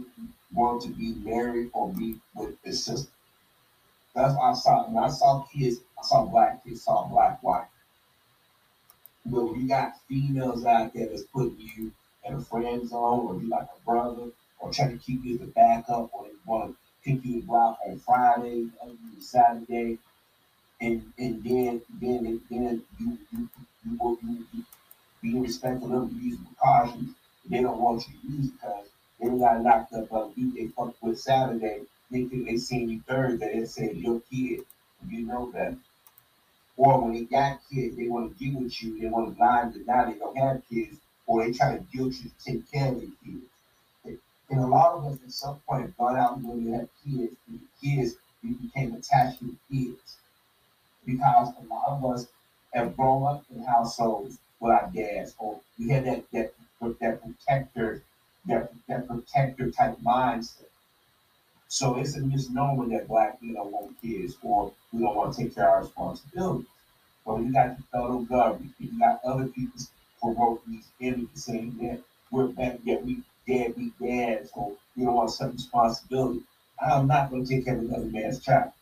want 0.52 0.82
to 0.82 0.88
be 0.88 1.14
married 1.14 1.70
or 1.72 1.92
be 1.92 2.16
with 2.34 2.56
his 2.64 2.84
sister. 2.84 3.10
That's 4.14 4.34
what 4.34 4.44
I 4.44 4.54
saw. 4.54 4.88
When 4.88 5.02
I 5.02 5.08
saw 5.08 5.42
kids, 5.52 5.78
I 5.98 6.02
saw 6.02 6.24
black 6.24 6.64
kids, 6.64 6.82
saw 6.82 7.06
black 7.06 7.42
white. 7.42 7.66
But 9.26 9.44
when 9.44 9.60
you 9.60 9.68
got 9.68 10.00
females 10.08 10.64
out 10.64 10.94
there 10.94 11.08
that's 11.08 11.22
putting 11.22 11.58
you 11.58 11.92
in 12.24 12.34
a 12.34 12.40
friend 12.40 12.88
zone, 12.88 13.26
or 13.26 13.40
you 13.40 13.48
like 13.48 13.68
a 13.76 13.84
brother, 13.84 14.30
or 14.58 14.72
trying 14.72 14.98
to 14.98 15.04
keep 15.04 15.24
you 15.24 15.34
as 15.34 15.42
a 15.42 15.46
backup, 15.46 16.10
or 16.14 16.26
want 16.46 16.76
you 17.06 17.42
go 17.42 17.56
out 17.56 17.78
on 17.86 17.98
Friday, 18.00 18.68
Saturday, 19.20 19.98
and 20.80 21.12
and 21.18 21.42
then 21.44 21.82
then 22.00 22.40
then 22.50 22.82
you 22.98 23.18
you 23.30 23.30
you, 23.32 23.48
you, 23.84 24.18
you, 24.22 24.46
you 24.52 24.64
be 25.22 25.38
respectful 25.38 25.94
of 25.96 26.08
them, 26.08 26.20
use 26.22 26.38
precautions. 26.38 27.14
They 27.48 27.62
don't 27.62 27.80
want 27.80 28.04
you 28.08 28.14
to 28.20 28.36
use 28.36 28.50
because 28.50 28.86
they 29.20 29.28
got 29.38 29.62
locked 29.62 29.92
up 29.94 30.12
on 30.12 30.32
you. 30.36 30.52
They 30.52 30.68
fucked 30.68 31.02
with 31.02 31.18
Saturday. 31.18 31.82
They 32.10 32.24
think 32.24 32.46
they 32.46 32.56
seen 32.56 32.88
you 32.88 33.00
Thursday. 33.08 33.60
They 33.60 33.66
say 33.66 33.92
your 33.92 34.20
kid. 34.30 34.60
You 35.08 35.26
know 35.26 35.50
that. 35.52 35.76
Or 36.76 37.02
when 37.02 37.14
they 37.14 37.22
got 37.22 37.60
kids, 37.72 37.96
they 37.96 38.08
want 38.08 38.36
to 38.36 38.44
get 38.44 38.60
with 38.60 38.82
you. 38.82 39.00
They 39.00 39.08
want 39.08 39.36
to 39.36 39.42
lie 39.42 39.70
to 39.72 39.84
now 39.84 40.04
they 40.04 40.18
don't 40.18 40.36
have 40.36 40.62
kids, 40.68 40.98
or 41.26 41.44
they 41.44 41.52
try 41.52 41.76
to 41.76 41.84
guilt 41.96 42.14
you 42.14 42.30
to 42.30 42.44
take 42.52 42.70
care 42.70 42.88
of 42.88 43.00
their 43.00 43.10
kids. 43.24 43.46
And 44.50 44.60
a 44.60 44.66
lot 44.66 44.94
of 44.94 45.04
us 45.06 45.18
at 45.24 45.32
some 45.32 45.56
point 45.68 45.96
gone 45.96 46.16
out 46.16 46.40
when 46.40 46.64
we 46.64 46.70
have 46.72 46.88
kids. 47.04 47.36
And 47.48 47.60
the 47.60 47.88
kids, 47.88 48.16
we 48.42 48.50
became 48.54 48.94
attached 48.94 49.40
to 49.40 49.44
the 49.46 49.56
kids 49.70 50.18
because 51.04 51.54
a 51.60 51.66
lot 51.72 51.88
of 51.88 52.04
us 52.04 52.26
have 52.74 52.96
grown 52.96 53.26
up 53.26 53.44
in 53.54 53.62
households 53.62 54.38
with 54.60 54.72
our 54.72 54.90
dads, 54.94 55.34
or 55.38 55.60
we 55.78 55.88
had 55.88 56.04
that 56.04 56.30
that 56.32 56.52
that 57.00 57.22
protector 57.22 58.02
that, 58.46 58.72
that 58.88 59.08
protector 59.08 59.70
type 59.70 59.98
mindset. 60.00 60.66
So 61.68 61.96
it's 61.96 62.16
a 62.16 62.20
misnomer 62.20 62.88
that 62.90 63.08
black 63.08 63.40
people 63.40 63.64
don't 63.64 63.72
want 63.72 64.00
kids 64.00 64.36
or 64.42 64.72
we 64.92 65.00
don't 65.00 65.16
want 65.16 65.34
to 65.34 65.42
take 65.42 65.54
care 65.54 65.68
of 65.68 65.74
our 65.74 65.80
responsibilities. 65.82 66.66
But 67.24 67.38
you 67.38 67.52
got 67.52 67.76
the 67.76 67.82
federal 67.90 68.22
government, 68.22 68.72
you 68.78 68.98
got 68.98 69.20
other 69.24 69.46
people 69.48 69.80
promoting 70.20 70.72
these 70.74 70.88
images 71.00 71.44
saying 71.44 71.76
that 71.80 72.00
we're 72.30 72.46
back, 72.46 72.78
that 72.84 73.04
we 73.04 73.22
deadbeat 73.46 73.98
dads 74.00 74.50
or 74.54 74.72
you 74.96 75.04
don't 75.06 75.14
want 75.14 75.30
some 75.30 75.52
responsibility. 75.52 76.40
I'm 76.80 77.06
not 77.06 77.30
going 77.30 77.46
to 77.46 77.54
take 77.54 77.64
care 77.64 77.76
of 77.76 77.84
another 77.84 78.06
man's 78.06 78.44
child. 78.44 78.72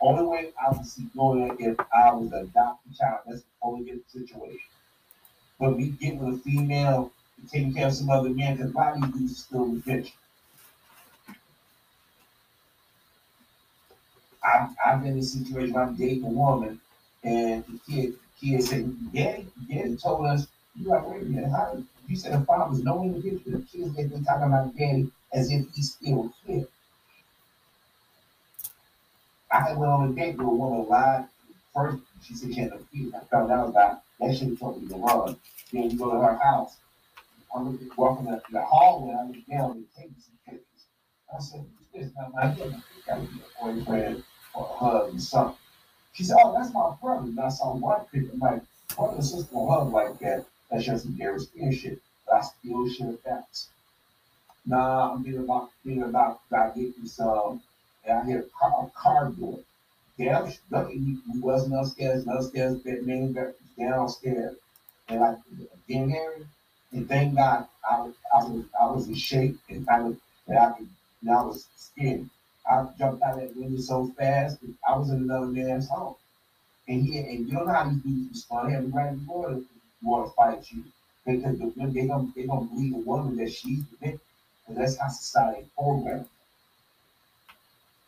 Only 0.00 0.26
way 0.26 0.52
I 0.60 0.76
would 0.76 0.86
see 0.86 1.04
doing 1.14 1.50
it 1.50 1.56
if 1.58 1.80
I 1.80 2.12
was 2.12 2.30
an 2.32 2.38
adopted 2.40 2.96
child. 2.96 3.20
That's 3.26 3.40
the 3.40 3.46
only 3.62 3.90
good 3.90 4.02
situation. 4.08 4.58
But 5.58 5.78
me 5.78 5.88
getting 6.00 6.18
with 6.24 6.40
a 6.40 6.42
female 6.42 7.12
taking 7.50 7.74
care 7.74 7.88
of 7.88 7.94
some 7.94 8.10
other 8.10 8.30
man, 8.30 8.56
because 8.56 8.72
body 8.72 9.00
is 9.24 9.38
still 9.38 9.64
in 9.64 9.76
the 9.76 9.80
picture. 9.82 10.12
I've, 14.44 14.68
I've 14.84 15.02
been 15.02 15.12
in 15.12 15.18
a 15.18 15.22
situation 15.22 15.74
where 15.74 15.84
I'm 15.84 15.96
dating 15.96 16.24
a 16.24 16.28
woman 16.28 16.80
and 17.24 17.64
the 17.64 17.80
kid, 17.92 18.12
the 18.12 18.48
kid 18.48 18.62
said, 18.62 19.12
Daddy, 19.12 19.46
Daddy 19.68 19.96
told 19.96 20.26
us, 20.26 20.46
you 20.76 20.88
like, 20.88 21.08
wait 21.08 21.22
a 21.22 21.24
minute, 21.24 21.50
how 21.50 21.82
you 22.08 22.16
said 22.16 22.32
the 22.32 22.44
father's 22.44 22.82
no 22.82 23.02
in 23.02 23.12
the 23.12 23.20
kids 23.20 23.42
they've 23.94 24.10
been 24.10 24.24
talking 24.24 24.46
about 24.46 24.76
daddy 24.76 25.10
as 25.32 25.50
if 25.50 25.66
he's 25.74 25.92
still 25.92 26.32
here. 26.46 26.66
I 29.52 29.60
had 29.60 29.76
went 29.76 29.90
on 29.90 30.10
a 30.10 30.12
date 30.12 30.36
with 30.36 30.46
a 30.46 30.50
woman 30.50 30.88
live. 30.88 31.24
First, 31.74 31.98
she 32.22 32.34
said 32.34 32.54
she 32.54 32.60
had 32.60 32.70
no 32.70 32.80
kids. 32.92 33.14
I 33.14 33.24
found 33.26 33.50
out 33.50 33.68
about 33.68 34.02
that 34.20 34.36
shit 34.36 34.58
told 34.58 34.82
me 34.82 34.88
to 34.88 34.96
run. 34.96 35.36
Then 35.72 35.90
you 35.90 35.98
go 35.98 36.10
to 36.10 36.18
her 36.18 36.36
house. 36.36 36.76
I 37.54 37.60
looked 37.60 37.82
at 37.82 37.96
walking 37.96 38.28
up 38.28 38.42
the 38.50 38.62
hallway, 38.62 39.14
I 39.14 39.26
looked 39.26 39.48
down 39.48 39.70
and 39.72 39.86
taking 39.96 40.14
some 40.20 40.38
pictures. 40.44 40.84
I 41.34 41.40
said, 41.40 41.64
this 41.94 42.06
is 42.06 42.12
not 42.16 42.34
my 42.34 42.54
kid. 42.54 42.74
I 43.10 43.18
be 43.18 43.26
a 43.26 43.64
boyfriend 43.64 44.22
or 44.54 44.64
a 44.64 44.76
hug 44.76 45.14
or 45.14 45.18
something. 45.18 45.56
She 46.12 46.24
said, 46.24 46.36
Oh, 46.42 46.54
that's 46.56 46.72
my 46.72 46.94
brother. 47.00 47.26
And 47.26 47.38
I 47.38 47.48
saw 47.48 47.74
one 47.76 48.00
picture. 48.12 48.30
I'm 48.32 48.38
like, 48.38 48.62
brother 48.96 49.16
and 49.16 49.24
sister 49.24 49.54
hug 49.54 49.92
like 49.92 50.18
that. 50.20 50.46
That's 50.70 50.84
Jerry 50.84 51.40
Springer 51.40 51.72
shit. 51.72 52.02
But 52.26 52.34
I 52.34 52.40
still 52.42 52.88
share 52.88 53.12
facts. 53.24 53.68
Nah, 54.64 55.12
I'm 55.12 55.22
thinking 55.22 55.44
about 55.44 55.70
thinking 55.84 56.02
about 56.02 56.40
about 56.50 56.74
getting 56.74 57.06
some 57.06 57.62
and 58.04 58.18
I 58.18 58.24
hear 58.24 58.40
a 58.40 58.42
car, 58.58 58.86
a 58.86 58.98
car 58.98 59.30
door. 59.30 59.60
Damn, 60.18 60.52
lucky 60.70 61.18
we 61.32 61.40
wasn't 61.40 61.74
upstairs, 61.74 62.26
upstairs, 62.26 62.82
that 62.82 63.06
main 63.06 63.36
downstairs. 63.78 64.56
And 65.08 65.20
like, 65.20 65.38
again, 65.88 66.10
Harry, 66.10 66.46
and 66.92 67.08
thank 67.08 67.36
God 67.36 67.68
I 67.88 68.00
was 68.00 68.14
I 68.34 68.44
was 68.44 68.64
I 68.80 68.86
was 68.86 69.08
in 69.08 69.14
shape 69.14 69.58
and 69.68 69.88
I 69.88 70.00
was 70.00 70.16
and 70.48 70.58
I 70.58 70.72
could 70.72 70.88
and 71.20 71.30
I 71.30 71.42
was 71.42 71.66
skinny. 71.76 72.28
I 72.68 72.86
jumped 72.98 73.22
out 73.22 73.36
that 73.36 73.56
window 73.56 73.80
so 73.80 74.12
fast 74.18 74.58
I 74.88 74.96
was 74.96 75.10
in 75.10 75.16
another 75.22 75.46
man's 75.46 75.88
home. 75.88 76.16
And 76.88 77.02
he 77.02 77.18
and 77.18 77.46
you 77.46 77.54
know 77.54 77.66
how 77.66 77.88
these 77.88 78.02
dudes 78.02 78.30
respond, 78.30 78.72
have 78.72 78.92
right 78.92 79.16
before 79.16 79.60
want 80.02 80.28
to 80.28 80.34
fight 80.34 80.70
you. 80.70 80.84
Because 81.24 81.58
the, 81.58 81.72
they 81.88 82.06
don't 82.06 82.34
they 82.34 82.46
gonna 82.46 82.66
believe 82.66 82.94
a 82.94 82.98
woman 82.98 83.36
that 83.36 83.52
she's 83.52 83.84
the 83.86 83.96
victim. 84.00 84.20
That's 84.68 84.96
how 84.96 85.08
society 85.08 85.66
programmed. 85.76 86.28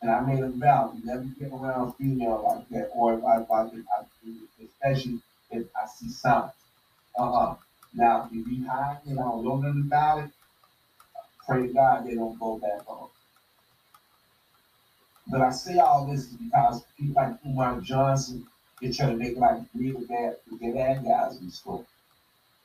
And 0.01 0.11
I 0.11 0.21
made 0.21 0.43
a 0.43 0.49
vow 0.49 0.93
never 1.03 1.23
get 1.23 1.51
around 1.51 1.89
a 1.89 1.91
female 1.93 2.43
like 2.47 2.69
that, 2.69 2.89
or 2.93 3.15
if 3.15 3.23
I, 3.23 3.41
if 3.41 3.51
I, 3.51 3.65
if 3.65 3.85
I 3.97 4.63
especially 4.63 5.19
if 5.51 5.67
I 5.75 5.87
see 5.87 6.09
signs. 6.09 6.51
Uh-uh. 7.17 7.55
Now, 7.93 8.29
if 8.31 8.47
you 8.47 8.67
hide 8.67 8.99
and 9.07 9.19
I 9.19 9.23
don't 9.23 9.43
know 9.43 9.57
nothing 9.57 9.81
about 9.87 10.23
it, 10.23 10.29
pray 11.45 11.67
to 11.67 11.73
God 11.73 12.05
they 12.05 12.15
don't 12.15 12.39
go 12.39 12.57
back 12.57 12.85
home. 12.85 13.09
But 15.27 15.41
I 15.41 15.51
say 15.51 15.77
all 15.79 16.05
this 16.05 16.27
because 16.27 16.83
people 16.97 17.21
like 17.21 17.35
Umar 17.45 17.81
Johnson, 17.81 18.47
they're 18.81 18.93
trying 18.93 19.17
to 19.17 19.17
make 19.17 19.37
like 19.37 19.59
really 19.75 20.05
bad, 20.05 20.37
the 20.49 20.71
bad 20.71 21.03
guys 21.03 21.37
in 21.37 21.51
school. 21.51 21.85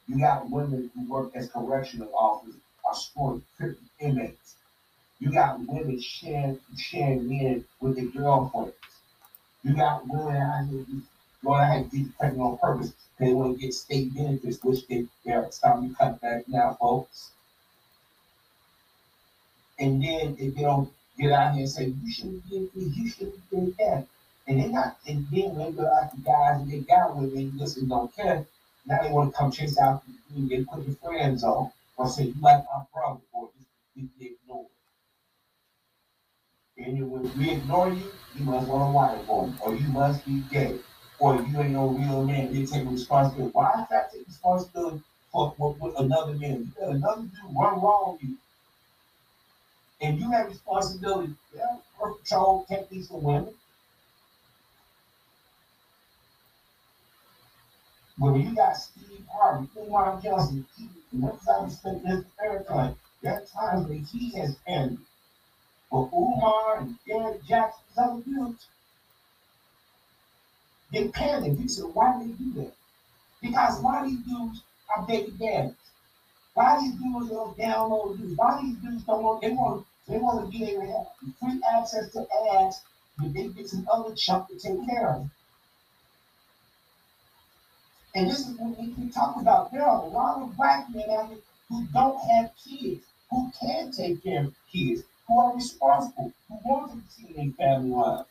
You 0.06 0.18
got 0.18 0.50
women 0.50 0.90
who 0.94 1.10
work 1.10 1.30
as 1.34 1.50
correctional 1.50 2.14
officers 2.14 2.60
are 2.84 2.94
scoring 2.94 3.42
inmates. 3.98 4.56
You 5.18 5.32
got 5.32 5.58
women 5.60 6.00
sharing, 6.00 6.58
sharing 6.76 7.28
men 7.28 7.64
with 7.80 7.96
their 7.96 8.06
girlfriends. 8.06 8.74
You 9.62 9.74
got 9.74 10.06
women 10.06 10.36
out 10.36 10.66
here 10.68 10.84
going 11.42 11.60
out 11.60 11.90
here 11.90 12.06
pregnant 12.18 12.42
on 12.42 12.58
purpose. 12.58 12.92
They 13.18 13.32
want 13.32 13.56
to 13.56 13.60
get 13.60 13.74
state 13.74 14.14
benefits, 14.14 14.62
which 14.62 14.86
they, 14.88 15.06
they're 15.24 15.50
starting 15.50 15.90
to 15.90 15.94
cut 15.94 16.20
back 16.20 16.48
now, 16.48 16.76
folks. 16.80 17.30
And 19.78 20.02
then 20.02 20.36
if 20.38 20.54
they 20.54 20.62
don't 20.62 20.90
get 21.18 21.32
out 21.32 21.54
here 21.54 21.62
and 21.62 21.70
say, 21.70 21.86
you 21.86 22.12
shouldn't 22.12 22.48
this, 22.50 22.68
you 22.74 23.08
shouldn't 23.08 23.50
get 23.50 23.76
that. 23.78 24.06
And 24.46 24.60
they 24.60 24.68
not, 24.68 24.98
and 25.06 25.26
then 25.30 25.54
when 25.54 25.74
they 25.74 25.82
out 25.82 26.14
the 26.14 26.20
guys 26.22 26.60
and 26.60 26.70
they 26.70 26.80
got 26.80 27.16
with 27.16 27.32
me, 27.32 27.50
listen, 27.56 27.88
don't 27.88 28.14
care. 28.14 28.46
Now 28.86 29.02
they 29.02 29.10
want 29.10 29.32
to 29.32 29.38
come 29.38 29.50
chase 29.50 29.78
out 29.78 30.02
you 30.34 30.54
and 30.54 30.68
put 30.68 30.86
your 30.86 30.96
friends 30.96 31.42
on. 31.42 31.70
Or 31.96 32.08
say, 32.08 32.24
you 32.24 32.34
like 32.40 32.64
my 32.64 32.82
brother, 32.92 33.20
or 33.32 33.48
just 33.96 34.18
be 34.18 34.26
ignored. 34.26 34.66
And 36.76 37.10
when 37.10 37.38
we 37.38 37.52
ignore 37.52 37.88
you, 37.88 38.10
you 38.36 38.44
must 38.44 38.68
want 38.68 38.90
a 38.90 38.92
wife 38.92 39.28
woman, 39.28 39.56
or 39.62 39.74
you 39.76 39.88
must 39.88 40.26
be 40.26 40.42
gay, 40.50 40.78
or 41.20 41.36
you 41.40 41.60
ain't 41.60 41.70
no 41.70 41.86
real 41.86 42.24
man. 42.24 42.52
They 42.52 42.66
take 42.66 42.88
responsibility. 42.90 43.52
Why 43.52 43.70
is 43.80 43.88
that 43.90 44.12
take 44.12 44.26
responsibility 44.26 45.00
for 45.30 45.54
what, 45.56 46.00
another 46.00 46.34
man? 46.34 46.72
You 46.80 46.86
let 46.86 46.96
another 46.96 47.22
dude 47.22 47.56
run 47.56 47.80
wrong 47.80 48.18
with 48.20 48.28
you, 48.28 48.36
and 50.00 50.18
you 50.18 50.30
have 50.32 50.48
responsibility. 50.48 51.32
Yeah, 51.54 51.76
birth 51.98 52.16
control 52.18 52.66
techniques 52.68 53.06
for 53.06 53.20
women. 53.20 53.54
When 58.16 58.40
you 58.40 58.54
got 58.54 58.76
Steve 58.76 59.26
Harvey, 59.32 59.68
Umar 59.76 60.20
Johnson, 60.22 60.66
respect 61.12 62.06
his 62.06 62.24
airplane, 62.40 62.96
there 63.22 63.34
are 63.34 63.44
times 63.46 63.88
when 63.88 64.04
he 64.04 64.30
has 64.38 64.56
ended. 64.66 64.98
But 65.90 66.10
Umar 66.12 66.78
and 66.78 66.98
Derrick 67.06 67.44
Jackson, 67.44 67.82
other 67.96 68.22
dudes, 68.22 68.66
they 70.92 71.08
panic. 71.08 71.58
You 71.58 71.68
said, 71.68 71.86
why 71.92 72.18
do 72.18 72.28
they 72.28 72.32
do 72.34 72.52
that? 72.62 72.74
Because 73.42 73.80
why 73.82 74.04
these 74.06 74.20
dudes 74.20 74.62
are 74.94 75.06
baby 75.06 75.32
daddies? 75.32 75.74
Why 76.54 76.78
these 76.80 76.94
dudes 76.94 77.30
don't 77.30 77.58
download 77.58 78.16
dudes? 78.16 78.36
Why 78.36 78.60
these 78.62 78.76
dudes 78.76 79.02
don't 79.02 79.24
want, 79.24 79.42
they 79.42 79.50
want, 79.50 79.86
they 80.06 80.18
want 80.18 80.44
to 80.44 80.50
be 80.56 80.64
able 80.70 80.82
to 80.82 80.92
have 80.92 81.06
free 81.40 81.60
access 81.68 82.12
to 82.12 82.26
ads, 82.60 82.80
but 83.18 83.34
they 83.34 83.48
get 83.48 83.68
some 83.68 83.88
other 83.92 84.14
chunk 84.14 84.48
to 84.48 84.58
take 84.58 84.86
care 84.88 85.08
of. 85.08 85.28
And 88.14 88.30
this 88.30 88.46
is 88.46 88.56
what 88.58 88.78
we 88.78 88.92
keep 88.94 89.12
talking 89.12 89.42
about. 89.42 89.72
There 89.72 89.82
are 89.82 90.02
a 90.02 90.06
lot 90.06 90.42
of 90.42 90.56
black 90.56 90.86
men 90.94 91.10
out 91.10 91.28
here 91.28 91.38
who 91.68 91.84
don't 91.92 92.18
have 92.30 92.52
kids, 92.64 93.04
who 93.30 93.50
can 93.60 93.90
take 93.90 94.22
care 94.22 94.44
of 94.44 94.54
kids, 94.72 95.02
who 95.26 95.38
are 95.38 95.54
responsible, 95.54 96.32
who 96.48 96.58
want 96.64 96.92
to 96.92 96.98
see 97.12 97.32
their 97.32 97.50
family 97.52 97.90
life. 97.90 98.26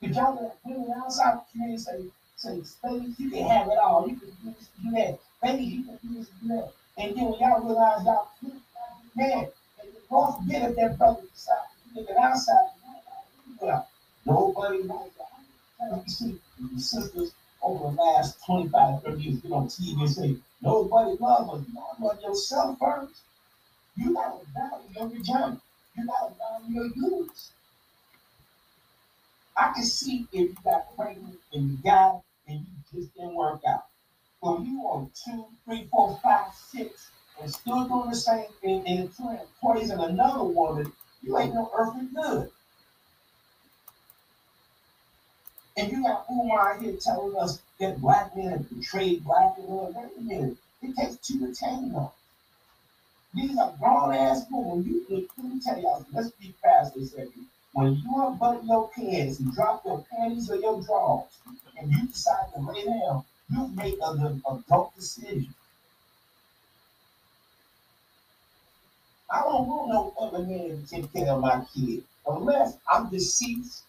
But 0.00 0.14
y'all 0.14 0.34
let 0.34 0.56
women 0.64 0.92
outside 0.96 1.34
the 1.34 1.42
community 1.52 1.78
say, 1.78 2.10
say, 2.36 2.62
ladies, 2.82 3.20
you 3.20 3.30
can 3.30 3.48
have 3.48 3.68
it 3.68 3.78
all. 3.78 4.08
You 4.08 4.16
can 4.16 4.28
do 4.42 4.54
this, 4.58 4.68
do 4.82 4.90
that. 4.90 5.18
Ladies, 5.42 5.72
you 5.72 5.84
can 5.84 5.98
do 6.02 6.18
this, 6.18 6.28
do 6.42 6.48
that. 6.48 6.72
And 6.98 7.16
then 7.16 7.24
when 7.24 7.40
y'all 7.40 7.64
realize 7.64 8.04
y'all 8.04 8.28
can't 8.40 8.62
man, 9.14 9.48
and 9.80 9.88
you 9.92 10.00
don't 10.10 10.42
forget 10.42 10.70
if 10.70 10.76
that 10.76 10.98
brother 10.98 11.20
to 11.20 12.00
live 12.00 12.08
it 12.08 12.16
outside, 12.16 12.70
nobody 14.26 14.82
knows. 14.82 15.10
You 15.80 16.02
see, 16.06 16.40
your 16.58 16.78
sisters 16.78 17.32
over 17.62 17.90
the 17.90 18.02
last 18.02 18.44
25, 18.44 19.02
30 19.02 19.22
years 19.22 19.40
get 19.40 19.52
on 19.52 19.66
TV 19.66 20.00
and 20.00 20.10
say, 20.10 20.36
nobody 20.62 21.16
loves 21.18 21.50
us. 21.50 21.66
You 21.72 22.04
love 22.04 22.22
yourself 22.22 22.78
first. 22.78 23.22
You 23.96 24.12
gotta 24.12 24.44
value 24.52 24.88
your 24.94 25.08
vagina. 25.08 25.60
You 25.96 26.06
gotta 26.06 26.34
value 26.34 26.74
your 26.74 26.90
uterus. 26.94 27.52
I 29.56 29.72
can 29.72 29.84
see 29.84 30.26
if 30.32 30.50
you 30.50 30.56
got 30.64 30.96
pregnant 30.96 31.38
and 31.52 31.70
you 31.70 31.78
got 31.82 32.22
and 32.48 32.60
you 32.60 33.00
just 33.00 33.14
didn't 33.14 33.34
work 33.34 33.60
out. 33.66 33.86
But 34.42 34.60
you 34.60 34.80
on 34.82 35.10
two, 35.24 35.46
three, 35.64 35.88
four, 35.90 36.18
five, 36.22 36.52
six, 36.54 37.10
and 37.40 37.50
still 37.50 37.88
doing 37.88 38.10
the 38.10 38.16
same 38.16 38.46
thing 38.60 38.86
and 38.86 39.14
trying 39.16 39.38
to 39.38 39.44
poison 39.60 40.00
another 40.00 40.44
woman, 40.44 40.92
you 41.22 41.38
ain't 41.38 41.54
no 41.54 41.70
earthly 41.76 42.06
good. 42.14 42.50
And 45.76 45.90
you 45.90 46.02
got 46.02 46.26
Umar 46.30 46.78
here 46.78 46.96
telling 46.96 47.36
us 47.36 47.60
that 47.80 48.00
black 48.00 48.36
men 48.36 48.50
have 48.50 48.70
betrayed 48.70 49.24
black 49.24 49.58
women. 49.58 49.92
Wait 49.94 50.10
a 50.16 50.20
minute. 50.20 50.56
It 50.82 50.96
takes 50.96 51.16
two 51.16 51.40
to 51.40 51.54
tango. 51.54 52.12
These 53.34 53.58
are 53.58 53.74
grown 53.80 54.14
ass 54.14 54.44
women. 54.50 54.84
You 54.84 55.04
let 55.08 55.52
me 55.52 55.60
tell 55.60 55.80
y'all, 55.80 56.06
let's 56.12 56.30
be 56.30 56.54
fast 56.62 56.96
a 56.96 57.04
second. 57.04 57.46
When 57.72 57.96
you 57.96 58.24
unbutton 58.24 58.68
your 58.68 58.88
pants 58.90 59.40
and 59.40 59.52
drop 59.52 59.84
your 59.84 60.04
panties 60.12 60.48
or 60.48 60.56
your 60.56 60.80
drawers, 60.82 61.26
and 61.76 61.90
you 61.90 62.06
decide 62.06 62.52
to 62.54 62.60
lay 62.60 62.84
down, 62.84 63.24
you 63.50 63.66
make 63.74 63.98
an 64.00 64.42
adult 64.46 64.94
decision. 64.94 65.52
I 69.28 69.40
don't 69.40 69.66
want 69.66 69.88
no 69.88 70.14
other 70.20 70.44
man 70.44 70.86
to 70.86 70.86
take 70.88 71.12
care 71.12 71.32
of 71.32 71.40
my 71.40 71.64
kid 71.74 72.04
unless 72.24 72.76
I'm 72.88 73.10
deceased 73.10 73.82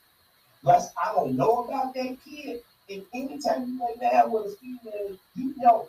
Unless 0.66 0.94
I 0.98 1.14
don't 1.14 1.36
know 1.36 1.64
about 1.64 1.94
that 1.94 2.18
kid. 2.26 2.62
And 2.90 3.04
anytime 3.14 3.68
you 3.68 3.80
lay 3.80 3.96
down 4.02 4.32
with 4.32 4.46
a 4.48 4.56
female, 4.56 5.18
you 5.36 5.54
know. 5.58 5.88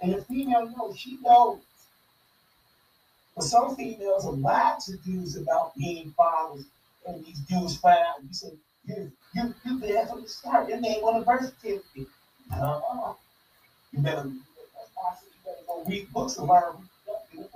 And 0.00 0.14
the 0.14 0.22
female 0.22 0.72
knows, 0.76 0.98
she 0.98 1.18
knows. 1.22 1.58
But 3.34 3.44
some 3.44 3.74
females 3.74 4.26
are 4.26 4.32
lied 4.32 4.78
to 4.80 4.96
dudes 4.98 5.36
about 5.36 5.74
being 5.76 6.12
fathers, 6.16 6.66
and 7.06 7.24
these 7.24 7.38
dudes 7.40 7.76
find 7.78 7.98
out. 7.98 8.22
You 8.22 8.32
say, 8.32 8.52
you, 8.86 9.12
you, 9.34 9.54
you 9.64 9.78
there 9.80 10.06
from 10.06 10.22
the 10.22 10.28
start. 10.28 10.68
Your 10.68 10.80
name 10.80 11.02
on 11.02 11.20
the 11.20 11.26
birth 11.26 11.52
certificate. 11.60 12.08
Uh-uh. 12.52 13.14
You 13.92 14.00
better, 14.00 14.22
that's 14.24 14.90
why 14.94 15.10
I 15.10 15.14
said 15.14 15.28
you 15.32 15.44
better 15.44 15.64
go 15.66 15.84
read 15.84 16.12
books 16.12 16.36
and 16.36 16.48
learn 16.48 16.88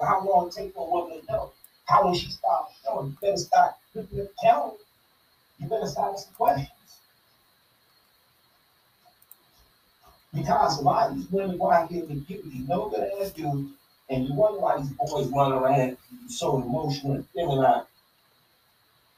how 0.00 0.26
long 0.26 0.48
it 0.48 0.54
takes 0.54 0.74
for 0.74 0.86
a 0.86 0.90
woman 0.90 1.20
to 1.20 1.32
know. 1.32 1.52
How 1.84 2.04
will 2.04 2.14
she 2.14 2.30
start 2.30 2.70
showing? 2.84 3.08
You 3.08 3.16
better 3.20 3.36
start 3.36 3.74
telling 4.40 4.72
you 5.58 5.68
better 5.68 5.86
start 5.86 6.14
asking 6.14 6.34
questions. 6.34 6.70
Because 10.34 10.78
a 10.78 10.82
lot 10.82 11.10
of 11.10 11.16
these 11.16 11.30
women 11.30 11.56
go 11.56 11.70
out 11.70 11.90
here 11.90 12.04
and 12.08 12.26
give 12.26 12.44
these 12.44 12.68
no 12.68 12.88
good 12.90 13.08
ass 13.20 13.30
dudes, 13.30 13.72
and 14.10 14.28
you 14.28 14.34
wonder 14.34 14.60
why 14.60 14.78
these 14.78 14.90
boys 14.90 15.28
run 15.28 15.52
around 15.52 15.96
so 16.28 16.60
emotional 16.60 17.14
and 17.14 17.28
feminine. 17.30 17.82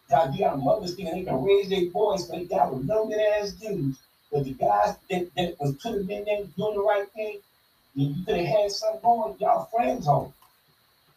God, 0.09 0.35
you 0.35 0.41
got 0.41 0.59
mothers 0.59 0.95
thinking 0.95 1.17
they 1.17 1.25
can 1.25 1.43
raise 1.43 1.69
their 1.69 1.91
boys, 1.91 2.25
but 2.27 2.39
they 2.39 2.45
got 2.45 2.73
with 2.73 2.85
no 2.85 3.07
good 3.07 3.21
ass 3.21 3.51
dudes. 3.53 3.99
But 4.31 4.45
the 4.45 4.53
guys 4.53 4.95
that, 5.11 5.31
that 5.37 5.57
was 5.61 5.75
putting 5.77 6.09
in 6.09 6.25
there 6.25 6.45
doing 6.57 6.75
the 6.75 6.83
right 6.83 7.11
thing, 7.13 7.41
you 7.95 8.15
could 8.25 8.37
have 8.37 8.47
had 8.47 8.71
something 8.71 9.01
going, 9.03 9.37
y'all 9.41 9.69
friends 9.75 10.07
on. 10.07 10.33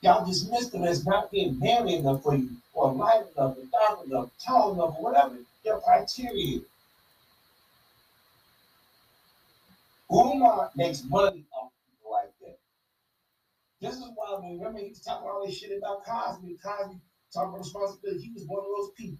Y'all 0.01 0.25
dismissed 0.25 0.71
them 0.71 0.83
as 0.83 1.05
not 1.05 1.29
being 1.31 1.59
manly 1.59 1.95
enough 1.95 2.23
for 2.23 2.35
you, 2.35 2.49
or 2.73 2.91
light 2.93 3.23
enough, 3.37 3.55
or 3.57 3.65
dark 3.71 4.05
enough, 4.05 4.29
tall 4.43 4.73
enough, 4.73 4.95
or 4.97 5.03
whatever 5.03 5.37
your 5.63 5.79
criteria 5.81 6.57
is. 6.57 6.63
Umar 10.11 10.71
makes 10.75 11.03
money 11.03 11.43
off 11.53 11.71
people 11.85 12.11
like 12.11 12.33
that. 12.41 12.57
This 13.79 13.95
is 13.95 14.09
why, 14.15 14.39
mean, 14.41 14.57
remember, 14.57 14.79
he 14.79 14.89
was 14.89 14.99
talking 14.99 15.29
all 15.29 15.45
this 15.45 15.57
shit 15.57 15.77
about 15.77 16.03
Cosby. 16.03 16.47
And 16.47 16.61
Cosby 16.61 16.99
talking 17.31 17.49
about 17.49 17.59
responsibility. 17.59 18.23
He 18.23 18.33
was 18.33 18.43
one 18.45 18.59
of 18.59 18.65
those 18.75 18.91
people. 18.97 19.17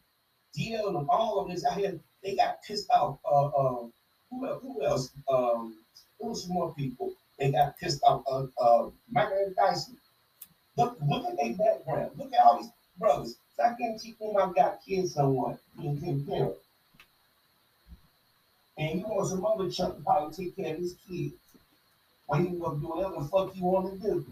DL 0.58 1.00
and 1.00 1.08
all 1.10 1.40
of 1.40 1.50
this 1.50 1.64
out 1.64 1.78
here, 1.78 1.98
they 2.24 2.36
got 2.36 2.62
pissed 2.64 2.90
off. 2.90 3.20
Uh, 3.24 3.46
uh, 3.46 3.86
who, 4.30 4.48
else? 4.48 4.62
who 4.62 4.84
else? 4.84 5.12
Um, 5.30 5.76
there 6.20 6.30
was 6.30 6.44
some 6.44 6.54
more 6.54 6.74
people. 6.74 7.14
They 7.40 7.52
got 7.52 7.80
pissed 7.80 8.04
off. 8.04 8.24
Uh, 8.30 8.48
uh, 8.62 8.90
Michael 9.10 9.54
Dyson. 9.56 9.98
Look, 10.78 10.98
look 11.06 11.26
at 11.26 11.38
their 11.38 11.54
background. 11.54 12.12
Look 12.18 12.34
at 12.34 12.40
all 12.44 12.58
these 12.58 12.70
brothers. 12.98 13.36
So 13.56 13.64
I 13.64 13.74
guarantee 13.78 14.16
them 14.20 14.38
I've 14.38 14.56
got 14.56 14.80
kids 14.86 15.14
somewhat 15.14 15.60
being 15.78 16.00
taken 16.00 16.26
care 16.26 16.46
of. 16.46 16.56
And 18.78 19.00
you 19.00 19.08
want 19.08 19.28
some 19.28 19.46
other 19.46 19.70
chunk 19.70 19.98
to 19.98 20.02
probably 20.02 20.34
take 20.34 20.56
care 20.56 20.74
of 20.74 20.80
his 20.80 20.96
kids. 21.08 21.34
Or 22.28 22.40
you 22.40 22.58
gonna 22.60 22.80
do 22.80 22.88
whatever 22.88 23.22
the 23.22 23.28
fuck 23.28 23.56
you 23.56 23.64
want 23.64 24.02
to 24.02 24.08
do. 24.08 24.26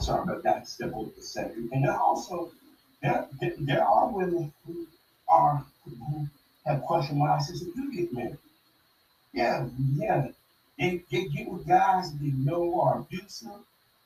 Sorry 0.00 0.22
about 0.22 0.42
that 0.42 0.66
simple 0.66 1.12
a 1.16 1.22
second. 1.22 1.70
And 1.72 1.86
also, 1.88 2.50
there, 3.00 3.26
there, 3.58 3.86
are 3.86 4.08
women 4.08 4.52
who 4.66 4.86
are 5.28 5.64
who 5.84 6.26
have 6.66 6.82
question 6.82 7.18
marks 7.18 7.50
as 7.50 7.62
you 7.62 7.92
get 7.94 8.12
married. 8.12 8.38
Yeah, 9.32 9.66
yeah, 9.94 10.28
they, 10.78 11.02
they 11.10 11.26
get 11.26 11.48
with 11.48 11.66
guys 11.66 12.12
that 12.12 12.20
they 12.20 12.30
know 12.30 12.80
are 12.80 13.00
abusive, 13.00 13.48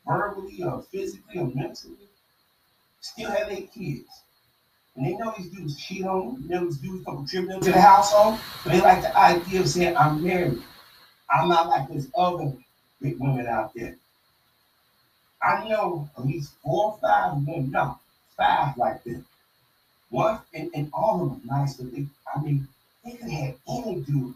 verbally 0.07 0.63
or 0.63 0.83
physically 0.91 1.41
or 1.41 1.51
mentally, 1.55 2.09
still 3.01 3.31
have 3.31 3.49
their 3.49 3.63
kids. 3.63 4.09
And 4.97 5.07
they 5.07 5.15
know 5.15 5.35
these 5.37 5.49
dudes 5.49 5.81
cheat 5.81 6.05
on 6.05 6.35
them, 6.35 6.49
they 6.49 6.55
know 6.55 6.65
these 6.67 6.79
dudes 6.79 7.05
come 7.05 7.17
contribute 7.19 7.63
to 7.63 7.73
the 7.73 7.81
household, 7.81 8.39
but 8.65 8.73
they 8.73 8.81
like 8.81 9.03
the 9.03 9.17
idea 9.17 9.61
of 9.61 9.69
saying, 9.69 9.97
I'm 9.97 10.23
married. 10.23 10.63
I'm 11.31 11.49
not 11.49 11.69
like 11.69 11.89
this 11.89 12.09
other 12.15 12.53
big 13.01 13.19
women 13.19 13.47
out 13.47 13.73
there. 13.75 13.97
I 15.43 15.69
know 15.69 16.09
at 16.17 16.27
least 16.27 16.53
four 16.63 16.93
or 16.93 16.99
five 17.01 17.35
women, 17.35 17.71
no, 17.71 17.99
five 18.37 18.77
like 18.77 19.03
this. 19.03 19.23
One, 20.11 20.41
and, 20.53 20.71
and 20.75 20.91
all 20.93 21.23
of 21.23 21.31
them 21.31 21.43
nice, 21.47 21.75
but 21.75 21.91
they, 21.91 22.07
I 22.35 22.41
mean, 22.41 22.69
they 23.05 23.13
could 23.13 23.31
have 23.31 23.55
any 23.69 24.01
dude. 24.03 24.35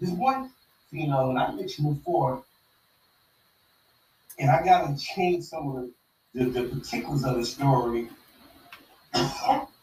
There's 0.00 0.12
one 0.12 0.50
you 0.94 1.08
know, 1.08 1.30
and 1.30 1.38
I 1.38 1.52
mentioned 1.52 1.96
before, 1.96 2.42
and 4.38 4.50
I 4.50 4.64
gotta 4.64 4.96
change 4.96 5.44
some 5.44 5.76
of 5.76 5.90
the, 6.34 6.44
the, 6.44 6.60
the 6.60 6.76
particulars 6.76 7.24
of 7.24 7.36
the 7.36 7.44
story. 7.44 8.08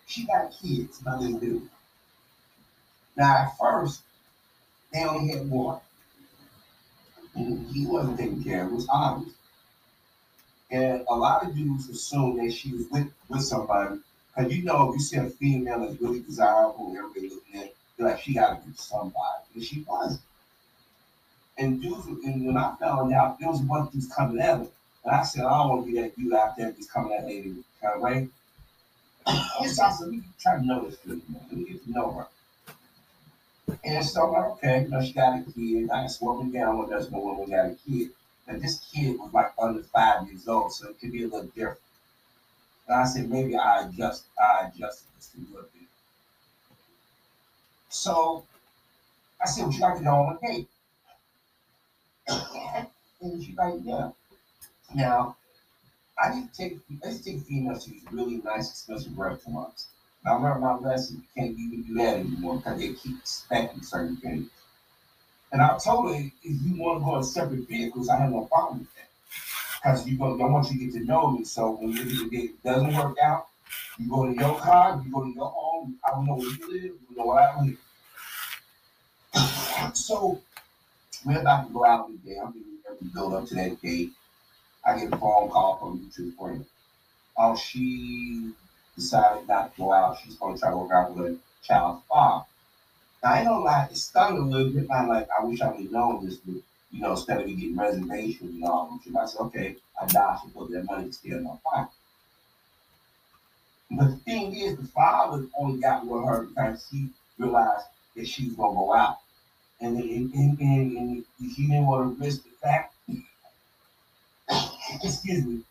she 0.08 0.26
got 0.26 0.52
kids 0.52 1.00
by 1.00 1.18
this 1.20 1.34
dude. 1.36 1.70
Now 3.18 3.46
at 3.46 3.58
first, 3.60 4.02
they 4.94 5.04
only 5.04 5.34
had 5.34 5.50
one. 5.50 5.80
And 7.36 7.68
he 7.68 7.86
wasn't 7.86 8.18
taking 8.18 8.44
care 8.44 8.66
of 8.66 8.72
it, 8.72 8.76
was 8.76 8.88
obvious. 8.90 9.34
And 10.70 11.06
a 11.10 11.16
lot 11.16 11.46
of 11.46 11.56
dudes 11.56 11.90
assume 11.90 12.38
that 12.38 12.54
she 12.54 12.72
was 12.72 12.86
with, 12.90 13.12
with 13.28 13.42
somebody. 13.42 14.00
Cause 14.36 14.52
you 14.52 14.64
know, 14.64 14.90
if 14.90 14.96
you 14.96 15.02
see 15.02 15.18
a 15.18 15.30
female 15.30 15.82
that's 15.86 16.02
really 16.02 16.22
desirable, 16.22 16.88
and 16.88 16.98
everybody 16.98 17.30
looking 17.30 17.62
at, 17.62 17.74
you're 17.98 18.08
like, 18.08 18.22
she 18.22 18.34
gotta 18.34 18.62
be 18.66 18.72
somebody. 18.76 19.44
And 19.56 19.64
she 19.64 19.84
wasn't. 19.86 20.22
And 21.62 21.80
and 22.26 22.46
when 22.48 22.58
I 22.58 22.76
found 22.80 23.14
out, 23.14 23.40
there 23.40 23.50
was 23.50 23.62
of 23.62 23.92
dudes 23.92 24.12
coming 24.12 24.42
at 24.42 24.58
her. 24.58 24.68
And 25.06 25.16
I 25.16 25.22
said, 25.24 25.46
I 25.46 25.58
don't 25.60 25.70
want 25.70 25.86
to 25.86 25.92
be 25.92 26.02
that 26.02 26.16
dude 26.16 26.34
out 26.34 26.58
there 26.58 26.72
just 26.72 26.92
coming 26.92 27.14
at 27.14 27.26
lady 27.26 27.64
kind 27.80 27.96
of 27.96 28.02
way. 28.02 28.28
So 29.68 29.84
I 29.84 29.92
said, 29.92 30.08
me 30.08 30.22
try 30.40 30.58
to 30.58 30.66
know 30.66 30.86
this 30.86 30.98
dude, 30.98 31.22
man. 31.30 31.42
Me 31.52 31.66
get 31.66 31.84
to 31.86 31.92
know 31.92 32.12
her. 32.14 32.28
And 33.84 34.04
so 34.04 34.26
I'm 34.26 34.34
like, 34.34 34.52
okay, 34.54 34.82
you 34.82 34.90
know, 34.90 35.02
she 35.02 35.14
got 35.14 35.40
a 35.40 35.52
kid. 35.52 35.90
I 35.92 36.02
can 36.02 36.10
it 36.42 36.52
down 36.52 36.80
when 36.80 36.90
there's 36.90 37.12
no 37.12 37.20
woman 37.20 37.52
got 37.52 37.68
a 37.68 37.78
kid. 37.88 38.10
And 38.48 38.60
this 38.60 38.80
kid 38.92 39.20
was 39.20 39.32
like 39.32 39.54
under 39.62 39.84
five 39.84 40.28
years 40.28 40.48
old, 40.48 40.74
so 40.74 40.90
it 40.90 41.00
could 41.00 41.12
be 41.12 41.24
a 41.24 41.28
little 41.28 41.44
different. 41.56 41.80
And 42.88 42.96
I 42.98 43.06
said, 43.06 43.30
maybe 43.30 43.56
I 43.56 43.88
adjust, 43.88 44.26
I 44.42 44.68
adjusted 44.68 45.06
this 45.16 45.30
a 45.38 45.54
little 45.54 45.70
bit. 45.74 45.88
So 47.90 48.46
I 49.40 49.46
said, 49.48 49.66
would 49.66 49.76
you 49.76 49.82
like 49.82 50.00
to 50.00 50.04
go 50.04 50.10
on 50.10 50.38
a 50.42 50.48
date? 50.48 50.68
And 53.22 53.44
she's 53.44 53.56
like, 53.56 53.76
yeah. 53.84 54.12
Now, 54.94 55.38
I 56.22 56.34
used 56.36 56.54
to 56.56 56.70
take 56.70 56.80
I 57.04 57.10
to 57.12 57.24
take 57.24 57.42
females 57.44 57.86
to 57.86 57.92
these 57.92 58.04
really 58.12 58.38
nice, 58.38 58.70
expensive 58.70 59.18
restaurants. 59.18 59.88
I 60.26 60.34
learned 60.34 60.62
my 60.62 60.76
lesson. 60.76 61.18
You 61.18 61.44
can't 61.44 61.58
even 61.58 61.84
do 61.84 61.94
that 61.96 62.20
anymore 62.20 62.58
because 62.58 62.80
they 62.80 62.94
keep 62.94 63.18
expecting 63.20 63.82
certain 63.82 64.18
things. 64.18 64.50
And 65.52 65.62
I 65.62 65.78
told 65.84 66.14
her, 66.16 66.22
if 66.22 66.32
you 66.44 66.76
want 66.78 67.00
to 67.02 67.06
go 67.06 67.18
in 67.18 67.24
separate 67.24 67.68
vehicles, 67.68 68.08
I 68.08 68.18
have 68.18 68.32
no 68.32 68.46
problem 68.46 68.80
with 68.80 68.94
that. 68.96 69.10
Because 69.82 70.08
you 70.08 70.18
go, 70.18 70.40
I 70.40 70.46
want 70.46 70.72
you 70.72 70.80
to 70.80 70.86
get 70.86 70.94
to 70.94 71.06
know 71.06 71.32
me. 71.32 71.44
So 71.44 71.72
when 71.72 71.94
it 71.98 72.64
doesn't 72.64 72.96
work 72.96 73.18
out, 73.22 73.48
you 73.98 74.10
go 74.10 74.28
to 74.28 74.34
your 74.34 74.58
car, 74.60 75.02
you 75.04 75.12
go 75.12 75.24
to 75.24 75.32
your 75.34 75.50
home. 75.50 75.98
I 76.08 76.12
don't 76.12 76.26
know 76.28 76.36
where 76.36 76.48
you 76.48 76.72
live, 76.72 76.84
you 76.84 77.16
know 77.18 77.26
where 77.26 77.40
I 77.40 77.62
live. 79.34 79.96
so 79.96 80.42
we're 81.26 81.40
about 81.40 81.68
to 81.68 81.74
go 81.74 81.86
out 81.86 82.08
today. 82.08 82.38
I'm 82.40 82.52
getting 82.52 82.78
to 83.00 83.06
build 83.14 83.34
up 83.34 83.48
to 83.48 83.56
that 83.56 83.82
date. 83.82 84.12
I 84.86 84.98
get 84.98 85.14
a 85.14 85.18
phone 85.18 85.50
call 85.50 85.78
from 85.78 86.00
mutual 86.00 86.32
friend. 86.40 86.66
Oh, 87.38 87.56
she 87.56 88.52
decided 88.96 89.48
not 89.48 89.76
to 89.76 89.82
go 89.82 89.94
out. 89.94 90.18
She's 90.24 90.36
going 90.36 90.56
to 90.56 90.60
try 90.60 90.72
to 90.72 90.78
work 90.78 90.92
out 90.92 91.16
with 91.16 91.34
a 91.34 91.38
child's 91.64 92.02
father. 92.10 92.46
Now, 93.24 93.32
I 93.32 93.38
ain't 93.40 93.48
gonna 93.48 93.64
lie, 93.64 93.88
it 93.92 93.98
stung 93.98 94.38
a 94.38 94.42
little 94.42 94.72
bit. 94.72 94.90
I'm 94.90 95.08
like, 95.08 95.28
I 95.40 95.44
wish 95.44 95.62
I 95.62 95.70
would 95.70 95.82
have 95.82 95.92
known 95.92 96.26
this, 96.26 96.38
but 96.38 96.56
you 96.92 97.02
know, 97.02 97.12
instead 97.12 97.40
of 97.40 97.48
me 97.48 97.54
getting 97.54 97.78
reservations 97.78 98.56
and 98.56 98.64
all, 98.64 99.00
I 99.18 99.26
said, 99.26 99.40
okay, 99.42 99.76
I 100.02 100.08
dodged 100.08 100.46
and 100.46 100.54
put 100.54 100.72
that 100.72 100.86
money 100.86 101.08
to 101.08 101.14
stay 101.14 101.30
in 101.30 101.44
my 101.44 101.56
pocket. 101.64 101.94
But 103.92 104.10
the 104.10 104.16
thing 104.18 104.56
is, 104.56 104.78
the 104.78 104.88
father 104.88 105.46
only 105.58 105.80
got 105.80 106.06
with 106.06 106.26
her 106.26 106.44
because 106.44 106.88
she 106.90 107.10
realized 107.38 107.86
that 108.16 108.28
she 108.28 108.48
was 108.48 108.56
gonna 108.56 108.74
go 108.74 108.94
out. 108.96 109.21
And, 109.82 109.98
and, 109.98 110.34
and, 110.34 110.60
and, 110.60 110.98
and 110.98 111.26
he 111.40 111.68
didn't 111.68 111.88
want 111.88 112.18
to 112.18 112.24
risk 112.24 112.44
the 112.44 112.50
fact 112.62 112.94
excuse 115.04 115.46
me, 115.46 115.62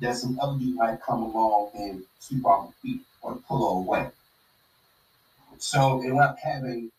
that 0.00 0.16
some 0.16 0.38
other 0.40 0.58
dude 0.58 0.76
might 0.76 1.02
come 1.02 1.22
along 1.22 1.70
and 1.74 2.02
sweep 2.18 2.44
off 2.44 2.72
the 2.82 2.88
feet 2.88 3.02
or 3.22 3.36
pull 3.48 3.58
her 3.58 3.80
away. 3.80 4.10
So 5.58 6.00
they 6.02 6.10
up 6.10 6.38
having 6.38 6.90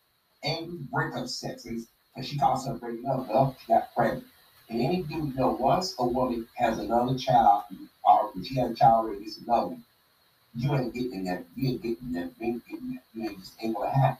angry 0.44 0.78
breakup 0.90 1.28
sessions, 1.28 1.88
and 2.14 2.24
she 2.24 2.38
calls 2.38 2.66
her 2.66 2.74
breaking 2.74 3.06
up, 3.06 3.28
up, 3.30 3.58
she 3.60 3.66
got 3.68 3.94
pregnant. 3.94 4.24
And 4.68 4.80
any 4.80 5.02
dude 5.02 5.36
know, 5.36 5.50
once 5.50 5.94
a 5.98 6.06
woman 6.06 6.46
has 6.54 6.78
another 6.78 7.18
child, 7.18 7.64
or 8.04 8.30
if 8.36 8.46
she 8.46 8.54
has 8.56 8.70
a 8.70 8.74
child 8.74 9.06
already, 9.06 9.24
it's 9.24 9.38
another 9.38 9.68
one, 9.68 9.84
you 10.54 10.74
ain't 10.74 10.94
getting 10.94 11.24
that, 11.24 11.44
you 11.56 11.70
ain't 11.70 11.82
getting 11.82 12.12
that, 12.12 12.30
you 12.38 12.46
ain't 12.46 12.68
getting 12.68 12.94
that, 12.94 13.02
you 13.14 13.28
ain't 13.28 13.40
just 13.40 13.54
ain't 13.62 13.74
gonna 13.74 13.90
happen. 13.90 14.18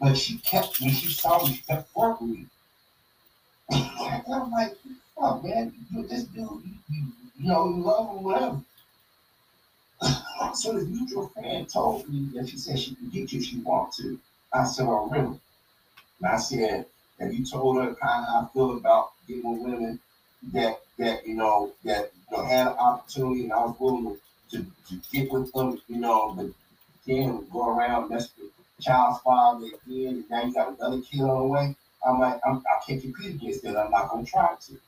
But 0.00 0.16
she 0.16 0.38
kept, 0.38 0.80
when 0.80 0.90
she 0.90 1.12
saw 1.12 1.46
me, 1.46 1.54
she 1.54 1.62
kept 1.62 1.94
working 1.94 2.32
me. 2.32 2.46
I'm 3.72 4.50
like, 4.50 4.76
oh 5.18 5.40
man, 5.42 5.72
you 5.92 6.06
this 6.06 6.24
dude, 6.24 6.62
you, 6.88 7.12
you, 7.38 7.48
know, 7.48 7.68
you 7.68 7.82
love 7.82 8.16
him, 8.16 8.22
whatever. 8.24 8.60
so 10.54 10.72
this 10.72 10.88
mutual 10.88 11.28
friend 11.28 11.68
told 11.68 12.08
me 12.08 12.30
that 12.34 12.48
she 12.48 12.56
said 12.56 12.78
she 12.78 12.94
can 12.94 13.10
get 13.10 13.32
you 13.32 13.40
if 13.40 13.44
she 13.44 13.58
want 13.58 13.92
to. 13.94 14.18
I 14.52 14.64
said, 14.64 14.86
oh 14.86 15.08
really? 15.10 15.38
And 16.20 16.26
I 16.26 16.38
said, 16.38 16.86
have 17.20 17.34
you 17.34 17.44
told 17.44 17.76
her 17.76 17.94
how 18.00 18.08
I 18.08 18.46
feel 18.54 18.78
about 18.78 19.12
getting 19.28 19.44
with 19.44 19.60
women 19.60 20.00
that 20.54 20.80
that 20.98 21.26
you 21.26 21.34
know 21.34 21.72
that 21.84 22.10
you 22.30 22.36
know, 22.36 22.44
had 22.44 22.68
an 22.68 22.72
opportunity 22.72 23.44
and 23.44 23.52
I 23.52 23.58
was 23.58 23.76
willing 23.78 24.16
to, 24.50 24.56
to, 24.58 24.66
to 24.88 25.00
get 25.12 25.30
with 25.30 25.52
them, 25.52 25.80
you 25.88 25.96
know, 25.96 26.32
but 26.34 26.46
then 27.06 27.46
go 27.52 27.76
around 27.76 28.08
mess 28.08 28.30
with 28.38 28.50
child's 28.80 29.20
father 29.20 29.66
again, 29.66 30.08
and 30.08 30.30
now 30.30 30.42
you 30.42 30.54
got 30.54 30.78
another 30.78 31.00
kid 31.02 31.20
on 31.20 31.38
the 31.38 31.44
way. 31.44 31.76
I'm 32.06 32.18
like, 32.18 32.40
I'm, 32.46 32.58
I 32.58 32.84
can't 32.86 33.00
compete 33.00 33.36
against 33.36 33.62
that. 33.62 33.76
I'm 33.76 33.90
not 33.90 34.10
gonna 34.10 34.24
try 34.24 34.54
to. 34.68 34.80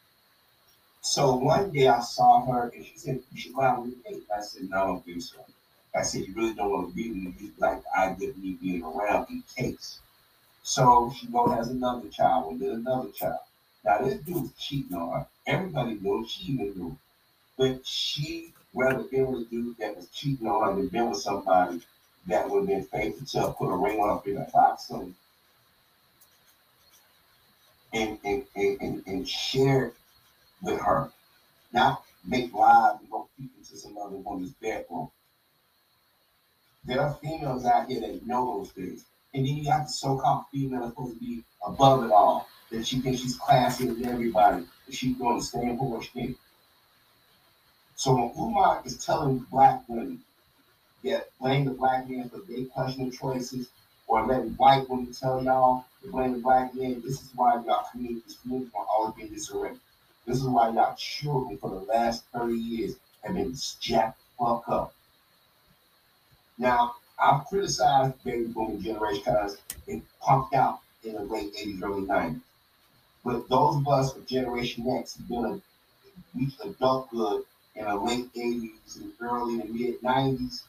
So 1.02 1.34
one 1.34 1.70
day 1.70 1.88
I 1.88 2.00
saw 2.00 2.46
her 2.46 2.70
and 2.74 2.84
she 2.84 2.96
said, 2.96 3.22
You 3.32 3.40
should 3.40 3.54
go 3.54 3.62
out. 3.62 3.88
I 4.34 4.40
said, 4.40 4.70
No, 4.70 4.76
I 4.76 4.86
don't 4.86 5.04
think 5.04 5.22
so. 5.22 5.44
I 5.94 6.02
said, 6.02 6.22
You 6.22 6.34
really 6.34 6.54
don't 6.54 6.70
want 6.70 6.88
to 6.90 6.94
be 6.94 7.08
with 7.08 7.18
me. 7.18 7.50
Like 7.58 7.82
I 7.94 8.12
didn't 8.12 8.42
need 8.42 8.60
being 8.60 8.82
around 8.82 9.26
in 9.28 9.42
case. 9.56 9.98
So 10.62 11.12
she 11.16 11.26
go 11.26 11.48
has 11.48 11.68
another 11.68 12.08
child 12.08 12.52
and 12.52 12.60
then 12.60 12.70
another 12.70 13.10
child. 13.10 13.40
Now 13.84 13.98
this 13.98 14.20
dude's 14.20 14.52
cheating 14.58 14.96
on 14.96 15.12
her. 15.12 15.26
Everybody 15.46 15.98
knows 16.00 16.30
she 16.30 16.52
even 16.52 16.72
knew. 16.76 16.98
But 17.58 17.84
she 17.84 18.54
rather 18.72 19.02
been 19.02 19.26
with 19.26 19.48
a 19.48 19.50
dude 19.50 19.76
that 19.78 19.96
was 19.96 20.08
cheating 20.10 20.46
on 20.46 20.68
her 20.68 20.76
than 20.76 20.88
been 20.88 21.10
with 21.10 21.18
somebody 21.18 21.82
that 22.26 22.48
would 22.48 22.60
have 22.60 22.68
been 22.68 22.84
faithful 22.84 23.26
to 23.26 23.52
put 23.52 23.72
a 23.72 23.76
ring 23.76 23.98
on 23.98 24.16
her 24.16 24.22
finger, 24.22 24.46
and, 27.92 28.18
and, 28.24 28.44
and, 28.56 28.80
and, 28.80 29.02
and 29.06 29.28
share 29.28 29.92
with 30.62 30.80
her, 30.80 31.10
not 31.72 32.04
make 32.26 32.52
lies 32.54 32.96
and 33.00 33.10
go 33.10 33.28
peek 33.38 33.50
into 33.58 33.76
some 33.76 33.96
other 33.98 34.16
woman's 34.16 34.52
bedroom. 34.52 35.10
There 36.84 37.00
are 37.00 37.14
females 37.22 37.64
out 37.64 37.88
here 37.88 38.00
that 38.00 38.26
know 38.26 38.58
those 38.58 38.70
things. 38.70 39.04
And 39.34 39.46
then 39.46 39.56
you 39.56 39.64
got 39.64 39.86
the 39.86 39.92
so-called 39.92 40.44
female 40.52 40.80
that's 40.80 40.92
supposed 40.94 41.14
to 41.14 41.20
be 41.20 41.44
above 41.64 42.04
it 42.04 42.10
all, 42.10 42.48
that 42.70 42.86
she 42.86 43.00
thinks 43.00 43.20
she's 43.20 43.36
classy 43.36 43.86
with 43.86 44.06
everybody, 44.06 44.64
she's 44.90 45.16
going 45.16 45.38
to 45.40 45.44
stand 45.44 45.78
for 45.78 45.90
what 45.90 46.04
she 46.04 46.36
So 47.96 48.14
when 48.14 48.32
Umar 48.38 48.82
is 48.84 49.04
telling 49.04 49.38
black 49.50 49.82
women 49.88 50.22
that 51.04 51.30
blame 51.40 51.64
the 51.64 51.72
black 51.72 52.08
man 52.08 52.28
for 52.28 52.38
their 52.48 52.64
personal 52.76 53.10
choices, 53.10 53.68
or 54.06 54.26
letting 54.26 54.50
white 54.52 54.88
women 54.88 55.12
tell 55.12 55.42
y'all 55.42 55.84
to 56.02 56.10
blame 56.10 56.32
the 56.32 56.38
black 56.38 56.74
man, 56.74 57.00
this 57.02 57.22
is 57.22 57.30
why 57.34 57.54
y'all 57.64 57.86
communities, 57.90 58.24
this 58.26 58.36
community 58.42 58.70
will 58.74 58.86
always 58.90 59.14
be 59.14 59.22
in 59.22 59.34
disarray. 59.34 59.72
This 60.26 60.38
is 60.38 60.46
why 60.46 60.70
y'all 60.70 60.94
children 60.96 61.58
for 61.58 61.70
the 61.70 61.76
last 61.76 62.24
30 62.32 62.54
years 62.54 62.96
have 63.22 63.34
been 63.34 63.54
jacked 63.80 64.20
fuck 64.38 64.68
up. 64.68 64.94
Now, 66.58 66.94
I've 67.18 67.46
criticized 67.46 68.22
baby 68.24 68.46
booming 68.46 68.82
generation 68.82 69.22
because 69.24 69.58
it 69.86 70.02
pumped 70.20 70.54
out 70.54 70.80
in 71.04 71.14
the 71.14 71.22
late 71.22 71.54
80s, 71.54 71.82
early 71.82 72.02
90s. 72.02 72.40
But 73.24 73.48
those 73.48 73.76
of 73.76 73.88
us 73.88 74.16
of 74.16 74.26
Generation 74.26 74.88
X 74.90 75.16
have 75.16 75.28
been 75.28 75.44
a 75.44 75.60
reached 76.34 76.60
adulthood 76.64 77.44
in 77.74 77.84
the 77.84 77.94
late 77.94 78.32
80s 78.34 78.96
and 78.96 79.12
early 79.20 79.60
and 79.60 79.72
mid 79.72 80.00
90s. 80.02 80.62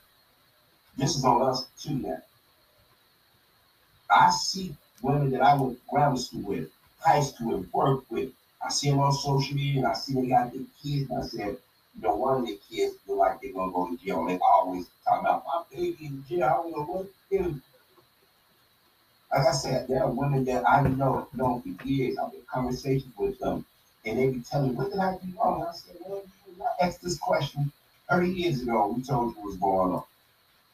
This 0.98 1.16
is 1.16 1.26
on 1.26 1.42
us 1.50 1.66
too 1.80 1.96
now. 1.96 2.22
I 4.10 4.30
see 4.30 4.76
women 5.02 5.32
that 5.32 5.42
I 5.42 5.56
went 5.56 5.86
grammar 5.88 6.18
school 6.18 6.42
with, 6.42 6.70
high 7.00 7.22
school, 7.22 7.56
and 7.56 7.74
work 7.74 8.04
with, 8.10 8.32
I 8.64 8.70
see 8.70 8.90
them 8.90 9.00
on 9.00 9.12
social 9.12 9.56
media 9.56 9.80
and 9.80 9.88
I 9.88 9.94
see 9.94 10.14
they 10.14 10.28
got 10.28 10.54
their 10.54 10.62
kids. 10.82 11.10
And 11.10 11.24
I 11.24 11.26
said, 11.26 11.58
you 11.96 12.02
know, 12.02 12.16
one 12.16 12.42
of 12.42 12.46
their 12.46 12.56
kids 12.70 12.96
feel 13.06 13.18
like 13.18 13.42
they're 13.42 13.52
gonna 13.52 13.72
go 13.72 13.90
to 13.90 13.98
jail. 13.98 14.22
And 14.22 14.30
they 14.30 14.40
always 14.40 14.86
talk 15.04 15.22
about 15.22 15.44
my 15.46 15.64
baby 15.72 16.06
in 16.06 16.24
jail. 16.30 16.44
I 16.44 16.50
don't 16.50 16.72
know 16.72 16.84
what 16.84 17.06
to 17.32 17.38
do. 17.38 17.62
Like 19.32 19.48
I 19.48 19.52
said, 19.52 19.88
there 19.88 20.04
are 20.04 20.12
women 20.12 20.46
that 20.46 20.70
I 20.70 20.82
know 20.88 21.28
known 21.34 21.62
for 21.62 21.88
years. 21.88 22.18
I've 22.18 22.32
been 22.32 22.42
conversations 22.46 23.12
with 23.18 23.40
them, 23.40 23.66
and 24.06 24.18
they 24.18 24.30
be 24.30 24.42
telling 24.42 24.70
me, 24.70 24.76
"What 24.76 24.92
did 24.92 25.00
I 25.00 25.18
do 25.18 25.34
wrong?" 25.38 25.66
I 25.68 25.74
said, 25.74 25.96
"Well, 26.06 26.22
I 26.62 26.86
asked 26.86 27.02
this 27.02 27.18
question 27.18 27.72
30 28.08 28.30
years 28.30 28.62
ago. 28.62 28.94
We 28.96 29.02
told 29.02 29.36
you 29.36 29.42
was 29.42 29.58
going 29.58 29.94
on. 29.94 30.04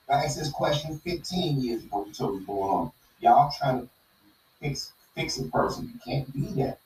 I 0.09 0.25
asked 0.25 0.39
this 0.39 0.51
question 0.51 0.97
15 0.97 1.61
years 1.61 1.83
ago. 1.83 2.03
We 2.07 2.13
told 2.13 2.39
you 2.41 2.45
what 2.45 2.57
was 2.57 2.67
going 2.67 2.69
on. 2.71 2.91
Y'all 3.19 3.53
trying 3.57 3.81
to 3.81 3.89
fix 4.59 4.91
fix 5.15 5.37
a 5.37 5.43
person. 5.45 5.91
You 5.93 5.99
can't 6.03 6.33
do 6.33 6.45
that. 6.63 6.79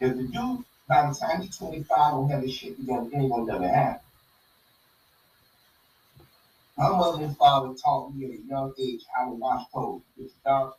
If 0.00 0.16
the 0.16 0.24
dude, 0.24 0.64
by 0.88 1.08
the 1.08 1.14
time 1.14 1.42
he's 1.42 1.56
25, 1.56 1.86
don't 1.88 2.30
have 2.30 2.42
his 2.42 2.54
shit 2.54 2.76
together, 2.76 3.06
it 3.12 3.16
ain't 3.16 3.30
gonna 3.30 3.52
never 3.52 3.68
happen. 3.68 4.00
My 6.76 6.88
mother 6.88 7.24
and 7.24 7.36
father 7.36 7.74
taught 7.74 8.14
me 8.14 8.24
at 8.24 8.30
a 8.32 8.42
young 8.42 8.72
age 8.78 9.04
how 9.14 9.26
to 9.26 9.32
wash 9.32 9.64
clothes. 9.70 10.02
The 10.16 10.28
dark, 10.44 10.74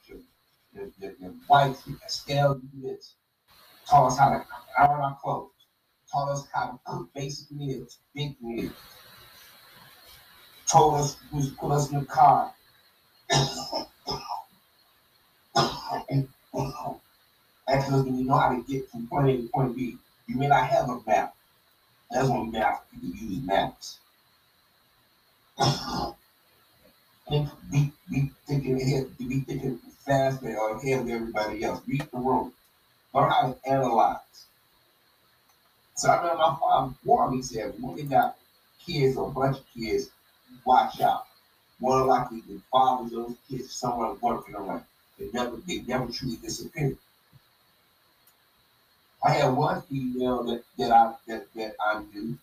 the, 0.73 0.91
the, 0.99 1.15
the 1.21 1.27
white, 1.47 1.77
Estelle, 2.05 2.59
this. 2.73 3.13
Taught 3.87 4.07
us 4.07 4.17
how 4.17 4.29
to 4.29 4.45
iron 4.77 5.01
our 5.01 5.17
clothes. 5.21 5.51
taught 6.11 6.31
us 6.31 6.47
how 6.53 6.71
to 6.71 6.79
cook 6.85 7.13
basic 7.13 7.51
meals, 7.51 7.99
big 8.13 8.35
meals. 8.41 8.73
Told 10.73 10.95
us, 10.95 11.17
was 11.31 11.51
put 11.51 11.71
us 11.71 11.91
in 11.91 11.99
the 11.99 12.05
car. 12.05 12.51
and 16.09 16.27
asked 17.67 17.91
us, 17.91 18.03
do 18.03 18.09
we 18.09 18.23
know 18.23 18.39
how 18.39 18.55
to 18.55 18.63
get 18.67 18.89
from 18.89 19.05
point 19.05 19.29
A 19.29 19.37
to 19.37 19.47
point 19.49 19.75
B? 19.75 19.99
You 20.25 20.35
may 20.35 20.47
not 20.47 20.67
have 20.67 20.89
a 20.89 20.99
map. 21.05 21.35
That's 22.09 22.27
one 22.27 22.51
map, 22.51 22.87
you 22.91 23.01
can 23.01 23.29
use 23.29 23.43
maps. 23.43 23.99
and 27.27 27.51
be, 27.71 27.91
be 28.09 28.31
thinking 28.47 28.81
ahead, 28.81 29.15
be 29.19 29.41
thinking 29.41 29.77
faster 29.99 30.57
or 30.57 30.77
ahead 30.77 31.01
of 31.01 31.07
everybody 31.07 31.63
else. 31.63 31.83
Read 31.85 32.07
the 32.11 32.17
room. 32.17 32.51
Learn 33.13 33.29
how 33.29 33.53
to 33.53 33.69
analyze. 33.69 34.17
So 35.93 36.09
I 36.09 36.17
remember 36.17 36.37
my 36.39 36.57
father 36.59 36.93
warned 37.05 37.35
me, 37.35 37.43
said, 37.43 37.75
when 37.79 37.95
you 37.95 38.05
got 38.05 38.37
kids 38.83 39.17
or 39.17 39.27
a 39.27 39.31
bunch 39.31 39.57
of 39.57 39.65
kids, 39.71 40.09
watch 40.65 41.01
out. 41.01 41.25
More 41.79 42.05
likely 42.05 42.41
the 42.41 42.61
fathers 42.71 43.13
of 43.13 43.27
those 43.27 43.37
kids 43.49 43.71
somewhere 43.73 44.13
working 44.21 44.55
around. 44.55 44.83
They 45.19 45.29
never 45.33 45.57
they 45.57 45.81
never 45.81 46.11
truly 46.11 46.37
disappear. 46.37 46.97
I 49.23 49.31
had 49.31 49.49
one 49.55 49.81
female 49.83 50.43
that, 50.43 50.63
that 50.77 50.91
I 50.91 51.15
that, 51.27 51.53
that 51.55 51.75
I 51.79 52.03
knew. 52.13 52.37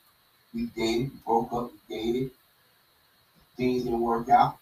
We 0.53 0.67
dated, 0.67 1.13
we 1.13 1.19
broke 1.25 1.53
up, 1.53 1.71
we 1.73 1.97
dated. 1.97 2.31
Things 3.57 3.85
didn't 3.85 4.01
work 4.01 4.29
out. 4.29 4.59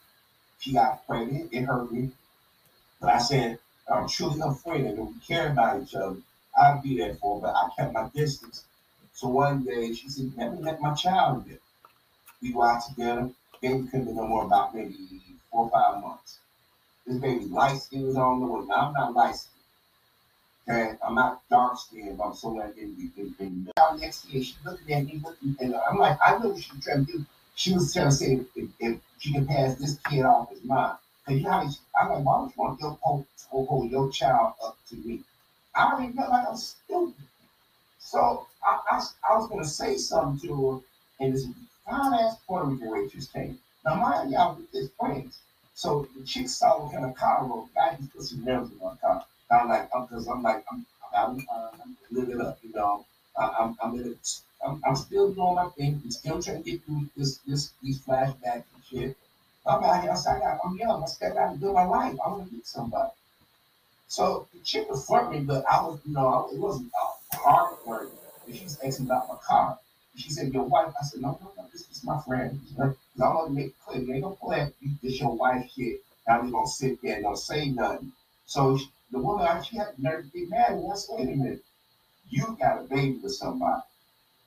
She 0.59 0.73
got 0.73 1.07
pregnant, 1.07 1.53
it 1.53 1.63
hurt 1.65 1.91
me. 1.91 2.11
But 3.01 3.11
I 3.11 3.19
said, 3.19 3.59
I'm 3.89 4.09
truly 4.09 4.41
her 4.41 4.53
friend 4.55 4.87
and 4.87 4.99
we 4.99 5.15
care 5.27 5.53
about 5.53 5.83
each 5.83 5.95
other. 5.95 6.17
I'll 6.57 6.83
be 6.83 6.99
there 6.99 7.15
for 7.15 7.37
her, 7.37 7.41
but 7.43 7.55
I 7.55 7.69
kept 7.77 7.93
my 7.93 8.09
distance. 8.15 8.65
So 9.15 9.29
one 9.29 9.65
day 9.65 9.93
she 9.95 10.09
said, 10.09 10.33
Let 10.37 10.55
me 10.55 10.63
let 10.63 10.81
my 10.81 10.95
child 10.95 11.47
in. 11.47 11.59
We 12.43 12.55
out 12.61 12.83
together. 12.87 13.31
Baby 13.61 13.89
couldn't 13.89 14.07
be 14.07 14.13
no 14.13 14.27
more 14.27 14.45
about 14.45 14.75
maybe 14.75 14.95
four 15.51 15.65
or 15.65 15.71
five 15.71 16.01
months. 16.03 16.39
This 17.07 17.17
baby 17.17 17.47
light 17.47 17.81
was 17.93 18.17
on 18.17 18.41
the 18.41 18.47
way. 18.47 18.65
Now 18.67 18.89
I'm 18.89 18.93
not 18.93 19.15
light 19.15 19.35
skin. 19.35 19.59
Okay, 20.69 20.99
I'm 21.03 21.15
not 21.15 21.41
dark 21.49 21.79
skinned, 21.79 22.19
but 22.19 22.25
I'm 22.25 22.35
so 22.35 22.53
the 22.53 22.81
in, 22.81 23.11
in, 23.17 23.35
in. 23.39 23.71
Next 23.99 24.27
year, 24.27 24.43
she 24.43 24.55
looking 24.65 24.95
at 24.95 25.07
me, 25.07 25.21
looking, 25.25 25.57
and 25.61 25.75
I'm 25.75 25.97
like, 25.97 26.19
I 26.25 26.37
know 26.39 26.51
what 26.51 26.63
she 26.63 26.71
was 26.75 26.85
trying 26.85 27.07
to 27.07 27.13
do. 27.13 27.27
She 27.55 27.73
was 27.73 27.93
trying 27.93 28.11
to 28.11 28.15
say 28.15 28.41
if, 28.55 28.69
if 28.79 28.99
she 29.19 29.33
can 29.33 29.47
pass 29.47 29.77
this 29.77 29.99
kid 30.09 30.25
off 30.25 30.53
as 30.53 30.63
mine. 30.65 30.97
Cause 31.27 31.37
you 31.37 31.43
know 31.43 31.51
how 31.51 31.61
I'm 32.01 32.09
like, 32.11 32.25
why 32.25 32.41
would 32.41 32.51
you 32.51 32.55
want 32.57 32.81
your 32.81 32.99
hold, 33.01 33.27
oh, 33.53 33.59
oh, 33.59 33.67
hold 33.67 33.91
your 33.91 34.11
child 34.11 34.55
up 34.65 34.77
to 34.91 34.97
me? 34.97 35.21
I 35.75 35.93
already 35.93 36.13
felt 36.13 36.31
like 36.31 36.49
I'm 36.49 36.57
stupid. 36.57 37.15
So 37.99 38.47
I, 38.63 38.79
I, 38.91 39.07
I 39.31 39.37
was 39.37 39.49
gonna 39.49 39.65
say 39.65 39.97
something 39.97 40.49
to 40.49 40.71
her, 40.71 41.25
and 41.25 41.35
this 41.35 41.47
fine 41.89 42.15
ass 42.15 42.37
Puerto 42.47 42.67
Rican 42.67 42.91
waitress 42.91 43.29
came. 43.29 43.59
Now 43.85 43.95
mind 43.95 44.31
y'all 44.31 44.57
with 44.57 44.71
his 44.73 44.91
friends. 44.99 45.39
So 45.75 46.09
the 46.17 46.25
chick 46.25 46.49
saw 46.49 46.83
what 46.83 46.93
kind 46.93 47.05
of 47.05 47.15
car 47.15 47.47
rode. 47.47 47.69
Guy 47.75 47.97
just 47.97 48.13
put 48.13 48.25
some 48.25 48.45
nerves 48.45 48.71
in 48.73 48.79
my 48.79 48.95
car. 48.97 49.25
I'm 49.51 49.69
like, 49.69 49.89
I'm 49.95 50.07
because 50.07 50.27
I'm 50.27 50.43
like, 50.43 50.65
I'm, 50.71 50.85
I'm, 51.17 51.47
I'm, 51.51 51.73
I'm 51.83 51.97
living 52.11 52.41
up, 52.41 52.59
you 52.63 52.73
know. 52.73 53.07
I, 53.37 53.55
I'm, 53.61 53.77
I'm 53.83 53.95
in. 53.95 54.17
I'm, 54.67 54.83
I'm 54.85 54.97
still 54.97 55.33
doing 55.33 55.55
my 55.55 55.69
thing. 55.71 56.01
I'm 56.05 56.11
still 56.11 56.43
trying 56.43 56.63
to 56.63 56.71
get 56.71 56.85
through 56.85 57.09
this, 57.17 57.39
this, 57.47 57.73
these 57.83 58.01
flashbacks 58.01 58.65
and 58.75 58.85
shit. 58.91 59.17
I'm 59.65 59.83
out 59.85 60.03
here. 60.03 60.11
I 60.11 60.39
got, 60.39 60.59
I'm 60.65 60.77
young. 60.77 61.03
I 61.03 61.07
still 61.07 61.33
got 61.33 61.53
to 61.53 61.59
do 61.59 61.73
my 61.73 61.85
life. 61.85 62.17
I 62.25 62.29
want 62.29 62.49
to 62.49 62.55
meet 62.55 62.67
somebody. 62.67 63.11
So 64.09 64.49
the 64.53 64.61
chick 64.61 64.91
was 64.91 65.07
flirting, 65.07 65.45
but 65.45 65.65
I 65.71 65.81
was, 65.83 66.01
you 66.05 66.15
know, 66.15 66.49
it 66.53 66.59
wasn't 66.59 66.91
hard 67.35 67.79
flirt. 67.85 68.11
She 68.53 68.65
was 68.65 68.79
asking 68.85 69.07
about 69.07 69.29
my 69.29 69.37
car. 69.47 69.79
She 70.19 70.31
said, 70.31 70.53
"Your 70.53 70.65
wife." 70.65 70.93
I 71.01 71.05
said, 71.05 71.23
"No, 71.23 71.39
no, 71.41 71.53
no. 71.57 71.65
This 71.73 71.89
is 71.91 72.05
my 72.05 72.21
friend." 72.21 72.61
Because 72.69 72.95
I 73.23 73.29
want 73.29 73.49
to 73.49 73.55
make 73.55 73.69
it 73.69 73.81
clear, 73.85 74.03
you 74.03 74.15
ain't 74.15 74.25
gonna 74.25 74.35
play. 74.37 74.73
This 75.03 75.21
your 75.21 75.35
wife 75.37 75.69
shit. 75.71 76.01
Now 76.29 76.41
we 76.43 76.51
gonna 76.53 76.67
sit 76.69 77.01
there 77.03 77.17
and 77.17 77.25
don't 77.25 77.39
say 77.39 77.69
nothing. 77.71 78.13
So 78.47 78.79
the 79.13 79.21
woman, 79.21 79.63
she 79.63 79.79
had 79.79 79.99
nerve 79.99 80.25
to 80.25 80.31
get 80.31 80.51
mad. 80.51 80.73
And 80.73 80.93
I 80.93 80.97
said, 80.97 81.17
"Wait 81.17 81.29
a 81.29 81.37
minute. 81.37 81.63
You 82.29 82.57
got 82.61 82.79
a 82.79 82.83
baby 82.85 83.19
with 83.23 83.35
somebody, 83.35 83.83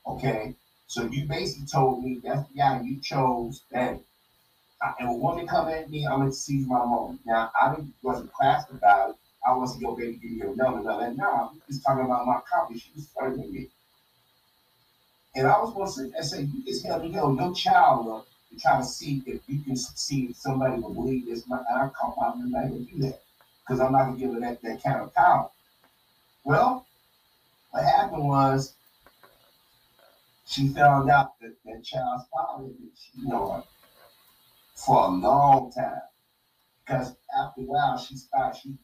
okay? 0.06 0.54
So 0.88 1.04
you 1.04 1.26
basically 1.26 1.66
told 1.66 2.02
me 2.02 2.20
that's 2.22 2.48
the 2.48 2.54
guy 2.54 2.80
you 2.80 2.98
chose. 3.00 3.62
That 3.72 4.00
and 4.98 5.08
a 5.08 5.12
woman 5.12 5.46
come 5.46 5.68
at 5.68 5.90
me, 5.90 6.06
I'm 6.06 6.20
gonna 6.20 6.32
seize 6.32 6.66
my 6.66 6.84
moment. 6.84 7.20
Now 7.24 7.50
I 7.60 7.70
didn't 7.70 7.92
wasn't 8.02 8.32
classed 8.32 8.70
about 8.70 9.10
it. 9.10 9.16
I 9.46 9.52
wasn't 9.52 9.82
your 9.82 9.96
baby 9.96 10.16
give 10.16 10.30
you 10.32 10.52
a 10.52 10.56
number, 10.56 10.82
no, 10.82 10.98
no. 11.10 11.30
I'm 11.50 11.60
just 11.68 11.82
talking 11.84 12.04
about 12.04 12.26
my 12.26 12.38
copy. 12.50 12.76
She 12.78 12.90
was 12.94 13.06
flirting 13.08 13.52
me. 13.52 13.68
And 15.34 15.46
I 15.46 15.58
was 15.60 15.72
going 15.72 15.86
to 15.86 15.92
say, 15.92 16.18
I 16.18 16.22
say, 16.22 16.42
you 16.42 16.62
just 16.64 16.84
held 16.84 17.02
me 17.02 17.12
held 17.12 17.38
your 17.38 17.54
child 17.54 18.08
up 18.08 18.26
to 18.50 18.60
try 18.60 18.78
to 18.78 18.84
see 18.84 19.22
if 19.26 19.40
you 19.46 19.60
can 19.60 19.76
see 19.76 20.32
somebody 20.34 20.80
will 20.80 20.92
believe 20.92 21.26
this. 21.26 21.44
And 21.48 21.54
I 21.54 21.88
caught 21.88 22.16
my 22.18 22.28
I'm 22.28 22.50
not 22.50 22.68
going 22.68 22.86
to 22.86 22.92
do 22.92 23.02
that 23.02 23.22
because 23.60 23.80
I'm 23.80 23.92
not 23.92 24.04
going 24.04 24.14
to 24.16 24.20
give 24.20 24.34
her 24.34 24.40
that, 24.40 24.60
that 24.62 24.82
kind 24.82 25.00
of 25.00 25.14
power. 25.14 25.48
Well, 26.44 26.86
what 27.70 27.84
happened 27.84 28.28
was 28.28 28.74
she 30.46 30.68
found 30.68 31.08
out 31.08 31.40
that 31.40 31.54
that 31.64 31.82
child's 31.82 32.24
father, 32.30 32.68
you 33.14 33.28
know, 33.28 33.64
for 34.74 35.06
a 35.06 35.08
long 35.08 35.72
time. 35.72 36.00
Because 36.84 37.14
after 37.40 37.62
a 37.62 37.64
while, 37.64 37.96
she 37.96 38.16
started, 38.16 38.60
she, 38.60 38.74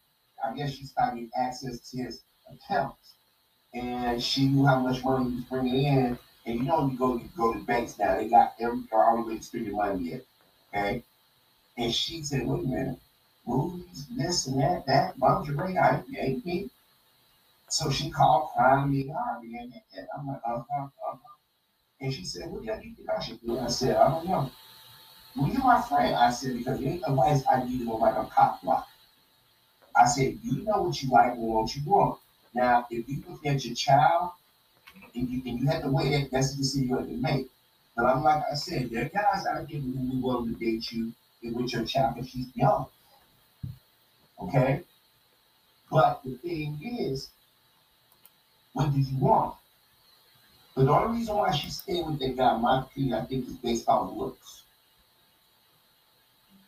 I 0.43 0.55
guess 0.55 0.73
she 0.73 0.85
started 0.85 1.16
getting 1.16 1.31
access 1.37 1.91
to 1.91 1.99
his 1.99 2.23
accounts. 2.51 3.16
And 3.75 4.23
she 4.23 4.49
knew 4.49 4.65
how 4.65 4.79
much 4.79 5.05
money 5.05 5.29
he 5.29 5.37
was 5.37 5.45
bringing 5.45 5.85
in 5.85 6.19
and 6.49 6.61
you 6.61 6.65
know, 6.65 6.89
you 6.91 6.97
go 6.97 7.16
you 7.16 7.29
go 7.37 7.53
to 7.53 7.61
banks 7.61 7.99
now, 7.99 8.16
they 8.16 8.27
got 8.27 8.55
every 8.59 8.81
already 8.91 9.41
spending 9.43 9.77
money 9.77 10.11
yet. 10.12 10.25
Okay. 10.75 11.03
And 11.77 11.95
she 11.95 12.23
said, 12.23 12.47
wait 12.47 12.65
a 12.65 12.66
minute, 12.66 12.99
movies, 13.47 14.07
this 14.16 14.47
and 14.47 14.61
that, 14.61 14.87
that, 14.87 15.19
lingerie, 15.19 15.77
I 15.77 16.03
ain't 16.19 16.47
me. 16.47 16.70
So 17.69 17.91
she 17.91 18.11
called 18.11 18.51
crying 18.55 18.91
me, 18.91 19.09
Harvey, 19.09 19.59
and, 19.59 19.73
I'm 20.16 20.27
like, 20.27 20.41
uh 20.47 20.62
huh, 20.70 20.85
uh 20.85 20.89
huh. 21.11 21.16
And 22.01 22.15
she 22.15 22.25
said, 22.25 22.51
What 22.51 22.62
do 22.62 22.66
you 22.69 22.95
think 22.95 23.11
I 23.11 23.23
should 23.23 23.41
do? 23.43 23.59
I 23.59 23.66
said, 23.69 23.97
I 23.97 24.09
don't 24.09 24.27
know. 24.27 24.51
Well, 25.37 25.49
you're 25.49 25.62
my 25.62 25.83
friend. 25.83 26.15
I 26.15 26.31
said, 26.31 26.57
because 26.57 26.81
ain't 26.83 27.03
advice 27.07 27.45
I 27.47 27.61
to 27.61 27.85
go 27.85 27.97
like 27.97 28.16
a 28.16 28.25
cop 28.25 28.62
block. 28.62 28.89
I 29.95 30.07
said, 30.07 30.39
you 30.43 30.65
know 30.65 30.83
what 30.83 31.03
you 31.03 31.11
like 31.11 31.33
and 31.33 31.43
what 31.43 31.77
you 31.77 31.83
want. 31.85 32.19
Now, 32.55 32.87
if 32.91 33.07
you 33.09 33.23
look 33.29 33.45
at 33.45 33.65
your 33.65 33.75
child 33.75 34.33
and 35.15 35.29
you, 35.29 35.43
and 35.47 35.61
you 35.61 35.67
have 35.67 35.83
to 35.83 35.91
weigh 35.91 36.11
that. 36.11 36.31
That's 36.31 36.53
the 36.53 36.59
decision 36.59 36.89
you 36.89 36.97
have 36.97 37.07
to 37.07 37.17
make. 37.17 37.49
But 37.97 38.07
I'm 38.07 38.23
like 38.23 38.43
I 38.51 38.55
said, 38.55 38.91
there 38.91 39.07
are 39.07 39.09
guys 39.09 39.47
out 39.47 39.69
there 39.69 39.81
who 39.81 40.21
will 40.23 40.23
willing 40.23 40.55
to 40.55 40.61
date 40.61 40.93
you 40.93 41.13
with 41.43 41.73
your 41.73 41.85
child 41.85 42.15
because 42.15 42.31
she's 42.31 42.47
young. 42.55 42.87
Okay? 44.41 44.83
But 45.91 46.23
the 46.25 46.35
thing 46.37 46.79
is, 46.83 47.31
what 48.73 48.93
do 48.93 49.01
you 49.01 49.19
want? 49.19 49.55
But 50.77 50.85
the 50.85 50.93
only 50.93 51.19
reason 51.19 51.35
why 51.35 51.51
she 51.51 51.71
stayed 51.71 52.07
with 52.07 52.21
that 52.21 52.37
guy, 52.37 52.57
my 52.57 52.83
opinion, 52.83 53.15
I 53.15 53.25
think 53.25 53.49
is 53.49 53.55
based 53.55 53.89
on 53.89 54.17
looks. 54.17 54.63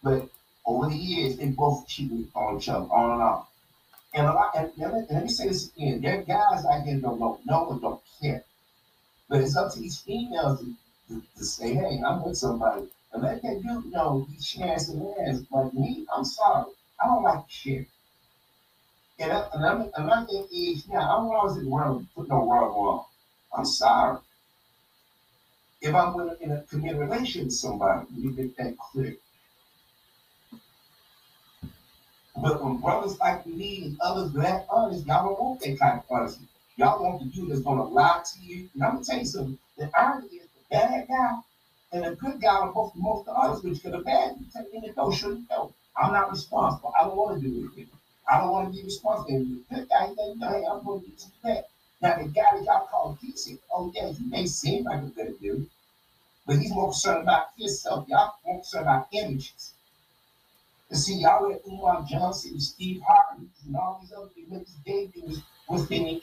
But 0.03 0.29
over 0.67 0.89
the 0.89 0.97
years, 0.97 1.37
they 1.37 1.47
both 1.47 1.87
cheated 1.87 2.29
on 2.35 2.57
each 2.57 2.69
other, 2.69 2.87
on 2.87 3.13
and 3.13 3.23
off. 3.23 3.50
And 4.13 4.27
a 4.27 4.33
lot, 4.33 4.51
and 4.57 4.73
let, 4.77 5.23
me, 5.23 5.29
say 5.29 5.49
this 5.49 5.69
again: 5.69 6.01
there 6.01 6.19
are 6.19 6.23
guys 6.23 6.67
out 6.67 6.83
here 6.83 6.99
don't 6.99 7.21
know 7.21 7.39
no 7.45 7.63
one 7.65 7.81
don't 7.81 8.01
care, 8.21 8.45
but 9.29 9.41
it's 9.41 9.57
up 9.57 9.73
to 9.73 9.81
these 9.81 10.01
females 10.01 10.59
to, 10.61 10.75
to, 11.09 11.23
to 11.39 11.45
say, 11.45 11.75
"Hey, 11.75 12.03
I'm 12.05 12.25
with 12.25 12.37
somebody," 12.37 12.87
and 13.13 13.23
let 13.23 13.41
that 13.43 13.63
dude 13.63 13.93
know 13.93 14.27
he's 14.33 14.47
sharing 14.47 14.79
some 14.81 15.15
ass. 15.21 15.43
Me, 15.73 16.07
I'm 16.15 16.25
sorry, 16.25 16.73
I 17.01 17.07
don't 17.07 17.23
like 17.23 17.45
shit. 17.49 17.87
And, 19.21 19.33
I, 19.33 19.49
I'm 19.55 20.07
not 20.07 20.27
that 20.27 20.49
age 20.53 20.83
now. 20.89 21.03
I 21.03 21.17
don't 21.17 21.69
want 21.69 22.01
to 22.01 22.15
put 22.15 22.29
no 22.29 22.51
rug 22.51 22.73
on. 22.73 23.05
I'm 23.57 23.65
sorry. 23.67 24.19
If 25.83 25.95
I'm 25.95 26.19
in 26.41 26.53
a 26.53 26.63
committed 26.63 26.99
relationship 26.99 27.45
with 27.45 27.55
somebody, 27.55 28.07
you 28.17 28.31
make 28.31 28.57
that 28.57 28.77
clear. 28.79 29.17
But 32.43 32.63
when 32.63 32.79
brothers 32.79 33.19
like 33.19 33.47
me 33.47 33.83
and 33.85 33.99
others 34.01 34.33
that 34.33 34.67
honest, 34.71 35.07
y'all 35.07 35.27
don't 35.27 35.41
want 35.41 35.61
that 35.61 35.79
kind 35.79 35.99
of 35.99 36.05
honesty. 36.11 36.45
Y'all 36.77 37.03
want 37.03 37.21
the 37.21 37.27
dude 37.27 37.51
that's 37.51 37.61
gonna 37.61 37.85
lie 37.85 38.23
to 38.25 38.41
you. 38.43 38.69
And 38.75 38.83
I'm 38.83 38.95
gonna 38.95 39.05
tell 39.05 39.19
you 39.19 39.25
something. 39.25 39.59
The 39.77 39.91
irony 39.99 40.27
is 40.27 40.49
the 40.49 40.77
bad 40.77 41.09
guy 41.09 41.39
and 41.93 42.05
the 42.05 42.15
good 42.15 42.41
guy 42.41 42.55
are 42.55 42.73
both 42.73 42.95
most 42.95 43.29
honest 43.29 43.65
with 43.65 43.85
you. 43.85 43.91
The 43.91 43.99
bad 43.99 44.37
you 44.39 44.47
take 44.55 44.73
in 44.73 44.83
the 44.83 44.89
you 44.89 45.45
know. 45.51 45.73
I'm 45.97 46.13
not 46.13 46.31
responsible. 46.31 46.93
I 46.99 47.05
don't 47.05 47.17
want 47.17 47.43
to 47.43 47.49
do 47.49 47.59
anything. 47.59 47.89
I 48.31 48.39
don't 48.39 48.53
want 48.53 48.73
to 48.73 48.79
be 48.79 48.85
responsible. 48.85 49.41
The 49.41 49.75
good 49.75 49.89
guy, 49.89 50.07
he 50.09 50.15
doesn't 50.15 50.39
know, 50.39 50.49
hey, 50.49 50.65
I'm 50.71 50.85
going 50.85 51.01
to 51.01 51.07
do 51.09 51.25
that. 51.45 51.69
Now 52.01 52.17
the 52.17 52.29
guy 52.29 52.45
that 52.53 52.65
y'all 52.65 52.87
call 52.87 53.19
decent, 53.21 53.61
oh 53.73 53.93
yeah, 53.95 54.13
he 54.13 54.25
may 54.25 54.47
seem 54.47 54.85
like 54.85 55.03
a 55.03 55.07
good 55.07 55.39
dude, 55.41 55.69
but 56.47 56.59
he's 56.59 56.71
more 56.71 56.87
concerned 56.87 57.23
about 57.23 57.49
himself. 57.59 58.09
Y'all 58.09 58.35
more 58.47 58.59
concerned 58.61 58.85
about 58.85 59.09
images. 59.13 59.70
And 60.91 60.99
see, 60.99 61.25
let 61.47 61.63
Umar 61.67 62.05
Johnson 62.09 62.53
and 62.53 62.63
Steve 62.63 63.01
Harvey 63.07 63.47
and 63.65 63.77
all 63.77 64.01
these 64.03 64.13
other 64.13 64.29
niggas 64.51 64.85
gave 64.85 65.13
was 65.25 65.41
within 65.69 66.05
the 66.05 66.21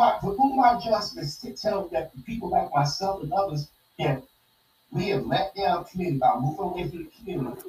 I, 0.00 0.18
who 0.20 0.52
am 0.52 0.60
I 0.60 0.80
just 0.80 1.16
to 1.42 1.52
tell 1.52 1.88
that 1.88 2.12
people 2.24 2.48
like 2.48 2.72
myself 2.72 3.22
and 3.22 3.32
others 3.32 3.68
that 3.98 4.22
we 4.92 5.08
have 5.08 5.26
let 5.26 5.54
down 5.54 5.84
community 5.84 6.18
by 6.18 6.38
moving 6.38 6.64
away 6.64 6.88
from 6.88 6.98
the 6.98 7.10
community? 7.18 7.62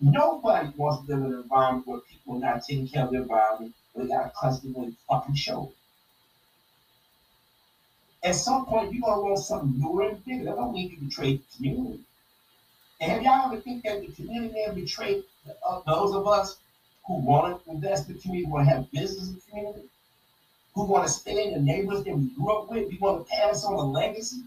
Nobody 0.00 0.72
wants 0.76 1.06
to 1.06 1.14
live 1.14 1.24
in 1.24 1.32
an 1.32 1.40
environment 1.40 1.86
where 1.86 2.00
people 2.00 2.36
are 2.36 2.40
not 2.40 2.64
taking 2.64 2.88
care 2.88 3.04
of 3.04 3.12
their 3.12 3.22
environment, 3.22 3.74
they 3.94 4.06
got 4.06 4.24
to 4.24 4.30
constantly 4.34 4.94
fucking 5.08 5.34
show. 5.34 5.72
At 8.22 8.34
some 8.34 8.66
point, 8.66 8.92
you're 8.92 9.02
gonna 9.02 9.22
want 9.22 9.38
something 9.38 9.80
newer 9.80 10.08
and 10.10 10.24
bigger. 10.24 10.44
That 10.44 10.56
don't 10.56 10.72
mean 10.72 10.90
you 10.90 11.08
betray 11.08 11.36
the 11.36 11.42
community. 11.56 12.00
And 13.00 13.12
have 13.12 13.22
y'all 13.22 13.52
ever 13.52 13.60
think 13.60 13.82
that 13.84 14.00
the 14.02 14.12
community 14.12 14.62
have 14.66 14.74
betrayed 14.74 15.24
uh, 15.66 15.80
those 15.86 16.14
of 16.14 16.26
us 16.26 16.58
who 17.06 17.14
want 17.14 17.64
to 17.64 17.70
invest 17.70 18.08
in 18.08 18.16
the 18.16 18.20
community, 18.20 18.50
want 18.50 18.68
to 18.68 18.74
have 18.74 18.90
business 18.90 19.28
in 19.28 19.34
the 19.34 19.40
community, 19.50 19.88
who 20.74 20.84
want 20.84 21.06
to 21.06 21.12
stay 21.12 21.46
in 21.46 21.54
the 21.54 21.60
neighborhoods 21.60 22.04
that 22.04 22.14
we 22.14 22.28
grew 22.34 22.52
up 22.52 22.70
with, 22.70 22.88
we 22.88 22.98
want 22.98 23.26
to 23.26 23.32
pass 23.34 23.64
on 23.64 23.72
a 23.72 23.82
legacy? 23.82 24.42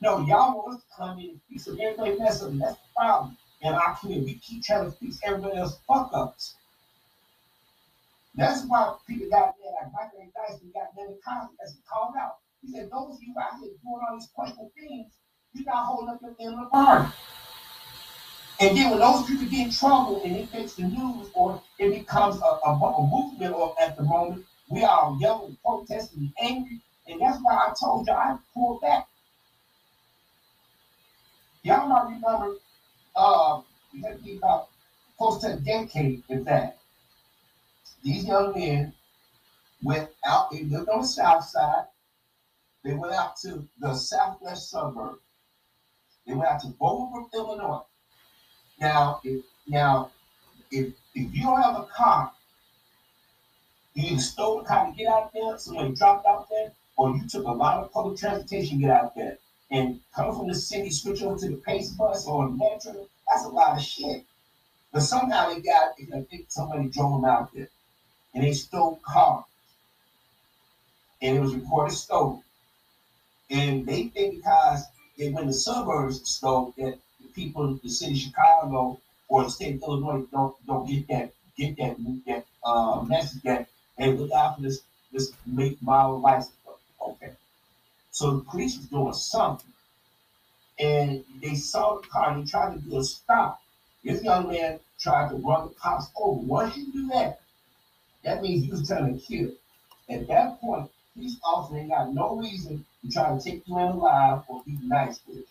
No, 0.00 0.18
y'all 0.26 0.56
want 0.56 0.74
us 0.74 0.80
to 0.80 0.96
come 0.96 1.18
in 1.18 1.30
and 1.30 1.40
fix. 1.48 1.68
Everybody 1.68 2.18
mess 2.18 2.42
up. 2.42 2.50
That's 2.58 2.74
the 2.74 2.88
problem 2.96 3.36
in 3.60 3.72
our 3.72 3.96
community. 3.96 4.32
We 4.32 4.38
keep 4.38 4.64
trying 4.64 4.86
to 4.86 4.90
fix 4.90 5.20
everybody 5.22 5.58
else 5.58 5.78
fuck 5.86 6.10
ups. 6.12 6.54
That's 8.34 8.64
why 8.64 8.94
people 9.06 9.28
got 9.28 9.54
there, 9.62 9.72
like 9.80 9.92
Michael 9.92 10.20
A. 10.22 10.48
Dyson 10.48 10.72
got 10.72 10.88
many 10.96 11.14
Cosby, 11.24 11.54
as 11.62 11.72
he 11.72 11.78
called 11.88 12.14
out. 12.18 12.36
He 12.62 12.72
said, 12.72 12.90
those 12.90 13.14
of 13.14 13.22
you 13.22 13.34
out 13.38 13.60
here 13.60 13.70
doing 13.84 14.00
all 14.08 14.16
these 14.16 14.28
questionable 14.34 14.72
things, 14.74 15.06
you're 15.52 15.66
not 15.66 15.84
holding 15.84 16.14
up 16.14 16.20
your 16.22 16.34
end 16.40 16.54
of 16.54 16.60
the 16.60 16.68
bargain. 16.72 17.12
And 18.62 18.76
then 18.76 18.90
when 18.90 19.00
those 19.00 19.26
people 19.26 19.46
get 19.46 19.66
in 19.66 19.72
trouble 19.72 20.22
and 20.22 20.36
it 20.36 20.54
makes 20.54 20.74
the 20.74 20.84
news 20.84 21.28
or 21.34 21.60
it 21.80 21.90
becomes 21.98 22.40
a, 22.40 22.44
a, 22.44 22.70
a 22.70 23.06
movement 23.08 23.56
or 23.56 23.74
at 23.82 23.96
the 23.96 24.04
moment, 24.04 24.44
we 24.68 24.84
are 24.84 25.16
yelling, 25.18 25.56
protesting, 25.64 26.32
angry. 26.40 26.80
And 27.08 27.20
that's 27.20 27.42
why 27.42 27.54
I 27.54 27.72
told 27.78 28.06
you 28.06 28.12
I 28.12 28.36
pulled 28.54 28.80
back. 28.80 29.08
Y'all 31.64 31.88
might 31.88 32.04
remember 32.04 32.54
uh, 33.16 33.62
we 33.92 34.00
had 34.00 34.18
to 34.18 34.24
be 34.24 34.36
about 34.36 34.68
close 35.18 35.40
to 35.40 35.54
a 35.54 35.56
decade 35.56 36.22
in 36.28 36.44
that. 36.44 36.78
These 38.04 38.26
young 38.26 38.52
men 38.54 38.92
went 39.82 40.08
out, 40.24 40.52
they 40.52 40.62
lived 40.62 40.88
on 40.88 41.00
the 41.00 41.06
south 41.08 41.46
side. 41.46 41.86
They 42.84 42.94
went 42.94 43.12
out 43.12 43.36
to 43.38 43.66
the 43.80 43.96
southwest 43.96 44.70
suburb. 44.70 45.18
They 46.28 46.34
went 46.34 46.48
out 46.48 46.60
to 46.60 46.68
Bolingbrook, 46.68 47.32
Illinois. 47.34 47.82
Now, 48.82 49.20
if 49.22 49.44
now, 49.68 50.10
if 50.72 50.92
if 51.14 51.32
you 51.32 51.42
don't 51.42 51.62
have 51.62 51.76
a 51.76 51.84
car, 51.84 52.32
you 53.94 54.10
either 54.10 54.20
stole 54.20 54.60
a 54.60 54.64
car 54.64 54.86
to 54.86 54.92
get 54.96 55.06
out 55.06 55.32
there, 55.32 55.56
somebody 55.56 55.94
dropped 55.94 56.26
out 56.26 56.48
there, 56.50 56.72
or 56.96 57.14
you 57.16 57.28
took 57.28 57.46
a 57.46 57.52
lot 57.52 57.78
of 57.78 57.92
public 57.92 58.18
transportation 58.18 58.78
to 58.78 58.86
get 58.86 58.90
out 58.90 59.14
there 59.14 59.38
and 59.70 60.00
coming 60.14 60.34
from 60.34 60.48
the 60.48 60.54
city, 60.54 60.90
switch 60.90 61.22
over 61.22 61.38
to 61.38 61.48
the 61.48 61.56
pace 61.58 61.90
bus 61.90 62.26
or 62.26 62.48
Metra, 62.48 63.06
that's 63.28 63.44
a 63.44 63.48
lot 63.48 63.76
of 63.76 63.84
shit. 63.84 64.24
But 64.92 65.02
somehow 65.02 65.54
they 65.54 65.60
got, 65.60 65.92
I 66.12 66.22
think 66.22 66.46
somebody 66.48 66.88
drove 66.88 67.22
them 67.22 67.30
out 67.30 67.54
there 67.54 67.68
and 68.34 68.42
they 68.42 68.52
stole 68.52 69.00
cars. 69.06 69.44
And 71.22 71.36
it 71.36 71.40
was 71.40 71.54
reported 71.54 71.94
stolen. 71.94 72.42
And 73.48 73.86
they 73.86 74.08
think 74.08 74.36
because 74.36 74.82
they 75.16 75.30
when 75.30 75.46
the 75.46 75.52
suburbs 75.52 76.28
stole 76.28 76.74
that 76.76 76.98
people 77.34 77.68
in 77.68 77.80
the 77.82 77.88
city 77.88 78.12
of 78.12 78.18
Chicago 78.18 79.00
or 79.28 79.44
the 79.44 79.50
state 79.50 79.76
of 79.76 79.82
Illinois 79.82 80.24
don't 80.32 80.54
don't 80.66 80.86
get 80.86 81.08
that 81.08 81.32
get 81.56 81.76
that 81.76 81.96
that 82.26 82.44
uh, 82.64 83.02
message 83.02 83.42
that 83.42 83.68
hey 83.98 84.12
look 84.12 84.32
out 84.32 84.56
for 84.56 84.62
this 84.62 84.82
this 85.12 85.32
make 85.46 85.80
model 85.82 86.20
license. 86.20 86.56
Okay. 87.00 87.32
So 88.10 88.36
the 88.36 88.44
police 88.44 88.76
was 88.76 88.86
doing 88.86 89.14
something. 89.14 89.72
And 90.78 91.24
they 91.40 91.54
saw 91.54 92.00
the 92.00 92.08
car 92.08 92.32
and 92.32 92.42
they 92.46 92.50
tried 92.50 92.74
to 92.74 92.80
do 92.80 92.98
a 92.98 93.04
stop. 93.04 93.60
This 94.04 94.22
young 94.22 94.48
man 94.48 94.80
tried 94.98 95.30
to 95.30 95.36
run 95.36 95.68
the 95.68 95.74
cops 95.74 96.10
over. 96.16 96.40
Once 96.40 96.76
you 96.76 96.92
do 96.92 97.08
that, 97.08 97.40
that 98.24 98.42
means 98.42 98.64
you 98.64 98.72
was 98.72 98.88
trying 98.88 99.18
to 99.18 99.24
kill. 99.24 99.50
At 100.08 100.26
that 100.28 100.60
point, 100.60 100.90
police 101.14 101.36
officer 101.44 101.78
ain't 101.78 101.90
got 101.90 102.12
no 102.12 102.36
reason 102.36 102.84
to 103.02 103.10
try 103.10 103.36
to 103.36 103.42
take 103.42 103.66
you 103.66 103.78
in 103.78 103.86
alive 103.86 104.42
or 104.48 104.62
be 104.64 104.78
nice 104.82 105.20
with 105.26 105.38
you. 105.38 105.44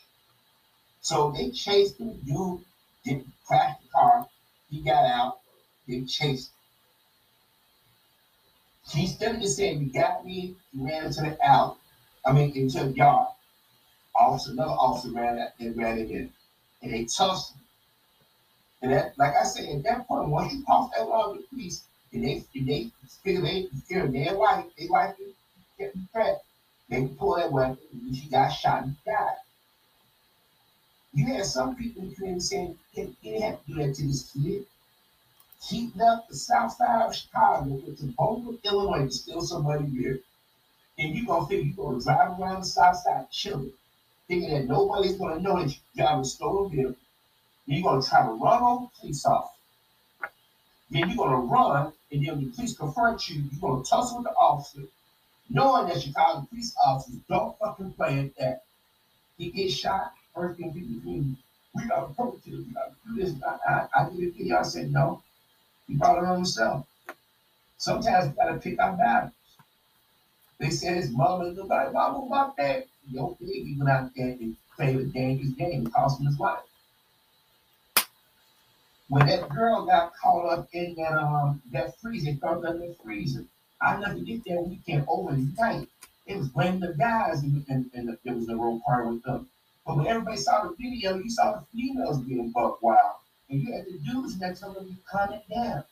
So 1.01 1.31
they 1.31 1.49
chased 1.49 1.99
him. 1.99 2.13
Dude 2.25 2.61
did 3.03 3.25
crash 3.45 3.75
the 3.81 3.89
car. 3.89 4.27
He 4.69 4.81
got 4.81 5.05
out. 5.05 5.39
They 5.87 6.01
chased 6.01 6.49
him. 6.49 6.55
He 8.89 9.07
stood 9.07 9.39
there 9.39 9.47
saying, 9.47 9.81
You 9.81 9.93
got 9.93 10.25
me. 10.25 10.55
He 10.71 10.83
ran 10.83 11.05
into 11.05 11.21
the 11.21 11.37
alley. 11.45 11.75
I 12.25 12.31
mean, 12.33 12.55
into 12.55 12.83
the 12.83 12.91
yard. 12.91 13.27
Officer, 14.15 14.51
another 14.51 14.71
officer 14.71 15.11
ran 15.11 15.37
that 15.37 15.55
and 15.59 15.75
ran 15.77 15.97
it 15.97 16.11
in. 16.11 16.31
And 16.81 16.93
they 16.93 17.05
tossed 17.05 17.53
him. 17.53 17.61
And 18.81 18.91
that, 18.91 19.17
like 19.17 19.35
I 19.35 19.43
said, 19.43 19.69
at 19.69 19.83
that 19.83 20.07
point, 20.07 20.29
once 20.29 20.53
you 20.53 20.63
cross 20.63 20.91
that 20.95 21.07
line 21.07 21.31
with 21.31 21.41
the 21.41 21.47
police, 21.47 21.83
and 22.13 22.23
they 22.23 22.43
and 22.55 22.67
they 22.67 22.91
figure 23.23 23.41
they 23.41 23.67
figure 23.87 24.07
their 24.07 24.33
life, 24.33 24.65
they 24.77 24.87
to 24.87 25.13
get 25.79 25.93
threat, 26.11 26.43
they 26.89 27.07
pull 27.07 27.35
that 27.35 27.51
weapon, 27.51 27.77
and 27.93 28.15
she 28.15 28.27
got 28.27 28.49
shot 28.49 28.83
and 28.83 28.95
died. 29.05 29.37
You 31.13 31.25
had 31.25 31.45
some 31.45 31.75
people 31.75 32.03
in 32.03 32.09
the 32.09 32.15
community 32.15 32.41
saying, 32.41 32.77
you 32.93 33.15
didn't 33.23 33.41
have 33.41 33.65
to 33.65 33.71
do 33.71 33.75
that 33.75 33.95
to 33.95 34.07
this 34.07 34.31
kid. 34.31 34.65
He 35.63 35.91
left 35.95 36.29
the 36.29 36.35
south 36.35 36.73
side 36.73 37.07
of 37.07 37.15
Chicago, 37.15 37.69
went 37.69 37.97
to 37.99 38.05
Boulder, 38.17 38.57
Illinois 38.63 39.05
to 39.05 39.11
steal 39.11 39.41
somebody 39.41 39.85
here 39.85 40.21
and 41.01 41.15
you 41.15 41.25
gonna 41.25 41.47
think 41.47 41.75
you're 41.75 41.85
gonna 41.85 42.01
drive 42.01 42.39
around 42.39 42.61
the 42.61 42.65
south 42.65 42.97
side 42.97 43.29
chilling, 43.31 43.71
thinking 44.27 44.51
that 44.51 44.67
nobody's 44.67 45.17
gonna 45.17 45.39
know 45.39 45.61
that 45.61 45.69
you 45.69 45.77
drive 45.95 46.19
a 46.19 46.25
stolen 46.25 46.69
vehicle. 46.69 46.95
You're 47.65 47.83
gonna 47.83 48.03
try 48.03 48.25
to 48.25 48.33
run 48.33 48.61
over 48.61 48.87
police 48.99 49.25
officer. 49.25 49.55
Then 50.89 51.09
you're 51.09 51.17
gonna 51.17 51.37
run, 51.37 51.93
and 52.11 52.25
then 52.25 52.43
the 52.43 52.51
police 52.51 52.77
confront 52.77 53.29
you, 53.29 53.43
you're 53.51 53.61
gonna 53.61 53.83
tussle 53.83 54.17
with 54.17 54.25
the 54.25 54.33
officer, 54.33 54.83
knowing 55.49 55.87
that 55.87 56.01
Chicago 56.01 56.45
police 56.49 56.75
officers 56.83 57.19
don't 57.27 57.57
fucking 57.57 57.93
play 57.93 58.19
at 58.19 58.35
that. 58.35 58.63
He 59.37 59.49
gets 59.49 59.73
shot, 59.73 60.13
first 60.35 60.59
thing 60.59 60.73
we 61.73 61.87
gotta 61.87 62.07
approach 62.07 62.39
it, 62.45 62.51
we 62.51 62.73
gotta 62.73 62.91
do 63.07 63.15
this. 63.15 63.33
I, 63.43 63.87
I, 63.95 64.01
I 64.01 64.09
did 64.09 64.27
a 64.27 64.31
video, 64.31 64.59
I 64.59 64.63
said 64.63 64.91
no. 64.91 65.21
He 65.87 65.95
brought 65.95 66.17
it 66.17 66.25
on 66.25 66.37
himself. 66.37 66.85
Sometimes 67.77 68.29
we 68.29 68.35
gotta 68.35 68.57
pick 68.59 68.79
our 68.79 68.95
battles. 68.97 69.33
They 70.59 70.69
said 70.69 70.97
his 70.97 71.11
mother 71.11 71.45
looked 71.45 71.69
like 71.69 71.93
mama 71.93 72.25
about 72.25 72.55
that. 72.57 72.85
Your 73.09 73.35
baby 73.39 73.75
went 73.77 73.89
out 73.89 74.11
there 74.15 74.27
and 74.27 74.55
played 74.75 74.95
a 74.97 75.05
dangerous 75.05 75.53
game, 75.53 75.87
cost 75.87 76.19
him 76.19 76.27
his 76.27 76.39
life. 76.39 76.59
When 79.09 79.25
that 79.25 79.49
girl 79.49 79.85
got 79.85 80.13
caught 80.15 80.45
up 80.45 80.69
in 80.71 80.95
that 80.95 81.13
um 81.13 81.61
that 81.71 81.99
freezer, 81.99 82.33
thrown 82.35 82.65
under 82.65 82.87
the 82.87 82.95
freezer, 83.03 83.43
I 83.81 83.97
never 83.99 84.19
get 84.19 84.43
there 84.45 84.61
weekend 84.61 85.05
overnight. 85.07 85.89
It 86.27 86.37
was 86.37 86.49
blaming 86.49 86.79
the 86.81 86.93
guys 86.93 87.41
and, 87.41 87.65
there 88.23 88.35
was 88.35 88.47
a 88.47 88.55
real 88.55 88.79
part 88.85 89.07
with 89.07 89.23
them. 89.23 89.49
But 89.91 89.97
when 89.97 90.07
everybody 90.07 90.37
saw 90.37 90.63
the 90.63 90.73
video, 90.79 91.17
you 91.17 91.29
saw 91.29 91.51
the 91.51 91.65
females 91.73 92.19
getting 92.19 92.49
buck 92.51 92.81
wild. 92.81 93.17
And 93.49 93.61
you 93.61 93.73
had 93.73 93.85
the 93.85 93.97
dudes 93.97 94.39
next 94.39 94.61
to 94.61 94.67
them 94.67 94.87
you 94.87 94.95
calm 95.05 95.33
it 95.33 95.43
down. 95.53 95.83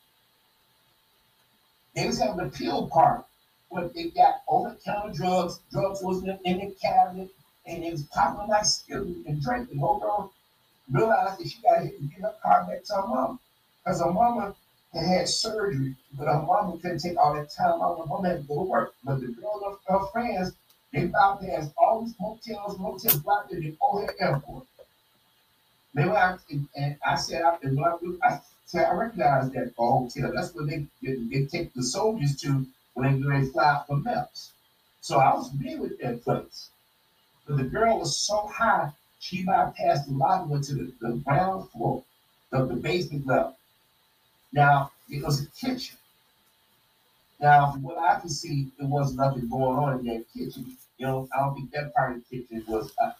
They 1.94 2.06
was 2.06 2.18
having 2.18 2.40
a 2.40 2.48
pill 2.48 2.86
party 2.86 3.24
when 3.68 3.90
they 3.94 4.04
got 4.04 4.40
over-the-counter 4.48 5.12
drugs, 5.12 5.60
drugs 5.70 6.00
wasn't 6.02 6.40
in 6.46 6.60
the 6.60 6.74
cabinet, 6.80 7.28
and 7.66 7.84
it 7.84 7.92
was 7.92 8.04
popping 8.04 8.48
like 8.48 8.64
skittles 8.64 9.18
and 9.26 9.42
drinking. 9.42 9.80
Hold 9.80 10.02
on, 10.02 10.30
realized 10.90 11.38
that 11.38 11.50
she 11.50 11.60
got 11.60 11.82
and 11.82 12.10
get 12.10 12.22
her 12.22 12.34
car 12.42 12.64
back 12.64 12.82
to 12.84 12.94
her 12.94 13.06
mom. 13.06 13.38
Because 13.84 14.00
her 14.00 14.10
mama 14.10 14.54
had 14.94 15.04
had 15.04 15.28
surgery, 15.28 15.94
but 16.14 16.26
her 16.26 16.40
mama 16.40 16.78
couldn't 16.78 17.00
take 17.00 17.18
all 17.18 17.34
that 17.34 17.50
time 17.50 17.82
off. 17.82 17.98
Her 17.98 18.06
mama 18.06 18.30
had 18.30 18.40
to 18.40 18.48
go 18.48 18.54
to 18.54 18.62
work. 18.62 18.94
But 19.04 19.20
the 19.20 19.26
girl 19.26 19.62
and 19.66 20.00
her 20.00 20.06
friends, 20.06 20.54
they 20.92 21.08
bypassed 21.08 21.72
all 21.78 22.04
these 22.04 22.14
motels, 22.20 22.78
motels 22.78 23.22
right 23.24 23.44
there 23.48 23.58
in 23.58 23.64
the 23.64 23.76
O'Hare 23.80 24.14
Airport. 24.20 24.66
They 25.94 26.02
out, 26.04 26.40
and, 26.50 26.96
I 27.04 27.16
said, 27.16 27.42
I, 27.42 27.58
I, 27.62 28.28
I 28.28 28.40
said, 28.64 28.84
I 28.84 28.94
recognized 28.94 29.52
that 29.54 29.72
hotel. 29.76 30.32
That's 30.34 30.54
where 30.54 30.66
they, 30.66 30.86
they, 31.02 31.14
they 31.14 31.46
take 31.46 31.74
the 31.74 31.82
soldiers 31.82 32.36
to 32.42 32.66
when 32.94 33.20
they 33.22 33.46
fly 33.46 33.82
for 33.86 33.96
MEPS. 33.96 34.50
So 35.00 35.18
I 35.18 35.34
was 35.34 35.50
familiar 35.50 35.80
with 35.80 35.98
that 36.00 36.22
place. 36.22 36.70
But 37.46 37.56
the 37.56 37.64
girl 37.64 37.98
was 37.98 38.16
so 38.16 38.46
high, 38.46 38.90
she 39.18 39.44
bypassed 39.44 40.06
the 40.06 40.12
lobby, 40.12 40.50
went 40.50 40.64
to 40.64 40.74
the, 40.74 40.92
the 41.00 41.12
ground 41.24 41.70
floor 41.70 42.04
of 42.52 42.68
the 42.68 42.74
basement 42.74 43.26
level. 43.26 43.56
Now, 44.52 44.92
it 45.08 45.24
was 45.24 45.42
a 45.42 45.46
kitchen. 45.46 45.96
Now, 47.40 47.72
from 47.72 47.82
what 47.82 47.98
I 47.98 48.20
could 48.20 48.30
see, 48.30 48.68
there 48.78 48.88
was 48.88 49.14
nothing 49.14 49.48
going 49.48 49.78
on 49.78 50.00
in 50.00 50.06
that 50.06 50.24
kitchen. 50.32 50.76
You 51.00 51.06
know, 51.06 51.28
I 51.34 51.40
don't 51.40 51.54
think 51.54 51.70
that 51.72 51.94
part 51.94 52.14
of 52.14 52.22
the 52.28 52.36
kitchen 52.36 52.62
was 52.68 52.92
a, 53.00 53.14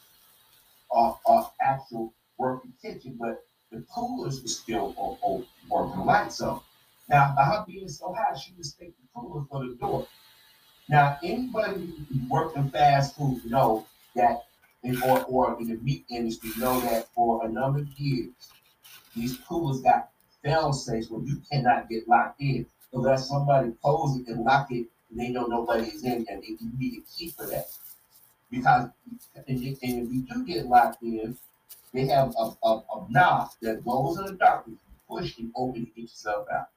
a, 0.94 1.14
a 1.26 1.50
actual 1.62 2.12
working 2.36 2.74
kitchen, 2.82 3.16
but 3.18 3.42
the 3.72 3.82
coolers 3.94 4.42
were 4.42 4.48
still 4.48 4.94
on, 4.98 5.46
working 5.70 6.04
lights 6.04 6.42
up. 6.42 6.62
Now, 7.08 7.32
by 7.34 7.42
her 7.44 7.64
being 7.66 7.88
so 7.88 8.12
high, 8.12 8.36
she 8.38 8.52
was 8.58 8.74
taking 8.74 8.92
the 9.00 9.08
cooler 9.18 9.46
for 9.48 9.64
the 9.64 9.76
door. 9.76 10.06
Now, 10.90 11.16
anybody 11.22 11.94
in 12.54 12.70
fast 12.70 13.16
food 13.16 13.46
know 13.46 13.86
that, 14.14 14.42
in, 14.82 15.00
or, 15.00 15.24
or 15.24 15.58
in 15.58 15.68
the 15.68 15.76
meat 15.76 16.04
industry 16.10 16.50
know 16.58 16.80
that 16.80 17.08
for 17.14 17.46
a 17.46 17.48
number 17.48 17.78
of 17.78 17.88
years, 17.98 18.28
these 19.16 19.38
coolers 19.48 19.80
got 19.80 20.10
fail 20.44 20.74
safes 20.74 21.08
where 21.10 21.22
you 21.22 21.40
cannot 21.50 21.88
get 21.88 22.06
locked 22.06 22.42
in 22.42 22.66
unless 22.92 23.26
somebody 23.26 23.72
close 23.80 24.18
it 24.18 24.28
and 24.28 24.44
lock 24.44 24.70
it 24.70 24.86
they 25.18 25.28
know 25.28 25.46
nobody 25.46 25.88
is 25.88 26.04
in 26.04 26.26
and 26.28 26.42
they 26.42 26.48
you 26.48 26.70
need 26.78 26.98
a 26.98 27.18
key 27.18 27.30
for 27.30 27.46
that. 27.46 27.66
Because 28.50 28.90
and, 29.34 29.44
if 29.46 29.78
and 29.82 30.06
if 30.06 30.12
you 30.12 30.22
do 30.22 30.44
get 30.44 30.66
locked 30.66 31.02
in, 31.02 31.36
they 31.92 32.06
have 32.06 32.34
a, 32.38 32.50
a, 32.64 32.76
a 32.76 33.06
knob 33.08 33.50
that 33.62 33.84
goes 33.84 34.18
in 34.18 34.26
the 34.26 34.32
darkness, 34.32 34.78
you 34.88 35.16
push 35.16 35.38
and 35.38 35.52
open 35.56 35.86
to 35.86 35.90
get 35.92 36.02
yourself 36.02 36.46
out. 36.52 36.68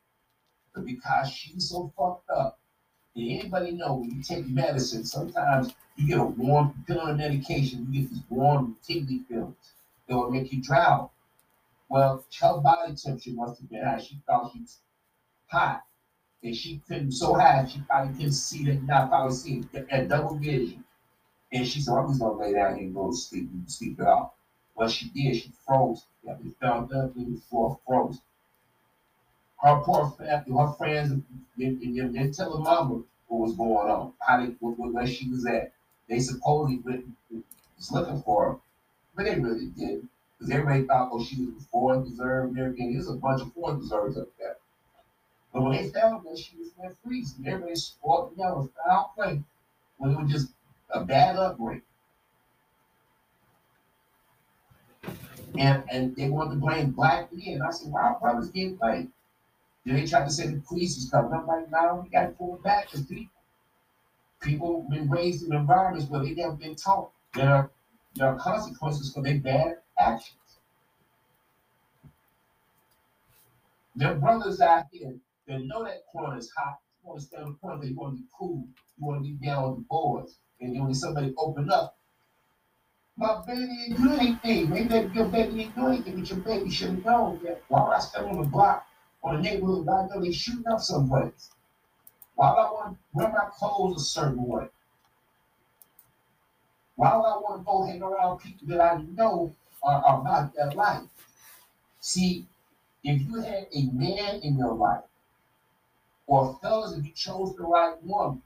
But 0.74 0.86
because 0.86 1.30
she's 1.30 1.70
so 1.70 1.92
fucked 1.98 2.30
up, 2.30 2.60
and 3.16 3.30
anybody 3.30 3.72
know 3.72 3.96
when 3.96 4.12
you 4.12 4.24
take 4.24 4.48
medicine, 4.48 5.06
sometimes 5.06 5.74
you 5.96 6.08
get 6.08 6.20
a 6.20 6.24
warm, 6.24 6.74
you 6.88 7.00
on 7.00 7.18
medication, 7.18 7.88
you 7.92 8.02
get 8.02 8.10
these 8.10 8.24
warm, 8.30 8.76
tingly 8.86 9.20
feelings. 9.30 9.74
It 10.08 10.16
will 10.16 10.32
make 10.32 10.52
you 10.52 10.62
drown. 10.62 11.10
Well, 11.90 12.26
her 12.42 12.58
body 12.58 12.96
temperature 12.96 13.32
must 13.32 13.62
have 13.62 13.70
been 13.70 13.84
high. 13.84 14.00
She 14.00 14.20
thought 14.26 14.52
she 14.52 14.62
was 14.62 14.78
hot. 15.48 15.84
And 16.44 16.56
she 16.56 16.82
couldn't 16.88 17.14
so 17.14 17.36
high, 17.36 17.65
she 17.65 17.80
probably 17.82 18.14
couldn't 18.15 18.34
see 18.34 18.65
that, 18.65 18.84
not 18.84 19.10
probably 19.10 19.36
see 19.36 19.64
at 19.90 20.10
double 20.10 20.36
vision. 20.36 20.84
And 21.53 21.68
she 21.68 21.80
said, 21.80 21.94
I'm 21.94 22.07
just 22.07 22.20
gonna 22.20 22.38
lay 22.38 22.53
down 22.53 22.76
here 22.76 22.86
and 22.86 22.95
go 22.95 23.11
to 23.11 23.15
sleep 23.15 23.49
and 23.53 23.72
sleep 23.72 23.99
it 23.99 24.07
off. 24.07 24.32
What 24.74 24.91
she 24.91 25.10
did, 25.10 25.36
she 25.36 25.52
froze. 25.65 26.06
Yeah, 26.24 26.36
we 26.44 26.52
found 26.61 26.91
up 26.91 27.15
in 27.15 27.36
the 27.36 27.41
floor, 27.41 27.80
froze. 27.88 28.20
Her 29.61 29.82
poor 29.84 30.10
family, 30.18 30.57
her 30.57 30.74
friends, 30.74 31.10
didn't, 31.57 31.80
didn't, 31.80 32.14
didn't 32.14 32.34
tell 32.34 32.57
her 32.57 32.64
mama 32.64 33.03
what 33.28 33.40
was 33.40 33.56
going 33.56 33.90
on, 33.90 34.14
how 34.20 34.40
they, 34.40 34.48
where 34.60 35.07
she 35.07 35.30
was 35.30 35.45
at. 35.45 35.72
They 36.10 36.20
supposedly 36.20 36.80
went, 36.80 37.06
was 37.32 37.91
looking 37.91 38.22
for 38.24 38.45
her, 38.45 38.60
but 39.15 39.26
they 39.26 39.40
really 39.40 39.68
didn't. 39.68 40.10
Because 40.38 40.52
everybody 40.52 40.84
thought, 40.84 41.10
oh, 41.14 41.24
she 41.24 41.45
was 41.45 41.65
foreign 41.72 42.03
reserve 42.03 42.56
and. 42.57 42.95
There's 42.95 43.07
a 43.07 43.14
bunch 43.14 43.41
of 43.41 43.53
foreign 43.53 43.80
reserves 43.80 44.18
up 44.18 44.28
there. 44.38 44.57
But 45.54 45.62
when 45.62 45.72
they 45.74 45.90
found 45.90 46.26
her, 46.28 46.36
she 46.36 46.58
was 46.58 46.72
in 46.84 46.96
freeze. 47.04 47.36
And 47.38 47.48
everybody 47.48 47.76
the 47.76 48.32
yellow 48.38 48.70
foul 48.86 49.14
play 49.16 49.42
when 49.98 50.12
it 50.12 50.20
was 50.20 50.32
just 50.32 50.48
a 50.90 51.04
bad 51.04 51.38
upbringing. 51.38 51.84
And 55.58 55.84
and 55.92 56.16
they 56.16 56.30
wanted 56.30 56.56
to 56.56 56.62
blame 56.62 56.92
black 56.92 57.32
men. 57.32 57.62
I 57.62 57.72
said, 57.72 57.92
why 57.92 58.02
our 58.02 58.20
brothers 58.20 58.50
getting 58.50 58.76
blamed? 58.76 59.12
Then 59.86 59.96
they 59.96 60.06
tried 60.08 60.26
to 60.26 60.32
say 60.32 60.48
the 60.48 60.62
police 60.62 60.98
is 60.98 61.12
coming. 61.12 61.32
I'm 61.34 61.46
like, 61.46 61.70
no, 61.70 62.02
we 62.04 62.10
got 62.10 62.24
to 62.24 62.30
pull 62.30 62.60
back 62.64 62.90
because 62.90 63.06
people, 63.06 63.32
people 64.42 64.88
been 64.90 65.10
raised 65.10 65.46
in 65.46 65.54
environments 65.54 66.10
where 66.10 66.24
they 66.24 66.34
never 66.34 66.54
been 66.54 66.76
taught 66.76 67.12
there 67.36 67.50
are, 67.50 67.72
there 68.16 68.28
are 68.28 68.38
consequences 68.38 69.14
for 69.14 69.22
their 69.22 69.40
bad 69.40 69.78
actions. 70.00 70.38
Their 73.96 74.16
brothers 74.16 74.62
out 74.62 74.86
here 74.92 75.16
that 75.48 75.65
know 75.65 75.84
that 75.84 76.06
corner 76.11 76.38
is 76.38 76.52
hot. 76.57 76.78
You 77.02 77.10
want 77.10 77.22
to 77.22 77.26
stay 77.28 77.38
on 77.38 77.52
the 77.52 77.57
corner, 77.57 77.86
you 77.86 77.95
want 77.95 78.18
to 78.18 78.22
be 78.22 78.28
cool. 78.38 78.68
You 78.98 79.06
want 79.06 79.24
to 79.24 79.32
be 79.32 79.45
down 79.45 79.64
on 79.64 79.76
the 79.76 79.86
boards. 79.90 80.38
And 80.61 80.76
then 80.76 80.84
when 80.86 80.94
somebody 80.94 81.34
open 81.38 81.70
up, 81.70 81.98
my 83.15 83.41
baby 83.45 83.68
didn't 83.68 84.03
do 84.03 84.14
anything. 84.14 84.70
Maybe 84.70 85.14
your 85.14 85.28
baby 85.28 85.56
didn't 85.56 85.76
do 85.76 85.88
anything, 85.88 86.20
but 86.20 86.30
your 86.30 86.40
baby 86.40 86.70
should 86.72 86.90
have 86.90 87.06
known 87.06 87.40
that. 87.44 87.61
Why 87.68 87.84
would 87.84 87.94
I 87.94 87.99
stay 87.99 88.22
on 88.22 88.41
the 88.41 88.48
block 88.48 88.88
or 89.22 89.36
the 89.36 89.41
neighborhood 89.41 89.88
I 89.88 90.07
know 90.07 90.22
they 90.22 90.32
shooting 90.32 90.68
up 90.72 90.80
someplace? 90.80 91.52
Why 92.36 92.49
would 92.49 92.60
I 92.60 92.72
want 92.72 92.94
to 92.94 92.99
wear 93.14 93.30
my 93.30 93.49
clothes 93.52 94.02
a 94.02 94.06
certain 94.06 94.44
way? 94.45 94.68
Why 96.95 97.15
would 97.15 97.26
I 97.26 97.38
want 97.38 97.61
to 97.61 97.65
go 97.65 97.86
hang 97.86 98.02
around 98.02 98.40
people 98.40 98.68
that 98.70 98.82
I 98.82 99.02
know 99.02 99.56
are, 99.84 100.22
about 100.22 100.53
that 100.56 100.76
life? 100.76 101.03
See, 101.99 102.48
if 103.03 103.22
you 103.22 103.41
had 103.41 103.68
a 103.74 103.84
man 103.91 104.41
in 104.41 104.57
your 104.57 104.74
life, 104.74 105.03
or 106.28 106.58
fellas, 106.62 106.98
if 106.98 107.06
you 107.06 107.12
chose 107.12 107.56
the 107.56 107.64
right 107.64 108.02
woman, 108.04 108.41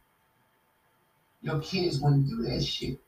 your 1.41 1.59
kids 1.59 1.99
wouldn't 1.99 2.27
do 2.27 2.43
that 2.43 2.63
shit. 2.63 2.99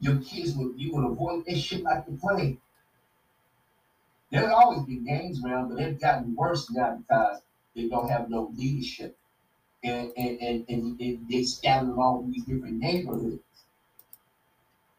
Your 0.00 0.16
kids 0.20 0.54
would 0.56 0.74
you 0.76 0.92
would 0.94 1.04
avoid 1.04 1.44
that 1.46 1.58
shit 1.58 1.82
like 1.82 2.06
the 2.06 2.12
plague. 2.12 2.58
There's 4.30 4.50
always 4.50 4.86
been 4.86 5.04
gangs 5.04 5.44
around, 5.44 5.68
but 5.68 5.78
they've 5.78 6.00
gotten 6.00 6.34
worse 6.34 6.70
now 6.70 6.96
because 6.96 7.42
they 7.76 7.88
don't 7.88 8.08
have 8.08 8.30
no 8.30 8.50
leadership. 8.56 9.16
And 9.84 10.12
and, 10.16 10.40
and, 10.40 10.64
and, 10.68 11.00
and 11.00 11.28
they 11.28 11.42
scattered 11.42 11.90
along 11.90 12.30
these 12.30 12.44
different 12.44 12.78
neighborhoods. 12.78 13.42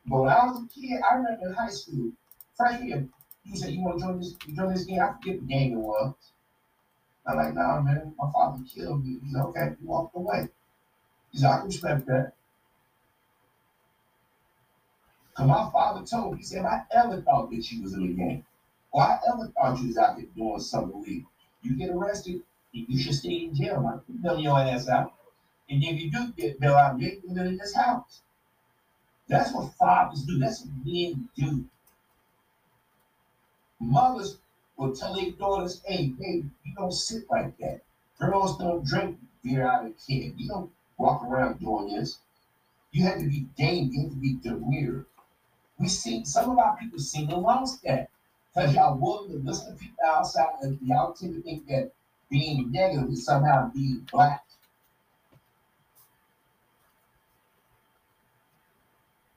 But 0.05 0.21
when 0.21 0.31
I 0.31 0.45
was 0.45 0.63
a 0.63 0.67
kid, 0.67 1.01
I 1.09 1.15
remember 1.15 1.47
in 1.47 1.53
high 1.53 1.69
school, 1.69 2.11
freshman 2.55 3.11
you 3.45 3.57
said 3.57 3.71
you 3.71 3.81
want 3.81 3.99
to 3.99 4.05
join 4.05 4.19
this 4.19 4.35
you 4.45 4.55
join 4.55 4.73
this 4.73 4.85
gang, 4.85 4.99
I 4.99 5.13
forget 5.13 5.39
the 5.39 5.47
gang 5.47 5.73
it 5.73 5.77
was. 5.77 6.13
I'm 7.25 7.37
like, 7.37 7.53
nah, 7.53 7.81
man, 7.81 8.13
my 8.17 8.31
father 8.31 8.63
killed 8.73 9.05
me. 9.05 9.17
He 9.23 9.31
said, 9.31 9.41
okay, 9.41 9.75
he 9.79 9.85
walked 9.85 10.15
away. 10.15 10.49
He 11.31 11.37
said, 11.39 11.51
I 11.51 11.57
can 11.59 11.67
respect 11.67 12.05
that. 12.07 12.33
Cause 15.35 15.47
my 15.47 15.69
father 15.71 16.05
told 16.05 16.33
me, 16.33 16.39
he 16.39 16.43
said, 16.43 16.65
I 16.65 16.83
ever 16.91 17.21
thought 17.21 17.49
that 17.49 17.71
you 17.71 17.81
was 17.81 17.93
in 17.93 18.07
the 18.07 18.13
game. 18.13 18.45
Or 18.91 19.01
I 19.01 19.19
ever 19.33 19.47
thought 19.47 19.79
you 19.79 19.87
was 19.87 19.97
out 19.97 20.17
there 20.17 20.25
doing 20.35 20.59
something 20.59 21.01
illegal. 21.01 21.31
You 21.63 21.75
get 21.75 21.89
arrested, 21.89 22.41
you 22.71 22.99
should 22.99 23.15
stay 23.15 23.45
in 23.45 23.55
jail. 23.55 23.81
Like, 23.81 24.01
you 24.07 24.15
bail 24.21 24.39
your 24.39 24.59
ass 24.59 24.87
out. 24.89 25.13
And 25.69 25.83
if 25.83 25.99
you 25.99 26.11
do 26.11 26.31
get 26.33 26.59
bail 26.59 26.75
out, 26.75 26.99
you 26.99 27.07
ain't 27.07 27.37
in 27.37 27.57
this 27.57 27.73
house. 27.73 28.21
That's 29.27 29.53
what 29.53 29.73
fathers 29.75 30.23
do. 30.23 30.37
That's 30.37 30.61
what 30.61 30.85
men 30.85 31.29
do. 31.35 31.65
Mothers 33.79 34.37
will 34.83 34.95
tell 34.95 35.15
their 35.15 35.31
daughters, 35.31 35.81
hey, 35.85 36.07
baby, 36.09 36.49
you 36.63 36.75
don't 36.75 36.91
sit 36.91 37.23
like 37.29 37.57
that. 37.57 37.81
Girls 38.19 38.57
don't 38.57 38.85
drink 38.85 39.17
beer 39.43 39.65
out 39.65 39.85
of 39.85 39.93
can. 40.05 40.33
You 40.37 40.47
don't 40.47 40.71
walk 40.97 41.23
around 41.23 41.59
doing 41.59 41.95
this. 41.95 42.19
You 42.91 43.05
have 43.05 43.19
to 43.19 43.25
be 43.27 43.47
game, 43.57 43.91
you 43.91 44.03
have 44.03 44.11
to 44.11 44.17
be 44.17 44.33
demure. 44.33 45.05
We 45.79 45.87
see 45.87 46.23
some 46.25 46.51
of 46.51 46.59
our 46.59 46.77
people 46.77 46.99
sing 46.99 47.31
amongst 47.31 47.83
that. 47.83 48.09
Because 48.53 48.75
y'all 48.75 48.97
willing 48.97 49.31
to 49.31 49.37
listen 49.37 49.73
to 49.73 49.79
people 49.79 49.97
outside 50.05 50.53
and 50.61 50.77
y'all 50.83 51.13
tend 51.13 51.33
to 51.33 51.41
think 51.41 51.67
that 51.67 51.91
being 52.29 52.71
negative 52.71 53.09
is 53.09 53.25
somehow 53.25 53.71
being 53.73 54.07
black. 54.11 54.43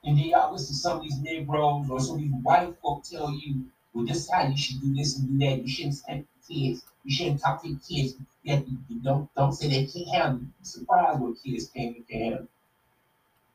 And 0.04 0.18
then 0.18 0.26
y'all 0.26 0.52
listen 0.52 0.68
to 0.68 0.74
some 0.74 0.98
of 0.98 1.02
these 1.02 1.18
Negroes 1.18 1.88
or 1.88 1.98
some 1.98 2.16
of 2.16 2.22
these 2.22 2.32
white 2.42 2.74
folk 2.82 3.04
tell 3.04 3.32
you, 3.32 3.64
how 4.32 4.46
you 4.48 4.56
should 4.56 4.80
do 4.80 4.94
this 4.94 5.18
and 5.18 5.28
do 5.28 5.46
that. 5.46 5.62
You 5.62 5.68
shouldn't 5.68 5.94
spank 5.94 6.26
the 6.48 6.54
kids. 6.54 6.84
You 7.04 7.14
shouldn't 7.14 7.40
talk 7.40 7.62
to 7.62 7.68
kids. 7.88 8.14
You, 8.42 8.64
don't 9.02 9.32
don't 9.34 9.52
say 9.52 9.68
they 9.68 9.86
can't 9.86 10.08
handle. 10.08 10.40
I'm 10.40 10.64
surprised 10.64 11.20
what 11.20 11.42
kids 11.42 11.70
can't 11.74 11.96
handle. 12.10 12.46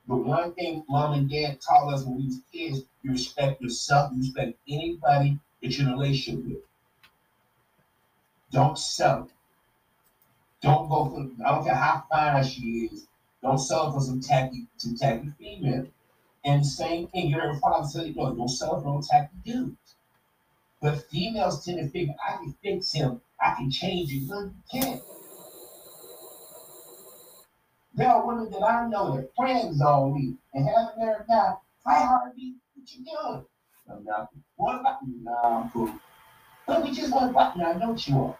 But 0.07 0.17
one 0.17 0.53
thing 0.53 0.83
mom 0.89 1.13
and 1.13 1.29
dad 1.29 1.61
taught 1.61 1.93
us 1.93 2.03
when 2.03 2.17
we 2.17 2.25
was 2.25 2.39
kids, 2.51 2.81
you 3.03 3.11
respect 3.11 3.61
yourself, 3.61 4.11
you 4.13 4.19
respect 4.19 4.57
anybody 4.67 5.39
that 5.61 5.77
you're 5.77 5.87
in 5.87 5.93
a 5.93 5.97
relationship 5.97 6.45
with. 6.45 6.63
Don't 8.51 8.77
sell. 8.77 9.29
Don't 10.61 10.89
go 10.89 11.05
for 11.09 11.45
I 11.45 11.55
don't 11.55 11.63
care 11.63 11.75
how 11.75 12.03
fine 12.09 12.43
she 12.43 12.89
is, 12.91 13.07
don't 13.41 13.57
sell 13.57 13.91
for 13.91 14.01
some 14.01 14.21
tacky 14.21 14.67
some 14.77 14.95
tacky 14.95 15.31
female. 15.39 15.87
And 16.43 16.65
same 16.65 17.07
thing, 17.07 17.27
you 17.27 17.39
heard 17.39 17.59
father 17.59 17.87
say, 17.87 18.07
you 18.07 18.15
know, 18.15 18.33
don't 18.33 18.49
sell 18.49 18.81
for 18.81 18.87
no 18.87 19.01
tacky 19.01 19.35
dudes. 19.45 19.95
But 20.81 21.03
females 21.09 21.63
tend 21.63 21.77
to 21.77 21.87
figure, 21.89 22.15
I 22.27 22.37
can 22.37 22.55
fix 22.63 22.91
him, 22.91 23.21
I 23.39 23.53
can 23.55 23.69
change 23.69 24.11
him. 24.11 24.27
No, 24.27 24.41
you 24.41 24.53
can't. 24.71 25.01
There 27.93 28.09
are 28.09 28.25
women 28.25 28.49
that 28.51 28.63
I 28.63 28.87
know 28.87 29.15
that 29.15 29.35
friends 29.35 29.81
on 29.81 30.15
me 30.15 30.37
and 30.53 30.67
haven't 30.67 30.97
married 30.97 31.25
now. 31.29 31.61
Hi, 31.85 32.05
Harvey, 32.05 32.55
what 32.73 32.91
you 32.91 33.05
doing? 33.05 33.45
I'm 33.91 34.03
not. 34.05 34.29
What 34.55 34.79
about 34.79 34.99
you? 35.05 35.19
Nah, 35.21 35.61
I'm 35.61 35.69
cool. 35.69 35.93
But 36.65 36.83
we 36.83 36.91
just 36.91 37.13
want 37.13 37.31
to 37.31 37.59
now. 37.59 37.71
I 37.71 37.77
know 37.77 37.89
what 37.89 38.07
you 38.07 38.17
are. 38.19 38.37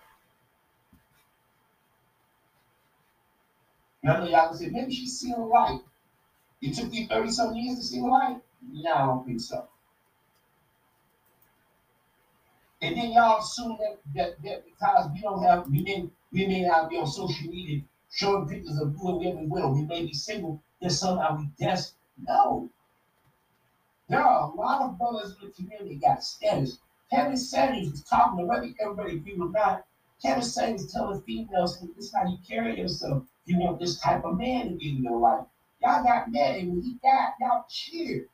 Of 4.04 4.30
y'all 4.30 4.48
can 4.48 4.58
say, 4.58 4.70
maybe 4.70 4.92
she's 4.94 5.20
seeing 5.20 5.36
a 5.36 5.46
light. 5.46 5.82
It 6.62 6.76
took 6.76 6.92
you 6.92 7.08
30 7.08 7.30
something 7.30 7.58
years 7.58 7.78
to 7.78 7.84
see 7.84 8.02
light? 8.02 8.38
No, 8.72 8.94
I 8.94 9.06
don't 9.06 9.26
think 9.28 9.42
so. 9.42 9.68
And 12.82 12.98
then 12.98 13.12
y'all 13.12 13.40
assume 13.40 13.78
that, 13.80 14.00
that, 14.16 14.42
that 14.44 14.66
because 14.66 15.10
we 15.14 15.22
don't 15.22 15.44
have, 15.44 15.68
we 15.70 15.84
may, 15.84 16.10
we 16.32 16.48
may 16.48 16.62
not 16.64 16.90
be 16.90 16.98
on 16.98 17.08
social 17.08 17.48
media 17.48 17.82
showing 18.12 18.48
pictures 18.48 18.80
of 18.80 18.96
who 18.96 19.18
we 19.18 19.28
with, 19.28 19.64
or 19.64 19.74
we 19.74 19.84
may 19.84 20.06
be 20.06 20.14
single, 20.14 20.62
that 20.82 20.92
somehow 20.92 21.38
we 21.38 21.48
desperate. 21.60 21.98
No. 22.28 22.70
There 24.10 24.22
are 24.22 24.52
a 24.52 24.56
lot 24.56 24.82
of 24.82 24.98
brothers 24.98 25.38
in 25.40 25.48
the 25.48 25.54
community 25.54 25.96
got 25.96 26.24
status. 26.24 26.80
Kevin 27.10 27.38
Samuels 27.38 27.92
was 27.92 28.04
talking 28.04 28.40
to 28.40 28.46
whether 28.46 28.68
everybody 28.82 29.18
agree 29.18 29.38
or 29.40 29.50
not, 29.50 29.86
Kevin 30.22 30.44
Samuels 30.44 30.92
telling 30.92 31.22
females, 31.22 31.80
this 31.96 32.08
is 32.08 32.14
how 32.14 32.28
you 32.28 32.38
carry 32.48 32.78
yourself. 32.78 33.24
You 33.46 33.60
want 33.60 33.80
this 33.80 34.00
type 34.00 34.24
of 34.24 34.38
man 34.38 34.70
to 34.70 34.76
be 34.76 34.90
in 34.90 35.04
your 35.04 35.20
life. 35.20 35.46
Y'all 35.82 36.04
got 36.04 36.32
mad, 36.32 36.58
and 36.58 36.72
when 36.72 36.82
he 36.82 36.98
died, 37.02 37.34
y'all 37.40 37.66
cheered. 37.70 38.28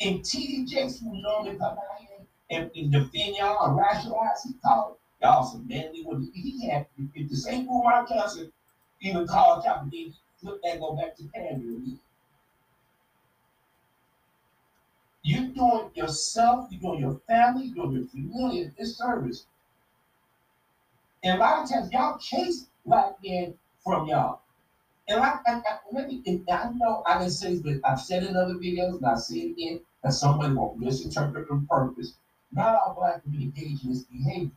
And 0.00 0.24
T.D. 0.24 0.66
Jakes, 0.66 0.98
who 0.98 1.22
normally 1.22 1.56
come 1.56 1.78
out 1.78 2.00
here 2.00 2.11
and, 2.50 2.70
defend 2.90 3.36
y'all 3.36 3.66
and 3.66 3.76
rationalize, 3.76 4.42
he 4.44 4.54
called 4.64 4.96
y'all 5.20 5.44
some 5.44 5.66
manly 5.66 6.02
women. 6.04 6.30
He 6.34 6.68
had, 6.68 6.86
if 7.14 7.30
the 7.30 7.36
same 7.36 7.68
Umar 7.68 8.06
Johnson 8.06 8.52
even 9.00 9.26
called 9.26 9.64
Kaepernick, 9.64 10.14
look 10.42 10.62
that 10.62 10.80
go 10.80 10.94
back 10.94 11.16
to 11.16 11.24
pandering. 11.34 11.98
You're 15.22 15.48
doing 15.48 15.90
yourself, 15.94 16.66
you're 16.70 16.80
doing 16.80 17.00
your 17.00 17.20
family, 17.28 17.66
you're 17.66 17.86
doing 17.86 17.92
your 17.92 18.06
community 18.08 18.62
a 18.62 18.68
disservice. 18.70 19.46
And 21.22 21.38
a 21.38 21.40
lot 21.40 21.62
of 21.62 21.70
times 21.70 21.92
y'all 21.92 22.18
chase 22.18 22.66
black 22.84 23.14
men 23.24 23.54
from 23.84 24.08
y'all. 24.08 24.40
And 25.08 25.20
I, 25.20 25.38
I, 25.46 25.52
I 25.54 25.78
let 25.92 26.08
me, 26.08 26.22
I 26.50 26.70
know 26.74 27.02
I 27.06 27.18
didn't 27.18 27.32
say 27.32 27.54
this, 27.54 27.60
but 27.60 27.88
I've 27.88 28.00
said 28.00 28.24
in 28.24 28.36
other 28.36 28.54
videos, 28.54 28.96
and 28.96 29.06
I 29.06 29.14
say 29.16 29.36
it 29.36 29.50
again, 29.52 29.80
that 30.02 30.12
somebody 30.12 30.54
won't 30.54 30.78
misinterpret 30.78 31.50
on 31.50 31.66
purpose. 31.66 32.14
Not 32.52 32.74
all 32.74 32.94
black 32.94 33.26
men 33.26 33.42
engage 33.42 33.82
in 33.84 33.90
this 33.90 34.02
behavior. 34.02 34.50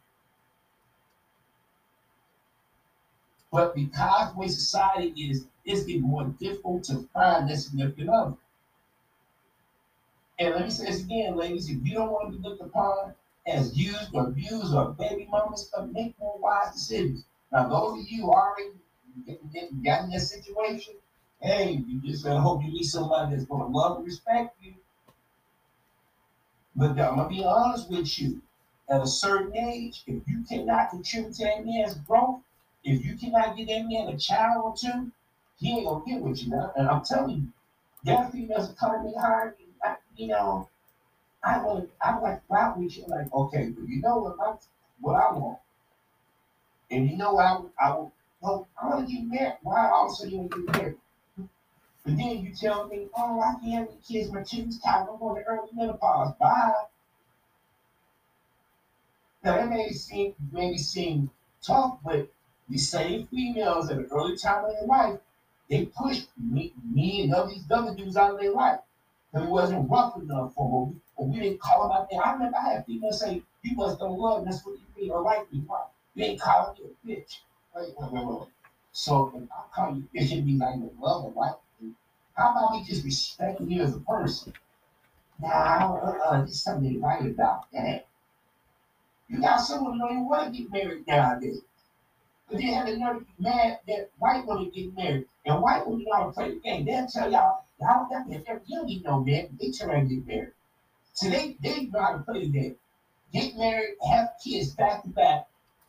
But 3.52 3.74
because 3.74 4.34
the 4.34 4.40
way 4.40 4.48
society 4.48 5.10
is, 5.30 5.48
it's 5.64 5.86
getting 5.86 6.02
more 6.02 6.26
difficult 6.26 6.84
to 6.86 7.08
find 7.14 7.50
that 7.50 7.58
significant 7.58 8.10
other. 8.10 8.36
And 10.38 10.56
let 10.56 10.66
me 10.66 10.70
say 10.70 10.88
this 10.88 11.04
again, 11.04 11.38
ladies, 11.38 11.70
if 11.70 11.78
you 11.86 11.94
don't 11.94 12.12
want 12.12 12.34
to 12.34 12.38
be 12.38 12.44
looked 12.44 12.62
upon 12.62 13.14
as 13.48 13.78
used 13.78 14.14
or 14.14 14.28
abused 14.28 14.74
or 14.74 14.92
baby 14.92 15.28
mamas, 15.32 15.72
make 15.94 16.20
more 16.20 16.38
wise 16.40 16.74
decisions. 16.74 17.26
Now, 17.52 17.70
those 17.70 18.02
of 18.02 18.10
you 18.10 18.26
already 18.26 18.72
got 19.84 20.04
in 20.04 20.10
this 20.10 20.32
situation, 20.32 20.96
hey, 21.42 21.84
you 21.88 22.02
just 22.02 22.26
uh, 22.26 22.38
hope 22.40 22.64
you 22.64 22.72
meet 22.72 22.84
somebody 22.84 23.34
that's 23.34 23.46
going 23.46 23.62
to 23.62 23.78
love 23.78 23.98
and 23.98 24.06
respect 24.06 24.58
you. 24.62 24.74
But 26.76 27.00
I'm 27.00 27.18
to 27.18 27.28
be 27.30 27.44
honest 27.44 27.90
with 27.90 28.20
you. 28.20 28.42
At 28.88 29.02
a 29.02 29.08
certain 29.08 29.58
age, 29.58 30.04
if 30.06 30.28
you 30.28 30.44
cannot 30.48 30.92
contribute 30.92 31.34
to 31.36 31.44
that 31.46 31.66
man's 31.66 31.96
growth, 31.96 32.42
if 32.84 33.04
you 33.04 33.18
cannot 33.18 33.58
get 33.58 33.68
that 33.68 33.88
man 33.88 34.14
a 34.14 34.18
child 34.18 34.64
or 34.64 34.76
two, 34.78 35.12
he 35.58 35.80
ain't 35.80 35.88
to 35.88 36.12
get 36.12 36.22
with 36.22 36.44
you 36.44 36.52
now. 36.52 36.72
And 36.76 36.88
I'm 36.88 37.04
telling 37.04 37.36
you, 37.36 37.48
that 38.04 38.32
females 38.32 38.70
are 38.70 38.74
coming 38.74 39.06
me 39.06 39.14
hard 39.20 39.56
you 40.18 40.28
know, 40.28 40.70
I 41.44 41.64
would 41.64 41.90
I 42.02 42.18
like 42.20 42.42
route 42.50 42.80
with 42.80 42.98
you 42.98 43.06
like, 43.08 43.32
okay, 43.34 43.70
but 43.70 43.88
you 43.88 44.02
know 44.02 44.18
what 44.18 44.36
I, 44.40 44.56
what 45.00 45.16
I 45.16 45.34
want. 45.34 45.60
And 46.90 47.10
you 47.10 47.18
know 47.18 47.38
I 47.38 47.62
I 47.80 47.92
well, 48.42 48.68
I 48.82 48.88
want 48.88 49.08
to 49.08 49.14
get 49.14 49.26
married. 49.26 49.58
Why 49.64 49.90
also 49.90 50.28
you 50.28 50.38
want 50.38 50.52
to 50.52 50.66
get 50.66 50.78
married? 50.78 50.96
But 52.06 52.18
then 52.18 52.46
you 52.46 52.54
tell 52.54 52.88
me, 52.88 53.08
oh, 53.18 53.42
I 53.42 53.60
can't 53.60 53.90
have 53.90 54.04
kids, 54.08 54.32
my 54.32 54.44
children's 54.44 54.80
tired, 54.80 55.08
I'm 55.12 55.18
going 55.18 55.42
to 55.44 55.50
early 55.50 55.70
menopause. 55.74 56.36
Bye. 56.40 56.72
Now 59.44 59.58
that 59.58 59.70
may 59.70 59.92
seem 59.92 60.36
maybe 60.52 60.78
seem 60.78 61.32
tough, 61.64 61.98
but 62.04 62.30
the 62.70 62.78
same 62.78 63.26
females 63.28 63.90
at 63.90 63.98
an 63.98 64.08
early 64.12 64.38
time 64.38 64.66
of 64.66 64.72
their 64.72 64.88
life, 64.88 65.20
they 65.70 65.86
push 65.86 66.24
me, 66.38 66.74
me 66.84 67.24
and 67.24 67.34
other 67.34 67.50
these 67.50 67.70
other 67.72 67.96
dudes 67.96 68.18
out 68.18 68.34
of 68.36 68.40
their 68.40 68.54
life 68.54 68.80
because 69.32 69.48
it 69.48 69.52
wasn't 69.52 69.90
rough 69.90 70.16
enough 70.18 70.54
for 70.54 70.88
them. 70.88 71.02
Or 71.16 71.28
we 71.28 71.40
didn't 71.40 71.60
call 71.60 71.88
them 71.88 71.98
out 71.98 72.10
there. 72.10 72.26
I 72.26 72.34
remember 72.34 72.58
I 72.58 72.74
had 72.74 72.86
people 72.86 73.12
say, 73.12 73.42
You 73.64 73.76
must 73.76 74.00
don't 74.00 74.20
love 74.20 74.44
me. 74.44 74.52
That's 74.52 74.64
what 74.66 74.78
you 74.78 75.02
mean, 75.02 75.12
or 75.12 75.22
like 75.22 75.52
me. 75.52 75.64
Why? 75.66 75.86
You 76.14 76.26
ain't 76.26 76.42
calling 76.42 76.76
me 76.84 76.90
a 76.90 77.08
bitch. 77.08 77.40
Wait, 77.76 77.94
wait, 77.98 78.12
wait, 78.12 78.26
wait. 78.26 78.48
So 78.92 79.32
if 79.36 79.50
I 79.52 79.64
call 79.76 79.96
you 79.96 80.08
bitch, 80.16 80.32
it 80.32 80.46
mean 80.46 80.62
I 80.62 80.76
even 80.76 80.92
love 81.00 81.26
or 81.26 81.34
like. 81.36 81.56
How 82.36 82.52
about 82.52 82.74
we 82.74 82.84
just 82.84 83.06
respect 83.06 83.62
you 83.62 83.82
as 83.82 83.96
a 83.96 84.00
person? 84.00 84.54
Now, 85.40 85.98
uh, 85.98 86.30
uh, 86.30 86.38
there's 86.40 86.62
something 86.62 87.02
right 87.02 87.26
about 87.26 87.72
that. 87.72 88.08
You 89.28 89.42
got 89.42 89.58
someone 89.58 90.00
who 90.00 90.08
don't 90.08 90.30
want 90.30 90.54
to 90.54 90.60
get 90.60 90.72
married 90.72 91.08
nowadays. 91.08 91.62
But 92.48 92.58
they 92.58 92.74
have 92.74 92.88
another 92.88 93.22
to 93.22 93.26
mad 93.40 93.80
that 93.88 94.10
white 94.20 94.46
women 94.46 94.72
get 94.74 94.96
married. 94.96 95.26
And 95.46 95.62
white 95.62 95.88
women 95.88 96.06
to 96.06 96.32
play 96.32 96.54
the 96.54 96.60
game. 96.60 96.86
They'll 96.86 97.08
tell 97.08 97.32
y'all, 97.32 97.64
y'all 97.80 98.08
got 98.10 98.28
me. 98.28 98.44
You 98.66 98.78
don't 98.78 98.86
need 98.86 99.04
no 99.04 99.24
man. 99.24 99.58
They 99.60 99.72
turn 99.72 100.08
to 100.08 100.16
get 100.16 100.28
married. 100.28 100.52
So 101.14 101.30
they, 101.30 101.56
they 101.62 101.86
know 101.86 102.18
to 102.18 102.20
play 102.20 102.46
the 102.46 102.50
game. 102.50 102.76
Get 103.32 103.58
married, 103.58 103.96
have 104.10 104.34
kids 104.44 104.74
back 104.74 105.04
to 105.04 105.10
back. 105.10 105.48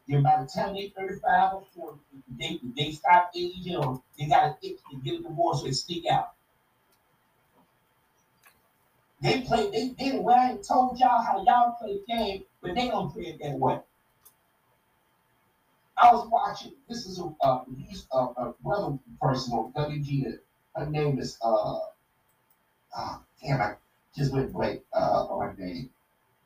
Then 0.09 0.23
by 0.23 0.41
the 0.41 0.47
time 0.47 0.75
they're 0.75 0.89
35 0.97 1.55
or 1.55 1.65
40, 1.75 1.99
they, 2.39 2.61
they 2.77 2.93
stop 2.93 3.31
aging 3.35 3.77
or 3.77 4.01
they 4.19 4.27
got 4.27 4.61
to 4.61 4.69
get 5.05 5.21
a 5.21 5.23
divorce 5.23 5.65
or 5.65 5.73
sneak 5.73 6.07
out. 6.07 6.36
They 9.23 9.41
play, 9.43 9.71
they, 9.71 9.95
they, 9.99 10.19
well, 10.19 10.37
I 10.37 10.57
told 10.57 10.99
y'all 10.99 11.23
how 11.23 11.43
y'all 11.45 11.77
play 11.81 11.99
the 11.99 12.13
game, 12.13 12.45
but 12.61 12.75
they 12.75 12.89
don't 12.89 13.11
play 13.13 13.25
it 13.25 13.39
that 13.43 13.59
way. 13.59 13.81
I 15.99 16.13
was 16.13 16.29
watching. 16.31 16.73
This 16.89 17.07
is 17.07 17.19
a 17.19 17.33
uh, 17.43 17.65
a, 18.13 18.19
a 18.19 18.55
brother 18.63 18.99
person 19.21 19.55
on 19.55 19.73
WG. 19.73 20.39
Her 20.75 20.87
name 20.87 21.19
is 21.19 21.39
uh, 21.43 21.79
oh, 22.99 23.23
damn, 23.43 23.63
I 23.63 23.75
just 24.15 24.33
went 24.33 24.53
blank 24.53 24.83
uh, 24.93 25.25
on 25.27 25.49
her 25.49 25.57
name. 25.59 25.91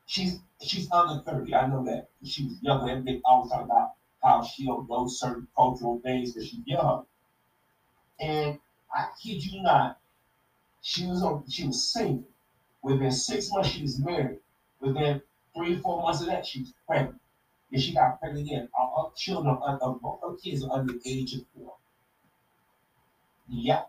She's 0.05 0.39
she's 0.61 0.89
under 0.91 1.21
thirty. 1.23 1.53
I 1.53 1.67
know 1.67 1.83
that 1.85 2.07
she 2.23 2.45
was 2.45 2.61
younger. 2.61 2.93
And 2.93 3.05
they 3.05 3.21
always 3.25 3.51
talk 3.51 3.65
about 3.65 3.91
how 4.23 4.41
she 4.41 4.65
don't 4.65 4.89
know 4.89 5.07
certain 5.07 5.47
cultural 5.55 5.99
things 5.99 6.31
because 6.31 6.47
she's 6.47 6.65
young. 6.65 7.05
And 8.21 8.57
I 8.95 9.07
kid 9.21 9.43
you 9.43 9.61
not, 9.63 9.99
she 10.81 11.07
was 11.07 11.21
on. 11.23 11.43
She 11.49 11.67
was 11.67 11.83
single. 11.83 12.23
Within 12.83 13.11
six 13.11 13.51
months, 13.51 13.69
she 13.69 13.81
was 13.81 13.99
married. 13.99 14.39
Within 14.79 15.21
three, 15.55 15.77
four 15.77 16.01
months 16.01 16.21
of 16.21 16.27
that, 16.27 16.45
she 16.45 16.61
was 16.61 16.73
pregnant 16.87 17.21
and 17.71 17.81
she 17.81 17.93
got 17.93 18.19
pregnant 18.19 18.47
again. 18.47 18.69
Our, 18.77 18.91
our 18.95 19.11
children, 19.15 19.55
our, 19.55 19.79
our, 19.81 19.95
both 19.95 20.21
her 20.21 20.35
kids 20.35 20.63
are 20.63 20.71
under 20.71 20.93
the 20.93 21.01
age 21.05 21.33
of 21.33 21.41
four. 21.55 21.73
Yeah. 23.47 23.83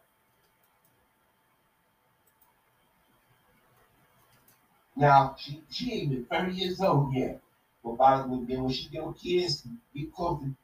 Now 4.96 5.34
she 5.38 5.62
she 5.70 5.92
ain't 5.94 6.10
been 6.10 6.24
30 6.26 6.52
years 6.54 6.80
old 6.80 7.14
yet. 7.14 7.40
But 7.84 7.96
by 7.96 8.18
the 8.18 8.28
way, 8.28 8.56
when 8.56 8.70
she 8.70 8.88
get 8.88 9.04
with 9.06 9.20
kids, 9.20 9.66
be 9.94 10.06
close 10.06 10.40
to 10.42 10.54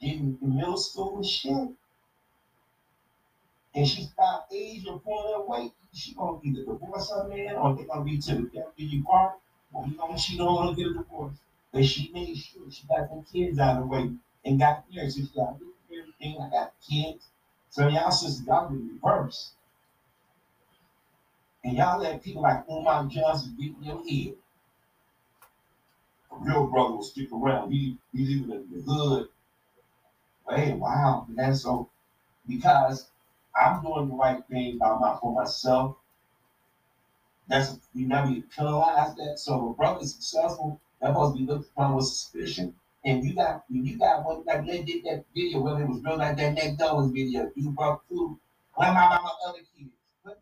getting 0.00 0.38
in 0.42 0.56
middle 0.56 0.76
school 0.76 1.16
and 1.16 1.26
shit. 1.26 1.70
And 3.74 3.86
she 3.86 4.02
stop 4.04 4.48
age 4.52 4.86
or 4.86 4.98
pulling 5.00 5.34
her 5.34 5.46
weight, 5.46 5.72
she 5.98 6.14
gonna 6.14 6.38
either 6.44 6.64
divorce 6.64 7.10
her 7.10 7.28
man 7.28 7.56
or 7.56 7.74
they 7.74 7.84
gonna 7.84 8.04
be 8.04 8.18
to 8.18 8.34
the 8.34 8.42
death 8.42 8.66
of 8.66 8.72
you 8.78 9.02
part, 9.02 9.34
or 9.72 9.86
you 9.86 9.96
know 9.96 10.16
she 10.16 10.36
don't 10.36 10.54
wanna 10.54 10.74
get 10.76 10.86
a 10.86 10.94
divorce. 10.94 11.36
But 11.72 11.84
she 11.84 12.10
made 12.12 12.36
sure 12.36 12.70
she 12.70 12.86
got 12.86 13.10
them 13.10 13.24
kids 13.30 13.58
out 13.58 13.76
of 13.76 13.82
the 13.82 13.86
way 13.86 14.10
and 14.44 14.58
got 14.58 14.84
married. 14.92 15.12
So 15.12 15.22
she 15.22 15.34
got 15.34 15.56
everything. 15.90 16.40
I 16.40 16.48
got 16.48 16.72
kids. 16.88 17.28
So 17.70 17.88
y'all 17.88 18.10
sisters, 18.10 18.46
y'all 18.46 18.68
be 18.68 18.76
reverse. 18.76 19.52
And 21.64 21.76
y'all 21.76 22.00
let 22.00 22.22
people 22.22 22.42
like 22.42 22.64
Umar 22.70 23.06
Johnson 23.06 23.56
get 23.58 23.74
in 23.76 23.82
your 23.82 24.08
head. 24.08 24.36
A 26.30 26.36
real 26.38 26.66
brother 26.66 26.94
will 26.94 27.02
stick 27.02 27.28
around. 27.32 27.72
He, 27.72 27.98
he's 28.12 28.30
even 28.30 28.52
in 28.52 28.66
the 28.70 28.80
hood. 28.80 29.28
hey, 30.48 30.72
wow, 30.72 31.26
man. 31.28 31.54
So 31.54 31.88
because 32.46 33.10
I'm 33.58 33.82
doing 33.82 34.08
the 34.08 34.14
right 34.14 34.42
thing 34.50 34.78
by 34.78 34.96
my 34.98 35.16
for 35.20 35.34
myself, 35.34 35.96
that's 37.48 37.78
we 37.94 38.04
never 38.04 38.32
penalize 38.54 39.14
that. 39.16 39.38
So 39.38 39.56
if 39.56 39.70
a 39.70 39.74
brother 39.74 40.00
is 40.02 40.14
successful, 40.14 40.80
that 41.00 41.08
supposed 41.08 41.36
to 41.36 41.40
be 41.40 41.50
looked 41.50 41.70
upon 41.70 41.96
with 41.96 42.06
suspicion. 42.06 42.74
And 43.04 43.24
you 43.24 43.34
got 43.34 43.64
you 43.70 43.98
got 43.98 44.24
one 44.24 44.44
like 44.44 44.66
they 44.66 44.82
did 44.82 45.04
that 45.04 45.24
video, 45.34 45.60
whether 45.60 45.82
it 45.82 45.88
was 45.88 46.02
real 46.04 46.18
like 46.18 46.36
that 46.36 46.54
Nick 46.54 46.78
Dolan's 46.78 47.12
video, 47.12 47.50
you 47.54 47.70
brought 47.70 48.06
food. 48.08 48.38
What 48.74 48.90
about 48.90 49.22
my 49.22 49.30
other 49.46 49.58
kids? 49.76 49.90
What, 50.22 50.38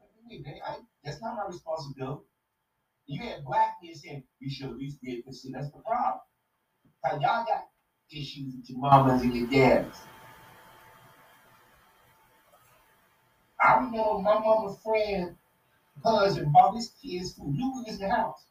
I, 0.66 0.76
that's 1.05 1.20
not 1.22 1.36
my 1.36 1.47
responsibility. 1.47 2.22
You 3.06 3.22
had 3.22 3.44
black 3.44 3.80
kids 3.80 4.02
saying 4.02 4.24
you 4.40 4.51
should 4.51 4.70
at 4.70 4.78
least 4.78 4.98
this. 5.02 5.43
See, 5.43 5.52
that's 5.52 5.70
the 5.70 5.78
problem. 5.78 6.20
How 7.05 7.12
y'all 7.12 7.44
got 7.44 7.68
issues 8.10 8.55
with 8.56 8.68
your 8.68 8.78
mamas 8.78 9.22
and 9.22 9.34
your 9.34 9.47
dads. 9.47 9.98
I 13.66 13.76
remember 13.76 14.18
my 14.20 14.38
mama's 14.38 14.78
friend 14.82 15.36
husband 16.05 16.52
bought 16.52 16.76
his 16.76 16.93
kids 17.02 17.34
food. 17.34 17.55
You 17.56 17.70
was 17.72 17.88
in 17.88 17.98
the 17.98 18.14
house. 18.14 18.44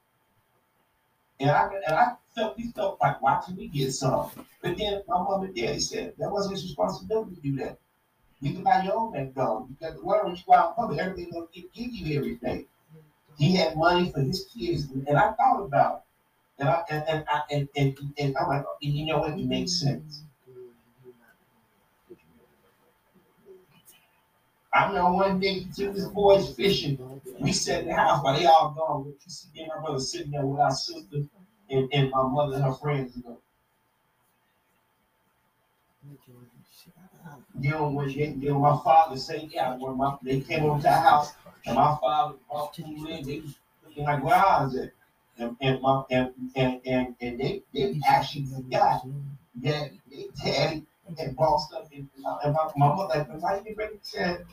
And 1.40 1.52
I, 1.52 1.70
and 1.88 1.96
I 1.96 2.14
felt, 2.36 2.58
we 2.58 2.72
felt 2.72 3.00
like, 3.02 3.22
why 3.22 3.42
can 3.46 3.56
we 3.56 3.68
get 3.68 3.94
some? 3.94 4.32
But 4.62 4.78
then 4.78 5.04
my 5.08 5.18
mom 5.18 5.44
and 5.44 5.56
daddy 5.56 5.80
said, 5.80 6.14
that 6.18 6.32
wasn't 6.32 6.56
his 6.56 6.64
responsibility 6.66 7.36
to 7.36 7.42
do 7.42 7.56
that. 7.58 7.80
You 8.42 8.54
can 8.54 8.64
buy 8.64 8.84
your 8.84 8.96
own 8.96 9.14
McDonald's. 9.14 9.72
You 9.72 9.78
got 9.88 9.98
to 10.00 10.08
learn 10.08 10.36
you 10.36 10.44
go 10.46 10.54
out 10.54 10.76
public, 10.76 11.00
everything 11.00 11.32
to 11.32 11.48
give 11.54 11.92
you 11.94 12.18
everything. 12.18 12.68
He 13.38 13.56
had 13.56 13.78
money 13.78 14.12
for 14.12 14.22
his 14.22 14.46
kids. 14.54 14.88
And 15.08 15.18
I 15.18 15.34
thought 15.34 15.64
about 15.64 16.04
And 16.60 16.70
I 16.70 16.84
and 16.90 17.04
and 17.10 17.26
I 17.30 17.42
and, 17.52 17.70
and, 17.78 17.98
and 18.20 18.38
I'm 18.38 18.50
like, 18.50 18.66
you 18.82 19.08
know 19.08 19.20
what? 19.20 19.40
It 19.40 19.48
makes 19.48 19.80
sense. 19.80 20.25
I 24.76 24.92
know 24.92 25.14
one 25.14 25.40
day 25.40 25.66
took 25.74 25.96
this 25.96 26.08
boys 26.10 26.54
fishing. 26.54 27.00
We 27.40 27.54
sat 27.54 27.84
in 27.84 27.88
the 27.88 27.94
house 27.96 28.22
while 28.22 28.38
they 28.38 28.46
all 28.46 28.72
gone. 28.72 29.06
You 29.06 29.16
see 29.26 29.48
me 29.54 29.62
and 29.62 29.70
my 29.74 29.82
brother 29.82 30.02
sitting 30.02 30.32
there 30.32 30.46
with 30.46 30.60
our 30.60 30.72
sister 30.72 31.24
and, 31.70 31.90
and 31.94 32.12
my 32.12 32.24
mother 32.24 32.56
and 32.56 32.66
her 32.66 32.74
friends. 32.74 33.16
You 33.16 33.24
know, 33.24 33.38
you 37.58 37.70
know 37.70 37.88
when 37.88 38.08
they, 38.10 38.14
you 38.14 38.50
know, 38.50 38.60
my 38.60 38.78
father 38.84 39.16
said, 39.16 39.48
yeah, 39.50 39.78
when 39.78 39.98
my 39.98 40.18
they 40.22 40.42
came 40.42 40.66
over 40.66 40.80
to 40.80 40.84
the 40.84 40.92
house 40.92 41.32
and 41.66 41.76
my 41.76 41.98
father 42.02 42.36
brought 42.50 42.76
food 42.76 43.08
in, 43.08 43.26
they 43.26 43.40
was 43.40 43.56
looking 43.86 44.04
like 44.04 44.22
where 44.26 44.36
I 44.36 44.66
was 44.66 44.76
at. 44.76 44.92
And, 45.38 45.56
and 45.62 45.82
my 45.82 46.04
and 46.12 46.34
and 46.58 46.82
and, 46.86 47.16
and 47.22 47.40
they, 47.40 47.62
they 47.74 47.98
actually 48.06 48.46
forgot 48.48 49.08
that 49.64 49.92
they 50.12 50.28
daddy 50.44 50.86
had 51.18 51.36
brought 51.36 51.60
stuff. 51.60 51.88
And 51.94 52.10
my, 52.44 52.72
my 52.76 52.88
mother 52.96 53.20
like, 53.20 53.42
why 53.42 53.62
you 53.66 53.76
ready 53.78 54.00
said, 54.02 54.46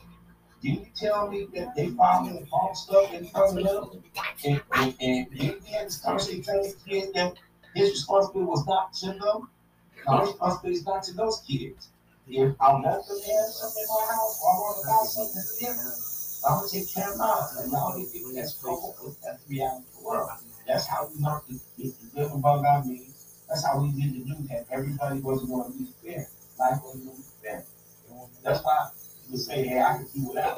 didn't 0.63 0.79
you 0.79 0.87
tell 0.95 1.29
me 1.29 1.47
that 1.53 1.75
they 1.75 1.89
father 1.89 2.31
had 2.31 2.49
brought 2.49 2.77
stuff 2.77 3.13
in 3.13 3.23
them? 3.23 4.01
And, 4.45 4.61
and, 4.73 4.95
and 5.01 5.27
they 5.31 5.45
had 5.69 5.87
this 5.87 5.97
conversation 5.97 6.41
telling 6.41 6.71
the 6.71 6.89
kids 6.89 7.11
that 7.13 7.33
his 7.75 7.89
responsibility 7.91 8.49
was 8.49 8.65
not 8.65 8.93
to 8.93 9.07
them. 9.07 9.49
My 10.07 10.21
responsibility 10.21 10.79
is 10.79 10.85
not 10.85 11.03
to 11.03 11.13
those 11.13 11.43
kids. 11.45 11.89
If 12.29 12.55
I 12.61 12.71
want 12.71 12.85
them 12.85 12.93
to 12.93 13.13
have 13.13 13.49
something 13.51 13.83
in 13.83 13.89
my 13.91 14.05
house, 14.07 14.39
or 14.41 14.51
I 14.51 14.57
want 14.63 14.77
to 14.79 14.87
buy 14.87 15.03
something 15.03 15.43
for 15.43 15.65
them, 15.67 15.75
I'm 16.47 16.59
gonna 16.59 16.69
take 16.71 16.93
care 16.93 17.11
of 17.11 17.17
mine. 17.17 17.43
And 17.59 17.71
y'all 17.71 17.97
need 17.97 18.11
people 18.13 18.31
that's 18.33 18.53
cool. 18.53 18.95
That's 19.23 19.43
the 19.43 19.49
reality 19.53 19.83
of 19.83 19.99
the 19.99 20.07
world. 20.07 20.29
That's 20.65 20.87
how 20.87 21.09
we 21.11 21.21
learned 21.21 21.43
to, 21.47 21.59
to, 21.59 21.91
to 21.91 22.05
live 22.15 22.31
above 22.31 22.63
our 22.63 22.85
means. 22.85 23.43
That's 23.49 23.65
how 23.65 23.83
we 23.83 23.91
did 23.91 24.13
to 24.13 24.19
do 24.23 24.47
that. 24.47 24.65
Everybody 24.71 25.19
wasn't 25.19 25.49
going 25.51 25.71
to 25.73 25.77
be 25.77 25.89
fair. 26.01 26.27
Life 26.57 26.79
wasn't 26.83 27.05
going 27.05 27.17
to 27.17 27.23
be 27.23 27.27
fair. 27.43 27.65
That's 28.43 28.63
why 28.63 28.87
you 29.33 29.39
say, 29.39 29.67
hey, 29.67 29.79
I 29.81 29.97
can 29.97 30.07
do 30.13 30.29
without. 30.29 30.57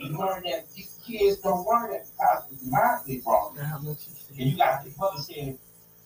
You 0.00 0.18
learn 0.18 0.42
that 0.44 0.72
these 0.74 0.98
kids 1.06 1.36
don't 1.38 1.66
learn 1.66 1.90
that 1.92 2.06
because 2.16 2.44
it's 2.50 2.64
mind 2.64 3.00
they 3.06 3.18
brought. 3.18 3.54
And 3.56 4.50
you 4.50 4.56
got 4.56 4.82
the 4.82 4.90
mother 4.98 5.20
saying, 5.20 5.58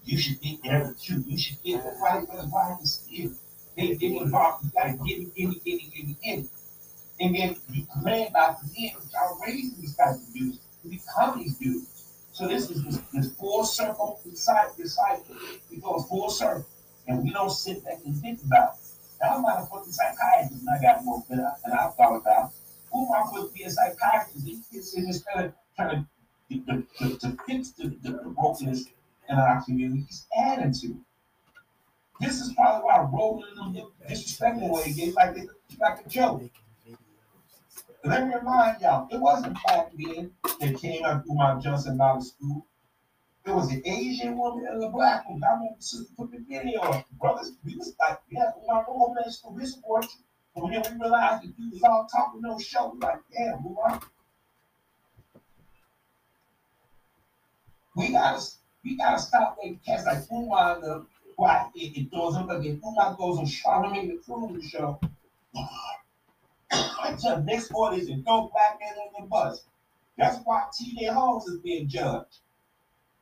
you 0.05 0.19
should 0.19 0.41
get 0.41 0.63
there 0.65 0.95
too. 1.01 1.23
You 1.27 1.39
should 1.39 1.63
get 1.63 1.85
the 1.85 1.93
fight 2.01 2.27
for 2.29 2.43
the 2.43 2.49
body 2.49 2.85
still. 2.85 3.31
They 3.77 3.95
get 3.95 4.23
involved. 4.23 4.65
You 4.65 4.71
gotta 4.75 4.93
get 4.95 5.19
it, 5.19 5.35
get 5.37 5.49
it, 5.49 5.65
get 5.65 5.75
it, 5.75 5.95
get 5.95 6.09
it, 6.09 6.23
get 6.23 6.39
it. 6.41 6.49
And 7.21 7.35
then 7.37 7.57
you 7.71 7.87
command 7.93 8.33
by 8.33 8.57
command, 8.61 8.97
y'all 9.13 9.41
raising 9.47 9.81
these 9.81 9.95
types 9.95 10.27
of 10.27 10.35
dudes 10.35 10.59
to 10.83 10.89
become 10.89 11.39
these 11.39 11.57
dudes. 11.57 11.87
So 12.33 12.49
this 12.49 12.71
is 12.71 12.83
this, 12.85 12.99
this 13.13 13.33
full 13.35 13.65
circle 13.65 14.21
inside 14.25 14.71
this 14.77 14.97
cycle. 14.97 15.37
We 15.71 15.77
go 15.77 16.01
full 16.01 16.31
circle. 16.31 16.67
And 17.07 17.23
we 17.23 17.31
don't 17.31 17.51
sit 17.51 17.85
back 17.85 17.99
and 18.05 18.17
think 18.17 18.41
about 18.45 18.75
it. 18.75 18.88
I'm 19.23 19.43
not 19.43 19.63
a 19.63 19.67
fucking 19.67 19.93
psychiatrist 19.93 20.65
and 20.67 20.71
I 20.71 20.81
got 20.81 21.05
more 21.05 21.23
than 21.29 21.41
I, 21.41 21.53
than 21.65 21.79
I 21.79 21.89
thought 21.89 22.17
about. 22.17 22.53
Who 22.93 23.07
am 23.07 23.23
I 23.23 23.27
supposed 23.27 23.53
to 23.53 23.59
be 23.59 23.65
a 23.65 23.71
psychiatrist? 23.71 24.47
He's 24.47 24.93
just 24.93 25.27
kind 25.27 25.47
of 25.47 25.53
trying 25.77 26.07
to, 26.51 26.57
to, 26.57 26.87
to, 26.99 27.19
to 27.19 27.37
fix 27.47 27.71
the, 27.73 27.89
the, 28.03 28.11
the 28.11 28.31
brokenness 28.31 28.87
in 29.29 29.37
our 29.37 29.63
community. 29.65 30.05
He's 30.07 30.27
adding 30.37 30.73
to 30.73 30.87
it. 30.89 30.97
This 32.21 32.41
is 32.41 32.53
probably 32.55 32.85
why 32.85 33.09
rolling 33.13 33.55
them 33.55 33.93
disrespectful 34.09 34.73
way 34.73 34.93
gave 34.93 35.15
like 35.15 35.37
like 35.81 36.05
a 36.05 36.09
joke. 36.09 36.43
Let 38.05 38.27
me 38.27 38.35
remind 38.35 38.81
y'all, 38.81 39.09
it 39.11 39.21
wasn't 39.21 39.57
black 39.65 39.91
men 39.97 40.33
that 40.61 40.77
came 40.81 41.05
out 41.05 41.25
through 41.25 41.35
my 41.35 41.61
Johnson 41.61 41.97
Mountain 41.97 42.25
School. 42.25 42.67
It 43.49 43.55
was 43.55 43.73
an 43.73 43.81
Asian 43.87 44.37
woman 44.37 44.67
and 44.67 44.85
a 44.85 44.91
black 44.91 45.27
woman. 45.27 45.43
I 45.43 45.55
remember 45.55 45.77
to 45.81 46.05
put 46.19 46.31
the 46.31 46.45
video 46.47 46.81
on. 46.83 47.03
Brothers, 47.19 47.53
we 47.65 47.77
was 47.77 47.95
like, 47.99 48.19
yeah, 48.31 48.51
my 48.67 48.85
old 48.87 49.15
man 49.15 49.33
school, 49.33 49.55
we 49.55 49.65
support 49.65 50.05
you. 50.05 50.21
But 50.55 50.69
then 50.69 50.99
we 50.99 51.01
realized 51.01 51.45
that 51.45 51.55
you 51.57 51.71
was 51.71 51.83
all 51.83 52.07
talking 52.13 52.43
no 52.43 52.59
show, 52.59 52.93
we 52.93 53.01
like, 53.01 53.21
damn, 53.35 53.63
move. 53.63 53.79
We 57.97 58.13
gotta 58.13 58.45
we 58.85 58.99
gotta 58.99 59.19
stop 59.19 59.57
letting 59.57 59.81
cats 59.85 60.05
like 60.05 60.19
and 60.31 60.83
the 60.83 61.07
why 61.37 61.71
it, 61.75 61.97
it 61.97 62.11
throws 62.11 62.37
him 62.37 62.51
again. 62.51 62.83
Umar 62.87 63.17
goes 63.17 63.39
on 63.39 63.47
Charlemagne 63.47 64.09
the 64.09 64.19
Cruise 64.23 64.69
show. 64.69 65.01
Until 66.71 67.43
next 67.45 67.73
orders 67.73 68.09
and 68.09 68.23
throw 68.27 68.51
black 68.53 68.79
men 68.79 68.95
on 68.99 69.23
the 69.23 69.27
bus. 69.27 69.65
That's 70.19 70.37
why 70.45 70.65
TJ 70.79 71.15
Holmes 71.15 71.47
is 71.47 71.61
being 71.61 71.89
judged. 71.89 72.41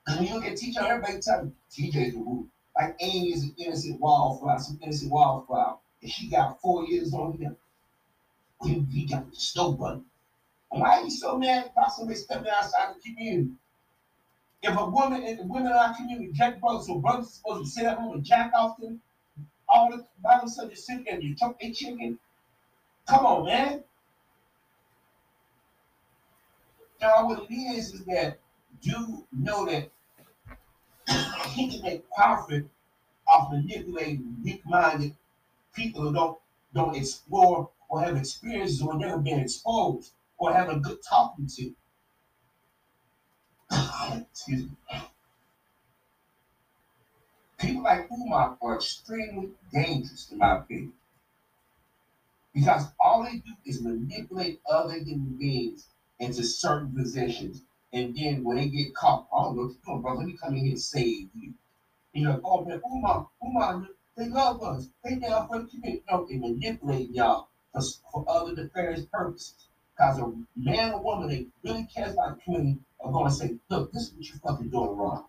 And 0.07 0.19
when 0.19 0.28
you 0.28 0.35
look 0.35 0.45
at 0.45 0.53
TJ, 0.53 0.77
everybody 0.77 1.15
me 1.15 1.53
TJ's 1.70 2.15
a 2.15 2.19
who. 2.19 2.49
Like 2.78 2.97
Amy 3.01 3.33
is 3.33 3.45
an 3.45 3.55
innocent 3.59 4.01
wildflower, 4.01 4.59
some 4.59 4.78
innocent 4.83 5.11
wildflower. 5.11 5.78
And 6.03 6.11
she 6.11 6.28
got 6.28 6.61
four 6.61 6.87
years 6.87 7.12
on 7.15 7.39
him. 7.39 7.57
He, 8.62 8.85
he 8.91 9.07
got 9.07 9.28
the 9.28 9.37
snow 9.37 9.73
button. 9.73 10.05
Why 10.69 10.99
are 11.01 11.05
you 11.05 11.11
so 11.11 11.39
mad 11.39 11.70
about 11.73 11.93
somebody 11.93 12.19
stepping 12.19 12.51
outside 12.51 12.95
the 12.95 13.01
community? 13.01 13.51
If 14.62 14.77
a 14.77 14.85
woman 14.85 15.23
and 15.23 15.39
the 15.39 15.45
women 15.45 15.69
in 15.69 15.73
our 15.73 15.95
community, 15.95 16.33
Jack 16.33 16.61
brothers, 16.61 16.87
so 16.87 16.99
brothers 16.99 17.31
supposed 17.31 17.65
to 17.65 17.70
sit 17.70 17.87
at 17.87 17.99
home 17.99 18.15
and 18.15 18.24
jack 18.24 18.51
off 18.55 18.77
them, 18.78 19.01
all 19.69 19.91
the 19.91 20.05
by 20.23 20.39
themselves 20.39 20.70
just 20.70 20.87
sit 20.87 21.05
there 21.05 21.15
and 21.15 21.23
you 21.23 21.35
chuck 21.35 21.57
their 21.61 21.73
chicken. 21.73 22.19
Come 23.07 23.27
on, 23.27 23.47
man. 23.47 23.85
Now 27.01 27.27
what 27.27 27.47
it 27.49 27.55
is 27.55 27.93
is 27.93 28.05
that 28.07 28.39
do 28.81 29.27
know 29.33 29.66
that 29.66 29.91
he 31.55 31.70
can 31.70 31.83
make 31.83 32.11
profit 32.11 32.66
off 33.28 33.53
manipulating 33.53 34.37
weak-minded 34.45 35.15
people 35.74 36.03
who 36.03 36.12
don't 36.12 36.39
don't 36.74 36.97
explore 36.97 37.70
or 37.89 38.03
have 38.03 38.16
experiences 38.16 38.83
or 38.83 38.95
never 38.95 39.19
been 39.19 39.41
exposed 39.41 40.12
or 40.39 40.53
have 40.53 40.69
a 40.69 40.77
good 40.77 40.99
talking 41.09 41.47
to. 41.47 41.74
Excuse 44.31 44.65
me. 44.65 44.70
People 47.59 47.83
like 47.85 48.09
Umar 48.11 48.59
are 48.61 48.77
extremely 48.77 49.51
dangerous, 49.73 50.31
in 50.31 50.39
my 50.39 50.59
opinion. 50.59 50.93
Because 52.55 52.87
all 53.01 53.24
they 53.24 53.39
do 53.39 53.53
is 53.65 53.83
manipulate 53.83 54.61
other 54.70 54.95
human 54.95 55.37
beings 55.39 55.87
into 56.19 56.43
certain 56.45 56.93
positions. 56.95 57.62
And 57.92 58.16
then 58.16 58.44
when 58.44 58.56
they 58.56 58.68
get 58.68 58.94
caught, 58.94 59.26
I 59.32 59.42
don't 59.42 59.56
know 59.56 59.62
what 59.62 59.72
you're 59.72 59.94
doing, 59.94 60.02
brother. 60.02 60.18
Let 60.18 60.26
me 60.26 60.38
come 60.42 60.54
in 60.54 60.60
here 60.60 60.70
and 60.70 60.80
save 60.80 61.28
you. 61.34 61.54
You're 62.12 62.32
like, 62.32 62.40
oh 62.44 62.64
man, 62.64 62.80
Umar, 62.90 63.28
Umar, 63.44 63.86
they 64.16 64.28
love 64.28 64.62
us. 64.62 64.88
They 65.04 65.16
down 65.16 65.46
for 65.48 65.60
the 65.60 65.66
community. 65.66 66.02
No, 66.10 66.26
they 66.28 66.36
manipulate 66.38 67.10
y'all 67.10 67.48
for, 67.72 67.82
for 68.10 68.24
other 68.28 68.54
nefarious 68.54 69.04
purposes. 69.12 69.68
Because 69.94 70.18
a 70.18 70.32
man 70.56 70.92
or 70.92 71.02
woman 71.02 71.28
that 71.28 71.46
really 71.62 71.88
cares 71.94 72.12
about 72.12 72.36
the 72.36 72.42
community 72.42 72.78
are 73.00 73.12
going 73.12 73.28
to 73.28 73.34
say, 73.34 73.54
look, 73.68 73.92
this 73.92 74.04
is 74.04 74.12
what 74.14 74.28
you're 74.28 74.38
fucking 74.38 74.70
doing 74.70 74.96
wrong. 74.96 75.26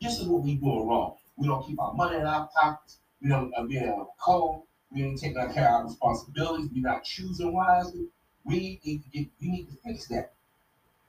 This 0.00 0.18
is 0.18 0.26
what 0.26 0.42
we 0.42 0.54
doing 0.54 0.86
wrong. 0.88 1.16
We 1.36 1.46
don't 1.46 1.66
keep 1.66 1.78
our 1.80 1.92
money 1.92 2.16
in 2.16 2.26
our 2.26 2.48
pockets. 2.58 2.98
We 3.22 3.28
don't 3.28 3.52
uh, 3.54 3.64
be 3.64 3.76
a 3.76 4.04
code. 4.18 4.62
We 4.90 5.04
ain't 5.04 5.20
taking 5.20 5.36
care 5.52 5.68
of 5.68 5.74
our 5.74 5.84
responsibilities. 5.84 6.70
We're 6.74 6.82
not 6.82 7.04
choosing 7.04 7.52
wisely. 7.52 8.06
We 8.44 8.80
need 8.84 9.02
to 9.02 9.08
get, 9.10 9.28
we 9.40 9.50
need 9.50 9.68
to 9.68 9.76
fix 9.84 10.06
that. 10.08 10.32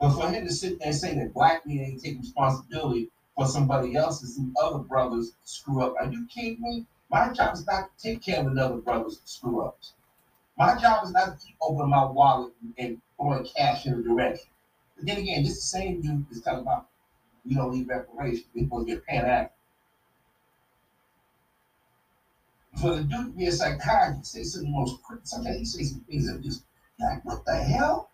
But 0.01 0.15
for 0.15 0.31
him 0.31 0.45
to 0.45 0.51
sit 0.51 0.79
there 0.79 0.87
and 0.87 0.97
say 0.97 1.13
that 1.13 1.31
black 1.35 1.63
men 1.67 1.79
ain't 1.79 2.01
taking 2.01 2.21
responsibility 2.21 3.11
for 3.35 3.45
somebody 3.45 3.95
else's 3.95 4.35
and 4.39 4.55
other 4.59 4.79
brothers 4.79 5.33
screw 5.43 5.83
up, 5.83 5.93
are 5.99 6.11
you 6.11 6.25
kidding 6.25 6.59
me? 6.59 6.87
My 7.11 7.31
job 7.31 7.53
is 7.53 7.67
not 7.67 7.95
to 7.95 8.09
take 8.09 8.23
care 8.23 8.39
of 8.39 8.47
another 8.47 8.77
brother's 8.77 9.21
screw 9.25 9.61
ups. 9.61 9.93
My 10.57 10.75
job 10.75 11.05
is 11.05 11.11
not 11.11 11.37
to 11.39 11.45
keep 11.45 11.55
opening 11.61 11.91
my 11.91 12.03
wallet 12.03 12.51
and 12.79 12.99
throwing 13.15 13.45
cash 13.55 13.85
in 13.85 13.95
the 13.95 14.01
direction. 14.01 14.49
But 14.95 15.05
then 15.05 15.17
again, 15.19 15.43
this 15.43 15.55
the 15.55 15.61
same 15.61 16.01
dude 16.01 16.25
is 16.31 16.41
talking 16.41 16.61
about 16.61 16.87
we 17.45 17.53
don't 17.53 17.71
need 17.71 17.87
reparations. 17.87 18.47
We're 18.55 18.83
get 18.83 19.05
pan 19.05 19.25
act. 19.25 19.53
For 22.77 22.95
the 22.95 23.03
dude 23.03 23.27
to 23.27 23.31
be 23.33 23.45
a 23.45 23.51
psychiatrist, 23.51 24.31
say 24.31 24.43
some 24.43 24.71
most 24.71 24.99
sometimes 25.23 25.57
he 25.57 25.65
say 25.65 25.83
some 25.83 25.99
things 26.01 26.31
that 26.31 26.41
just 26.41 26.63
like, 26.99 27.23
what 27.23 27.45
the 27.45 27.55
hell? 27.55 28.10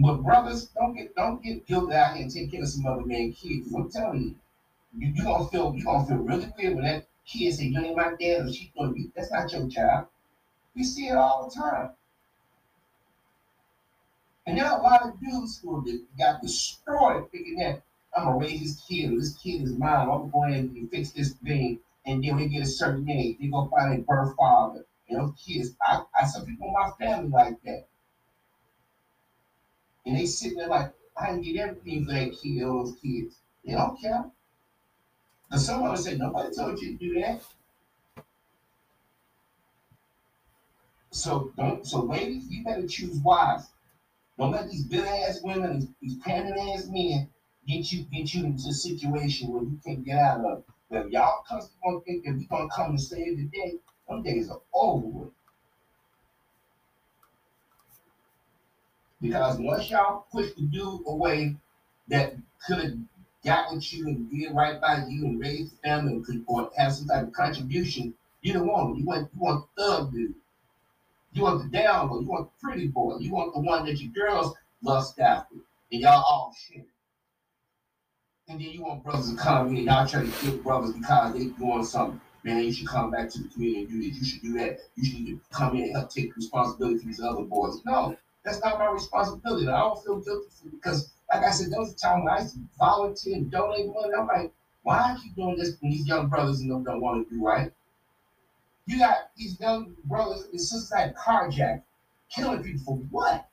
But 0.00 0.22
brothers, 0.22 0.66
don't 0.68 0.94
get 0.94 1.14
don't 1.16 1.42
get 1.42 1.66
guilty 1.66 1.94
out 1.94 2.14
here 2.14 2.22
and 2.24 2.32
take 2.32 2.52
care 2.52 2.62
of 2.62 2.68
some 2.68 2.86
other 2.86 3.04
man 3.04 3.32
kids. 3.32 3.74
I'm 3.74 3.90
telling 3.90 4.22
you, 4.22 4.34
you 4.96 5.12
you 5.14 5.24
gonna 5.24 5.48
feel 5.48 5.74
you 5.74 5.84
gonna 5.84 6.06
feel 6.06 6.18
really 6.18 6.52
weird 6.56 6.76
when 6.76 6.84
that 6.84 7.06
kid 7.26 7.54
say 7.54 7.64
you 7.64 7.80
ain't 7.80 7.96
my 7.96 8.14
dad 8.20 8.46
or 8.46 8.52
she's 8.52 8.70
gonna 8.76 8.92
be 8.92 9.10
that's 9.14 9.32
not 9.32 9.52
your 9.52 9.68
child. 9.68 10.06
We 10.74 10.84
see 10.84 11.08
it 11.08 11.16
all 11.16 11.48
the 11.48 11.60
time. 11.60 11.90
And 14.46 14.56
there 14.56 14.66
are 14.66 14.78
a 14.78 14.82
lot 14.82 15.02
of 15.02 15.20
dudes 15.20 15.58
who 15.58 15.84
got 16.16 16.40
destroyed 16.40 17.30
thinking 17.30 17.56
that 17.56 17.82
I'm 18.16 18.24
gonna 18.24 18.38
raise 18.38 18.60
this 18.60 18.84
kid, 18.86 19.12
or 19.12 19.18
this 19.18 19.36
kid 19.36 19.62
is 19.62 19.72
mine, 19.72 20.08
I'm 20.08 20.08
going 20.08 20.26
to 20.26 20.32
go 20.32 20.44
ahead 20.44 20.64
and 20.64 20.90
fix 20.90 21.10
this 21.10 21.34
thing, 21.34 21.80
and 22.06 22.24
then 22.24 22.36
we 22.36 22.46
get 22.46 22.62
a 22.62 22.66
certain 22.66 23.08
age, 23.10 23.36
they 23.38 23.48
go 23.48 23.66
find 23.68 23.94
a 23.94 24.02
birth 24.02 24.34
father. 24.36 24.86
And 25.08 25.18
those 25.18 25.34
kids, 25.44 25.74
I, 25.82 26.02
I 26.18 26.24
some 26.24 26.46
people 26.46 26.68
in 26.68 26.72
my 26.72 26.90
family 26.98 27.28
like 27.28 27.62
that. 27.64 27.86
And 30.08 30.16
they 30.16 30.24
sitting 30.24 30.56
there 30.56 30.68
like, 30.68 30.90
I 31.18 31.26
can 31.26 31.42
get 31.42 31.56
everything 31.56 32.06
for 32.06 32.12
that 32.12 32.32
kid, 32.40 32.62
those 32.62 32.96
kids. 33.02 33.40
They 33.62 33.72
don't 33.72 34.00
care. 34.00 34.24
And 35.50 35.60
someone 35.60 35.98
say, 35.98 36.16
nobody 36.16 36.54
told 36.54 36.80
you 36.80 36.92
to 36.92 36.96
do 36.96 37.20
that. 37.20 37.42
So 41.10 41.52
don't 41.58 41.86
so 41.86 42.04
ladies, 42.04 42.48
you 42.48 42.64
better 42.64 42.86
choose 42.86 43.18
wise. 43.18 43.68
Don't 44.38 44.52
let 44.52 44.70
these 44.70 44.84
bitter 44.84 45.06
ass 45.06 45.40
women, 45.42 45.94
these, 46.00 46.16
pandering 46.16 46.72
ass 46.72 46.86
men 46.86 47.28
get 47.66 47.92
you 47.92 48.04
get 48.04 48.32
you 48.32 48.46
into 48.46 48.68
a 48.68 48.72
situation 48.72 49.52
where 49.52 49.62
you 49.62 49.78
can't 49.84 50.04
get 50.04 50.18
out 50.18 50.42
of. 50.42 50.62
If 50.90 51.10
y'all 51.12 51.44
gonna 51.50 52.00
think 52.00 52.24
that 52.24 52.34
we 52.34 52.46
gonna 52.46 52.68
come 52.74 52.90
and 52.90 53.00
save 53.00 53.36
the 53.36 53.44
day, 53.44 53.74
them 54.08 54.22
days 54.22 54.48
are 54.48 54.60
over 54.72 55.06
with. 55.06 55.37
Because 59.20 59.58
once 59.58 59.90
y'all 59.90 60.26
push 60.30 60.52
the 60.54 60.62
dude 60.62 61.00
away 61.06 61.56
that 62.08 62.36
could 62.66 62.78
have 62.78 62.92
got 63.44 63.72
with 63.72 63.92
you 63.92 64.06
and 64.06 64.30
did 64.30 64.54
right 64.54 64.80
by 64.80 65.04
you 65.08 65.26
and 65.26 65.40
raised 65.40 65.72
the 65.72 65.88
family 65.88 66.12
and 66.12 66.24
could 66.24 66.44
or 66.46 66.70
have 66.76 66.92
some 66.92 67.08
type 67.08 67.26
of 67.26 67.32
contribution, 67.32 68.14
you 68.42 68.52
don't 68.52 68.66
want 68.66 68.90
him. 68.90 69.00
You 69.00 69.04
want 69.04 69.30
you 69.34 69.40
want 69.40 69.66
the 69.76 69.82
thug 69.82 70.12
dude. 70.12 70.34
You 71.32 71.42
want 71.42 71.62
the 71.62 71.78
down 71.78 72.08
boy, 72.08 72.20
you 72.20 72.26
want 72.26 72.48
the 72.50 72.66
pretty 72.66 72.88
boy, 72.88 73.18
you 73.18 73.30
want 73.32 73.54
the 73.54 73.60
one 73.60 73.84
that 73.84 74.00
your 74.00 74.12
girls 74.12 74.54
lust 74.82 75.18
after, 75.20 75.56
and 75.92 76.00
y'all 76.00 76.22
all 76.22 76.54
shit. 76.56 76.86
And 78.48 78.58
then 78.58 78.68
you 78.68 78.82
want 78.82 79.04
brothers 79.04 79.30
to 79.30 79.36
come 79.36 79.68
in, 79.76 79.84
y'all 79.84 80.06
try 80.06 80.24
to 80.24 80.46
get 80.46 80.62
brothers 80.62 80.92
because 80.92 81.34
they 81.34 81.46
doing 81.46 81.84
something. 81.84 82.20
Man, 82.44 82.64
you 82.64 82.72
should 82.72 82.88
come 82.88 83.10
back 83.10 83.28
to 83.30 83.42
the 83.42 83.48
community 83.48 83.80
and 83.82 83.90
do 83.90 84.08
this. 84.08 84.18
You 84.18 84.24
should 84.24 84.42
do 84.42 84.52
that. 84.58 84.78
You 84.96 85.04
should 85.04 85.40
come 85.50 85.76
in 85.76 85.82
and 85.82 85.92
help 85.92 86.10
take 86.10 86.34
responsibility 86.34 86.98
for 86.98 87.06
these 87.06 87.20
other 87.20 87.42
boys. 87.42 87.84
No, 87.84 88.16
that's 88.48 88.62
not 88.64 88.78
my 88.78 88.86
responsibility. 88.86 89.68
I 89.68 89.78
don't 89.78 90.02
feel 90.02 90.20
guilty 90.20 90.48
for 90.50 90.70
because, 90.70 91.12
like 91.32 91.44
I 91.44 91.50
said, 91.50 91.70
there 91.70 91.78
was 91.78 91.92
a 91.92 91.96
time 91.96 92.24
when 92.24 92.32
I 92.32 92.38
used 92.38 92.54
to 92.54 92.60
volunteer 92.78 93.36
and 93.36 93.50
donate 93.50 93.86
money. 93.86 94.12
I'm 94.18 94.26
like, 94.26 94.50
why 94.82 94.96
I 94.96 95.16
keep 95.22 95.34
doing 95.36 95.56
this 95.56 95.76
when 95.80 95.90
these 95.90 96.06
young 96.06 96.28
brothers 96.28 96.60
and 96.60 96.70
them 96.70 96.82
don't 96.82 97.00
want 97.00 97.28
to 97.28 97.34
do 97.34 97.44
right? 97.44 97.70
You 98.86 98.98
got 98.98 99.16
these 99.36 99.60
young 99.60 99.92
brothers 100.04 100.46
and 100.50 100.60
sisters 100.60 100.88
that 100.90 101.14
carjacked, 101.14 101.80
killing 102.30 102.62
people 102.62 102.84
for 102.84 102.96
what? 103.10 103.46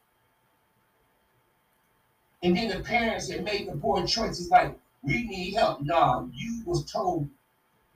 And 2.42 2.56
then 2.56 2.70
the 2.70 2.80
parents 2.80 3.28
that 3.28 3.44
made 3.44 3.68
the 3.68 3.76
poor 3.76 4.06
choices 4.06 4.50
like, 4.50 4.78
we 5.02 5.24
need 5.24 5.56
help. 5.56 5.82
No, 5.82 6.30
you 6.34 6.64
was 6.66 6.84
told 6.90 7.28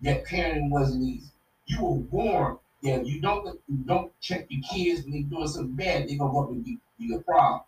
that 0.02 0.26
parenting 0.26 0.70
wasn't 0.70 1.04
easy. 1.04 1.30
You 1.66 1.82
were 1.82 1.98
warned 2.12 2.58
that 2.84 3.06
you 3.06 3.22
don't 3.22 3.46
you 3.68 3.84
don't 3.86 4.12
check 4.22 4.46
your 4.50 4.62
kids 4.62 5.04
when 5.04 5.14
they're 5.14 5.22
doing 5.22 5.48
something 5.48 5.76
bad, 5.76 6.08
they're 6.08 6.18
gonna 6.18 6.32
go 6.32 6.44
up 6.44 6.50
and 6.50 6.64
be, 6.64 6.78
be 7.00 7.14
a 7.16 7.20
problem. 7.20 7.62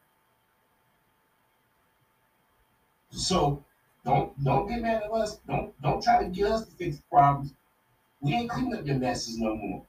So 3.12 3.64
don't 4.06 4.44
don't 4.44 4.68
get 4.68 4.82
mad 4.82 5.04
at 5.04 5.12
us. 5.12 5.38
Don't 5.48 5.80
don't 5.82 6.04
try 6.04 6.24
to 6.24 6.30
get 6.30 6.52
us 6.52 6.66
to 6.66 6.72
fix 6.72 7.02
problems. 7.12 7.54
We 8.22 8.34
ain't 8.34 8.50
cleaning 8.50 8.76
up 8.76 8.86
your 8.86 8.98
messes 8.98 9.38
no 9.38 9.56
more. 9.56 9.86